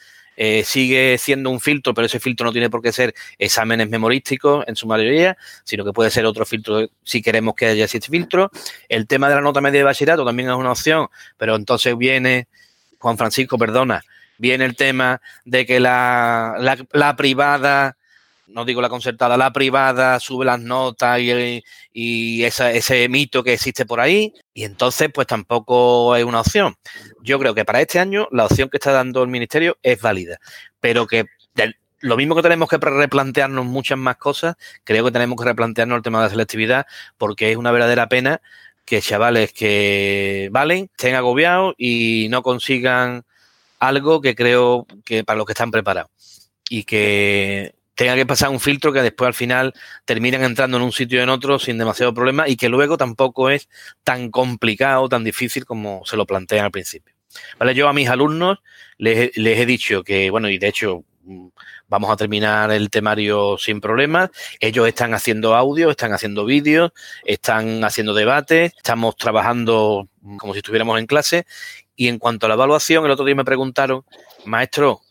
eh, 0.43 0.65
sigue 0.65 1.19
siendo 1.19 1.51
un 1.51 1.61
filtro, 1.61 1.93
pero 1.93 2.07
ese 2.07 2.19
filtro 2.19 2.47
no 2.47 2.53
tiene 2.53 2.71
por 2.71 2.81
qué 2.81 2.93
ser 2.93 3.13
exámenes 3.39 3.91
memorísticos 3.91 4.65
en 4.67 4.75
su 4.75 4.87
mayoría, 4.87 5.37
sino 5.65 5.85
que 5.85 5.93
puede 5.93 6.11
ser 6.11 6.25
otro 6.25 6.47
filtro 6.47 6.89
si 7.03 7.21
queremos 7.21 7.55
que 7.55 7.67
haya 7.67 7.85
ese 7.85 8.01
filtro. 8.01 8.51
El 8.89 9.07
tema 9.07 9.29
de 9.29 9.35
la 9.35 9.43
nota 9.43 9.61
media 9.61 9.81
de 9.81 9.85
bachillerato 9.85 10.25
también 10.25 10.49
es 10.49 10.55
una 10.55 10.73
opción, 10.73 11.09
pero 11.37 11.57
entonces 11.57 11.95
viene, 11.99 12.49
Juan 12.99 13.19
Francisco, 13.19 13.59
perdona, 13.59 14.03
viene 14.39 14.65
el 14.65 14.77
tema 14.77 15.21
de 15.45 15.67
que 15.67 15.79
la, 15.79 16.57
la 16.91 17.17
privada 17.17 17.99
no 18.53 18.65
digo 18.65 18.81
la 18.81 18.89
concertada, 18.89 19.37
la 19.37 19.53
privada, 19.53 20.19
sube 20.21 20.45
las 20.45 20.61
notas 20.61 21.21
y, 21.21 22.45
ese 22.45 23.09
mito 23.09 23.43
que 23.43 23.55
existe 23.55 23.87
por 23.87 24.01
ahí, 24.01 24.33
y 24.55 24.65
entonces 24.65 25.11
pues 25.13 25.27
tampoco 25.27 26.17
es 26.17 26.25
una 26.25 26.41
opción. 26.41 26.77
Yo 27.23 27.39
creo 27.39 27.55
que 27.55 27.65
para 27.65 27.81
este 27.81 27.99
año 27.99 28.29
la 28.31 28.47
opción 28.47 28.69
que 28.69 28.77
está 28.79 28.93
dando 28.93 29.23
el 29.23 29.29
Ministerio 29.29 29.79
es 29.83 30.01
válida, 30.01 30.39
pero 30.81 31.07
que 31.07 31.27
lo 32.03 32.17
mismo 32.17 32.35
que 32.35 32.43
tenemos 32.43 32.69
que 32.69 32.79
replantearnos 32.79 33.67
muchas 33.67 33.99
más 33.99 34.17
cosas, 34.17 34.57
creo 34.85 35.05
que 35.05 35.11
tenemos 35.11 35.39
que 35.39 35.45
replantearnos 35.45 35.97
el 35.99 36.03
tema 36.03 36.19
de 36.21 36.25
la 36.27 36.31
selectividad, 36.31 36.87
porque 37.19 37.51
es 37.51 37.57
una 37.59 37.73
verdadera 37.73 38.09
pena 38.09 38.41
que 38.87 39.03
chavales 39.03 39.53
que 39.53 40.49
valen 40.51 40.91
estén 40.97 41.15
agobiados 41.15 41.75
y 41.77 42.29
no 42.31 42.43
consigan 42.43 43.25
algo 43.79 44.21
que 44.21 44.35
creo 44.35 44.87
que 45.05 45.25
para 45.25 45.37
los 45.37 45.47
que 45.47 45.53
están 45.53 45.71
preparados 45.71 46.11
y 46.69 46.85
que 46.85 47.75
tenga 48.01 48.15
que 48.15 48.25
pasar 48.25 48.49
un 48.49 48.61
filtro 48.61 48.95
que 48.95 49.03
después 49.03 49.27
al 49.27 49.35
final 49.35 49.75
terminan 50.07 50.43
entrando 50.43 50.79
en 50.79 50.83
un 50.83 50.91
sitio 50.91 51.21
o 51.21 51.23
en 51.23 51.29
otro 51.29 51.59
sin 51.59 51.77
demasiado 51.77 52.15
problema 52.15 52.49
y 52.49 52.57
que 52.57 52.71
luego 52.71 52.97
tampoco 52.97 53.51
es 53.51 53.69
tan 54.05 54.31
complicado, 54.31 55.07
tan 55.11 55.23
difícil 55.23 55.67
como 55.67 56.01
se 56.07 56.17
lo 56.17 56.25
plantean 56.25 56.65
al 56.65 56.71
principio. 56.71 57.15
Vale, 57.59 57.75
yo 57.75 57.91
a 57.91 57.93
mis 57.93 58.09
alumnos 58.09 58.61
les, 58.97 59.37
he 59.37 59.67
dicho 59.67 60.03
que, 60.03 60.31
bueno, 60.31 60.49
y 60.49 60.57
de 60.57 60.69
hecho 60.69 61.05
mm, 61.25 61.49
vamos 61.89 62.11
a 62.11 62.17
terminar 62.17 62.71
el 62.71 62.89
temario 62.89 63.59
sin 63.59 63.83
problemas. 63.83 64.31
Ellos 64.61 64.89
están 64.89 65.13
haciendo 65.13 65.55
audio, 65.55 65.91
están 65.91 66.15
haciendo 66.15 66.47
vídeos, 66.47 66.93
están 67.27 67.85
haciendo 67.85 68.15
debates, 68.15 68.73
estamos 68.79 69.15
trabajando 69.17 70.09
como 70.39 70.55
si 70.55 70.61
estuviéramos 70.61 70.99
en 70.99 71.05
clase. 71.05 71.45
Y 71.97 72.09
en 72.09 72.19
cuanto 72.19 72.47
a 72.47 72.49
la 72.49 72.55
evaluación, 72.55 73.05
el 73.05 73.11
otro 73.11 73.27
día 73.27 73.35
me 73.35 73.45
preguntaron, 73.45 74.07
maestro, 74.47 75.03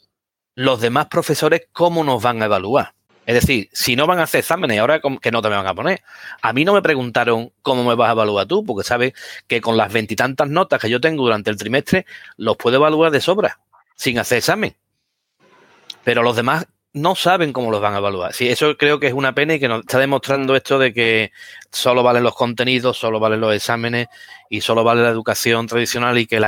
los 0.60 0.82
demás 0.82 1.08
profesores 1.08 1.70
cómo 1.72 2.04
nos 2.04 2.22
van 2.22 2.42
a 2.42 2.46
evaluar. 2.46 2.94
Es 3.26 3.36
decir, 3.36 3.70
si 3.72 3.96
no 3.96 4.06
van 4.06 4.20
a 4.20 4.24
hacer 4.24 4.40
exámenes, 4.40 4.78
ahora 4.78 5.00
que 5.22 5.32
no 5.32 5.42
te 5.42 5.48
me 5.48 5.56
van 5.56 5.68
a 5.68 5.74
poner. 5.74 6.02
A 6.42 6.52
mí 6.52 6.66
no 6.66 6.74
me 6.74 6.82
preguntaron 6.82 7.54
cómo 7.62 7.86
me 7.86 7.96
vas 7.96 8.10
a 8.10 8.12
evaluar 8.12 8.46
tú, 8.46 8.66
porque 8.66 8.86
sabes 8.86 9.14
que 9.48 9.62
con 9.62 9.78
las 9.78 9.94
veintitantas 9.94 10.50
notas 10.50 10.82
que 10.82 10.90
yo 10.90 11.00
tengo 11.00 11.24
durante 11.24 11.50
el 11.50 11.56
trimestre, 11.56 12.06
los 12.36 12.58
puedo 12.58 12.76
evaluar 12.76 13.10
de 13.10 13.22
sobra, 13.22 13.62
sin 13.96 14.20
hacer 14.20 14.40
examen. 14.40 14.76
Pero 16.04 16.24
los 16.24 16.36
demás 16.36 16.68
no 16.92 17.16
saben 17.16 17.54
cómo 17.54 17.72
los 17.72 17.80
van 17.80 17.94
a 17.94 18.00
evaluar. 18.00 18.34
Sí, 18.34 18.50
eso 18.50 18.76
creo 18.76 19.00
que 19.00 19.08
es 19.08 19.14
una 19.14 19.34
pena 19.34 19.54
y 19.54 19.62
que 19.62 19.70
nos 19.70 19.80
está 19.80 19.98
demostrando 19.98 20.58
esto 20.58 20.78
de 20.78 20.94
que 20.94 21.32
solo 21.72 22.04
valen 22.04 22.24
los 22.24 22.36
contenidos, 22.36 22.98
solo 22.98 23.22
valen 23.22 23.40
los 23.40 23.56
exámenes 23.56 24.08
y 24.50 24.60
solo 24.60 24.84
vale 24.84 25.04
la 25.04 25.10
educación 25.10 25.68
tradicional 25.68 26.18
y 26.18 26.26
que 26.26 26.42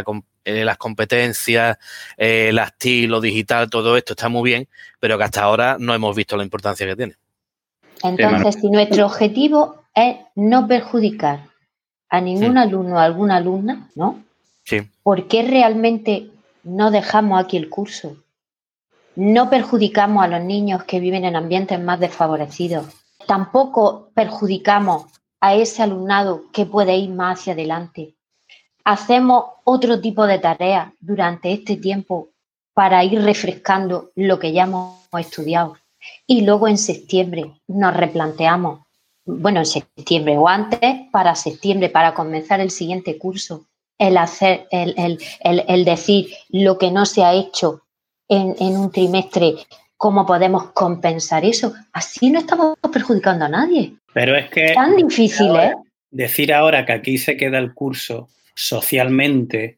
eh, 0.43 0.65
las 0.65 0.77
competencias, 0.77 1.77
eh, 2.17 2.49
el 2.49 2.57
estilo 2.57 3.21
digital, 3.21 3.69
todo 3.69 3.95
esto 3.95 4.13
está 4.13 4.29
muy 4.29 4.49
bien, 4.49 4.67
pero 4.99 5.17
que 5.17 5.23
hasta 5.23 5.43
ahora 5.43 5.77
no 5.79 5.93
hemos 5.93 6.15
visto 6.15 6.35
la 6.35 6.43
importancia 6.43 6.87
que 6.87 6.95
tiene. 6.95 7.15
Entonces, 8.03 8.55
si 8.59 8.69
nuestro 8.69 9.05
objetivo 9.05 9.83
es 9.93 10.17
no 10.35 10.67
perjudicar 10.67 11.41
a 12.09 12.21
ningún 12.21 12.57
alumno 12.57 12.95
o 12.95 12.99
alguna 12.99 13.37
alumna, 13.37 13.89
¿no? 13.95 14.23
Sí. 14.63 14.81
¿Por 15.03 15.27
qué 15.27 15.43
realmente 15.43 16.29
no 16.63 16.91
dejamos 16.91 17.43
aquí 17.43 17.57
el 17.57 17.69
curso? 17.69 18.17
No 19.15 19.49
perjudicamos 19.49 20.23
a 20.23 20.27
los 20.27 20.41
niños 20.41 20.83
que 20.85 20.99
viven 20.99 21.25
en 21.25 21.35
ambientes 21.35 21.79
más 21.79 21.99
desfavorecidos. 21.99 22.87
Tampoco 23.27 24.09
perjudicamos 24.15 25.05
a 25.39 25.55
ese 25.55 25.83
alumnado 25.83 26.45
que 26.51 26.65
puede 26.65 26.95
ir 26.95 27.09
más 27.09 27.39
hacia 27.39 27.53
adelante. 27.53 28.15
Hacemos 28.83 29.45
otro 29.63 30.01
tipo 30.01 30.25
de 30.25 30.39
tareas 30.39 30.91
durante 30.99 31.51
este 31.51 31.77
tiempo 31.77 32.29
para 32.73 33.03
ir 33.03 33.21
refrescando 33.21 34.11
lo 34.15 34.39
que 34.39 34.53
ya 34.53 34.63
hemos 34.63 35.07
estudiado. 35.19 35.77
Y 36.25 36.41
luego 36.41 36.67
en 36.67 36.77
septiembre 36.77 37.51
nos 37.67 37.95
replanteamos, 37.95 38.81
bueno, 39.25 39.59
en 39.59 39.65
septiembre 39.65 40.37
o 40.37 40.47
antes, 40.47 41.01
para 41.11 41.35
septiembre, 41.35 41.89
para 41.89 42.13
comenzar 42.13 42.59
el 42.59 42.71
siguiente 42.71 43.17
curso, 43.17 43.65
el 43.99 44.17
hacer, 44.17 44.67
el, 44.71 44.95
el, 44.97 45.63
el 45.67 45.85
decir 45.85 46.29
lo 46.49 46.77
que 46.77 46.89
no 46.89 47.05
se 47.05 47.23
ha 47.23 47.33
hecho 47.33 47.83
en, 48.31 48.77
un 48.77 48.91
trimestre, 48.91 49.55
¿cómo 49.97 50.25
podemos 50.25 50.71
compensar 50.71 51.43
eso? 51.45 51.73
Así 51.91 52.29
no 52.29 52.39
estamos 52.39 52.77
perjudicando 52.91 53.45
a 53.45 53.49
nadie. 53.49 53.93
Pero 54.13 54.35
es 54.35 54.49
que... 54.49 54.73
Tan 54.73 54.95
difícil, 54.95 55.55
¿eh? 55.55 55.73
Decir 56.09 56.53
ahora 56.53 56.85
que 56.85 56.93
aquí 56.93 57.17
se 57.17 57.37
queda 57.37 57.57
el 57.57 57.73
curso 57.73 58.29
socialmente 58.55 59.77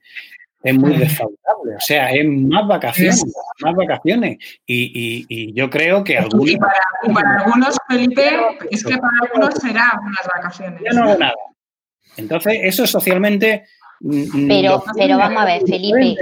es 0.64 0.76
muy 0.76 0.96
desfavorable. 0.96 1.76
O 1.76 1.80
sea, 1.82 2.12
es 2.12 2.26
más 2.26 2.68
vacaciones, 2.68 3.24
más 3.62 3.76
vacaciones. 3.76 4.38
Y, 4.66 5.54
yo 5.54 5.70
creo 5.70 6.04
que 6.04 6.18
algunos... 6.18 6.56
para, 6.56 7.44
algunos, 7.44 7.78
Felipe, 7.88 8.30
es 8.72 8.84
que 8.84 8.98
para 8.98 9.14
algunos 9.22 9.54
será 9.56 10.00
unas 10.02 10.28
vacaciones. 10.36 10.82
Yo 10.86 10.94
no 10.94 11.04
hago 11.04 11.20
nada. 11.20 11.34
Entonces, 12.18 12.60
eso 12.64 12.88
socialmente... 12.88 13.66
Mm, 14.00 14.48
pero, 14.48 14.84
pero 14.96 15.18
vamos 15.18 15.42
a 15.42 15.46
ver, 15.46 15.62
Felipe, 15.68 16.16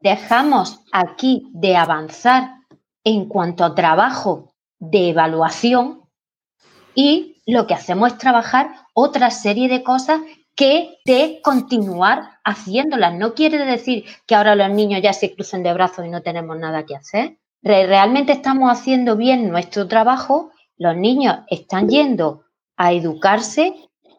dejamos 0.00 0.80
aquí 0.92 1.48
de 1.52 1.76
avanzar 1.76 2.56
en 3.04 3.26
cuanto 3.26 3.64
a 3.64 3.74
trabajo 3.74 4.54
de 4.78 5.10
evaluación 5.10 6.02
y 6.94 7.42
lo 7.46 7.66
que 7.66 7.74
hacemos 7.74 8.12
es 8.12 8.18
trabajar 8.18 8.70
otra 8.94 9.30
serie 9.30 9.68
de 9.68 9.82
cosas 9.82 10.20
que 10.54 10.98
de 11.04 11.40
continuar 11.42 12.38
haciéndolas. 12.44 13.14
No 13.14 13.34
quiere 13.34 13.64
decir 13.64 14.04
que 14.26 14.34
ahora 14.34 14.54
los 14.54 14.70
niños 14.70 15.02
ya 15.02 15.12
se 15.12 15.34
crucen 15.34 15.62
de 15.62 15.72
brazos 15.72 16.06
y 16.06 16.10
no 16.10 16.22
tenemos 16.22 16.58
nada 16.58 16.86
que 16.86 16.96
hacer. 16.96 17.38
Realmente 17.62 18.32
estamos 18.32 18.70
haciendo 18.70 19.16
bien 19.16 19.48
nuestro 19.48 19.88
trabajo, 19.88 20.52
los 20.76 20.96
niños 20.96 21.38
están 21.48 21.88
yendo 21.88 22.44
a 22.76 22.92
educarse 22.92 23.74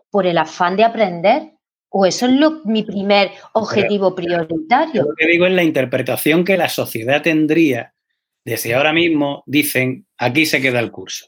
por 0.10 0.26
el 0.26 0.38
afán 0.38 0.76
de 0.78 0.84
aprender 0.84 1.56
¿O 1.98 2.06
eso 2.06 2.26
es 2.26 2.34
lo, 2.34 2.62
mi 2.66 2.84
primer 2.84 3.32
objetivo 3.54 4.14
prioritario? 4.14 5.04
Lo 5.04 5.16
que 5.16 5.28
digo 5.28 5.46
es 5.46 5.54
la 5.54 5.64
interpretación 5.64 6.44
que 6.44 6.58
la 6.58 6.68
sociedad 6.68 7.22
tendría 7.22 7.94
de 8.44 8.58
si 8.58 8.74
ahora 8.74 8.92
mismo 8.92 9.44
dicen 9.46 10.06
aquí 10.18 10.46
se 10.46 10.60
queda 10.60 10.82
el 10.82 10.92
curso. 10.92 11.28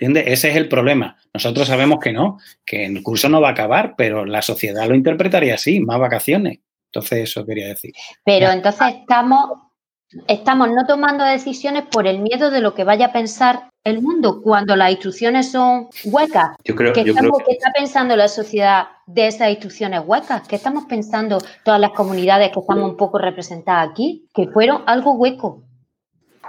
¿Entiendes? 0.00 0.24
Ese 0.28 0.50
es 0.50 0.56
el 0.56 0.68
problema. 0.68 1.16
Nosotros 1.34 1.66
sabemos 1.66 1.98
que 1.98 2.12
no, 2.12 2.38
que 2.64 2.86
el 2.86 3.02
curso 3.02 3.28
no 3.28 3.40
va 3.40 3.48
a 3.48 3.52
acabar, 3.52 3.94
pero 3.96 4.24
la 4.24 4.42
sociedad 4.42 4.86
lo 4.86 4.94
interpretaría 4.94 5.54
así, 5.54 5.80
más 5.80 5.98
vacaciones. 5.98 6.60
Entonces, 6.92 7.24
eso 7.24 7.44
quería 7.44 7.66
decir. 7.66 7.92
Pero 8.24 8.50
entonces 8.50 8.94
estamos, 9.00 9.50
estamos 10.28 10.68
no 10.70 10.86
tomando 10.86 11.24
decisiones 11.24 11.82
por 11.90 12.06
el 12.06 12.20
miedo 12.20 12.52
de 12.52 12.60
lo 12.60 12.74
que 12.74 12.84
vaya 12.84 13.06
a 13.06 13.12
pensar 13.12 13.70
el 13.82 14.00
mundo 14.00 14.40
cuando 14.40 14.76
las 14.76 14.92
instrucciones 14.92 15.50
son 15.50 15.88
huecas. 16.04 16.56
Yo 16.64 16.76
creo, 16.76 16.92
¿Qué, 16.92 17.02
yo 17.02 17.12
estamos, 17.12 17.32
creo 17.38 17.46
¿Qué 17.48 17.52
está 17.54 17.72
pensando 17.72 18.14
la 18.14 18.28
sociedad 18.28 18.86
de 19.06 19.26
esas 19.26 19.50
instrucciones 19.50 20.02
huecas? 20.04 20.46
¿Qué 20.46 20.54
estamos 20.54 20.84
pensando 20.84 21.38
todas 21.64 21.80
las 21.80 21.90
comunidades 21.90 22.52
que 22.52 22.60
estamos 22.60 22.88
un 22.88 22.96
poco 22.96 23.18
representadas 23.18 23.90
aquí? 23.90 24.28
Que 24.32 24.46
fueron 24.46 24.84
algo 24.86 25.14
hueco. 25.14 25.64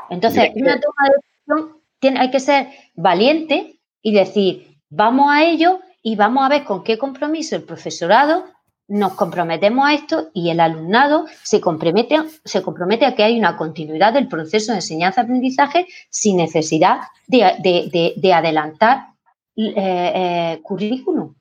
Entonces, 0.09 0.51
una 0.55 0.79
toma 0.79 1.07
de 1.07 1.15
decisión 1.15 1.78
tiene, 1.99 2.19
hay 2.19 2.31
que 2.31 2.39
ser 2.39 2.67
valiente 2.95 3.79
y 4.01 4.13
decir, 4.13 4.77
vamos 4.89 5.31
a 5.31 5.43
ello 5.43 5.79
y 6.01 6.15
vamos 6.15 6.45
a 6.45 6.49
ver 6.49 6.63
con 6.63 6.83
qué 6.83 6.97
compromiso 6.97 7.55
el 7.55 7.63
profesorado 7.63 8.45
nos 8.89 9.13
comprometemos 9.13 9.87
a 9.87 9.93
esto 9.93 10.29
y 10.33 10.49
el 10.49 10.59
alumnado 10.59 11.25
se 11.43 11.61
compromete, 11.61 12.17
se 12.43 12.61
compromete 12.63 13.05
a 13.05 13.15
que 13.15 13.23
hay 13.23 13.37
una 13.37 13.55
continuidad 13.55 14.13
del 14.13 14.27
proceso 14.27 14.71
de 14.71 14.79
enseñanza-aprendizaje 14.79 15.85
sin 16.09 16.37
necesidad 16.37 17.01
de, 17.27 17.53
de, 17.59 18.13
de, 18.17 18.33
adelantar 18.33 19.09
eh, 19.55 19.73
eh, 19.75 20.59
currículum. 20.63 21.35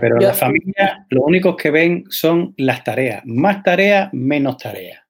pero 0.00 0.16
las 0.18 0.38
familias 0.38 1.00
lo 1.10 1.22
único 1.22 1.54
que 1.54 1.70
ven 1.70 2.04
son 2.08 2.54
las 2.56 2.82
tareas. 2.82 3.22
Más 3.26 3.62
tareas, 3.62 4.08
menos 4.14 4.56
tareas. 4.56 5.00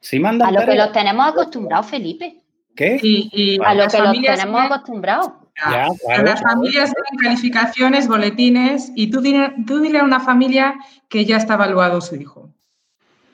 Si 0.00 0.20
mandan 0.20 0.48
a 0.48 0.52
lo 0.52 0.60
tareas, 0.60 0.74
que 0.74 0.82
los 0.84 0.92
tenemos 0.92 1.26
acostumbrados, 1.26 1.86
Felipe. 1.86 2.42
¿Qué? 2.76 2.98
Y, 3.02 3.30
y 3.32 3.58
A 3.64 3.74
lo 3.74 3.80
las 3.80 3.92
que 3.92 3.98
los 3.98 4.06
familias 4.08 4.38
tenemos 4.38 4.64
acostumbrados. 4.64 5.32
Ya, 5.56 5.88
claro, 6.04 6.24
las 6.24 6.40
claro. 6.40 6.56
familias 6.56 6.92
ven 6.92 7.18
calificaciones, 7.18 8.08
boletines, 8.08 8.92
y 8.94 9.10
tú 9.10 9.20
dile, 9.22 9.54
tú 9.66 9.80
dile 9.80 10.00
a 10.00 10.04
una 10.04 10.20
familia 10.20 10.74
que 11.08 11.24
ya 11.24 11.38
está 11.38 11.54
evaluado 11.54 12.00
su 12.02 12.16
hijo. 12.16 12.50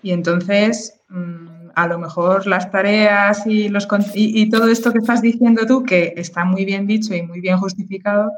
Y 0.03 0.13
entonces, 0.13 1.01
mm, 1.09 1.71
a 1.75 1.87
lo 1.89 1.99
mejor 1.99 2.47
las 2.47 2.71
tareas 2.71 3.47
y, 3.47 3.69
los, 3.69 3.89
y, 4.15 4.41
y 4.41 4.51
todo 4.51 4.69
esto 4.69 4.93
que 4.93 4.99
estás 4.99 5.21
diciendo 5.21 5.67
tú, 5.67 5.83
que 5.83 6.15
está 6.17 6.45
muy 6.45 6.65
bien 6.65 6.87
dicho 6.87 7.15
y 7.15 7.23
muy 7.23 7.41
bien 7.41 7.59
justificado, 7.59 8.31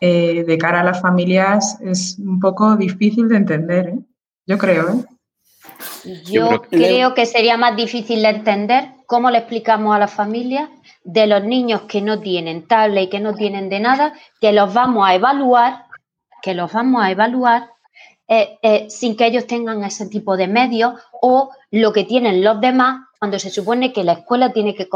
eh, 0.00 0.44
de 0.46 0.58
cara 0.58 0.80
a 0.80 0.84
las 0.84 1.00
familias 1.00 1.78
es 1.80 2.18
un 2.18 2.38
poco 2.38 2.76
difícil 2.76 3.28
de 3.28 3.36
entender, 3.36 3.88
¿eh? 3.88 3.98
Yo 4.46 4.58
creo, 4.58 4.90
¿eh? 4.90 5.04
Yo, 6.30 6.60
creo 6.62 6.70
creo, 6.70 7.14
que 7.14 7.24
sería 7.24 7.56
más 7.56 7.76
difícil 7.76 8.20
de 8.22 8.28
entender 8.28 8.90
cómo 9.06 9.30
le 9.30 9.38
explicamos 9.38 9.94
a 9.94 9.98
las 9.98 10.12
familias 10.12 10.68
de 11.04 11.26
los 11.26 11.44
niños 11.44 11.82
que 11.82 12.02
no 12.02 12.20
tienen 12.20 12.66
tablet 12.66 13.04
y 13.04 13.10
que 13.10 13.20
no 13.20 13.34
tienen 13.34 13.68
de 13.68 13.80
nada, 13.80 14.12
que 14.40 14.52
los 14.52 14.72
vamos 14.74 15.06
a 15.06 15.14
evaluar, 15.14 15.86
que 16.42 16.54
los 16.54 16.72
vamos 16.72 17.02
a 17.02 17.10
evaluar 17.10 17.70
eh, 18.28 18.58
eh, 18.62 18.86
sin 18.90 19.16
que 19.16 19.26
ellos 19.26 19.46
tengan 19.46 19.84
ese 19.84 20.06
tipo 20.06 20.36
de 20.36 20.48
medios 20.48 20.94
o 21.22 21.50
lo 21.70 21.92
que 21.92 22.04
tienen 22.04 22.42
los 22.42 22.60
demás 22.60 23.06
cuando 23.18 23.38
se 23.38 23.50
supone 23.50 23.92
que 23.92 24.04
la 24.04 24.14
escuela 24.14 24.52
tiene 24.52 24.74
que, 24.74 24.88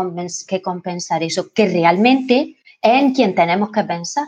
que 0.49 0.63
compensar 0.63 1.23
eso, 1.23 1.53
que 1.55 1.69
realmente 1.69 2.57
es 2.83 3.03
en 3.03 3.15
quien 3.15 3.35
tenemos 3.35 3.71
que 3.71 3.85
pensar, 3.85 4.27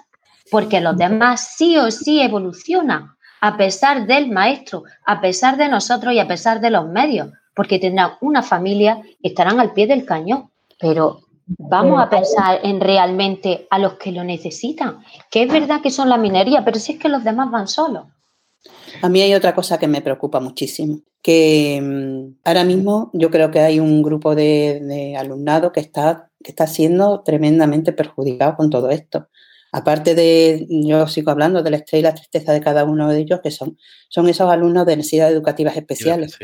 porque 0.51 0.81
los 0.81 0.97
demás 0.97 1.55
sí 1.57 1.77
o 1.77 1.91
sí 1.91 2.21
evolucionan 2.21 3.17
a 3.41 3.57
pesar 3.57 4.07
del 4.07 4.31
maestro, 4.31 4.85
a 5.05 5.21
pesar 5.21 5.57
de 5.57 5.69
nosotros 5.69 6.15
y 6.15 6.21
a 6.21 6.29
pesar 6.29 6.61
de 6.61 6.71
los 6.71 6.89
medios, 6.89 7.29
porque 7.55 7.79
tendrán 7.79 8.13
una 8.21 8.43
familia 8.43 9.03
y 9.21 9.29
estarán 9.29 9.61
al 9.61 9.73
pie 9.73 9.87
del 9.87 10.05
cañón. 10.05 10.51
Pero 10.79 11.21
vamos 11.47 12.01
a 12.01 12.09
pensar 12.09 12.61
en 12.63 12.81
realmente 12.81 13.67
a 13.71 13.79
los 13.79 13.95
que 13.95 14.13
lo 14.13 14.25
necesitan, 14.25 14.99
que 15.31 15.43
es 15.43 15.53
verdad 15.53 15.81
que 15.83 15.91
son 15.91 16.09
la 16.09 16.19
minería, 16.19 16.65
pero 16.65 16.79
si 16.79 16.93
es 16.93 16.99
que 16.99 17.09
los 17.09 17.25
demás 17.25 17.51
van 17.51 17.69
solos. 17.69 18.07
A 19.01 19.09
mí 19.09 19.21
hay 19.21 19.35
otra 19.35 19.55
cosa 19.55 19.79
que 19.79 19.89
me 19.89 20.03
preocupa 20.03 20.39
muchísimo, 20.39 21.01
que 21.21 21.81
mm, 21.83 22.41
ahora 22.45 22.65
mismo 22.65 23.11
yo 23.13 23.31
creo 23.31 23.51
que 23.51 23.61
hay 23.61 23.81
un 23.81 24.03
grupo 24.03 24.35
de, 24.35 24.81
de 24.83 25.17
alumnado 25.17 25.73
que 25.73 25.81
está, 25.81 26.31
que 26.43 26.53
está 26.53 26.67
siendo 26.67 27.23
tremendamente 27.23 27.93
perjudicado 27.93 28.57
con 28.57 28.71
todo 28.71 28.91
esto. 28.91 29.29
Aparte 29.73 30.15
de, 30.15 30.67
yo 30.69 31.07
sigo 31.09 31.31
hablando 31.31 31.63
del 31.63 31.75
estrés 31.75 32.01
y 32.01 32.03
la 32.03 32.15
tristeza 32.15 32.53
de 32.53 32.61
cada 32.61 32.85
uno 32.85 33.09
de 33.09 33.21
ellos, 33.21 33.41
que 33.43 33.51
son, 33.51 33.79
son 34.09 34.29
esos 34.29 34.51
alumnos 34.51 34.85
de 34.85 34.99
necesidades 34.99 35.33
educativas 35.33 35.75
especiales. 35.77 36.39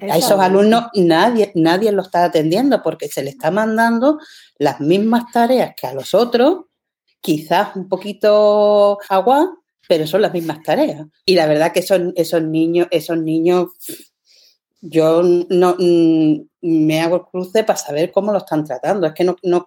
A 0.00 0.16
esos 0.16 0.38
alumnos 0.40 0.86
nadie, 0.94 1.52
nadie 1.54 1.92
lo 1.92 2.02
está 2.02 2.24
atendiendo 2.24 2.82
porque 2.82 3.08
se 3.08 3.22
le 3.22 3.30
está 3.30 3.50
mandando 3.50 4.18
las 4.58 4.80
mismas 4.80 5.24
tareas 5.32 5.74
que 5.76 5.86
a 5.86 5.92
los 5.92 6.14
otros, 6.14 6.64
quizás 7.20 7.76
un 7.76 7.88
poquito 7.88 8.98
agua, 9.08 9.54
pero 9.88 10.06
son 10.06 10.22
las 10.22 10.32
mismas 10.32 10.62
tareas. 10.62 11.06
Y 11.24 11.34
la 11.34 11.46
verdad 11.46 11.72
que 11.72 11.82
son 11.82 12.12
esos 12.16 12.42
niños, 12.42 12.88
esos 12.90 13.18
niños, 13.18 13.70
yo 14.80 15.22
no 15.22 15.76
mm, 15.78 16.40
me 16.62 17.00
hago 17.00 17.16
el 17.16 17.22
cruce 17.22 17.64
para 17.64 17.78
saber 17.78 18.12
cómo 18.12 18.32
lo 18.32 18.38
están 18.38 18.64
tratando. 18.64 19.06
Es 19.06 19.12
que 19.12 19.24
no, 19.24 19.36
no 19.42 19.64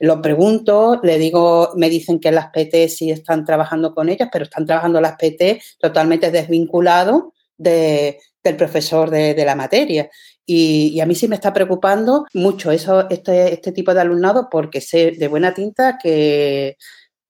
lo 0.00 0.22
pregunto, 0.22 1.00
le 1.02 1.18
digo, 1.18 1.70
me 1.76 1.88
dicen 1.88 2.20
que 2.20 2.32
las 2.32 2.50
PT 2.50 2.88
sí 2.88 3.10
están 3.10 3.44
trabajando 3.44 3.94
con 3.94 4.08
ellas, 4.08 4.28
pero 4.30 4.44
están 4.44 4.66
trabajando 4.66 5.00
las 5.00 5.16
PT 5.16 5.60
totalmente 5.78 6.30
desvinculados 6.30 7.24
de, 7.56 8.18
del 8.42 8.56
profesor 8.56 9.10
de, 9.10 9.34
de 9.34 9.44
la 9.44 9.54
materia. 9.54 10.08
Y, 10.50 10.98
a 11.00 11.06
mí 11.06 11.14
sí 11.14 11.28
me 11.28 11.34
está 11.34 11.52
preocupando 11.52 12.26
mucho 12.32 12.70
eso, 12.70 13.08
este, 13.10 13.52
este 13.52 13.70
tipo 13.72 13.92
de 13.92 14.00
alumnado 14.00 14.48
porque 14.50 14.80
sé 14.80 15.10
de 15.12 15.28
buena 15.28 15.52
tinta 15.52 15.98
que, 16.02 16.78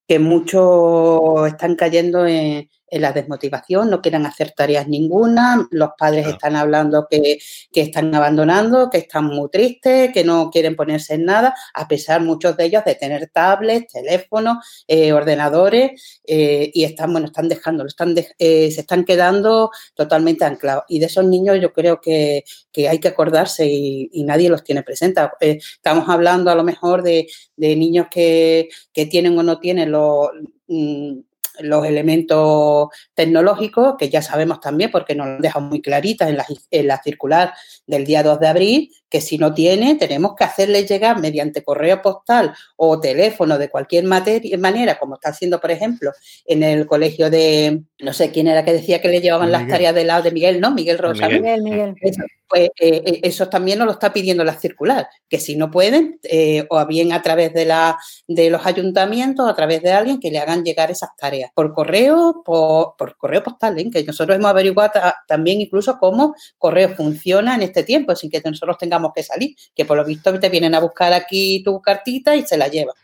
que 0.06 0.18
muchos 0.20 1.48
están 1.48 1.74
cayendo 1.74 2.26
en, 2.26 2.68
en, 2.68 2.68
la 2.90 3.12
desmotivación, 3.12 3.90
no 3.90 4.00
quieren 4.00 4.26
hacer 4.26 4.52
tareas 4.52 4.88
ninguna, 4.88 5.66
los 5.70 5.90
padres 5.98 6.22
claro. 6.22 6.36
están 6.36 6.56
hablando 6.56 7.06
que, 7.10 7.38
que, 7.72 7.80
están 7.80 8.14
abandonando, 8.14 8.90
que 8.90 8.98
están 8.98 9.24
muy 9.26 9.48
tristes, 9.50 10.12
que 10.12 10.24
no 10.24 10.50
quieren 10.50 10.76
ponerse 10.76 11.14
en 11.14 11.24
nada, 11.24 11.54
a 11.74 11.88
pesar 11.88 12.22
muchos 12.22 12.56
de 12.56 12.64
ellos 12.64 12.84
de 12.84 12.94
tener 12.94 13.28
tablets, 13.28 13.92
teléfonos, 13.92 14.84
eh, 14.86 15.12
ordenadores, 15.12 16.20
eh, 16.24 16.70
y 16.72 16.84
están, 16.84 17.12
bueno, 17.12 17.26
están 17.26 17.48
dejando, 17.48 17.86
están 17.86 18.14
de, 18.14 18.28
eh, 18.38 18.70
se 18.70 18.80
están 18.82 19.04
quedando 19.04 19.70
totalmente 19.94 20.44
anclados. 20.44 20.84
Y 20.88 20.98
de 20.98 21.06
esos 21.06 21.24
niños 21.24 21.58
yo 21.60 21.72
creo 21.72 22.00
que, 22.00 22.44
que 22.72 22.88
hay 22.88 22.98
que 22.98 23.08
acordarse 23.08 23.66
y, 23.66 24.08
y, 24.12 24.24
nadie 24.24 24.48
los 24.48 24.64
tiene 24.64 24.82
presentes. 24.82 25.24
Eh, 25.40 25.58
estamos 25.58 26.08
hablando 26.08 26.50
a 26.50 26.54
lo 26.54 26.64
mejor 26.64 27.02
de, 27.02 27.26
de 27.56 27.76
niños 27.76 28.06
que, 28.10 28.68
que, 28.92 29.06
tienen 29.06 29.38
o 29.38 29.42
no 29.42 29.58
tienen 29.58 29.92
los... 29.92 30.28
Mm, 30.66 31.20
los 31.60 31.86
elementos 31.86 32.88
tecnológicos, 33.14 33.94
que 33.98 34.08
ya 34.08 34.22
sabemos 34.22 34.60
también, 34.60 34.90
porque 34.90 35.14
nos 35.14 35.26
lo 35.28 35.38
dejan 35.38 35.64
muy 35.64 35.80
claritas 35.80 36.28
en 36.28 36.36
la, 36.36 36.46
en 36.70 36.86
la, 36.86 37.02
circular 37.02 37.54
del 37.86 38.04
día 38.04 38.22
2 38.22 38.40
de 38.40 38.48
abril, 38.48 38.90
que 39.08 39.20
si 39.20 39.38
no 39.38 39.54
tiene, 39.54 39.94
tenemos 39.94 40.34
que 40.36 40.44
hacerle 40.44 40.84
llegar 40.84 41.20
mediante 41.20 41.62
correo 41.62 42.02
postal 42.02 42.54
o 42.76 43.00
teléfono 43.00 43.58
de 43.58 43.68
cualquier 43.68 44.04
materia, 44.04 44.58
manera, 44.58 44.98
como 44.98 45.14
está 45.14 45.30
haciendo, 45.30 45.60
por 45.60 45.70
ejemplo, 45.70 46.12
en 46.44 46.62
el 46.62 46.86
colegio 46.86 47.30
de, 47.30 47.82
no 48.00 48.12
sé 48.12 48.30
quién 48.30 48.48
era 48.48 48.64
que 48.64 48.72
decía 48.72 49.00
que 49.00 49.08
le 49.08 49.20
llevaban 49.20 49.48
Miguel. 49.48 49.62
las 49.62 49.70
tareas 49.70 49.94
del 49.94 50.06
lado 50.06 50.22
de 50.22 50.32
Miguel, 50.32 50.60
¿no? 50.60 50.70
Miguel 50.70 50.98
Rosa. 50.98 51.28
Miguel, 51.28 51.62
Miguel. 51.62 51.94
Pues 52.48 52.70
eh, 52.80 53.20
eso 53.22 53.48
también 53.48 53.78
nos 53.78 53.86
lo 53.86 53.92
está 53.92 54.12
pidiendo 54.12 54.44
la 54.44 54.54
circular, 54.54 55.08
que 55.28 55.38
si 55.38 55.56
no 55.56 55.70
pueden, 55.70 56.18
eh, 56.22 56.66
o 56.70 56.84
bien 56.86 57.12
a 57.12 57.22
través 57.22 57.52
de, 57.52 57.64
la, 57.64 57.98
de 58.26 58.50
los 58.50 58.64
ayuntamientos, 58.64 59.48
a 59.48 59.54
través 59.54 59.82
de 59.82 59.92
alguien 59.92 60.20
que 60.20 60.30
le 60.30 60.38
hagan 60.38 60.64
llegar 60.64 60.90
esas 60.90 61.10
tareas, 61.16 61.50
por 61.54 61.74
correo, 61.74 62.42
por, 62.44 62.94
por 62.96 63.16
correo 63.16 63.42
postal, 63.42 63.78
¿eh? 63.78 63.90
que 63.90 64.04
nosotros 64.04 64.36
hemos 64.36 64.50
averiguado 64.50 64.92
también 65.26 65.60
incluso 65.60 65.98
cómo 65.98 66.34
correo 66.56 66.94
funciona 66.96 67.54
en 67.54 67.62
este 67.62 67.82
tiempo, 67.82 68.14
sin 68.14 68.30
que 68.30 68.40
nosotros 68.44 68.78
tengamos 68.78 69.12
que 69.14 69.22
salir, 69.22 69.54
que 69.74 69.84
por 69.84 69.96
lo 69.96 70.04
visto 70.04 70.38
te 70.38 70.48
vienen 70.48 70.74
a 70.74 70.80
buscar 70.80 71.12
aquí 71.12 71.62
tu 71.64 71.80
cartita 71.80 72.36
y 72.36 72.44
se 72.44 72.56
la 72.56 72.68
llevan. 72.68 72.94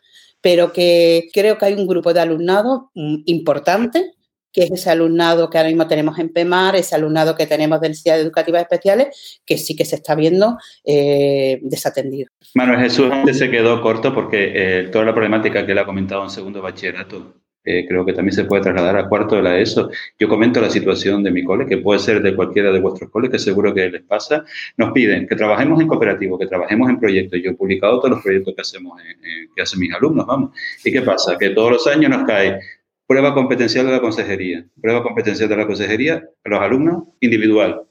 Pero 0.41 0.73
que 0.73 1.29
creo 1.33 1.57
que 1.57 1.65
hay 1.67 1.75
un 1.75 1.87
grupo 1.87 2.13
de 2.13 2.21
alumnado 2.21 2.91
mm, 2.95 3.23
importante 3.27 4.15
que 4.55 4.63
es 4.63 4.71
ese 4.71 4.89
alumnado 4.89 5.51
que 5.51 5.59
ahora 5.59 5.69
mismo 5.69 5.89
tenemos 5.89 6.17
en 6.21 6.33
PEMAR, 6.33 6.77
ese 6.77 6.95
alumnado 6.95 7.35
que 7.35 7.47
tenemos 7.47 7.81
de 7.81 7.89
necesidades 7.89 8.25
educativas 8.25 8.63
especiales, 8.63 9.41
que 9.45 9.59
sí 9.59 9.75
que 9.75 9.85
se 9.85 9.97
está 9.97 10.15
viendo 10.15 10.57
eh, 10.85 11.59
desatendido. 11.63 12.31
Manuel 12.55 12.79
Jesús 12.79 13.11
antes 13.11 13.37
se 13.37 13.51
quedó 13.51 13.83
corto 13.83 14.15
porque 14.15 14.53
eh, 14.55 14.89
toda 14.93 15.05
la 15.05 15.13
problemática 15.13 15.67
que 15.67 15.73
él 15.73 15.79
ha 15.79 15.85
comentado 15.85 16.23
en 16.23 16.31
segundo 16.31 16.63
bachillerato 16.63 17.35
eh, 17.67 17.87
creo 17.89 18.05
que 18.05 18.13
también 18.13 18.35
se 18.35 18.45
puede 18.45 18.63
trasladar 18.63 18.97
a 18.97 19.09
cuarto 19.09 19.37
de 19.37 19.43
la 19.43 19.59
ESO. 19.59 19.91
Yo 20.19 20.29
comento 20.29 20.61
la 20.61 20.71
situación 20.71 21.25
de 21.25 21.31
mi 21.31 21.43
cole, 21.43 21.67
que 21.67 21.79
puede 21.79 21.99
ser 21.99 22.23
de 22.23 22.37
cualquiera 22.37 22.71
de 22.71 22.79
vuestros 22.79 23.11
coles, 23.11 23.31
que 23.31 23.39
seguro 23.39 23.75
que 23.75 23.89
les 23.89 24.03
pasa. 24.03 24.45
Nos 24.77 24.93
piden 24.93 25.27
que 25.27 25.35
trabajemos 25.35 25.81
en 25.81 25.89
cooperativo, 25.89 26.39
que 26.39 26.47
trabajemos 26.47 26.91
en 26.91 27.01
proyectos. 27.01 27.41
Yo 27.43 27.53
he 27.53 27.55
publicado 27.55 27.99
todos 27.99 28.11
los 28.11 28.23
proyectos 28.23 28.55
que 28.55 28.61
hacemos, 28.61 29.01
que 29.57 29.63
hacen 29.63 29.81
mis 29.81 29.95
alumnos, 29.95 30.27
vamos. 30.27 30.51
¿Y 30.85 30.93
qué 30.93 31.01
pasa? 31.01 31.39
Que 31.39 31.51
todos 31.51 31.73
los 31.73 31.87
años 31.87 32.11
nos 32.11 32.25
cae 32.25 32.61
prueba 33.07 33.35
competencial 33.35 33.87
de 33.87 33.93
la 33.93 34.01
consejería. 34.01 34.65
Prueba 34.81 35.03
competencial 35.03 35.49
de 35.49 35.57
la 35.57 35.67
consejería 35.67 36.25
a 36.45 36.49
los 36.49 36.61
alumnos 36.61 37.05
individual. 37.21 37.83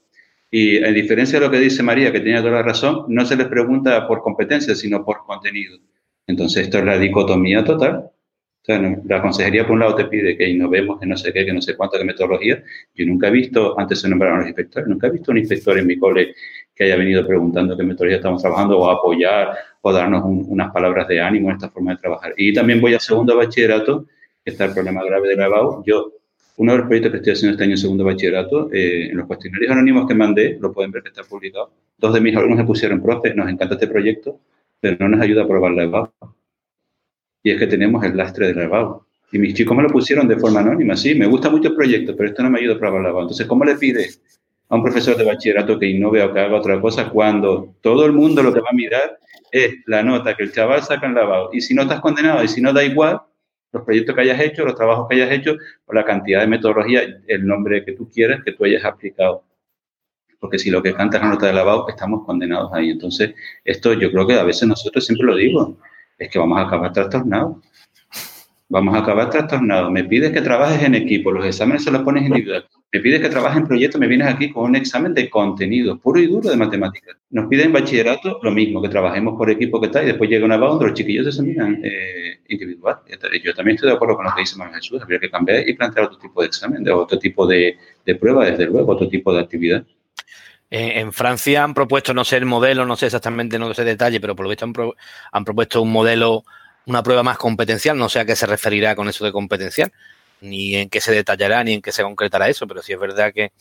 Y 0.50 0.76
en 0.76 0.94
diferencia 0.94 1.40
de 1.40 1.46
lo 1.46 1.50
que 1.50 1.58
dice 1.58 1.82
María, 1.82 2.12
que 2.12 2.20
tiene 2.20 2.38
toda 2.38 2.52
la 2.52 2.62
razón, 2.62 3.06
no 3.08 3.26
se 3.26 3.36
les 3.36 3.48
pregunta 3.48 4.06
por 4.06 4.22
competencia, 4.22 4.74
sino 4.74 5.04
por 5.04 5.24
contenido. 5.26 5.78
Entonces, 6.26 6.64
esto 6.64 6.78
es 6.78 6.84
la 6.84 6.98
dicotomía 6.98 7.64
total. 7.64 8.10
la 8.66 9.20
consejería, 9.20 9.64
por 9.64 9.72
un 9.72 9.80
lado, 9.80 9.94
te 9.96 10.04
pide 10.06 10.38
que 10.38 10.48
innovemos 10.48 11.02
en 11.02 11.10
no 11.10 11.16
sé 11.16 11.32
qué, 11.32 11.44
que 11.44 11.52
no 11.52 11.60
sé 11.60 11.76
cuánto, 11.76 11.98
de 11.98 12.04
metodología. 12.04 12.62
Yo 12.94 13.04
nunca 13.04 13.28
he 13.28 13.30
visto, 13.30 13.78
antes 13.78 14.00
se 14.00 14.08
nombraron 14.08 14.38
los 14.38 14.46
inspectores, 14.46 14.88
nunca 14.88 15.08
he 15.08 15.10
visto 15.10 15.32
un 15.32 15.38
inspector 15.38 15.76
en 15.76 15.86
mi 15.86 15.98
cole 15.98 16.34
que 16.74 16.84
haya 16.84 16.96
venido 16.96 17.26
preguntando 17.26 17.76
qué 17.76 17.82
metodología 17.82 18.18
estamos 18.18 18.40
trabajando 18.40 18.78
o 18.78 18.88
apoyar 18.90 19.56
o 19.82 19.92
darnos 19.92 20.22
unas 20.24 20.72
palabras 20.72 21.06
de 21.08 21.20
ánimo 21.20 21.50
en 21.50 21.56
esta 21.56 21.68
forma 21.68 21.92
de 21.92 21.98
trabajar. 21.98 22.32
Y 22.36 22.52
también 22.54 22.80
voy 22.80 22.94
a 22.94 23.00
segundo 23.00 23.36
bachillerato, 23.36 24.06
que 24.44 24.50
está 24.50 24.66
el 24.66 24.72
problema 24.72 25.02
grave 25.02 25.28
de 25.28 25.36
la 25.36 25.48
Yo, 25.86 26.12
uno 26.56 26.72
de 26.72 26.78
los 26.78 26.86
proyectos 26.86 27.12
que 27.12 27.16
estoy 27.18 27.32
haciendo 27.32 27.52
este 27.52 27.64
año 27.64 27.72
en 27.72 27.78
segundo 27.78 28.04
bachillerato, 28.04 28.70
eh, 28.72 29.08
en 29.10 29.16
los 29.16 29.26
cuestionarios 29.26 29.72
anónimos 29.72 30.06
que 30.06 30.14
mandé, 30.14 30.58
lo 30.60 30.72
pueden 30.72 30.92
ver 30.92 31.02
que 31.02 31.08
está 31.08 31.22
publicado, 31.24 31.72
dos 31.96 32.12
de 32.12 32.20
mis 32.20 32.36
alumnos 32.36 32.58
me 32.58 32.64
pusieron, 32.64 33.02
profe, 33.02 33.34
nos 33.34 33.48
encanta 33.48 33.74
este 33.74 33.88
proyecto, 33.88 34.38
pero 34.80 34.96
no 35.00 35.08
nos 35.08 35.20
ayuda 35.20 35.44
a 35.44 35.48
probar 35.48 35.72
la 35.72 35.84
EBAU. 35.84 36.10
Y 37.42 37.50
es 37.50 37.58
que 37.58 37.66
tenemos 37.66 38.04
el 38.04 38.16
lastre 38.16 38.48
de 38.48 38.54
la 38.54 38.64
EBAU. 38.64 39.02
Y 39.32 39.38
mis 39.38 39.54
chicos 39.54 39.76
me 39.76 39.82
lo 39.82 39.88
pusieron 39.88 40.28
de 40.28 40.36
forma 40.36 40.60
anónima, 40.60 40.94
sí, 40.94 41.14
me 41.14 41.26
gusta 41.26 41.48
mucho 41.50 41.68
el 41.68 41.74
proyecto, 41.74 42.14
pero 42.14 42.28
esto 42.28 42.42
no 42.42 42.50
me 42.50 42.60
ayuda 42.60 42.74
a 42.74 42.78
probar 42.78 43.02
la 43.02 43.08
EBAU. 43.08 43.22
Entonces, 43.22 43.46
¿cómo 43.46 43.64
le 43.64 43.76
pide 43.76 44.06
a 44.68 44.76
un 44.76 44.82
profesor 44.82 45.16
de 45.16 45.24
bachillerato 45.24 45.78
que 45.78 45.86
innove 45.86 46.22
o 46.22 46.32
que 46.32 46.40
haga 46.40 46.56
otra 46.56 46.80
cosa 46.80 47.08
cuando 47.08 47.74
todo 47.80 48.04
el 48.04 48.12
mundo 48.12 48.42
lo 48.42 48.52
que 48.52 48.60
va 48.60 48.68
a 48.70 48.74
mirar 48.74 49.18
es 49.50 49.76
la 49.86 50.02
nota 50.02 50.36
que 50.36 50.44
el 50.44 50.52
chaval 50.52 50.82
saca 50.82 51.06
en 51.06 51.14
la 51.14 51.22
EBAU? 51.22 51.48
Y 51.52 51.62
si 51.62 51.74
no 51.74 51.82
estás 51.82 52.00
condenado 52.00 52.44
y 52.44 52.48
si 52.48 52.60
no 52.60 52.72
da 52.72 52.84
igual, 52.84 53.22
los 53.74 53.82
proyectos 53.82 54.14
que 54.14 54.20
hayas 54.22 54.40
hecho, 54.40 54.64
los 54.64 54.76
trabajos 54.76 55.08
que 55.08 55.16
hayas 55.16 55.32
hecho, 55.32 55.56
o 55.86 55.92
la 55.92 56.04
cantidad 56.04 56.40
de 56.40 56.46
metodología, 56.46 57.02
el 57.26 57.46
nombre 57.46 57.84
que 57.84 57.92
tú 57.92 58.08
quieres 58.08 58.42
que 58.44 58.52
tú 58.52 58.64
hayas 58.64 58.84
aplicado. 58.84 59.44
Porque 60.38 60.58
si 60.58 60.70
lo 60.70 60.80
que 60.82 60.94
canta 60.94 61.16
es 61.16 61.22
la 61.24 61.30
nota 61.30 61.46
de 61.46 61.52
lavado, 61.52 61.88
estamos 61.88 62.24
condenados 62.24 62.72
ahí. 62.72 62.90
Entonces, 62.90 63.34
esto 63.64 63.92
yo 63.94 64.10
creo 64.12 64.26
que 64.26 64.34
a 64.34 64.44
veces 64.44 64.68
nosotros 64.68 65.04
siempre 65.04 65.26
lo 65.26 65.34
digo, 65.34 65.76
es 66.18 66.30
que 66.30 66.38
vamos 66.38 66.58
a 66.58 66.62
acabar 66.62 66.92
trastornados. 66.92 67.56
Vamos 68.74 68.96
a 68.96 68.98
acabar 68.98 69.30
trastornados. 69.30 69.88
Me 69.92 70.02
pides 70.02 70.32
que 70.32 70.40
trabajes 70.40 70.82
en 70.82 70.96
equipo, 70.96 71.30
los 71.30 71.46
exámenes 71.46 71.84
se 71.84 71.92
los 71.92 72.02
pones 72.02 72.24
individual. 72.24 72.66
Me 72.92 72.98
pides 72.98 73.20
que 73.20 73.28
trabajes 73.28 73.58
en 73.58 73.68
proyectos, 73.68 74.00
me 74.00 74.08
vienes 74.08 74.26
aquí 74.26 74.50
con 74.50 74.64
un 74.64 74.74
examen 74.74 75.14
de 75.14 75.30
contenido, 75.30 75.96
puro 75.96 76.18
y 76.18 76.26
duro 76.26 76.50
de 76.50 76.56
matemáticas. 76.56 77.16
Nos 77.30 77.46
piden 77.46 77.66
en 77.66 77.72
bachillerato 77.72 78.40
lo 78.42 78.50
mismo, 78.50 78.82
que 78.82 78.88
trabajemos 78.88 79.38
por 79.38 79.48
equipo 79.48 79.80
que 79.80 79.90
tal, 79.90 80.02
y 80.02 80.06
después 80.06 80.28
llega 80.28 80.44
una 80.44 80.56
banda 80.56 80.70
donde 80.70 80.86
los 80.86 80.94
chiquillos 80.94 81.22
se 81.22 81.28
examinan 81.28 81.82
eh, 81.84 82.40
individual. 82.48 82.96
Yo 83.44 83.54
también 83.54 83.76
estoy 83.76 83.90
de 83.90 83.94
acuerdo 83.94 84.16
con 84.16 84.24
lo 84.24 84.34
que 84.34 84.40
dice 84.40 84.56
Manuel 84.56 84.80
Jesús, 84.80 85.00
habría 85.00 85.20
que 85.20 85.30
cambiar 85.30 85.68
y 85.68 85.74
plantear 85.74 86.06
otro 86.06 86.18
tipo 86.18 86.40
de 86.40 86.48
examen, 86.48 86.84
otro 86.90 87.16
tipo 87.16 87.46
de, 87.46 87.78
de 88.04 88.14
prueba, 88.16 88.44
desde 88.46 88.66
luego, 88.66 88.90
otro 88.90 89.08
tipo 89.08 89.32
de 89.32 89.38
actividad. 89.38 89.84
En 90.68 91.12
Francia 91.12 91.62
han 91.62 91.74
propuesto, 91.74 92.12
no 92.12 92.24
sé 92.24 92.38
el 92.38 92.46
modelo, 92.46 92.84
no 92.84 92.96
sé 92.96 93.06
exactamente, 93.06 93.56
no 93.56 93.72
sé 93.72 93.84
detalle, 93.84 94.18
pero 94.20 94.34
por 94.34 94.46
lo 94.46 94.50
visto 94.50 94.64
han 94.64 95.44
propuesto 95.44 95.80
un 95.80 95.92
modelo 95.92 96.42
una 96.86 97.02
prueba 97.02 97.22
más 97.22 97.38
competencial, 97.38 97.96
no 97.96 98.08
sé 98.08 98.20
a 98.20 98.24
qué 98.24 98.36
se 98.36 98.46
referirá 98.46 98.94
con 98.94 99.08
eso 99.08 99.24
de 99.24 99.32
competencial, 99.32 99.92
ni 100.40 100.76
en 100.76 100.90
qué 100.90 101.00
se 101.00 101.12
detallará, 101.12 101.64
ni 101.64 101.74
en 101.74 101.82
qué 101.82 101.92
se 101.92 102.02
concretará 102.02 102.48
eso, 102.48 102.66
pero 102.66 102.82
sí 102.82 102.92
es 102.92 102.98
verdad 102.98 103.32
que, 103.32 103.52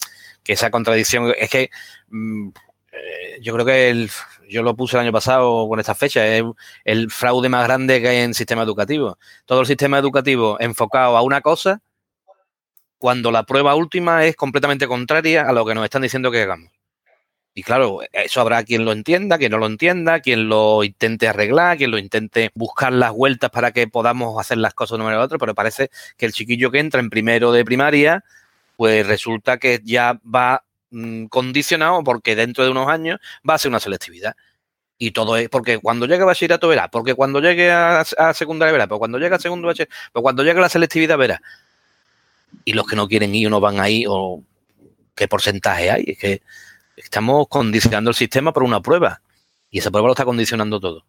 esa 0.45 0.69
contradicción 0.69 1.33
es 1.37 1.49
que 1.49 1.69
mm, 2.09 2.49
eh, 2.91 3.39
yo 3.41 3.53
creo 3.53 3.65
que 3.65 3.89
el, 3.89 4.11
yo 4.49 4.61
lo 4.63 4.75
puse 4.75 4.97
el 4.97 5.03
año 5.03 5.11
pasado 5.11 5.67
con 5.67 5.79
esta 5.79 5.95
fecha, 5.95 6.25
es 6.27 6.43
el 6.83 7.09
fraude 7.11 7.49
más 7.49 7.63
grande 7.65 8.01
que 8.01 8.09
hay 8.09 8.17
en 8.17 8.29
el 8.29 8.35
sistema 8.35 8.63
educativo. 8.63 9.17
Todo 9.45 9.61
el 9.61 9.67
sistema 9.67 9.97
educativo 9.97 10.57
enfocado 10.59 11.17
a 11.17 11.21
una 11.21 11.41
cosa, 11.41 11.81
cuando 12.97 13.31
la 13.31 13.43
prueba 13.43 13.75
última 13.75 14.25
es 14.25 14.35
completamente 14.35 14.87
contraria 14.87 15.43
a 15.43 15.53
lo 15.53 15.65
que 15.65 15.75
nos 15.75 15.83
están 15.83 16.01
diciendo 16.01 16.31
que 16.31 16.41
hagamos. 16.43 16.71
Y 17.55 17.61
claro, 17.61 17.99
eso 18.11 18.41
habrá 18.41 18.63
quien 18.63 18.83
lo 18.83 18.91
entienda, 18.91 19.37
quien 19.37 19.51
no 19.51 19.59
lo 19.59 19.67
entienda, 19.67 20.21
quien 20.21 20.49
lo 20.49 20.83
intente 20.83 21.27
arreglar, 21.27 21.77
quien 21.77 21.91
lo 21.91 21.99
intente 21.99 22.49
buscar 22.55 22.91
las 22.91 23.11
vueltas 23.11 23.51
para 23.51 23.71
que 23.71 23.87
podamos 23.87 24.39
hacer 24.39 24.57
las 24.57 24.73
cosas 24.73 24.91
de 24.91 24.95
una 24.95 25.03
manera 25.05 25.21
u 25.21 25.25
otra, 25.25 25.37
pero 25.37 25.53
parece 25.53 25.91
que 26.17 26.25
el 26.25 26.33
chiquillo 26.33 26.71
que 26.71 26.79
entra 26.79 26.99
en 26.99 27.11
primero 27.11 27.51
de 27.51 27.63
primaria, 27.63 28.23
pues 28.75 29.05
resulta 29.05 29.59
que 29.59 29.81
ya 29.83 30.19
va 30.23 30.63
mm, 30.89 31.25
condicionado 31.25 32.03
porque 32.03 32.35
dentro 32.35 32.63
de 32.63 32.71
unos 32.71 32.87
años 32.89 33.19
va 33.47 33.53
a 33.53 33.59
ser 33.59 33.69
una 33.69 33.79
selectividad. 33.79 34.35
Y 34.97 35.11
todo 35.11 35.37
es 35.37 35.49
porque 35.49 35.77
cuando 35.79 36.07
llegue 36.07 36.23
a 36.23 36.25
bachillerato 36.25 36.67
verá, 36.67 36.87
porque 36.89 37.13
cuando 37.13 37.39
llegue 37.39 37.71
a, 37.71 38.03
secundaria 38.33 38.71
verá, 38.71 38.87
pero 38.87 38.99
cuando 38.99 39.19
llegue 39.19 39.35
a 39.35 39.39
segundo 39.39 39.67
bachillerato, 39.67 39.95
pero 40.11 40.23
cuando 40.23 40.43
llegue 40.43 40.57
a 40.59 40.61
la 40.63 40.69
selectividad 40.69 41.17
verá. 41.19 41.41
Y 42.65 42.73
los 42.73 42.87
que 42.87 42.95
no 42.95 43.07
quieren 43.07 43.35
ir 43.35 43.47
o 43.47 43.49
no 43.51 43.59
van 43.59 43.79
ahí, 43.79 44.05
o 44.07 44.41
qué 45.15 45.27
porcentaje 45.27 45.91
hay, 45.91 46.03
es 46.07 46.17
que 46.17 46.41
Estamos 47.13 47.47
condicionando 47.47 48.09
el 48.09 48.15
sistema 48.15 48.51
por 48.51 48.63
una 48.63 48.81
prueba 48.81 49.21
y 49.69 49.77
esa 49.77 49.91
prueba 49.91 50.07
lo 50.07 50.13
está 50.13 50.25
condicionando 50.25 50.79
todo. 50.79 51.05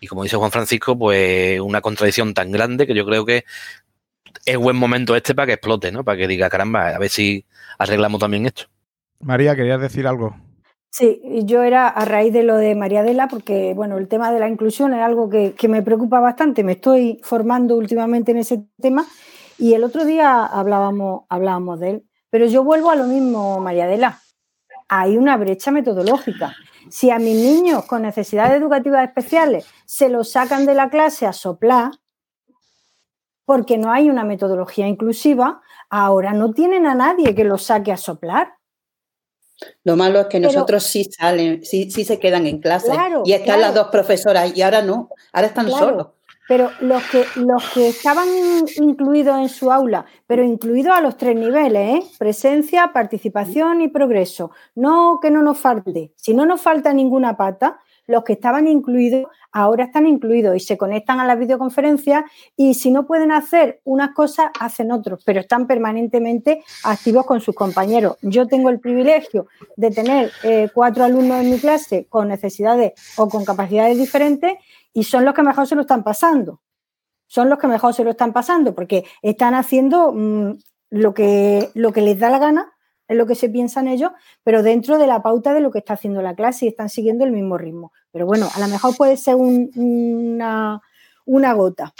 Y 0.00 0.06
como 0.06 0.22
dice 0.22 0.38
Juan 0.38 0.50
Francisco, 0.50 0.98
pues 0.98 1.60
una 1.60 1.82
contradicción 1.82 2.32
tan 2.32 2.50
grande 2.50 2.86
que 2.86 2.94
yo 2.94 3.04
creo 3.04 3.26
que 3.26 3.44
es 4.46 4.56
buen 4.56 4.74
momento 4.74 5.14
este 5.14 5.34
para 5.34 5.44
que 5.44 5.52
explote, 5.52 5.92
¿no? 5.92 6.02
Para 6.02 6.16
que 6.16 6.28
diga, 6.28 6.48
caramba, 6.48 6.88
a 6.88 6.98
ver 6.98 7.10
si 7.10 7.44
arreglamos 7.78 8.20
también 8.20 8.46
esto. 8.46 8.62
María, 9.20 9.54
¿querías 9.54 9.82
decir 9.82 10.06
algo? 10.06 10.34
Sí, 10.88 11.20
yo 11.44 11.62
era 11.62 11.88
a 11.88 12.06
raíz 12.06 12.32
de 12.32 12.42
lo 12.42 12.56
de 12.56 12.74
María 12.74 13.00
Adela, 13.00 13.28
porque 13.28 13.74
bueno, 13.74 13.98
el 13.98 14.08
tema 14.08 14.32
de 14.32 14.40
la 14.40 14.48
inclusión 14.48 14.94
es 14.94 15.02
algo 15.02 15.28
que, 15.28 15.52
que, 15.52 15.68
me 15.68 15.82
preocupa 15.82 16.20
bastante, 16.20 16.64
me 16.64 16.72
estoy 16.72 17.20
formando 17.22 17.76
últimamente 17.76 18.30
en 18.30 18.38
ese 18.38 18.64
tema 18.80 19.04
y 19.58 19.74
el 19.74 19.84
otro 19.84 20.06
día 20.06 20.46
hablábamos, 20.46 21.24
hablábamos 21.28 21.80
de 21.80 21.90
él, 21.90 22.04
pero 22.30 22.46
yo 22.46 22.64
vuelvo 22.64 22.88
a 22.88 22.96
lo 22.96 23.04
mismo, 23.04 23.60
María 23.60 23.84
Adela 23.84 24.22
hay 24.88 25.16
una 25.16 25.36
brecha 25.36 25.70
metodológica. 25.70 26.54
Si 26.90 27.10
a 27.10 27.18
mis 27.18 27.36
niños 27.36 27.86
con 27.86 28.02
necesidades 28.02 28.60
educativas 28.60 29.04
especiales 29.04 29.66
se 29.86 30.08
los 30.08 30.30
sacan 30.30 30.66
de 30.66 30.74
la 30.74 30.90
clase 30.90 31.26
a 31.26 31.32
soplar, 31.32 31.92
porque 33.44 33.78
no 33.78 33.92
hay 33.92 34.08
una 34.10 34.24
metodología 34.24 34.86
inclusiva, 34.86 35.60
ahora 35.90 36.32
no 36.32 36.52
tienen 36.52 36.86
a 36.86 36.94
nadie 36.94 37.34
que 37.34 37.44
los 37.44 37.62
saque 37.62 37.92
a 37.92 37.96
soplar. 37.96 38.54
Lo 39.84 39.96
malo 39.96 40.20
es 40.20 40.26
que 40.26 40.40
nosotros 40.40 40.82
sí 40.84 41.04
salen, 41.04 41.64
sí, 41.64 41.90
sí 41.90 42.04
se 42.04 42.18
quedan 42.18 42.46
en 42.46 42.60
clase. 42.60 42.92
y 43.24 43.32
están 43.32 43.60
las 43.60 43.74
dos 43.74 43.88
profesoras 43.88 44.54
y 44.56 44.62
ahora 44.62 44.82
no, 44.82 45.10
ahora 45.32 45.46
están 45.46 45.70
solos. 45.70 46.08
Pero 46.48 46.70
los 46.80 47.02
que, 47.04 47.24
los 47.36 47.70
que 47.70 47.88
estaban 47.88 48.28
incluidos 48.76 49.38
en 49.38 49.48
su 49.48 49.72
aula, 49.72 50.04
pero 50.26 50.42
incluidos 50.42 50.94
a 50.94 51.00
los 51.00 51.16
tres 51.16 51.36
niveles, 51.36 51.96
¿eh? 51.96 52.02
presencia, 52.18 52.92
participación 52.92 53.80
y 53.80 53.88
progreso. 53.88 54.50
No 54.74 55.18
que 55.22 55.30
no 55.30 55.42
nos 55.42 55.58
falte. 55.58 56.12
Si 56.16 56.34
no 56.34 56.44
nos 56.44 56.60
falta 56.60 56.92
ninguna 56.92 57.36
pata, 57.36 57.78
los 58.06 58.24
que 58.24 58.34
estaban 58.34 58.68
incluidos 58.68 59.26
ahora 59.54 59.84
están 59.84 60.06
incluidos 60.06 60.56
y 60.56 60.60
se 60.60 60.76
conectan 60.76 61.20
a 61.20 61.26
las 61.26 61.38
videoconferencias 61.38 62.24
y 62.56 62.74
si 62.74 62.90
no 62.90 63.06
pueden 63.06 63.30
hacer 63.30 63.80
unas 63.84 64.10
cosas, 64.10 64.50
hacen 64.58 64.90
otros, 64.90 65.22
pero 65.24 65.40
están 65.40 65.66
permanentemente 65.66 66.64
activos 66.82 67.24
con 67.24 67.40
sus 67.40 67.54
compañeros. 67.54 68.16
Yo 68.20 68.46
tengo 68.48 68.68
el 68.68 68.80
privilegio 68.80 69.46
de 69.76 69.90
tener 69.92 70.32
eh, 70.42 70.68
cuatro 70.74 71.04
alumnos 71.04 71.40
en 71.40 71.50
mi 71.50 71.58
clase 71.58 72.06
con 72.08 72.28
necesidades 72.28 72.92
o 73.16 73.28
con 73.28 73.44
capacidades 73.44 73.96
diferentes 73.96 74.54
y 74.94 75.04
son 75.04 75.26
los 75.26 75.34
que 75.34 75.42
mejor 75.42 75.66
se 75.66 75.74
lo 75.74 75.82
están 75.82 76.02
pasando. 76.02 76.62
Son 77.26 77.50
los 77.50 77.58
que 77.58 77.66
mejor 77.66 77.92
se 77.92 78.04
lo 78.04 78.10
están 78.10 78.32
pasando 78.32 78.74
porque 78.74 79.04
están 79.20 79.54
haciendo 79.54 80.12
mm, 80.12 80.52
lo, 80.90 81.12
que, 81.12 81.70
lo 81.74 81.92
que 81.92 82.00
les 82.00 82.18
da 82.18 82.30
la 82.30 82.38
gana, 82.38 82.72
es 83.08 83.16
lo 83.18 83.26
que 83.26 83.34
se 83.34 83.50
piensan 83.50 83.88
ellos, 83.88 84.12
pero 84.44 84.62
dentro 84.62 84.96
de 84.96 85.06
la 85.06 85.22
pauta 85.22 85.52
de 85.52 85.60
lo 85.60 85.70
que 85.70 85.80
está 85.80 85.94
haciendo 85.94 86.22
la 86.22 86.34
clase 86.34 86.64
y 86.64 86.68
están 86.68 86.88
siguiendo 86.88 87.24
el 87.24 87.32
mismo 87.32 87.58
ritmo. 87.58 87.92
Pero 88.12 88.24
bueno, 88.24 88.48
a 88.54 88.60
lo 88.60 88.68
mejor 88.68 88.96
puede 88.96 89.16
ser 89.16 89.34
una, 89.34 90.80
una 91.26 91.52
gota. 91.54 91.92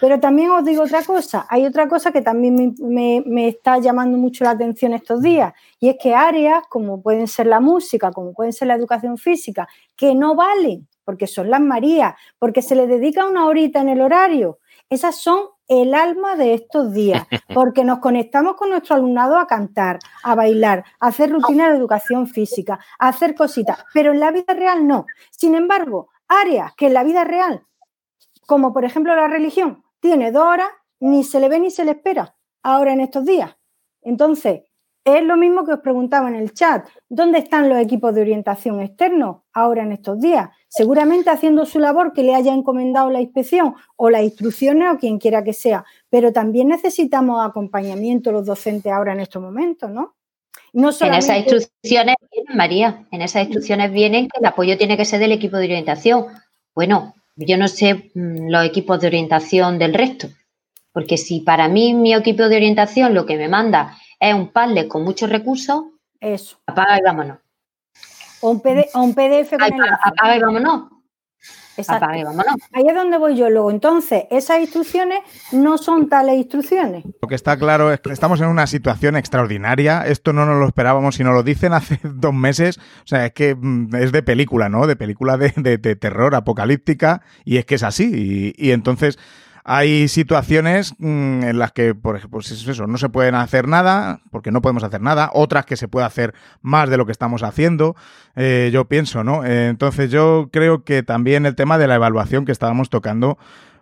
Pero 0.00 0.20
también 0.20 0.50
os 0.50 0.64
digo 0.64 0.82
otra 0.82 1.02
cosa, 1.02 1.46
hay 1.48 1.64
otra 1.64 1.88
cosa 1.88 2.12
que 2.12 2.22
también 2.22 2.74
me, 2.78 3.22
me, 3.24 3.48
está 3.48 3.78
llamando 3.78 4.18
mucho 4.18 4.44
la 4.44 4.50
atención 4.50 4.92
estos 4.92 5.22
días, 5.22 5.52
y 5.80 5.88
es 5.88 5.96
que 6.00 6.14
áreas 6.14 6.64
como 6.68 7.00
pueden 7.00 7.28
ser 7.28 7.46
la 7.46 7.60
música, 7.60 8.10
como 8.10 8.32
pueden 8.32 8.52
ser 8.52 8.68
la 8.68 8.74
educación 8.74 9.16
física, 9.16 9.68
que 9.96 10.14
no 10.14 10.34
valen 10.34 10.88
porque 11.04 11.26
son 11.26 11.50
las 11.50 11.60
Marías, 11.60 12.14
porque 12.38 12.62
se 12.62 12.74
le 12.74 12.86
dedica 12.86 13.26
una 13.26 13.46
horita 13.46 13.80
en 13.80 13.88
el 13.88 14.00
horario. 14.00 14.58
Esas 14.88 15.16
son 15.16 15.40
el 15.68 15.94
alma 15.94 16.36
de 16.36 16.54
estos 16.54 16.92
días, 16.92 17.26
porque 17.54 17.84
nos 17.84 18.00
conectamos 18.00 18.56
con 18.56 18.70
nuestro 18.70 18.96
alumnado 18.96 19.38
a 19.38 19.46
cantar, 19.46 19.98
a 20.22 20.34
bailar, 20.34 20.84
a 21.00 21.08
hacer 21.08 21.30
rutina 21.30 21.70
de 21.70 21.76
educación 21.76 22.26
física, 22.26 22.78
a 22.98 23.08
hacer 23.08 23.34
cositas, 23.34 23.84
pero 23.94 24.12
en 24.12 24.20
la 24.20 24.30
vida 24.30 24.54
real 24.54 24.86
no. 24.86 25.06
Sin 25.30 25.54
embargo, 25.54 26.10
áreas 26.28 26.74
que 26.76 26.86
en 26.86 26.94
la 26.94 27.04
vida 27.04 27.24
real, 27.24 27.66
como 28.46 28.72
por 28.72 28.84
ejemplo 28.84 29.14
la 29.14 29.28
religión, 29.28 29.82
tiene 30.00 30.32
dos 30.32 30.44
horas, 30.44 30.68
ni 31.00 31.24
se 31.24 31.40
le 31.40 31.48
ve 31.48 31.60
ni 31.60 31.70
se 31.70 31.84
le 31.84 31.92
espera 31.92 32.36
ahora 32.62 32.92
en 32.92 33.00
estos 33.00 33.24
días. 33.24 33.56
Entonces, 34.02 34.62
Es 35.04 35.22
lo 35.24 35.36
mismo 35.36 35.64
que 35.64 35.72
os 35.72 35.80
preguntaba 35.80 36.28
en 36.28 36.36
el 36.36 36.54
chat. 36.54 36.86
¿Dónde 37.08 37.38
están 37.38 37.68
los 37.68 37.78
equipos 37.78 38.14
de 38.14 38.20
orientación 38.20 38.80
externos 38.80 39.38
ahora 39.52 39.82
en 39.82 39.92
estos 39.92 40.20
días? 40.20 40.50
Seguramente 40.68 41.30
haciendo 41.30 41.66
su 41.66 41.80
labor 41.80 42.12
que 42.12 42.22
le 42.22 42.36
haya 42.36 42.54
encomendado 42.54 43.10
la 43.10 43.20
inspección 43.20 43.74
o 43.96 44.10
las 44.10 44.22
instrucciones 44.22 44.92
o 44.92 44.98
quien 44.98 45.18
quiera 45.18 45.42
que 45.42 45.54
sea. 45.54 45.84
Pero 46.08 46.32
también 46.32 46.68
necesitamos 46.68 47.44
acompañamiento 47.44 48.30
los 48.30 48.46
docentes 48.46 48.92
ahora 48.92 49.12
en 49.12 49.20
estos 49.20 49.42
momentos, 49.42 49.90
¿no? 49.90 50.14
En 50.74 51.14
esas 51.14 51.38
instrucciones 51.38 52.16
vienen, 52.30 52.56
María, 52.56 53.04
en 53.10 53.20
esas 53.20 53.42
instrucciones 53.42 53.92
vienen 53.92 54.28
que 54.28 54.38
el 54.38 54.46
apoyo 54.46 54.78
tiene 54.78 54.96
que 54.96 55.04
ser 55.04 55.20
del 55.20 55.32
equipo 55.32 55.58
de 55.58 55.64
orientación. 55.64 56.26
Bueno, 56.74 57.14
yo 57.36 57.58
no 57.58 57.68
sé 57.68 58.10
mm, 58.14 58.48
los 58.48 58.64
equipos 58.64 59.00
de 59.00 59.08
orientación 59.08 59.78
del 59.78 59.92
resto, 59.92 60.28
porque 60.92 61.16
si 61.16 61.40
para 61.40 61.68
mí 61.68 61.94
mi 61.94 62.14
equipo 62.14 62.48
de 62.48 62.56
orientación 62.56 63.14
lo 63.14 63.26
que 63.26 63.36
me 63.36 63.48
manda 63.48 63.96
es 64.20 64.34
un 64.34 64.52
Padlet 64.52 64.88
con 64.88 65.02
muchos 65.02 65.30
recursos, 65.30 65.84
eso. 66.20 66.58
Apaga 66.66 66.98
y 66.98 67.02
vámonos. 67.02 67.38
O 68.40 68.50
un, 68.50 68.60
PDF 68.60 69.50
con 69.50 69.62
Apaga 70.04 70.36
y 70.36 70.40
vámonos. 70.40 70.92
Ahí 72.72 72.84
es 72.86 72.94
donde 72.94 73.16
voy 73.16 73.36
yo 73.36 73.48
luego. 73.48 73.70
Entonces, 73.70 74.24
esas 74.30 74.60
instrucciones 74.60 75.20
no 75.52 75.78
son 75.78 76.08
tales 76.08 76.36
instrucciones. 76.36 77.04
Lo 77.20 77.28
que 77.28 77.34
está 77.34 77.56
claro 77.56 77.92
es 77.92 78.00
que 78.00 78.12
estamos 78.12 78.40
en 78.40 78.48
una 78.48 78.66
situación 78.66 79.16
extraordinaria. 79.16 80.02
Esto 80.06 80.32
no 80.32 80.44
nos 80.44 80.58
lo 80.58 80.66
esperábamos 80.66 81.18
y 81.18 81.24
nos 81.24 81.34
lo 81.34 81.42
dicen 81.42 81.72
hace 81.72 81.98
dos 82.04 82.34
meses. 82.34 82.78
O 82.78 83.06
sea, 83.06 83.26
es 83.26 83.32
que 83.32 83.54
mm, 83.54 83.94
es 83.96 84.12
de 84.12 84.22
película, 84.22 84.68
¿no? 84.68 84.86
De 84.86 84.96
película 84.96 85.36
de, 85.38 85.48
terror 85.96 86.34
apocalíptica 86.34 87.22
y 87.44 87.56
es 87.56 87.64
que 87.64 87.76
es 87.76 87.82
así. 87.82 88.54
y 88.56 88.70
entonces 88.72 89.18
hay 89.64 90.08
situaciones 90.08 90.94
mm, 90.98 91.44
en 91.44 91.58
las 91.58 91.72
que, 91.72 91.94
por 91.94 92.16
ejemplo, 92.16 92.40
pues 92.40 92.50
eso, 92.50 92.86
no 92.86 92.98
se 92.98 93.08
pueden 93.08 93.34
hacer 93.34 93.68
nada, 93.68 94.20
porque 94.30 94.50
no 94.50 94.60
podemos 94.62 94.82
hacer 94.82 95.00
nada, 95.00 95.30
otras 95.32 95.66
que 95.66 95.76
se 95.76 95.88
puede 95.88 96.06
hacer 96.06 96.34
más 96.62 96.90
de 96.90 96.96
lo 96.96 97.06
que 97.06 97.12
estamos 97.12 97.42
haciendo, 97.42 97.94
eh, 98.34 98.70
yo 98.72 98.86
pienso, 98.86 99.22
¿no? 99.24 99.44
Eh, 99.44 99.68
entonces 99.68 100.10
yo 100.10 100.48
creo 100.52 100.84
que 100.84 101.02
también 101.02 101.46
el 101.46 101.54
tema 101.54 101.78
de 101.78 101.86
la 101.86 101.94
evaluación 101.94 102.44
que 102.44 102.52
estábamos 102.52 102.90
tocando 102.90 103.38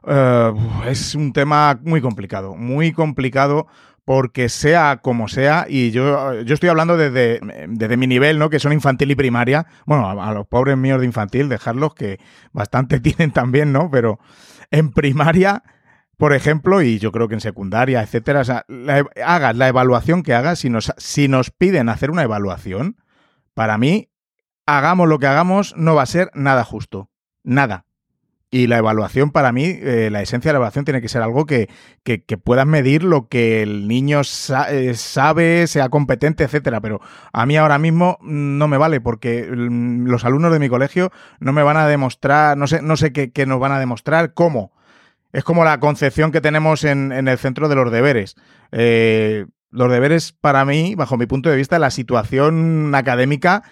eh, 0.07 0.53
es 0.87 1.15
un 1.15 1.33
tema 1.33 1.79
muy 1.83 2.01
complicado, 2.01 2.55
muy 2.55 2.93
complicado 2.93 3.67
porque 4.05 4.49
sea 4.49 4.99
como 5.03 5.29
sea, 5.29 5.67
y 5.69 5.93
yo, 5.93 6.43
yo 6.43 6.55
estoy 6.55 6.69
hablando 6.69 6.97
desde, 6.97 7.39
desde, 7.69 7.97
mi 7.97 8.09
nivel, 8.09 8.41
¿no? 8.41 8.51
Que 8.51 8.59
son 8.59 8.73
infantil 8.73 9.13
y 9.13 9.15
primaria. 9.15 9.67
Bueno, 9.87 10.09
a, 10.09 10.31
a, 10.31 10.35
los 10.35 10.49
pobres 10.49 10.77
míos 10.77 10.99
de 10.99 11.07
infantil, 11.07 11.49
dejarlos 11.49 11.95
que 11.95 12.19
bastante 12.53 12.99
tienen 13.01 13.31
también, 13.31 13.73
¿no? 13.73 13.89
Pero 13.89 14.19
en 14.71 14.91
primaria, 14.93 15.63
por 16.17 16.35
ejemplo, 16.35 16.83
y 16.83 16.99
yo 16.99 17.13
creo 17.13 17.29
que 17.29 17.35
en 17.35 17.41
secundaria, 17.41 18.03
etcétera, 18.03 18.41
o 18.41 18.45
sea, 18.45 18.65
hagas 19.25 19.57
la 19.57 19.69
evaluación 19.69 20.23
que 20.23 20.35
hagas, 20.35 20.59
si 20.59 20.71
nos, 20.71 20.93
si 20.97 21.29
nos 21.29 21.51
piden 21.51 21.89
hacer 21.89 22.11
una 22.11 22.23
evaluación, 22.23 22.97
para 23.55 23.79
mí, 23.79 24.11
hagamos 24.67 25.09
lo 25.09 25.19
que 25.19 25.27
hagamos, 25.27 25.75
no 25.77 25.95
va 25.95 26.03
a 26.03 26.07
ser 26.07 26.31
nada 26.35 26.65
justo. 26.65 27.11
Nada. 27.43 27.87
Y 28.53 28.67
la 28.67 28.79
evaluación, 28.79 29.31
para 29.31 29.53
mí, 29.53 29.65
eh, 29.65 30.09
la 30.11 30.23
esencia 30.23 30.49
de 30.49 30.55
la 30.55 30.57
evaluación 30.57 30.85
tiene 30.85 31.01
que 31.01 31.09
ser 31.09 31.23
algo 31.23 31.47
que, 31.47 31.69
que, 32.03 32.19
puedas 32.37 32.67
medir 32.67 33.05
lo 33.05 33.29
que 33.29 33.63
el 33.63 33.87
niño 33.87 34.23
eh, 34.23 34.95
sabe, 34.95 35.69
sea 35.69 35.89
competente, 35.89 36.43
etcétera. 36.43 36.81
Pero 36.81 37.01
a 37.33 37.47
mí 37.47 37.57
ahora 37.57 37.79
mismo 37.79 38.19
no 38.23 38.67
me 38.67 38.77
vale 38.77 39.01
porque 39.01 39.49
mm, 39.49 40.07
los 40.07 40.25
alumnos 40.25 40.53
de 40.53 40.59
mi 40.59 40.69
colegio 40.69 41.13
no 41.39 41.53
me 41.53 41.63
van 41.63 41.77
a 41.77 41.87
demostrar, 41.87 42.57
no 42.57 42.67
sé, 42.67 42.83
no 42.83 42.97
sé 42.97 43.13
qué, 43.13 43.47
nos 43.47 43.61
van 43.61 43.71
a 43.71 43.79
demostrar, 43.79 44.35
cómo. 44.35 44.73
Es 45.33 45.45
como 45.45 45.63
la 45.63 45.79
concepción 45.79 46.33
que 46.33 46.41
tenemos 46.41 46.83
en, 46.83 47.13
el 47.13 47.39
centro 47.39 47.69
de 47.69 47.77
los 47.77 47.93
deberes. 47.93 48.35
Eh, 48.73 49.47
los 49.71 49.93
deberes, 49.93 50.33
para 50.33 50.65
mí, 50.65 50.97
bajo 50.97 51.17
mi 51.17 51.27
punto 51.27 51.51
de 51.51 51.57
vista, 51.57 51.79
la 51.79 51.91
situación 51.91 52.93
académica 52.97 53.63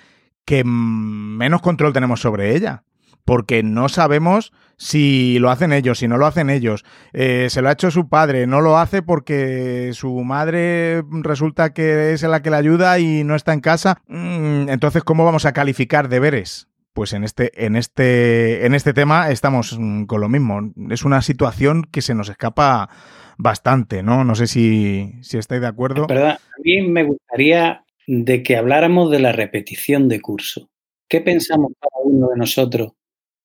que 0.45 0.63
menos 0.65 1.63
control 1.63 1.93
tenemos 1.93 2.21
sobre 2.21 2.55
ella 2.55 2.85
porque 3.29 3.63
no 3.63 3.91
sabemos 3.91 4.55
si 4.79 5.39
lo 5.39 5.51
hacen 5.51 5.75
ellos, 5.75 5.99
si 5.99 6.09
no 6.09 6.17
lo 6.17 6.25
hacen 6.25 6.49
ellos. 6.49 6.87
Eh, 7.13 7.49
se 7.51 7.61
lo 7.61 7.69
ha 7.69 7.73
hecho 7.73 7.91
su 7.91 8.09
padre, 8.09 8.47
no 8.47 8.63
lo 8.63 8.79
hace 8.79 9.03
porque 9.03 9.91
su 9.93 10.25
madre 10.25 11.03
resulta 11.11 11.75
que 11.75 12.15
es 12.15 12.23
la 12.23 12.41
que 12.41 12.49
le 12.49 12.57
ayuda 12.57 12.99
y 12.99 13.25
no 13.25 13.35
está 13.35 13.53
en 13.53 13.61
casa. 13.61 14.01
Mm, 14.07 14.71
entonces, 14.71 15.05
¿cómo 15.05 15.27
vamos 15.27 15.45
a 15.45 15.53
calificar 15.53 16.09
deberes? 16.09 16.69
Pues 16.95 17.13
en 17.13 17.23
este, 17.23 17.67
en 17.67 17.77
este, 17.77 18.65
en 18.65 18.75
este 18.75 18.95
tema 18.95 19.31
estamos 19.31 19.79
mm, 19.79 20.05
con 20.05 20.23
lo 20.23 20.31
mismo. 20.31 20.73
Es 20.89 21.05
una 21.05 21.21
situación 21.21 21.85
que 21.85 22.01
se 22.01 22.15
nos 22.15 22.31
escapa 22.31 22.89
bastante, 23.37 24.03
¿no? 24.03 24.25
No 24.25 24.37
sé 24.37 24.47
si, 24.47 25.13
si 25.21 25.37
estáis 25.37 25.61
de 25.61 25.67
acuerdo. 25.67 26.07
Perdón, 26.07 26.31
a 26.31 26.41
mí 26.65 26.81
me 26.81 27.03
gustaría 27.03 27.85
de 28.07 28.43
que 28.43 28.57
habláramos 28.57 29.11
de 29.11 29.19
la 29.19 29.33
repetición 29.33 30.09
de 30.09 30.23
curso. 30.23 30.71
¿Qué 31.11 31.21
pensamos 31.21 31.73
cada 31.79 32.03
uno 32.05 32.29
de 32.29 32.37
nosotros 32.39 32.93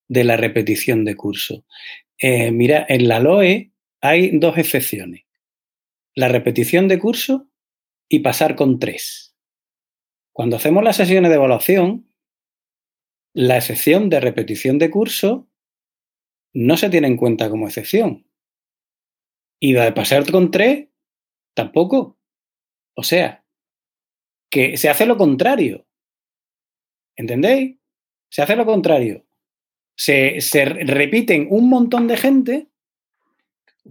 de 0.07 0.23
la 0.23 0.37
repetición 0.37 1.05
de 1.05 1.15
curso. 1.15 1.65
Eh, 2.17 2.51
mira, 2.51 2.85
en 2.87 3.07
la 3.07 3.19
LOE 3.19 3.71
hay 4.01 4.37
dos 4.37 4.57
excepciones. 4.57 5.25
La 6.15 6.27
repetición 6.27 6.87
de 6.87 6.99
curso 6.99 7.49
y 8.07 8.19
pasar 8.19 8.55
con 8.55 8.79
tres. 8.79 9.35
Cuando 10.31 10.55
hacemos 10.55 10.83
las 10.83 10.97
sesiones 10.97 11.29
de 11.29 11.35
evaluación, 11.35 12.09
la 13.33 13.57
excepción 13.57 14.09
de 14.09 14.19
repetición 14.19 14.77
de 14.77 14.91
curso 14.91 15.49
no 16.53 16.77
se 16.77 16.89
tiene 16.89 17.07
en 17.07 17.17
cuenta 17.17 17.49
como 17.49 17.67
excepción. 17.67 18.27
Y 19.59 19.73
la 19.73 19.85
de 19.85 19.93
pasar 19.93 20.29
con 20.31 20.51
tres, 20.51 20.89
tampoco. 21.55 22.19
O 22.95 23.03
sea, 23.03 23.43
que 24.51 24.77
se 24.77 24.89
hace 24.89 25.05
lo 25.05 25.17
contrario. 25.17 25.87
¿Entendéis? 27.15 27.77
Se 28.29 28.41
hace 28.41 28.55
lo 28.55 28.65
contrario 28.65 29.25
se, 29.95 30.39
repiten 30.65 31.47
un 31.49 31.69
montón 31.69 32.07
de 32.07 32.17
gente, 32.17 32.67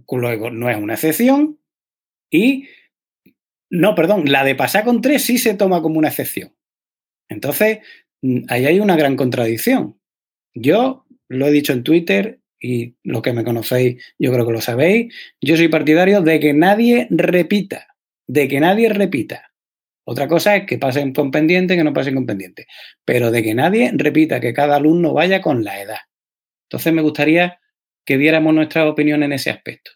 luego 0.09 0.49
no 0.51 0.69
es 0.69 0.77
una 0.77 0.93
excepción, 0.93 1.59
y 2.29 2.67
no, 3.69 3.95
perdón, 3.95 4.31
la 4.31 4.43
de 4.43 4.55
pasar 4.55 4.83
con 4.83 5.01
tres 5.01 5.23
sí 5.23 5.37
se 5.37 5.53
toma 5.53 5.81
como 5.81 5.99
una 5.99 6.09
excepción. 6.09 6.53
Entonces, 7.29 7.79
mm, 8.21 8.45
ahí 8.49 8.65
hay 8.65 8.79
una 8.79 8.95
gran 8.95 9.15
contradicción. 9.15 9.99
Yo 10.53 11.05
lo 11.27 11.47
he 11.47 11.51
dicho 11.51 11.73
en 11.73 11.83
Twitter 11.83 12.39
y 12.59 12.95
los 13.03 13.21
que 13.21 13.33
me 13.33 13.43
conocéis, 13.43 14.03
yo 14.17 14.31
creo 14.31 14.45
que 14.45 14.53
lo 14.53 14.61
sabéis, 14.61 15.13
yo 15.41 15.57
soy 15.57 15.67
partidario 15.67 16.21
de 16.21 16.39
que 16.39 16.53
nadie 16.53 17.07
repita, 17.09 17.87
de 18.27 18.47
que 18.47 18.59
nadie 18.59 18.89
repita. 18.89 19.52
Otra 20.05 20.27
cosa 20.27 20.55
es 20.55 20.65
que 20.65 20.77
pasen 20.77 21.13
con 21.13 21.31
pendiente, 21.31 21.75
que 21.75 21.83
no 21.83 21.93
pasen 21.93 22.15
con 22.15 22.25
pendiente. 22.25 22.65
Pero 23.05 23.31
de 23.31 23.41
que 23.41 23.53
nadie 23.55 23.91
repita, 23.93 24.39
que 24.39 24.53
cada 24.53 24.75
alumno 24.75 25.13
vaya 25.13 25.41
con 25.41 25.63
la 25.63 25.81
edad. 25.81 25.99
Entonces 26.67 26.93
me 26.93 27.01
gustaría 27.01 27.59
que 28.05 28.17
diéramos 28.17 28.53
nuestra 28.53 28.87
opinión 28.87 29.23
en 29.23 29.33
ese 29.33 29.49
aspecto. 29.49 29.91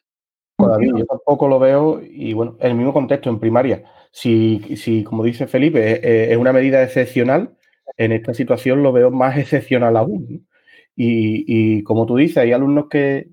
David, 0.58 0.94
yo 0.98 1.06
tampoco 1.06 1.48
lo 1.48 1.60
veo, 1.60 2.02
y 2.04 2.34
bueno, 2.34 2.58
en 2.60 2.72
el 2.72 2.76
mismo 2.76 2.94
contexto, 2.94 3.30
en 3.30 3.40
primaria. 3.40 3.84
Si, 4.12 4.60
si 4.76 5.04
como 5.04 5.24
dice 5.24 5.48
Felipe, 5.48 6.32
es, 6.32 6.38
una 6.38 6.54
medida 6.54 6.82
excepcional, 6.82 7.56
en 7.98 8.12
esta 8.12 8.34
situación 8.34 8.82
lo 8.82 8.92
veo 8.92 9.12
más 9.12 9.38
excepcional 9.38 9.98
aún. 9.98 10.48
Y, 10.96 11.84
como 11.84 12.08
tú 12.08 12.16
dices, 12.16 12.38
hay 12.38 12.54
alumnos 12.54 12.88
que, 12.90 13.30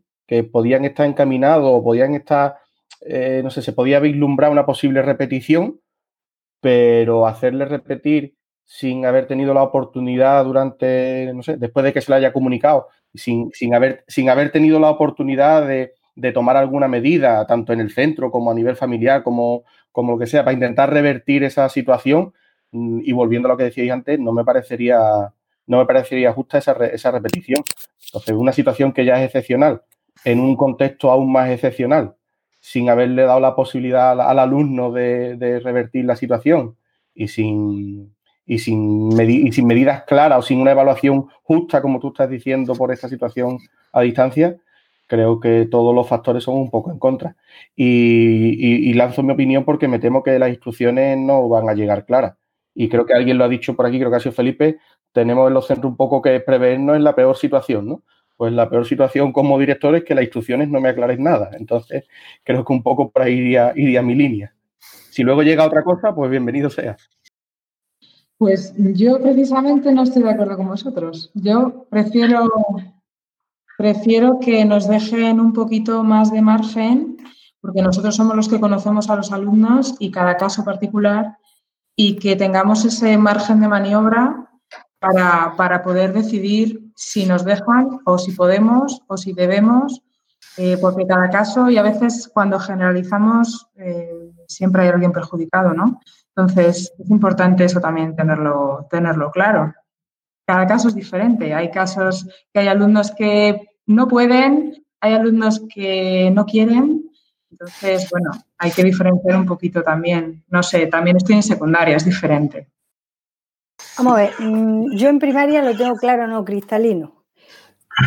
podían 0.52 0.84
estar 0.84 1.06
encaminados 1.06 1.70
o 1.72 1.82
podían 1.82 2.14
estar, 2.14 2.56
eh, 3.06 3.40
no 3.44 3.50
sé, 3.50 3.62
se 3.62 3.72
podía 3.72 4.00
vislumbrar 4.00 4.50
una 4.50 4.66
posible 4.66 5.00
repetición, 5.00 5.80
pero 6.64 7.26
hacerle 7.26 7.66
repetir 7.66 8.36
sin 8.64 9.04
haber 9.04 9.26
tenido 9.26 9.52
la 9.52 9.62
oportunidad 9.62 10.42
durante, 10.46 11.30
no 11.34 11.42
sé, 11.42 11.58
después 11.58 11.84
de 11.84 11.92
que 11.92 12.00
se 12.00 12.10
le 12.10 12.16
haya 12.16 12.32
comunicado, 12.32 12.88
sin, 13.12 13.50
sin, 13.52 13.74
haber, 13.74 14.02
sin 14.08 14.30
haber 14.30 14.50
tenido 14.50 14.80
la 14.80 14.88
oportunidad 14.88 15.68
de, 15.68 15.92
tomar 16.32 16.56
alguna 16.56 16.88
medida, 16.88 17.46
tanto 17.46 17.74
en 17.74 17.80
el 17.80 17.90
centro 17.90 18.30
como 18.30 18.50
a 18.50 18.54
nivel 18.54 18.76
familiar, 18.76 19.22
como, 19.22 19.64
como 19.92 20.12
lo 20.12 20.18
que 20.18 20.26
sea, 20.26 20.42
para 20.42 20.54
intentar 20.54 20.90
revertir 20.90 21.44
esa 21.44 21.68
situación. 21.68 22.32
Mm, 22.72 23.00
y 23.04 23.12
volviendo 23.12 23.46
a 23.46 23.52
lo 23.52 23.58
que 23.58 23.64
decíais 23.64 23.90
antes, 23.90 24.18
no 24.18 24.32
me 24.32 24.42
parecería, 24.42 24.98
no 25.66 25.76
me 25.76 25.84
parecería 25.84 26.32
justa 26.32 26.56
esa, 26.56 26.72
esa 26.86 27.10
repetición. 27.10 27.62
Entonces, 28.06 28.34
una 28.34 28.52
situación 28.52 28.94
que 28.94 29.04
ya 29.04 29.20
es 29.20 29.26
excepcional, 29.26 29.82
en 30.24 30.40
un 30.40 30.56
contexto 30.56 31.10
aún 31.10 31.30
más 31.30 31.50
excepcional, 31.50 32.16
sin 32.64 32.88
haberle 32.88 33.24
dado 33.24 33.40
la 33.40 33.54
posibilidad 33.54 34.18
al, 34.18 34.38
alumno 34.38 34.90
de, 34.90 35.60
revertir 35.62 36.06
la 36.06 36.16
situación 36.16 36.78
y 37.14 37.28
sin, 37.28 38.16
y 38.46 38.58
sin, 38.58 39.52
sin 39.52 39.66
medidas 39.66 40.04
claras 40.04 40.38
o 40.38 40.42
sin 40.42 40.62
una 40.62 40.70
evaluación 40.70 41.26
justa, 41.42 41.82
como 41.82 42.00
tú 42.00 42.08
estás 42.08 42.30
diciendo, 42.30 42.74
por 42.74 42.90
esta 42.90 43.06
situación 43.06 43.58
a 43.92 44.00
distancia, 44.00 44.56
creo 45.06 45.40
que 45.40 45.68
todos 45.70 45.94
los 45.94 46.08
factores 46.08 46.44
son 46.44 46.54
un 46.56 46.70
poco 46.70 46.90
en 46.90 46.98
contra. 46.98 47.36
Y, 47.76 48.88
y, 48.88 48.94
lanzo 48.94 49.22
mi 49.22 49.34
opinión 49.34 49.66
porque 49.66 49.86
me 49.86 49.98
temo 49.98 50.22
que 50.22 50.38
las 50.38 50.48
instrucciones 50.48 51.18
no 51.18 51.46
van 51.50 51.68
a 51.68 51.74
llegar 51.74 52.06
claras. 52.06 52.38
Y 52.74 52.88
creo 52.88 53.04
que 53.04 53.12
alguien 53.12 53.36
lo 53.36 53.44
ha 53.44 53.48
dicho 53.48 53.76
por 53.76 53.84
aquí, 53.84 53.98
creo 53.98 54.08
que 54.10 54.16
ha 54.16 54.20
sido 54.20 54.32
Felipe, 54.32 54.78
tenemos 55.12 55.48
en 55.48 55.54
los 55.54 55.66
centros 55.66 55.90
un 55.90 55.98
poco 55.98 56.22
que 56.22 56.40
prevernos 56.40 56.96
en 56.96 57.04
la 57.04 57.14
peor 57.14 57.36
situación, 57.36 57.86
¿no? 57.88 58.02
Pues 58.36 58.52
la 58.52 58.68
peor 58.68 58.86
situación 58.86 59.32
como 59.32 59.58
director 59.58 59.94
es 59.94 60.04
que 60.04 60.14
las 60.14 60.24
instrucciones 60.24 60.68
no 60.68 60.80
me 60.80 60.88
aclaren 60.88 61.22
nada. 61.22 61.50
Entonces, 61.54 62.04
creo 62.42 62.64
que 62.64 62.72
un 62.72 62.82
poco 62.82 63.10
por 63.10 63.22
ahí 63.22 63.34
iría, 63.74 64.02
mi 64.02 64.14
línea. 64.14 64.54
Si 65.10 65.22
luego 65.22 65.42
llega 65.42 65.66
otra 65.66 65.84
cosa, 65.84 66.14
pues 66.14 66.30
bienvenido 66.30 66.68
sea. 66.68 66.96
Pues 68.36 68.74
yo 68.76 69.20
precisamente 69.20 69.92
no 69.92 70.02
estoy 70.02 70.24
de 70.24 70.30
acuerdo 70.30 70.56
con 70.56 70.66
vosotros. 70.66 71.30
Yo 71.34 71.86
prefiero, 71.88 72.48
prefiero 73.78 74.40
que 74.40 74.64
nos 74.64 74.88
dejen 74.88 75.38
un 75.38 75.52
poquito 75.52 76.02
más 76.02 76.32
de 76.32 76.42
margen, 76.42 77.16
porque 77.60 77.82
nosotros 77.82 78.16
somos 78.16 78.34
los 78.34 78.48
que 78.48 78.58
conocemos 78.58 79.08
a 79.08 79.16
los 79.16 79.30
alumnos 79.30 79.94
y 80.00 80.10
cada 80.10 80.36
caso 80.36 80.64
particular, 80.64 81.38
y 81.96 82.16
que 82.16 82.34
tengamos 82.34 82.84
ese 82.84 83.16
margen 83.16 83.60
de 83.60 83.68
maniobra 83.68 84.50
para, 84.98 85.54
para 85.56 85.84
poder 85.84 86.12
decidir 86.12 86.83
si 86.94 87.26
nos 87.26 87.44
dejan 87.44 88.00
o 88.04 88.18
si 88.18 88.32
podemos 88.32 89.02
o 89.06 89.16
si 89.16 89.32
debemos, 89.32 90.02
eh, 90.56 90.78
porque 90.80 91.06
cada 91.06 91.30
caso 91.30 91.68
y 91.68 91.78
a 91.78 91.82
veces 91.82 92.30
cuando 92.32 92.58
generalizamos 92.58 93.66
eh, 93.76 94.30
siempre 94.46 94.82
hay 94.82 94.88
alguien 94.88 95.12
perjudicado, 95.12 95.74
¿no? 95.74 96.00
Entonces, 96.36 96.92
es 96.98 97.10
importante 97.10 97.64
eso 97.64 97.80
también 97.80 98.16
tenerlo, 98.16 98.86
tenerlo 98.90 99.30
claro. 99.30 99.72
Cada 100.46 100.66
caso 100.66 100.88
es 100.88 100.94
diferente. 100.94 101.54
Hay 101.54 101.70
casos 101.70 102.28
que 102.52 102.60
hay 102.60 102.68
alumnos 102.68 103.12
que 103.12 103.68
no 103.86 104.08
pueden, 104.08 104.84
hay 105.00 105.14
alumnos 105.14 105.62
que 105.72 106.30
no 106.32 106.44
quieren. 106.44 107.10
Entonces, 107.50 108.08
bueno, 108.10 108.30
hay 108.58 108.72
que 108.72 108.82
diferenciar 108.82 109.36
un 109.36 109.46
poquito 109.46 109.82
también. 109.82 110.44
No 110.48 110.62
sé, 110.62 110.86
también 110.86 111.16
estoy 111.16 111.36
en 111.36 111.42
secundaria, 111.42 111.96
es 111.96 112.04
diferente. 112.04 112.68
Vamos 113.96 114.14
a 114.14 114.16
ver, 114.16 114.34
mm, 114.40 114.96
yo 114.96 115.08
en 115.08 115.18
primaria 115.18 115.62
lo 115.62 115.76
tengo 115.76 115.94
claro, 115.96 116.26
no 116.26 116.44
cristalino. 116.44 117.24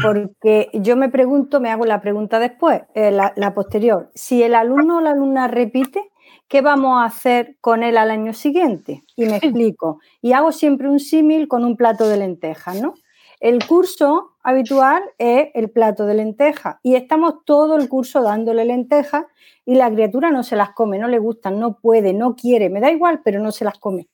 Porque 0.04 0.70
yo 0.74 0.98
me 0.98 1.08
pregunto, 1.10 1.62
me 1.62 1.70
hago 1.70 1.86
la 1.86 2.02
pregunta 2.02 2.40
después, 2.40 2.82
eh, 2.94 3.10
la, 3.10 3.32
la 3.38 3.54
posterior. 3.54 4.12
Si 4.14 4.44
el 4.44 4.54
alumno 4.54 4.98
o 4.98 5.02
la 5.02 5.12
alumna 5.12 5.48
repite, 5.48 6.12
¿qué 6.50 6.62
vamos 6.62 7.02
a 7.02 7.06
hacer 7.06 7.56
con 7.62 7.84
él 7.84 7.98
al 7.98 8.12
año 8.12 8.34
siguiente? 8.34 9.04
Y 9.16 9.26
me 9.26 9.38
explico. 9.38 10.00
Y 10.22 10.34
hago 10.34 10.52
siempre 10.52 10.90
un 10.90 11.00
símil 11.00 11.48
con 11.48 11.64
un 11.64 11.78
plato 11.78 12.08
de 12.10 12.18
lentejas, 12.18 12.82
¿no? 12.82 12.96
El 13.40 13.66
curso 13.66 14.36
habitual 14.44 15.04
es 15.20 15.50
el 15.54 15.70
plato 15.70 16.06
de 16.06 16.16
lentejas 16.16 16.78
y 16.82 16.96
estamos 16.96 17.46
todo 17.46 17.78
el 17.78 17.88
curso 17.88 18.24
dándole 18.24 18.66
lentejas 18.66 19.26
y 19.64 19.76
la 19.76 19.92
criatura 19.92 20.32
no 20.32 20.42
se 20.42 20.56
las 20.56 20.72
come, 20.72 20.98
no 20.98 21.08
le 21.08 21.20
gustan, 21.20 21.60
no 21.60 21.78
puede, 21.78 22.14
no 22.14 22.36
quiere, 22.36 22.70
me 22.70 22.82
da 22.82 22.92
igual, 22.92 23.22
pero 23.24 23.40
no 23.40 23.52
se 23.52 23.64
las 23.64 23.78
come. 23.78 24.08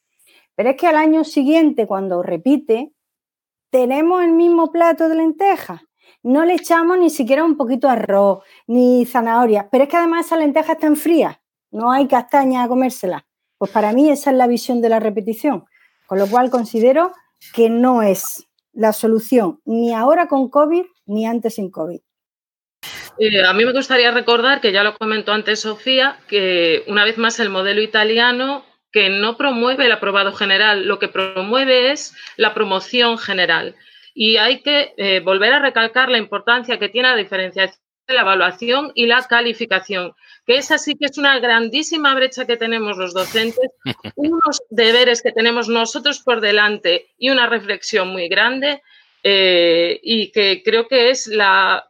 Pero 0.56 0.70
es 0.72 0.78
que 0.78 0.88
al 0.88 0.96
año 0.96 1.24
siguiente, 1.24 1.88
cuando 1.88 2.24
repite, 2.24 2.94
tenemos 3.70 4.24
el 4.24 4.34
mismo 4.34 4.72
plato 4.72 5.10
de 5.10 5.16
lentejas. 5.16 5.82
No 6.22 6.46
le 6.46 6.56
echamos 6.56 6.98
ni 6.98 7.10
siquiera 7.10 7.44
un 7.44 7.58
poquito 7.58 7.88
de 7.88 7.94
arroz, 7.94 8.44
ni 8.68 9.06
zanahoria, 9.06 9.70
pero 9.72 9.86
es 9.86 9.90
que 9.90 9.98
además 9.98 10.26
esa 10.26 10.38
lenteja 10.38 10.74
está 10.74 10.96
fría 10.96 11.40
no 11.74 11.92
hay 11.92 12.08
castaña 12.08 12.64
a 12.64 12.68
comérsela. 12.68 13.26
Pues 13.58 13.72
para 13.72 13.92
mí 13.92 14.10
esa 14.10 14.32
es 14.32 14.38
la 14.38 14.48
visión 14.48 14.82
de 14.82 14.90
la 14.90 15.00
repetición, 15.00 15.66
con 16.06 16.20
lo 16.20 16.28
cual 16.28 16.50
considero 16.50 17.12
que 17.54 17.70
no 17.70 18.04
es 18.04 18.48
la 18.72 18.94
solución 18.94 19.60
ni 19.66 19.94
ahora 19.94 20.28
con 20.28 20.50
COVID 20.50 20.86
ni 21.08 21.26
antes 21.26 21.56
sin 21.56 21.70
COVID. 21.72 22.00
Eh, 23.20 23.46
a 23.46 23.54
mí 23.54 23.66
me 23.66 23.74
gustaría 23.74 24.12
recordar, 24.12 24.62
que 24.62 24.72
ya 24.72 24.84
lo 24.84 24.98
comentó 24.98 25.34
antes 25.34 25.62
Sofía, 25.62 26.20
que 26.28 26.84
una 26.88 27.06
vez 27.06 27.18
más 27.18 27.40
el 27.40 27.50
modelo 27.50 27.82
italiano 27.82 28.64
que 28.94 29.10
no 29.10 29.36
promueve 29.36 29.88
el 29.88 29.92
aprobado 29.92 30.32
general, 30.32 30.88
lo 30.88 31.00
que 31.00 31.10
promueve 31.10 31.92
es 31.92 32.16
la 32.38 32.54
promoción 32.54 33.18
general. 33.18 33.76
Y 34.14 34.38
hay 34.38 34.62
que 34.62 34.94
eh, 34.96 35.20
volver 35.20 35.52
a 35.54 35.60
recalcar 35.60 36.10
la 36.10 36.20
importancia 36.20 36.80
que 36.80 36.88
tiene 36.88 37.10
la 37.10 37.16
diferenciación 37.18 37.82
de 38.08 38.14
la 38.14 38.22
evaluación 38.22 38.92
y 38.96 39.08
la 39.08 39.26
calificación 39.28 40.14
que 40.46 40.58
esa 40.58 40.78
sí 40.78 40.96
que 40.96 41.06
es 41.06 41.18
una 41.18 41.40
grandísima 41.40 42.14
brecha 42.16 42.46
que 42.46 42.58
tenemos 42.58 42.98
los 42.98 43.14
docentes, 43.14 43.72
unos 44.16 44.62
deberes 44.70 45.22
que 45.22 45.32
tenemos 45.32 45.70
nosotros 45.70 46.20
por 46.20 46.42
delante 46.42 47.08
y 47.18 47.30
una 47.30 47.48
reflexión 47.48 48.10
muy 48.10 48.28
grande 48.28 48.82
eh, 49.24 50.00
y 50.04 50.32
que 50.32 50.62
creo 50.64 50.88
que 50.88 51.10
es 51.10 51.28
la, 51.28 51.88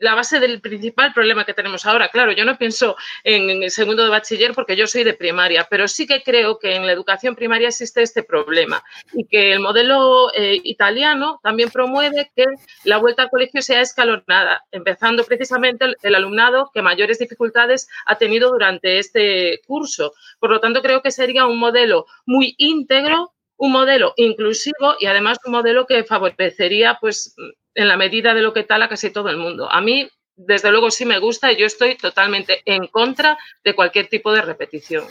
la 0.00 0.14
base 0.14 0.40
del 0.40 0.60
principal 0.60 1.12
problema 1.12 1.44
que 1.44 1.54
tenemos 1.54 1.86
ahora. 1.86 2.08
Claro, 2.08 2.32
yo 2.32 2.44
no 2.44 2.58
pienso 2.58 2.96
en, 3.22 3.62
el 3.62 3.70
segundo 3.70 4.02
de 4.02 4.10
bachiller 4.10 4.54
porque 4.54 4.76
yo 4.76 4.86
soy 4.86 5.04
de 5.04 5.14
primaria, 5.14 5.66
pero 5.70 5.86
sí 5.86 6.06
que 6.06 6.22
creo 6.22 6.58
que 6.58 6.74
en 6.74 6.86
la 6.86 6.92
educación 6.92 7.36
primaria 7.36 7.68
existe 7.68 8.02
este 8.02 8.22
problema 8.22 8.82
y 9.12 9.24
que 9.26 9.52
el 9.52 9.60
modelo 9.60 10.32
eh, 10.34 10.60
italiano 10.64 11.38
también 11.42 11.70
promueve 11.70 12.30
que 12.34 12.46
la 12.84 12.98
vuelta 12.98 13.22
al 13.22 13.30
colegio 13.30 13.62
sea 13.62 13.80
escalonada, 13.80 14.64
empezando 14.72 15.24
precisamente 15.24 15.94
el, 16.02 16.14
alumnado 16.14 16.70
que 16.72 16.82
mayores 16.82 17.18
dificultades 17.18 17.88
ha 18.06 18.16
tenido 18.16 18.50
durante 18.50 18.98
este 18.98 19.60
curso. 19.66 20.12
Por 20.38 20.50
lo 20.50 20.60
tanto, 20.60 20.82
creo 20.82 21.02
que 21.02 21.10
sería 21.10 21.46
un 21.46 21.58
modelo 21.58 22.06
muy 22.26 22.54
íntegro 22.58 23.32
un 23.62 23.72
modelo 23.72 24.14
inclusivo 24.16 24.94
y 25.00 25.04
además 25.04 25.36
un 25.44 25.52
modelo 25.52 25.86
que 25.86 26.02
favorecería 26.02 26.96
pues 26.98 27.34
en 27.80 27.88
la 27.88 27.96
medida 27.96 28.34
de 28.34 28.42
lo 28.42 28.52
que 28.52 28.64
tal 28.64 28.82
a 28.82 28.88
casi 28.88 29.10
todo 29.10 29.28
el 29.28 29.36
mundo. 29.36 29.70
A 29.70 29.80
mí, 29.80 30.08
desde 30.36 30.70
luego, 30.70 30.90
sí 30.90 31.04
me 31.04 31.18
gusta 31.18 31.52
y 31.52 31.56
yo 31.56 31.66
estoy 31.66 31.96
totalmente 31.96 32.62
en 32.64 32.86
contra 32.86 33.38
de 33.64 33.74
cualquier 33.74 34.08
tipo 34.08 34.32
de 34.32 34.42
repetición. 34.42 35.04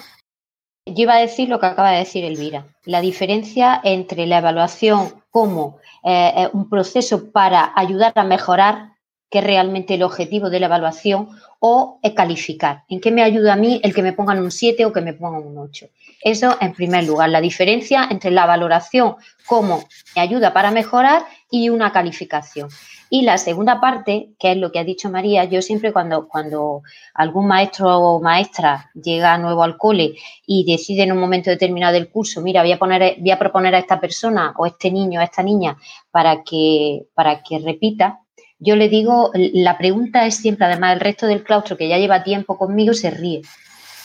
Yo 0.85 1.03
iba 1.03 1.15
a 1.15 1.19
decir 1.19 1.49
lo 1.49 1.59
que 1.59 1.67
acaba 1.67 1.91
de 1.91 1.99
decir 1.99 2.25
Elvira, 2.25 2.65
la 2.85 3.01
diferencia 3.01 3.79
entre 3.83 4.25
la 4.25 4.39
evaluación 4.39 5.23
como 5.29 5.79
eh, 6.03 6.33
eh, 6.35 6.49
un 6.53 6.69
proceso 6.69 7.31
para 7.31 7.71
ayudar 7.75 8.13
a 8.15 8.23
mejorar, 8.23 8.93
que 9.29 9.39
es 9.39 9.43
realmente 9.43 9.93
el 9.93 10.03
objetivo 10.03 10.49
de 10.49 10.59
la 10.59 10.65
evaluación, 10.65 11.29
o 11.59 11.99
calificar. 12.15 12.83
¿En 12.87 13.01
qué 13.01 13.11
me 13.11 13.21
ayuda 13.21 13.53
a 13.53 13.57
mí 13.57 13.79
el 13.83 13.93
que 13.93 14.01
me 14.01 14.13
pongan 14.13 14.39
un 14.39 14.49
7 14.49 14.85
o 14.85 14.93
que 14.93 15.01
me 15.01 15.13
pongan 15.13 15.45
un 15.45 15.57
8? 15.57 15.87
Eso 16.21 16.57
en 16.59 16.73
primer 16.73 17.03
lugar, 17.03 17.29
la 17.29 17.41
diferencia 17.41 18.07
entre 18.09 18.31
la 18.31 18.45
valoración 18.45 19.15
como 19.45 19.83
me 20.15 20.21
ayuda 20.21 20.53
para 20.53 20.71
mejorar 20.71 21.25
y 21.51 21.69
una 21.69 21.91
calificación. 21.91 22.69
Y 23.09 23.23
la 23.23 23.37
segunda 23.37 23.81
parte, 23.81 24.29
que 24.39 24.51
es 24.51 24.57
lo 24.57 24.71
que 24.71 24.79
ha 24.79 24.83
dicho 24.83 25.09
María, 25.09 25.45
yo 25.45 25.61
siempre 25.61 25.91
cuando, 25.91 26.27
cuando 26.27 26.83
algún 27.15 27.47
maestro 27.47 27.97
o 27.97 28.21
maestra 28.21 28.91
llega 28.93 29.37
nuevo 29.39 29.63
al 29.63 29.77
cole 29.77 30.15
y 30.45 30.63
decide 30.71 31.03
en 31.03 31.11
un 31.11 31.17
momento 31.19 31.49
determinado 31.49 31.93
del 31.93 32.09
curso, 32.09 32.41
mira, 32.41 32.61
voy 32.61 32.71
a, 32.71 32.77
poner, 32.77 33.15
voy 33.19 33.31
a 33.31 33.39
proponer 33.39 33.73
a 33.73 33.79
esta 33.79 33.99
persona 33.99 34.53
o 34.57 34.65
este 34.67 34.91
niño, 34.91 35.19
a 35.19 35.23
esta 35.23 35.41
niña, 35.41 35.75
para 36.11 36.43
que, 36.43 37.07
para 37.15 37.41
que 37.41 37.57
repita, 37.59 38.19
yo 38.59 38.75
le 38.75 38.89
digo, 38.89 39.31
la 39.33 39.77
pregunta 39.77 40.25
es 40.25 40.35
siempre, 40.35 40.65
además 40.65 40.93
el 40.93 40.99
resto 40.99 41.25
del 41.25 41.43
claustro 41.43 41.77
que 41.77 41.87
ya 41.87 41.97
lleva 41.97 42.23
tiempo 42.23 42.57
conmigo 42.57 42.93
se 42.93 43.09
ríe, 43.09 43.41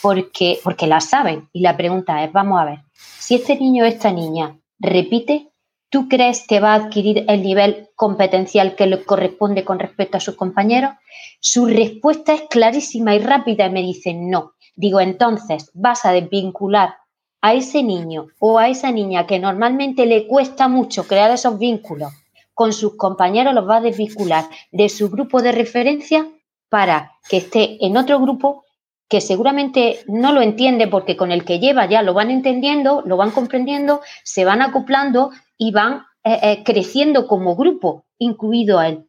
porque, 0.01 0.61
porque 0.63 0.87
la 0.87 1.01
saben. 1.01 1.49
Y 1.53 1.61
la 1.61 1.77
pregunta 1.77 2.23
es, 2.23 2.33
vamos 2.33 2.61
a 2.61 2.65
ver, 2.65 2.79
si 2.95 3.35
este 3.35 3.57
niño 3.57 3.85
o 3.85 3.87
esta 3.87 4.13
niña 4.13 4.57
repite, 4.79 5.51
¿tú 5.95 6.09
crees 6.09 6.45
que 6.49 6.59
va 6.59 6.73
a 6.73 6.75
adquirir 6.75 7.25
el 7.29 7.41
nivel 7.41 7.89
competencial 7.95 8.75
que 8.75 8.89
le 8.89 9.05
corresponde 9.05 9.65
con 9.65 9.79
respecto 9.79 10.17
a 10.17 10.21
sus 10.21 10.35
compañeros? 10.35 10.91
Su 11.39 11.67
respuesta 11.67 12.35
es 12.35 12.43
clarísima 12.51 13.15
y 13.15 13.21
rápida 13.21 13.67
y 13.67 13.71
me 13.71 13.81
dice 13.81 14.13
no. 14.13 14.55
Digo, 14.75 14.99
entonces 14.99 15.71
vas 15.73 16.05
a 16.05 16.11
desvincular 16.11 16.97
a 17.43 17.55
ese 17.55 17.85
niño 17.85 18.27
o 18.41 18.59
a 18.59 18.71
esa 18.71 18.91
niña 18.91 19.29
que 19.29 19.39
normalmente 19.39 20.05
le 20.05 20.27
cuesta 20.27 20.67
mucho 20.67 21.07
crear 21.07 21.31
esos 21.31 21.61
vínculos 21.61 22.11
con 22.55 22.73
sus 22.73 22.97
compañeros, 22.97 23.55
los 23.55 23.69
va 23.69 23.77
a 23.77 23.81
desvincular 23.81 24.47
de 24.73 24.89
su 24.89 25.11
grupo 25.11 25.43
de 25.43 25.53
referencia 25.53 26.27
para 26.71 27.13
que 27.29 27.37
esté 27.37 27.87
en 27.87 27.97
otro 27.97 28.19
grupo 28.19 28.65
que 29.09 29.21
seguramente 29.21 30.01
no 30.09 30.33
lo 30.33 30.43
entiende 30.43 30.89
porque 30.89 31.17
con 31.17 31.31
el 31.31 31.45
que 31.45 31.61
lleva 31.61 31.87
ya 31.87 32.03
lo 32.03 32.15
van 32.15 32.33
entendiendo, 32.33 33.03
lo 33.07 33.17
van 33.17 33.31
comprendiendo, 33.31 34.01
se 34.25 34.45
van 34.45 34.61
acoplando 34.61 35.31
y 35.57 35.73
van 35.73 36.05
eh, 36.25 36.39
eh, 36.43 36.63
creciendo 36.65 37.27
como 37.27 37.57
grupo, 37.57 38.07
incluido 38.19 38.79
a 38.79 38.89
él. 38.89 39.09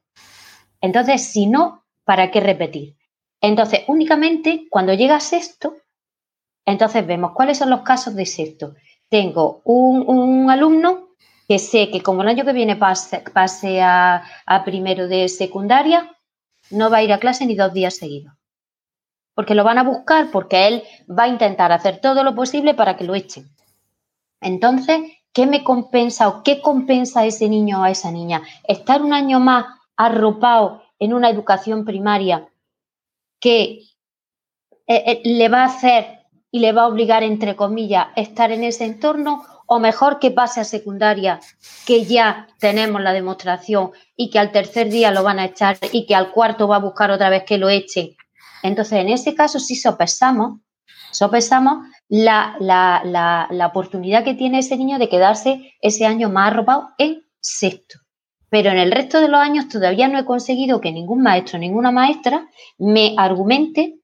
Entonces, 0.82 1.26
si 1.26 1.48
no, 1.48 1.86
¿para 2.04 2.32
qué 2.32 2.40
repetir? 2.40 2.96
Entonces, 3.42 3.82
únicamente 3.88 4.68
cuando 4.70 4.94
llega 4.94 5.16
a 5.16 5.20
sexto, 5.20 5.76
entonces 6.66 7.06
vemos 7.06 7.32
cuáles 7.34 7.58
son 7.58 7.70
los 7.70 7.82
casos 7.82 8.16
de 8.16 8.26
sexto. 8.26 8.76
Tengo 9.10 9.62
un, 9.66 10.04
un 10.08 10.50
alumno 10.50 11.06
que 11.48 11.60
sé 11.60 11.92
que 11.92 12.02
como 12.02 12.24
el 12.24 12.30
año 12.30 12.46
que 12.46 12.54
viene 12.54 12.76
pase, 12.76 13.24
pase 13.34 13.82
a, 13.82 14.24
primero 14.66 15.08
de 15.08 15.30
secundaria, 15.30 16.18
no 16.72 16.90
va 16.90 16.98
a 16.98 17.04
ir 17.04 17.14
a 17.14 17.20
clase 17.20 17.46
ni 17.46 17.56
dos 17.56 17.74
días 17.74 17.96
seguidos. 17.96 18.34
Porque 19.36 19.54
lo 19.54 19.64
van 19.64 19.78
a 19.78 19.84
buscar, 19.84 20.32
porque 20.32 20.68
él 20.68 20.84
va 21.08 21.24
a 21.24 21.28
intentar 21.28 21.72
hacer 21.72 22.00
todo 22.00 22.24
lo 22.24 22.34
posible 22.36 22.74
para 22.74 22.98
que 22.98 23.04
lo 23.04 23.16
echen. 23.16 23.50
Entonces, 24.42 25.02
¿qué 25.36 25.46
me 25.46 25.66
compensa 25.66 26.30
o 26.30 26.44
qué 26.44 26.62
compensa 26.62 27.20
a 27.20 27.26
ese 27.26 27.50
niño 27.50 27.82
o 27.82 27.84
a 27.84 27.92
esa 27.92 28.10
niña? 28.10 28.42
Estar 28.64 29.02
un 29.02 29.14
año 29.14 29.40
más 29.42 29.66
arropado 29.98 30.82
en 30.98 31.14
una 31.14 31.30
educación 31.30 31.84
primaria 31.84 32.48
que 33.42 33.82
eh, 34.88 35.04
eh, 35.06 35.22
le 35.26 35.50
va 35.50 35.64
a 35.64 35.66
hacer 35.66 36.22
y 36.52 36.60
le 36.60 36.72
va 36.72 36.84
a 36.84 36.88
obligar, 36.88 37.22
entre 37.22 37.58
comillas, 37.58 38.08
estar 38.16 38.54
en 38.54 38.64
ese 38.64 38.86
entorno 38.86 39.44
o 39.68 39.80
mejor 39.80 40.20
que 40.20 40.32
pase 40.32 40.62
a 40.62 40.64
secundaria, 40.64 41.42
que 41.86 42.06
ya 42.06 42.48
tenemos 42.60 43.02
la 43.02 43.12
demostración 43.12 43.92
y 44.16 44.30
que 44.30 44.40
al 44.40 44.54
tercer 44.54 44.90
día 44.90 45.12
lo 45.12 45.24
van 45.24 45.40
a 45.40 45.46
echar 45.46 45.78
y 45.92 46.06
que 46.06 46.16
al 46.16 46.32
cuarto 46.32 46.70
va 46.70 46.78
a 46.78 46.88
buscar 46.88 47.12
otra 47.12 47.30
vez 47.30 47.44
que 47.44 47.58
lo 47.58 47.68
echen. 47.68 48.16
Entonces, 48.64 49.00
en 49.00 49.10
ese 49.10 49.36
caso, 49.36 49.60
si 49.60 49.76
sopesamos, 49.76 50.62
sopesamos 51.16 51.88
la, 52.10 52.56
la, 52.60 53.68
oportunidad 53.68 54.24
que 54.24 54.34
tiene 54.34 54.60
ese 54.60 54.78
niño 54.78 55.00
de 55.00 55.10
quedarse 55.10 55.74
ese 55.82 56.06
año 56.06 56.30
más 56.30 56.52
arropado 56.52 56.90
en 56.98 57.24
sexto. 57.40 58.00
Pero 58.50 58.70
en 58.70 58.78
el 58.78 58.92
resto 58.92 59.20
de 59.22 59.28
los 59.28 59.40
años 59.40 59.68
todavía 59.68 60.08
no 60.08 60.20
he 60.20 60.26
conseguido 60.26 60.82
que 60.82 60.92
ningún 60.92 61.22
maestro, 61.22 61.58
ninguna 61.60 61.92
maestra 61.92 62.48
me 62.78 63.16
argumente 63.18 64.00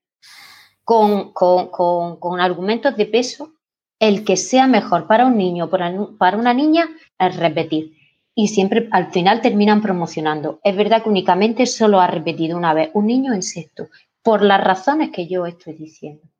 con, 0.84 1.32
con, 1.32 2.40
argumentos 2.40 2.96
de 2.96 3.06
peso 3.06 3.52
el 3.98 4.24
que 4.24 4.36
sea 4.36 4.66
mejor 4.66 5.06
para 5.06 5.26
un 5.26 5.36
niño 5.36 5.70
para 5.70 6.36
una 6.36 6.52
niña 6.52 6.88
es 7.18 7.36
repetir. 7.36 7.92
Y 8.34 8.48
siempre 8.48 8.88
al 8.90 9.12
final 9.12 9.42
terminan 9.42 9.82
promocionando. 9.82 10.58
Es 10.64 10.74
verdad 10.74 11.02
que 11.02 11.10
únicamente 11.10 11.66
solo 11.66 12.00
ha 12.00 12.06
repetido 12.06 12.56
una 12.56 12.74
vez 12.74 12.90
un 12.94 13.06
niño 13.06 13.32
en 13.34 13.42
sexto, 13.42 13.88
por 14.22 14.42
las 14.42 14.62
razones 14.62 15.10
que 15.10 15.26
yo 15.26 15.46
estoy 15.46 15.74
diciendo. 15.74 16.31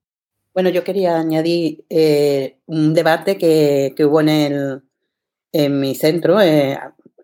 Bueno, 0.55 0.69
yo 0.69 0.85
quería 0.85 1.19
añadir 1.19 1.87
eh, 1.89 2.59
un 2.66 2.93
debate 2.93 3.39
que, 3.39 3.95
hubo 4.05 4.20
en, 4.20 4.29
el, 4.29 4.83
en 5.51 5.81
mi 5.81 5.95
centro 5.95 6.41
eh, 6.43 6.79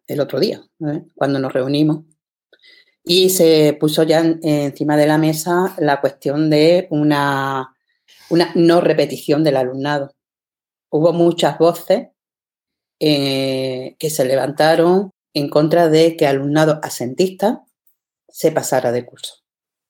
el 0.07 0.21
otro 0.21 0.41
día, 0.41 0.63
¿eh? 0.81 1.03
cuando 1.15 1.39
nos 1.39 1.53
reunimos. 1.53 2.05
Y 3.05 3.31
se 3.31 3.77
puso 3.79 4.03
ya 4.03 4.21
encima 4.21 4.97
de 4.97 5.07
la 5.07 5.19
mesa 5.19 5.75
la 5.79 6.01
cuestión 6.01 6.49
de 6.51 6.89
una, 6.91 7.75
una 8.31 8.53
no 8.55 8.81
repetición 8.81 9.45
del 9.45 9.57
alumnado. 9.57 10.15
Hubo 10.91 11.13
muchas 11.13 11.59
voces 11.59 12.09
que 12.99 14.11
se 14.11 14.25
levantaron 14.25 15.13
en 15.35 15.49
contra 15.49 15.89
de 15.89 16.17
que 16.17 16.27
alumnado 16.27 16.81
asentista 16.83 17.65
se 18.29 18.53
pasara 18.53 18.93
de 18.93 19.07
curso. 19.07 19.38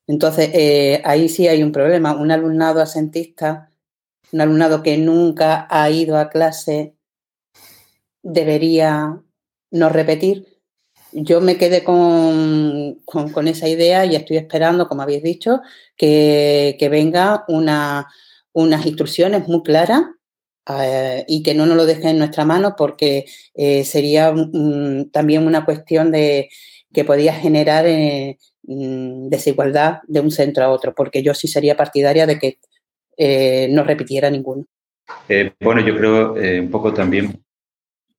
Entonces, 0.08 0.50
eh, 0.54 1.02
ahí 1.04 1.28
sí 1.28 1.46
hay 1.46 1.62
un 1.62 1.70
problema. 1.70 2.16
Un 2.16 2.32
alumnado 2.32 2.80
asentista, 2.80 3.70
un 4.32 4.40
alumnado 4.40 4.82
que 4.82 4.96
nunca 4.98 5.68
ha 5.70 5.90
ido 5.90 6.18
a 6.18 6.30
clase, 6.30 6.96
debería 8.22 9.22
no 9.70 9.88
repetir. 9.90 10.46
Yo 11.12 11.40
me 11.40 11.56
quedé 11.56 11.84
con, 11.84 12.98
esa 13.46 13.68
idea 13.68 14.04
y 14.06 14.16
estoy 14.16 14.38
esperando, 14.38 14.88
como 14.88 15.02
habéis 15.02 15.22
dicho, 15.22 15.60
que, 15.96 16.76
que 16.78 16.88
venga 16.88 17.44
una, 17.48 18.08
unas 18.52 18.86
instrucciones 18.86 19.46
muy 19.48 19.62
claras 19.62 20.02
eh, 20.68 21.24
y 21.28 21.42
que 21.42 21.54
no 21.54 21.66
nos 21.66 21.76
lo 21.76 21.86
dejen 21.86 22.08
en 22.08 22.18
nuestra 22.18 22.44
mano 22.44 22.74
porque 22.76 23.26
eh, 23.54 23.84
sería 23.84 24.34
también 25.12 25.46
una 25.46 25.64
cuestión 25.64 26.10
de 26.10 26.50
que 26.92 27.04
podía 27.04 27.34
generar 27.34 27.86
Mm, 28.70 29.30
desigualdad 29.30 30.00
de 30.06 30.20
un 30.20 30.30
centro 30.30 30.62
a 30.62 30.68
otro, 30.68 30.94
porque 30.94 31.22
yo 31.22 31.32
sí 31.32 31.48
sería 31.48 31.74
partidaria 31.74 32.26
de 32.26 32.38
que 32.38 32.58
eh, 33.16 33.66
no 33.70 33.82
repitiera 33.82 34.28
ninguno. 34.28 34.66
Eh, 35.26 35.52
bueno, 35.58 35.80
yo 35.80 35.96
creo 35.96 36.36
eh, 36.36 36.60
un 36.60 36.70
poco 36.70 36.92
también, 36.92 37.42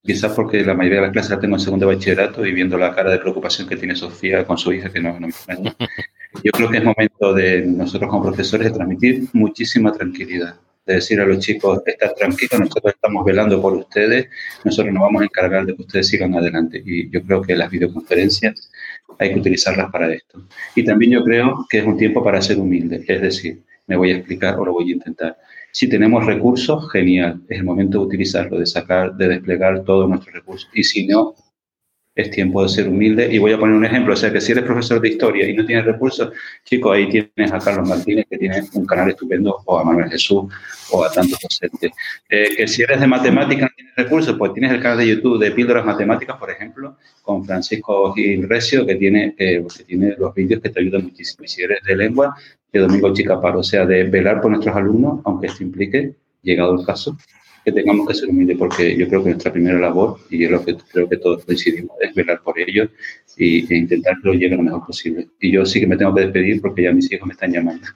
quizás 0.04 0.32
porque 0.34 0.66
la 0.66 0.74
mayoría 0.74 1.02
de 1.02 1.06
las 1.06 1.14
clases 1.14 1.30
la 1.30 1.40
tengo 1.40 1.56
en 1.56 1.60
segundo 1.60 1.86
bachillerato 1.86 2.44
y 2.44 2.52
viendo 2.52 2.80
la 2.80 2.96
cara 2.96 3.12
de 3.12 3.20
preocupación 3.20 3.68
que 3.68 3.78
tiene 3.78 3.96
Sofía 3.96 4.44
con 4.44 4.58
su 4.58 4.74
hija, 4.74 4.91
que 4.91 5.00
no, 5.00 5.14
no 5.14 5.28
me 5.28 5.28
extraña, 5.28 5.76
yo 6.44 6.52
creo 6.52 6.70
que 6.72 6.78
es 6.78 6.84
momento 6.84 7.32
de 7.36 7.62
nosotros 7.68 8.10
como 8.10 8.24
profesores 8.24 8.70
de 8.70 8.74
transmitir 8.74 9.28
muchísima 9.34 9.91
tranquilidad 9.91 10.56
de 10.90 10.95
decir 10.95 11.22
a 11.22 11.26
los 11.26 11.40
chicos, 11.40 11.82
estar 11.86 12.14
tranquilos, 12.16 12.60
nosotros 12.60 12.95
estamos 12.95 13.24
velando 13.24 13.61
por 13.61 13.74
ustedes, 13.74 14.28
nosotros 14.66 14.91
nos 14.91 15.03
vamos 15.03 15.22
a 15.22 15.26
encargar 15.26 15.66
de 15.66 15.76
que 15.76 15.84
ustedes 15.84 16.07
sigan 16.07 16.34
adelante. 16.34 16.82
Y 16.84 17.10
yo 17.11 17.22
creo 17.24 17.44
que 17.44 17.56
las 17.56 17.70
videoconferencias 17.70 18.72
hay 19.20 19.34
que 19.34 19.40
utilizarlas 19.40 19.91
para 19.91 20.11
esto. 20.11 20.44
Y 20.76 20.84
también 20.84 21.11
yo 21.11 21.24
creo 21.24 21.66
que 21.70 21.80
es 21.80 21.86
un 21.86 21.95
tiempo 21.95 22.24
para 22.24 22.41
ser 22.41 22.57
humilde, 22.57 23.06
es 23.07 23.22
decir, 23.22 23.61
me 23.86 23.98
voy 23.98 24.11
a 24.11 24.18
explicar 24.18 24.60
o 24.60 24.66
lo 24.66 24.74
voy 24.74 24.90
a 24.90 24.95
intentar. 24.95 25.38
Si 25.72 25.88
tenemos 25.88 26.26
recursos, 26.26 26.91
genial, 26.91 27.41
es 27.48 27.60
el 27.60 27.64
momento 27.64 27.99
de 27.99 28.06
utilizarlo, 28.06 28.57
de 28.57 28.66
sacar, 28.66 29.16
de 29.16 29.28
desplegar 29.28 29.84
todos 29.84 30.10
nuestros 30.10 30.34
recursos. 30.34 30.70
Y 30.74 30.84
si 30.84 31.06
no, 31.06 31.36
es 32.20 32.32
tiempo 32.32 32.62
de 32.64 32.70
ser 32.70 32.88
humilde. 32.88 33.30
Y 33.32 33.38
voy 33.38 33.54
a 33.54 33.58
poner 33.58 33.76
un 33.76 33.86
ejemplo, 33.86 34.14
o 34.14 34.18
sea 34.18 34.32
que 34.32 34.41
si 34.41 34.52
eres 34.52 34.64
profesor 34.64 35.00
de 35.00 35.10
historia 35.10 35.48
y 35.48 35.54
no 35.54 35.66
tienes 35.66 35.86
recursos, 35.86 36.32
chicos, 36.66 36.96
ahí 36.96 37.10
tienes 37.10 37.52
a 37.52 37.60
Carlos 37.60 37.88
Martínez, 37.88 38.26
que 38.30 38.38
tiene 38.38 38.62
un 38.74 38.86
canal 38.86 39.10
estupendo, 39.10 39.58
o 39.66 39.80
a 39.80 39.84
Manuel 39.84 40.10
Jesús, 40.10 40.52
o 40.91 41.04
a 41.04 41.12
tantos 41.12 41.40
docentes. 41.40 41.91
Eh, 42.30 42.56
que 42.58 42.68
si 42.68 42.82
eres 42.82 43.00
de 43.00 43.08
matemáticas 43.08 43.70
no 43.70 43.76
tienes 43.76 43.96
recursos, 43.96 44.36
pues 44.38 44.54
tienes 44.54 44.72
el 44.72 44.82
canal 44.82 44.98
de 44.98 45.08
YouTube 45.08 45.40
de 45.40 45.52
Píldoras 45.52 45.86
Matemáticas, 45.86 46.38
por 46.38 46.52
ejemplo, 46.52 46.98
con 47.22 47.46
Francisco 47.46 48.14
Gil 48.14 48.48
Recio, 48.50 48.86
que 48.86 48.96
tiene, 48.96 49.36
eh, 49.38 49.66
que 49.78 49.84
tiene 49.84 50.16
los 50.18 50.34
vídeos 50.34 50.62
que 50.62 50.70
te 50.70 50.80
ayudan 50.80 51.04
muchísimo. 51.04 51.46
Y 51.46 51.48
si 51.48 51.62
eres 51.62 51.80
de 51.88 51.96
lengua, 51.96 52.36
de 52.72 52.80
Domingo 52.80 53.14
Chicaparo, 53.14 53.60
o 53.60 53.64
sea, 53.64 53.86
de 53.86 54.04
velar 54.04 54.41
por 54.41 54.52
nuestros 54.52 54.76
alumnos, 54.76 55.22
aunque 55.26 55.48
esto 55.48 55.64
implique, 55.64 56.14
llegado 56.44 56.80
el 56.80 56.86
caso, 56.86 57.18
que 57.64 57.72
tengamos 57.72 58.07
que 58.07 58.14
ser 58.14 58.30
humildes, 58.30 58.57
porque 58.57 58.95
yo 58.98 59.07
creo 59.07 59.23
que 59.23 59.30
nuestra 59.31 59.52
primera 59.52 59.80
labor, 59.80 60.19
y 60.30 60.45
es 60.45 60.52
lo 60.52 60.64
que 60.64 60.76
creo 60.76 61.10
que 61.10 61.18
todos 61.18 61.45
coincidimos, 61.45 61.95
es 62.02 62.14
velar 62.14 62.41
por 62.41 62.60
ellos 62.60 62.90
y, 63.38 63.72
e 63.73 63.77
intentar 63.77 64.15
que 64.22 64.30
lo 64.30 64.34
lleguen 64.34 64.57
lo 64.57 64.64
mejor 64.64 64.86
posible. 64.86 65.27
Y 65.40 65.52
yo 65.52 65.65
sí 65.65 65.80
que 65.80 65.88
me 65.88 65.98
tengo 65.98 66.14
que 66.14 66.22
despedir 66.22 66.61
porque 66.61 66.84
ya 66.84 66.91
mis 66.91 67.11
hijos 67.11 67.27
me 67.27 67.34
están 67.34 67.52
llamando. 67.52 67.88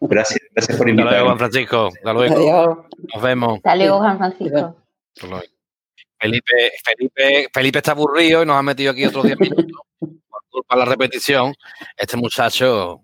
Gracias, 0.00 0.40
gracias 0.54 0.76
por 0.76 0.88
invitarme. 0.88 1.10
Hasta 1.10 1.22
luego, 1.22 1.26
Juan 1.26 1.38
Francisco. 1.38 1.88
Hasta 1.96 2.12
luego. 2.12 2.86
Nos 3.14 3.22
vemos. 3.22 3.56
Hasta 3.56 3.76
luego, 3.76 3.98
Juan 3.98 4.18
Francisco. 4.18 4.76
Felipe, 6.20 6.72
Felipe, 6.84 7.48
Felipe 7.52 7.78
está 7.78 7.92
aburrido 7.92 8.42
y 8.42 8.46
nos 8.46 8.56
ha 8.56 8.62
metido 8.62 8.92
aquí 8.92 9.04
otros 9.04 9.24
10 9.24 9.38
minutos 9.38 9.82
por 10.00 10.42
culpa 10.50 10.74
de 10.74 10.78
la 10.80 10.84
repetición. 10.84 11.54
Este 11.96 12.16
muchacho 12.16 13.02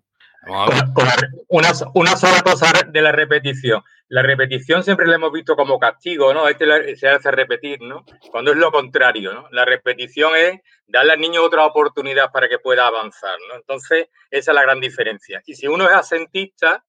una, 1.49 1.73
una, 1.95 2.17
sola 2.17 2.43
cosa 2.43 2.73
de 2.91 3.03
la 3.03 3.13
repetición. 3.13 3.83
La 4.09 4.23
repetición 4.23 4.85
siempre 4.85 5.07
la 5.07 5.15
hemos 5.15 5.33
visto 5.33 5.57
como 5.57 5.79
castigo, 5.79 6.35
¿no? 6.35 6.47
Este 6.47 6.97
se 6.97 7.09
hace 7.09 7.31
repetir, 7.31 7.81
¿no? 7.81 8.05
Cuando 8.31 8.53
es 8.53 8.59
lo 8.59 8.71
contrario, 8.71 9.33
¿no? 9.33 9.49
La 9.51 9.65
repetición 9.65 10.37
es 10.37 10.61
darle 10.87 11.15
al 11.15 11.21
niño 11.21 11.43
otra 11.43 11.65
oportunidad 11.65 12.31
para 12.31 12.49
que 12.49 12.59
pueda 12.59 12.87
avanzar, 12.87 13.39
¿no? 13.49 13.57
Entonces, 13.57 14.09
esa 14.31 14.51
es 14.51 14.55
la 14.55 14.63
gran 14.63 14.81
diferencia. 14.81 15.43
Y 15.47 15.55
si 15.55 15.67
uno 15.67 15.87
es 15.89 15.95
asentista 15.95 16.85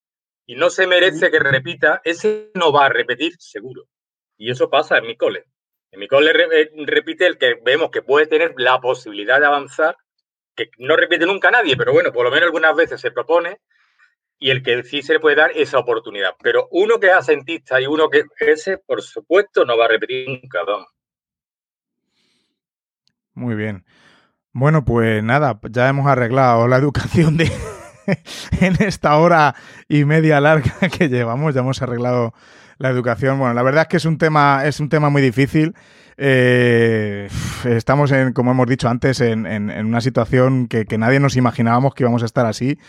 y 0.46 0.56
no 0.56 0.70
se 0.70 0.88
merece 0.88 1.32
que 1.32 1.40
repita, 1.40 2.02
ese 2.04 2.52
no 2.54 2.74
va 2.74 2.88
a 2.88 2.90
repetir 2.90 3.34
seguro. 3.40 3.88
Y 4.38 4.52
eso 4.52 4.70
pasa 4.70 4.98
en 4.98 5.08
mi 5.08 5.16
cole. 5.16 5.46
En 5.92 6.02
mi 6.02 6.08
cole 6.10 6.32
eh, 6.32 6.70
repite 6.86 7.26
el 7.26 7.38
que 7.38 7.56
vemos 7.64 7.92
que 7.92 8.02
puede 8.02 8.28
tener 8.28 8.54
la 8.58 8.82
posibilidad 8.82 9.40
de 9.40 9.46
avanzar 9.46 9.96
que 10.56 10.70
no 10.78 10.96
repite 10.96 11.26
nunca 11.26 11.52
nadie, 11.52 11.76
pero 11.76 11.92
bueno, 11.92 12.12
por 12.12 12.24
lo 12.24 12.32
menos 12.32 12.48
algunas 12.48 12.76
veces 12.76 13.02
se 13.02 13.12
propone 13.12 13.60
y 14.40 14.50
el 14.52 14.64
que 14.64 14.84
sí 14.84 15.02
se 15.02 15.14
le 15.14 15.20
puede 15.20 15.36
dar 15.36 15.52
esa 15.56 15.80
oportunidad. 15.80 16.32
Pero 16.42 16.68
uno 16.72 17.00
que 17.00 17.08
es 17.08 17.14
asentista 17.14 17.80
y 17.82 17.88
uno 17.88 18.10
que 18.10 18.24
ese, 18.40 18.78
por 18.78 19.02
supuesto, 19.02 19.66
no 19.66 19.78
va 19.78 19.86
a 19.86 19.90
repetir 19.90 20.28
nunca, 20.28 20.60
Muy 23.34 23.56
bien. 23.56 23.86
Bueno, 24.52 24.86
pues 24.86 25.22
nada, 25.24 25.60
ya 25.70 25.90
hemos 25.90 26.08
arreglado 26.08 26.68
la 26.68 26.78
educación 26.78 27.36
de 27.36 27.52
en 28.62 28.76
esta 28.80 29.18
hora 29.18 29.56
y 29.88 30.06
media 30.06 30.40
larga 30.40 30.72
que 30.98 31.10
llevamos, 31.10 31.54
ya 31.54 31.62
hemos 31.62 31.82
arreglado 31.82 32.34
la 32.78 32.90
educación. 32.90 33.40
Bueno, 33.40 33.54
la 33.54 33.64
verdad 33.64 33.84
es 33.84 33.88
que 33.88 33.98
es 33.98 34.06
un 34.06 34.18
tema, 34.18 34.66
es 34.66 34.80
un 34.80 34.90
tema 34.90 35.10
muy 35.10 35.22
difícil. 35.22 35.76
Eh, 36.18 37.28
estamos, 37.66 38.12
en, 38.12 38.34
como 38.34 38.52
hemos 38.52 38.68
dicho 38.68 38.88
antes, 38.88 39.20
en, 39.22 39.46
una 39.86 40.02
situación 40.02 40.68
que, 40.68 40.86
nadie 40.98 41.20
nos 41.20 41.36
imaginábamos 41.36 41.94
que 41.94 42.04
íbamos 42.04 42.24
a 42.24 42.26
estar 42.26 42.46
así. 42.46 42.80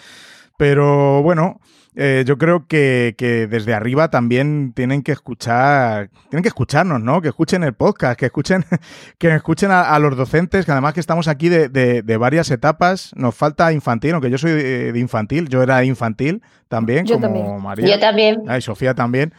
Pero 0.58 1.22
bueno, 1.22 1.60
eh, 1.94 2.24
yo 2.26 2.36
creo 2.36 2.66
que, 2.66 3.14
desde 3.50 3.72
arriba 3.72 4.10
también 4.10 4.72
tienen 4.74 5.02
que 5.02 5.12
escuchar, 5.12 6.10
tienen 6.28 6.42
que 6.42 6.48
escucharnos, 6.48 7.00
¿no? 7.00 7.22
Que 7.22 7.28
escuchen 7.28 7.62
el 7.62 7.72
podcast, 7.72 8.18
que 8.18 8.26
escuchen, 8.26 8.64
que 9.18 9.34
escuchen 9.34 9.70
a, 9.70 9.98
los 9.98 10.16
docentes, 10.16 10.66
que 10.66 10.72
además 10.72 10.94
que 10.94 11.00
estamos 11.00 11.26
aquí 11.26 11.48
de, 11.48 12.16
varias 12.18 12.50
etapas. 12.50 13.12
Nos 13.16 13.34
falta 13.34 13.72
infantil, 13.72 14.12
aunque 14.12 14.30
yo 14.30 14.38
soy 14.38 14.52
de, 14.52 14.98
infantil, 14.98 15.48
yo 15.48 15.62
era 15.62 15.84
infantil 15.84 16.42
también, 16.68 17.06
como 17.06 17.58
María. 17.60 17.86
Yo 17.86 17.98
también. 17.98 18.42
y 18.46 18.60
Sofía 18.60 18.94
también. 18.94 19.32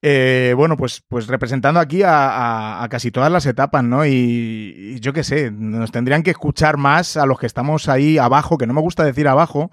Eh, 0.00 0.54
bueno, 0.56 0.76
pues, 0.76 1.02
pues 1.08 1.26
representando 1.26 1.80
aquí 1.80 2.02
a, 2.04 2.86
casi 2.90 3.10
todas 3.10 3.32
las 3.32 3.46
etapas, 3.46 3.82
¿no? 3.84 4.06
Y, 4.06 4.98
yo 5.00 5.12
qué 5.12 5.24
sé, 5.24 5.50
nos 5.50 5.90
tendrían 5.90 6.22
que 6.22 6.30
escuchar 6.30 6.76
más 6.76 7.16
a 7.16 7.26
los 7.26 7.38
que 7.38 7.46
estamos 7.46 7.88
ahí 7.88 8.18
abajo, 8.18 8.58
que 8.58 8.66
no 8.66 8.74
me 8.74 8.80
gusta 8.80 9.04
decir 9.04 9.28
abajo, 9.28 9.70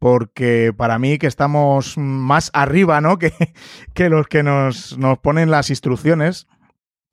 porque 0.00 0.72
para 0.76 0.98
mí 0.98 1.18
que 1.18 1.28
estamos 1.28 1.96
más 1.96 2.50
arriba, 2.54 3.00
¿no? 3.00 3.18
Que, 3.94 4.08
los 4.08 4.26
que 4.26 4.42
nos, 4.42 4.98
ponen 5.22 5.50
las 5.50 5.70
instrucciones. 5.70 6.48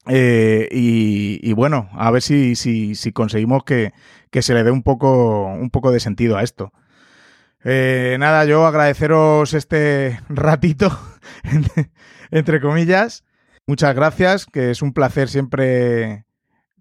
Eh, 0.08 0.70
y, 0.72 1.52
bueno, 1.52 1.90
a 1.92 2.10
ver 2.12 2.22
si, 2.22 2.56
si, 2.56 2.96
si 2.96 3.12
conseguimos 3.12 3.66
que, 3.66 3.92
que, 4.32 4.42
se 4.42 4.54
le 4.54 4.64
dé 4.64 4.72
un 4.72 4.84
poco, 4.84 5.48
un 5.48 5.70
poco 5.70 5.92
de 5.92 6.00
sentido 6.00 6.38
a 6.38 6.44
esto. 6.44 6.72
Eh, 7.66 8.16
nada, 8.20 8.46
yo 8.46 8.66
agradeceros 8.66 9.54
este 9.54 10.22
ratito 10.30 10.98
entre 12.32 12.62
comillas. 12.62 13.26
Muchas 13.68 13.94
gracias, 13.96 14.46
que 14.46 14.72
es 14.72 14.82
un 14.82 14.94
placer 14.94 15.28
siempre 15.28 16.24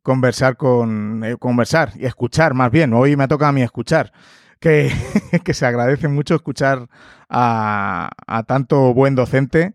conversar 0.04 0.56
con 0.56 1.24
eh, 1.24 1.36
conversar 1.36 1.90
y 1.96 2.06
escuchar 2.06 2.54
más 2.54 2.70
bien. 2.70 2.92
Hoy 2.92 3.16
me 3.16 3.26
toca 3.26 3.48
a 3.48 3.52
mí 3.52 3.62
escuchar 3.62 4.12
que, 4.60 5.54
se 5.54 5.66
agradece 5.66 6.08
mucho 6.08 6.34
escuchar 6.34 6.88
a, 7.28 8.10
a 8.26 8.42
tanto 8.44 8.94
buen 8.94 9.14
docente 9.14 9.74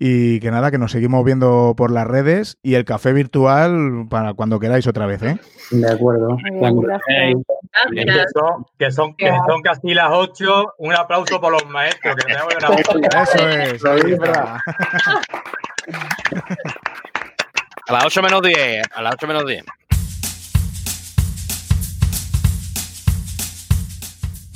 y 0.00 0.38
que 0.38 0.52
nada, 0.52 0.70
que 0.70 0.78
nos 0.78 0.92
seguimos 0.92 1.24
viendo 1.24 1.74
por 1.76 1.90
las 1.90 2.06
redes 2.06 2.56
y 2.62 2.74
el 2.74 2.84
café 2.84 3.12
virtual 3.12 4.06
para 4.08 4.34
cuando 4.34 4.60
queráis 4.60 4.86
otra 4.86 5.06
vez, 5.06 5.20
¿eh? 5.24 5.40
De 5.72 5.92
acuerdo. 5.92 6.36
Que 8.78 8.92
son, 8.92 9.14
que, 9.16 9.28
son, 9.48 9.62
casi 9.62 9.94
las 9.94 10.10
8. 10.10 10.74
Un 10.78 10.94
aplauso 10.94 11.40
por 11.40 11.52
los 11.52 11.66
maestros. 11.66 12.14
Que 12.14 12.32
Eso 13.74 13.94
es. 13.96 14.20
A 17.88 17.92
las 17.92 18.06
8 18.06 18.22
menos 18.22 18.42
10. 18.42 18.82
A 18.94 19.02
las 19.02 19.14
8 19.14 19.26
menos 19.26 19.46
10. 19.46 19.64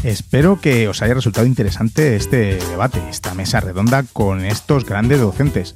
Espero 0.03 0.61
que 0.61 0.89
os 0.89 1.01
haya 1.01 1.15
resultado 1.15 1.47
interesante 1.47 2.17
este 2.17 2.57
debate, 2.57 3.01
esta 3.09 3.35
mesa 3.35 3.61
redonda 3.61 4.05
con 4.13 4.45
estos 4.45 4.85
grandes 4.85 5.21
docentes. 5.21 5.75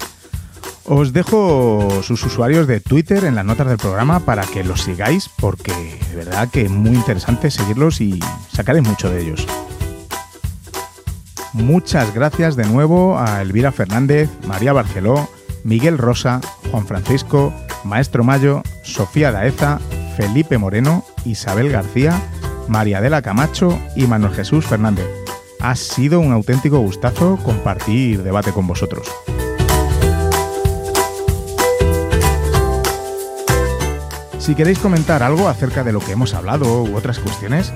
Os 0.85 1.13
dejo 1.13 2.03
sus 2.03 2.25
usuarios 2.25 2.67
de 2.67 2.81
Twitter 2.81 3.25
en 3.25 3.37
las 3.37 3.45
notas 3.45 3.69
del 3.69 3.77
programa 3.77 4.21
para 4.21 4.45
que 4.45 4.65
los 4.65 4.83
sigáis 4.83 5.29
porque 5.29 5.73
de 6.11 6.17
verdad 6.17 6.49
que 6.49 6.63
es 6.63 6.71
muy 6.71 6.97
interesante 6.97 7.51
seguirlos 7.51 8.01
y 8.01 8.19
sacaréis 8.53 8.87
mucho 8.87 9.11
de 9.11 9.23
ellos. 9.23 9.47
Muchas 11.53 12.13
gracias 12.13 12.57
de 12.57 12.67
nuevo 12.67 13.19
a 13.19 13.43
Elvira 13.43 13.73
Fernández, 13.73 14.29
María 14.47 14.73
Barceló, 14.73 15.31
Miguel 15.65 15.99
Rosa, 15.99 16.41
Juan 16.71 16.87
Francisco, 16.87 17.53
Maestro 17.85 18.25
Mayo, 18.25 18.63
Sofía 18.83 19.33
Daeza, 19.33 19.81
Felipe 20.17 20.59
Moreno, 20.59 21.05
Isabel 21.25 21.71
García, 21.71 22.21
María 22.69 22.99
Adela 22.99 23.23
Camacho 23.23 23.79
y 23.95 24.07
Manuel 24.07 24.35
Jesús 24.35 24.67
Fernández. 24.67 25.07
Ha 25.61 25.75
sido 25.77 26.21
un 26.21 26.33
auténtico 26.33 26.79
gustazo 26.79 27.39
compartir 27.43 28.23
debate 28.23 28.53
con 28.53 28.67
vosotros. 28.67 29.09
Si 34.39 34.55
queréis 34.55 34.79
comentar 34.79 35.23
algo 35.25 35.49
acerca 35.49 35.83
de 35.83 35.93
lo 35.93 35.99
que 35.99 36.13
hemos 36.13 36.35
hablado 36.35 36.85
u 36.85 36.97
otras 36.97 37.19
cuestiones, 37.19 37.73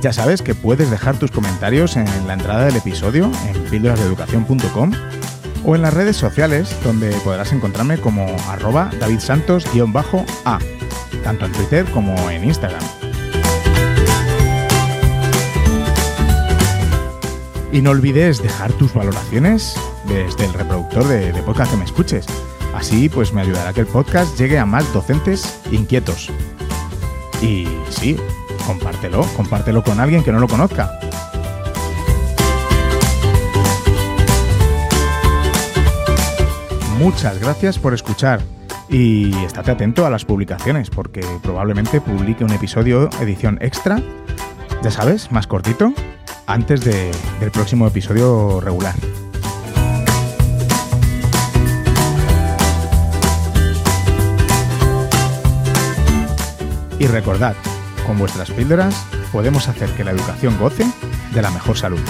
ya 0.00 0.12
sabes 0.12 0.42
que 0.42 0.54
puedes 0.54 0.90
dejar 0.90 1.16
tus 1.16 1.30
comentarios 1.30 1.96
en 1.96 2.06
la 2.26 2.32
entrada 2.32 2.64
del 2.64 2.76
episodio 2.76 3.30
en 3.48 3.62
píldorasdeeducación.com 3.70 4.92
o 5.64 5.76
en 5.76 5.82
las 5.82 5.94
redes 5.94 6.16
sociales 6.16 6.74
donde 6.82 7.10
podrás 7.22 7.52
encontrarme 7.52 7.98
como 7.98 8.26
arroba 8.48 8.90
davidsantos-a, 8.98 10.58
tanto 11.22 11.46
en 11.46 11.52
Twitter 11.52 11.84
como 11.92 12.30
en 12.30 12.44
Instagram. 12.44 12.82
Y 17.72 17.82
no 17.82 17.90
olvides 17.90 18.42
dejar 18.42 18.72
tus 18.72 18.92
valoraciones 18.92 19.76
desde 20.08 20.44
el 20.44 20.52
reproductor 20.52 21.06
de, 21.06 21.32
podcast 21.42 21.70
que 21.70 21.76
me 21.76 21.84
escuches. 21.84 22.26
Así 22.74 23.08
pues 23.08 23.32
me 23.32 23.42
ayudará 23.42 23.70
a 23.70 23.72
que 23.72 23.80
el 23.80 23.86
podcast 23.86 24.36
llegue 24.38 24.58
a 24.58 24.66
más 24.66 24.92
docentes 24.92 25.60
inquietos. 25.70 26.30
Y 27.40 27.68
sí, 27.90 28.16
compártelo, 28.66 29.22
compártelo 29.36 29.84
con 29.84 30.00
alguien 30.00 30.24
que 30.24 30.32
no 30.32 30.40
lo 30.40 30.48
conozca. 30.48 30.90
Muchas 36.98 37.38
gracias 37.40 37.78
por 37.78 37.94
escuchar 37.94 38.42
y 38.88 39.32
estate 39.44 39.70
atento 39.70 40.04
a 40.04 40.10
las 40.10 40.24
publicaciones 40.24 40.90
porque 40.90 41.24
probablemente 41.42 42.00
publique 42.00 42.44
un 42.44 42.52
episodio 42.52 43.08
edición 43.20 43.58
extra, 43.62 44.02
ya 44.82 44.90
sabes, 44.90 45.30
más 45.30 45.46
cortito, 45.46 45.94
antes 46.50 46.80
del 46.80 47.50
próximo 47.52 47.86
episodio 47.86 48.60
regular. 48.60 48.94
Y 56.98 57.06
recordad, 57.06 57.54
con 58.04 58.18
vuestras 58.18 58.50
píldoras 58.50 59.06
podemos 59.30 59.68
hacer 59.68 59.90
que 59.90 60.02
la 60.02 60.10
educación 60.10 60.58
goce 60.58 60.86
de 61.32 61.42
la 61.42 61.50
mejor 61.52 61.78
salud. 61.78 62.00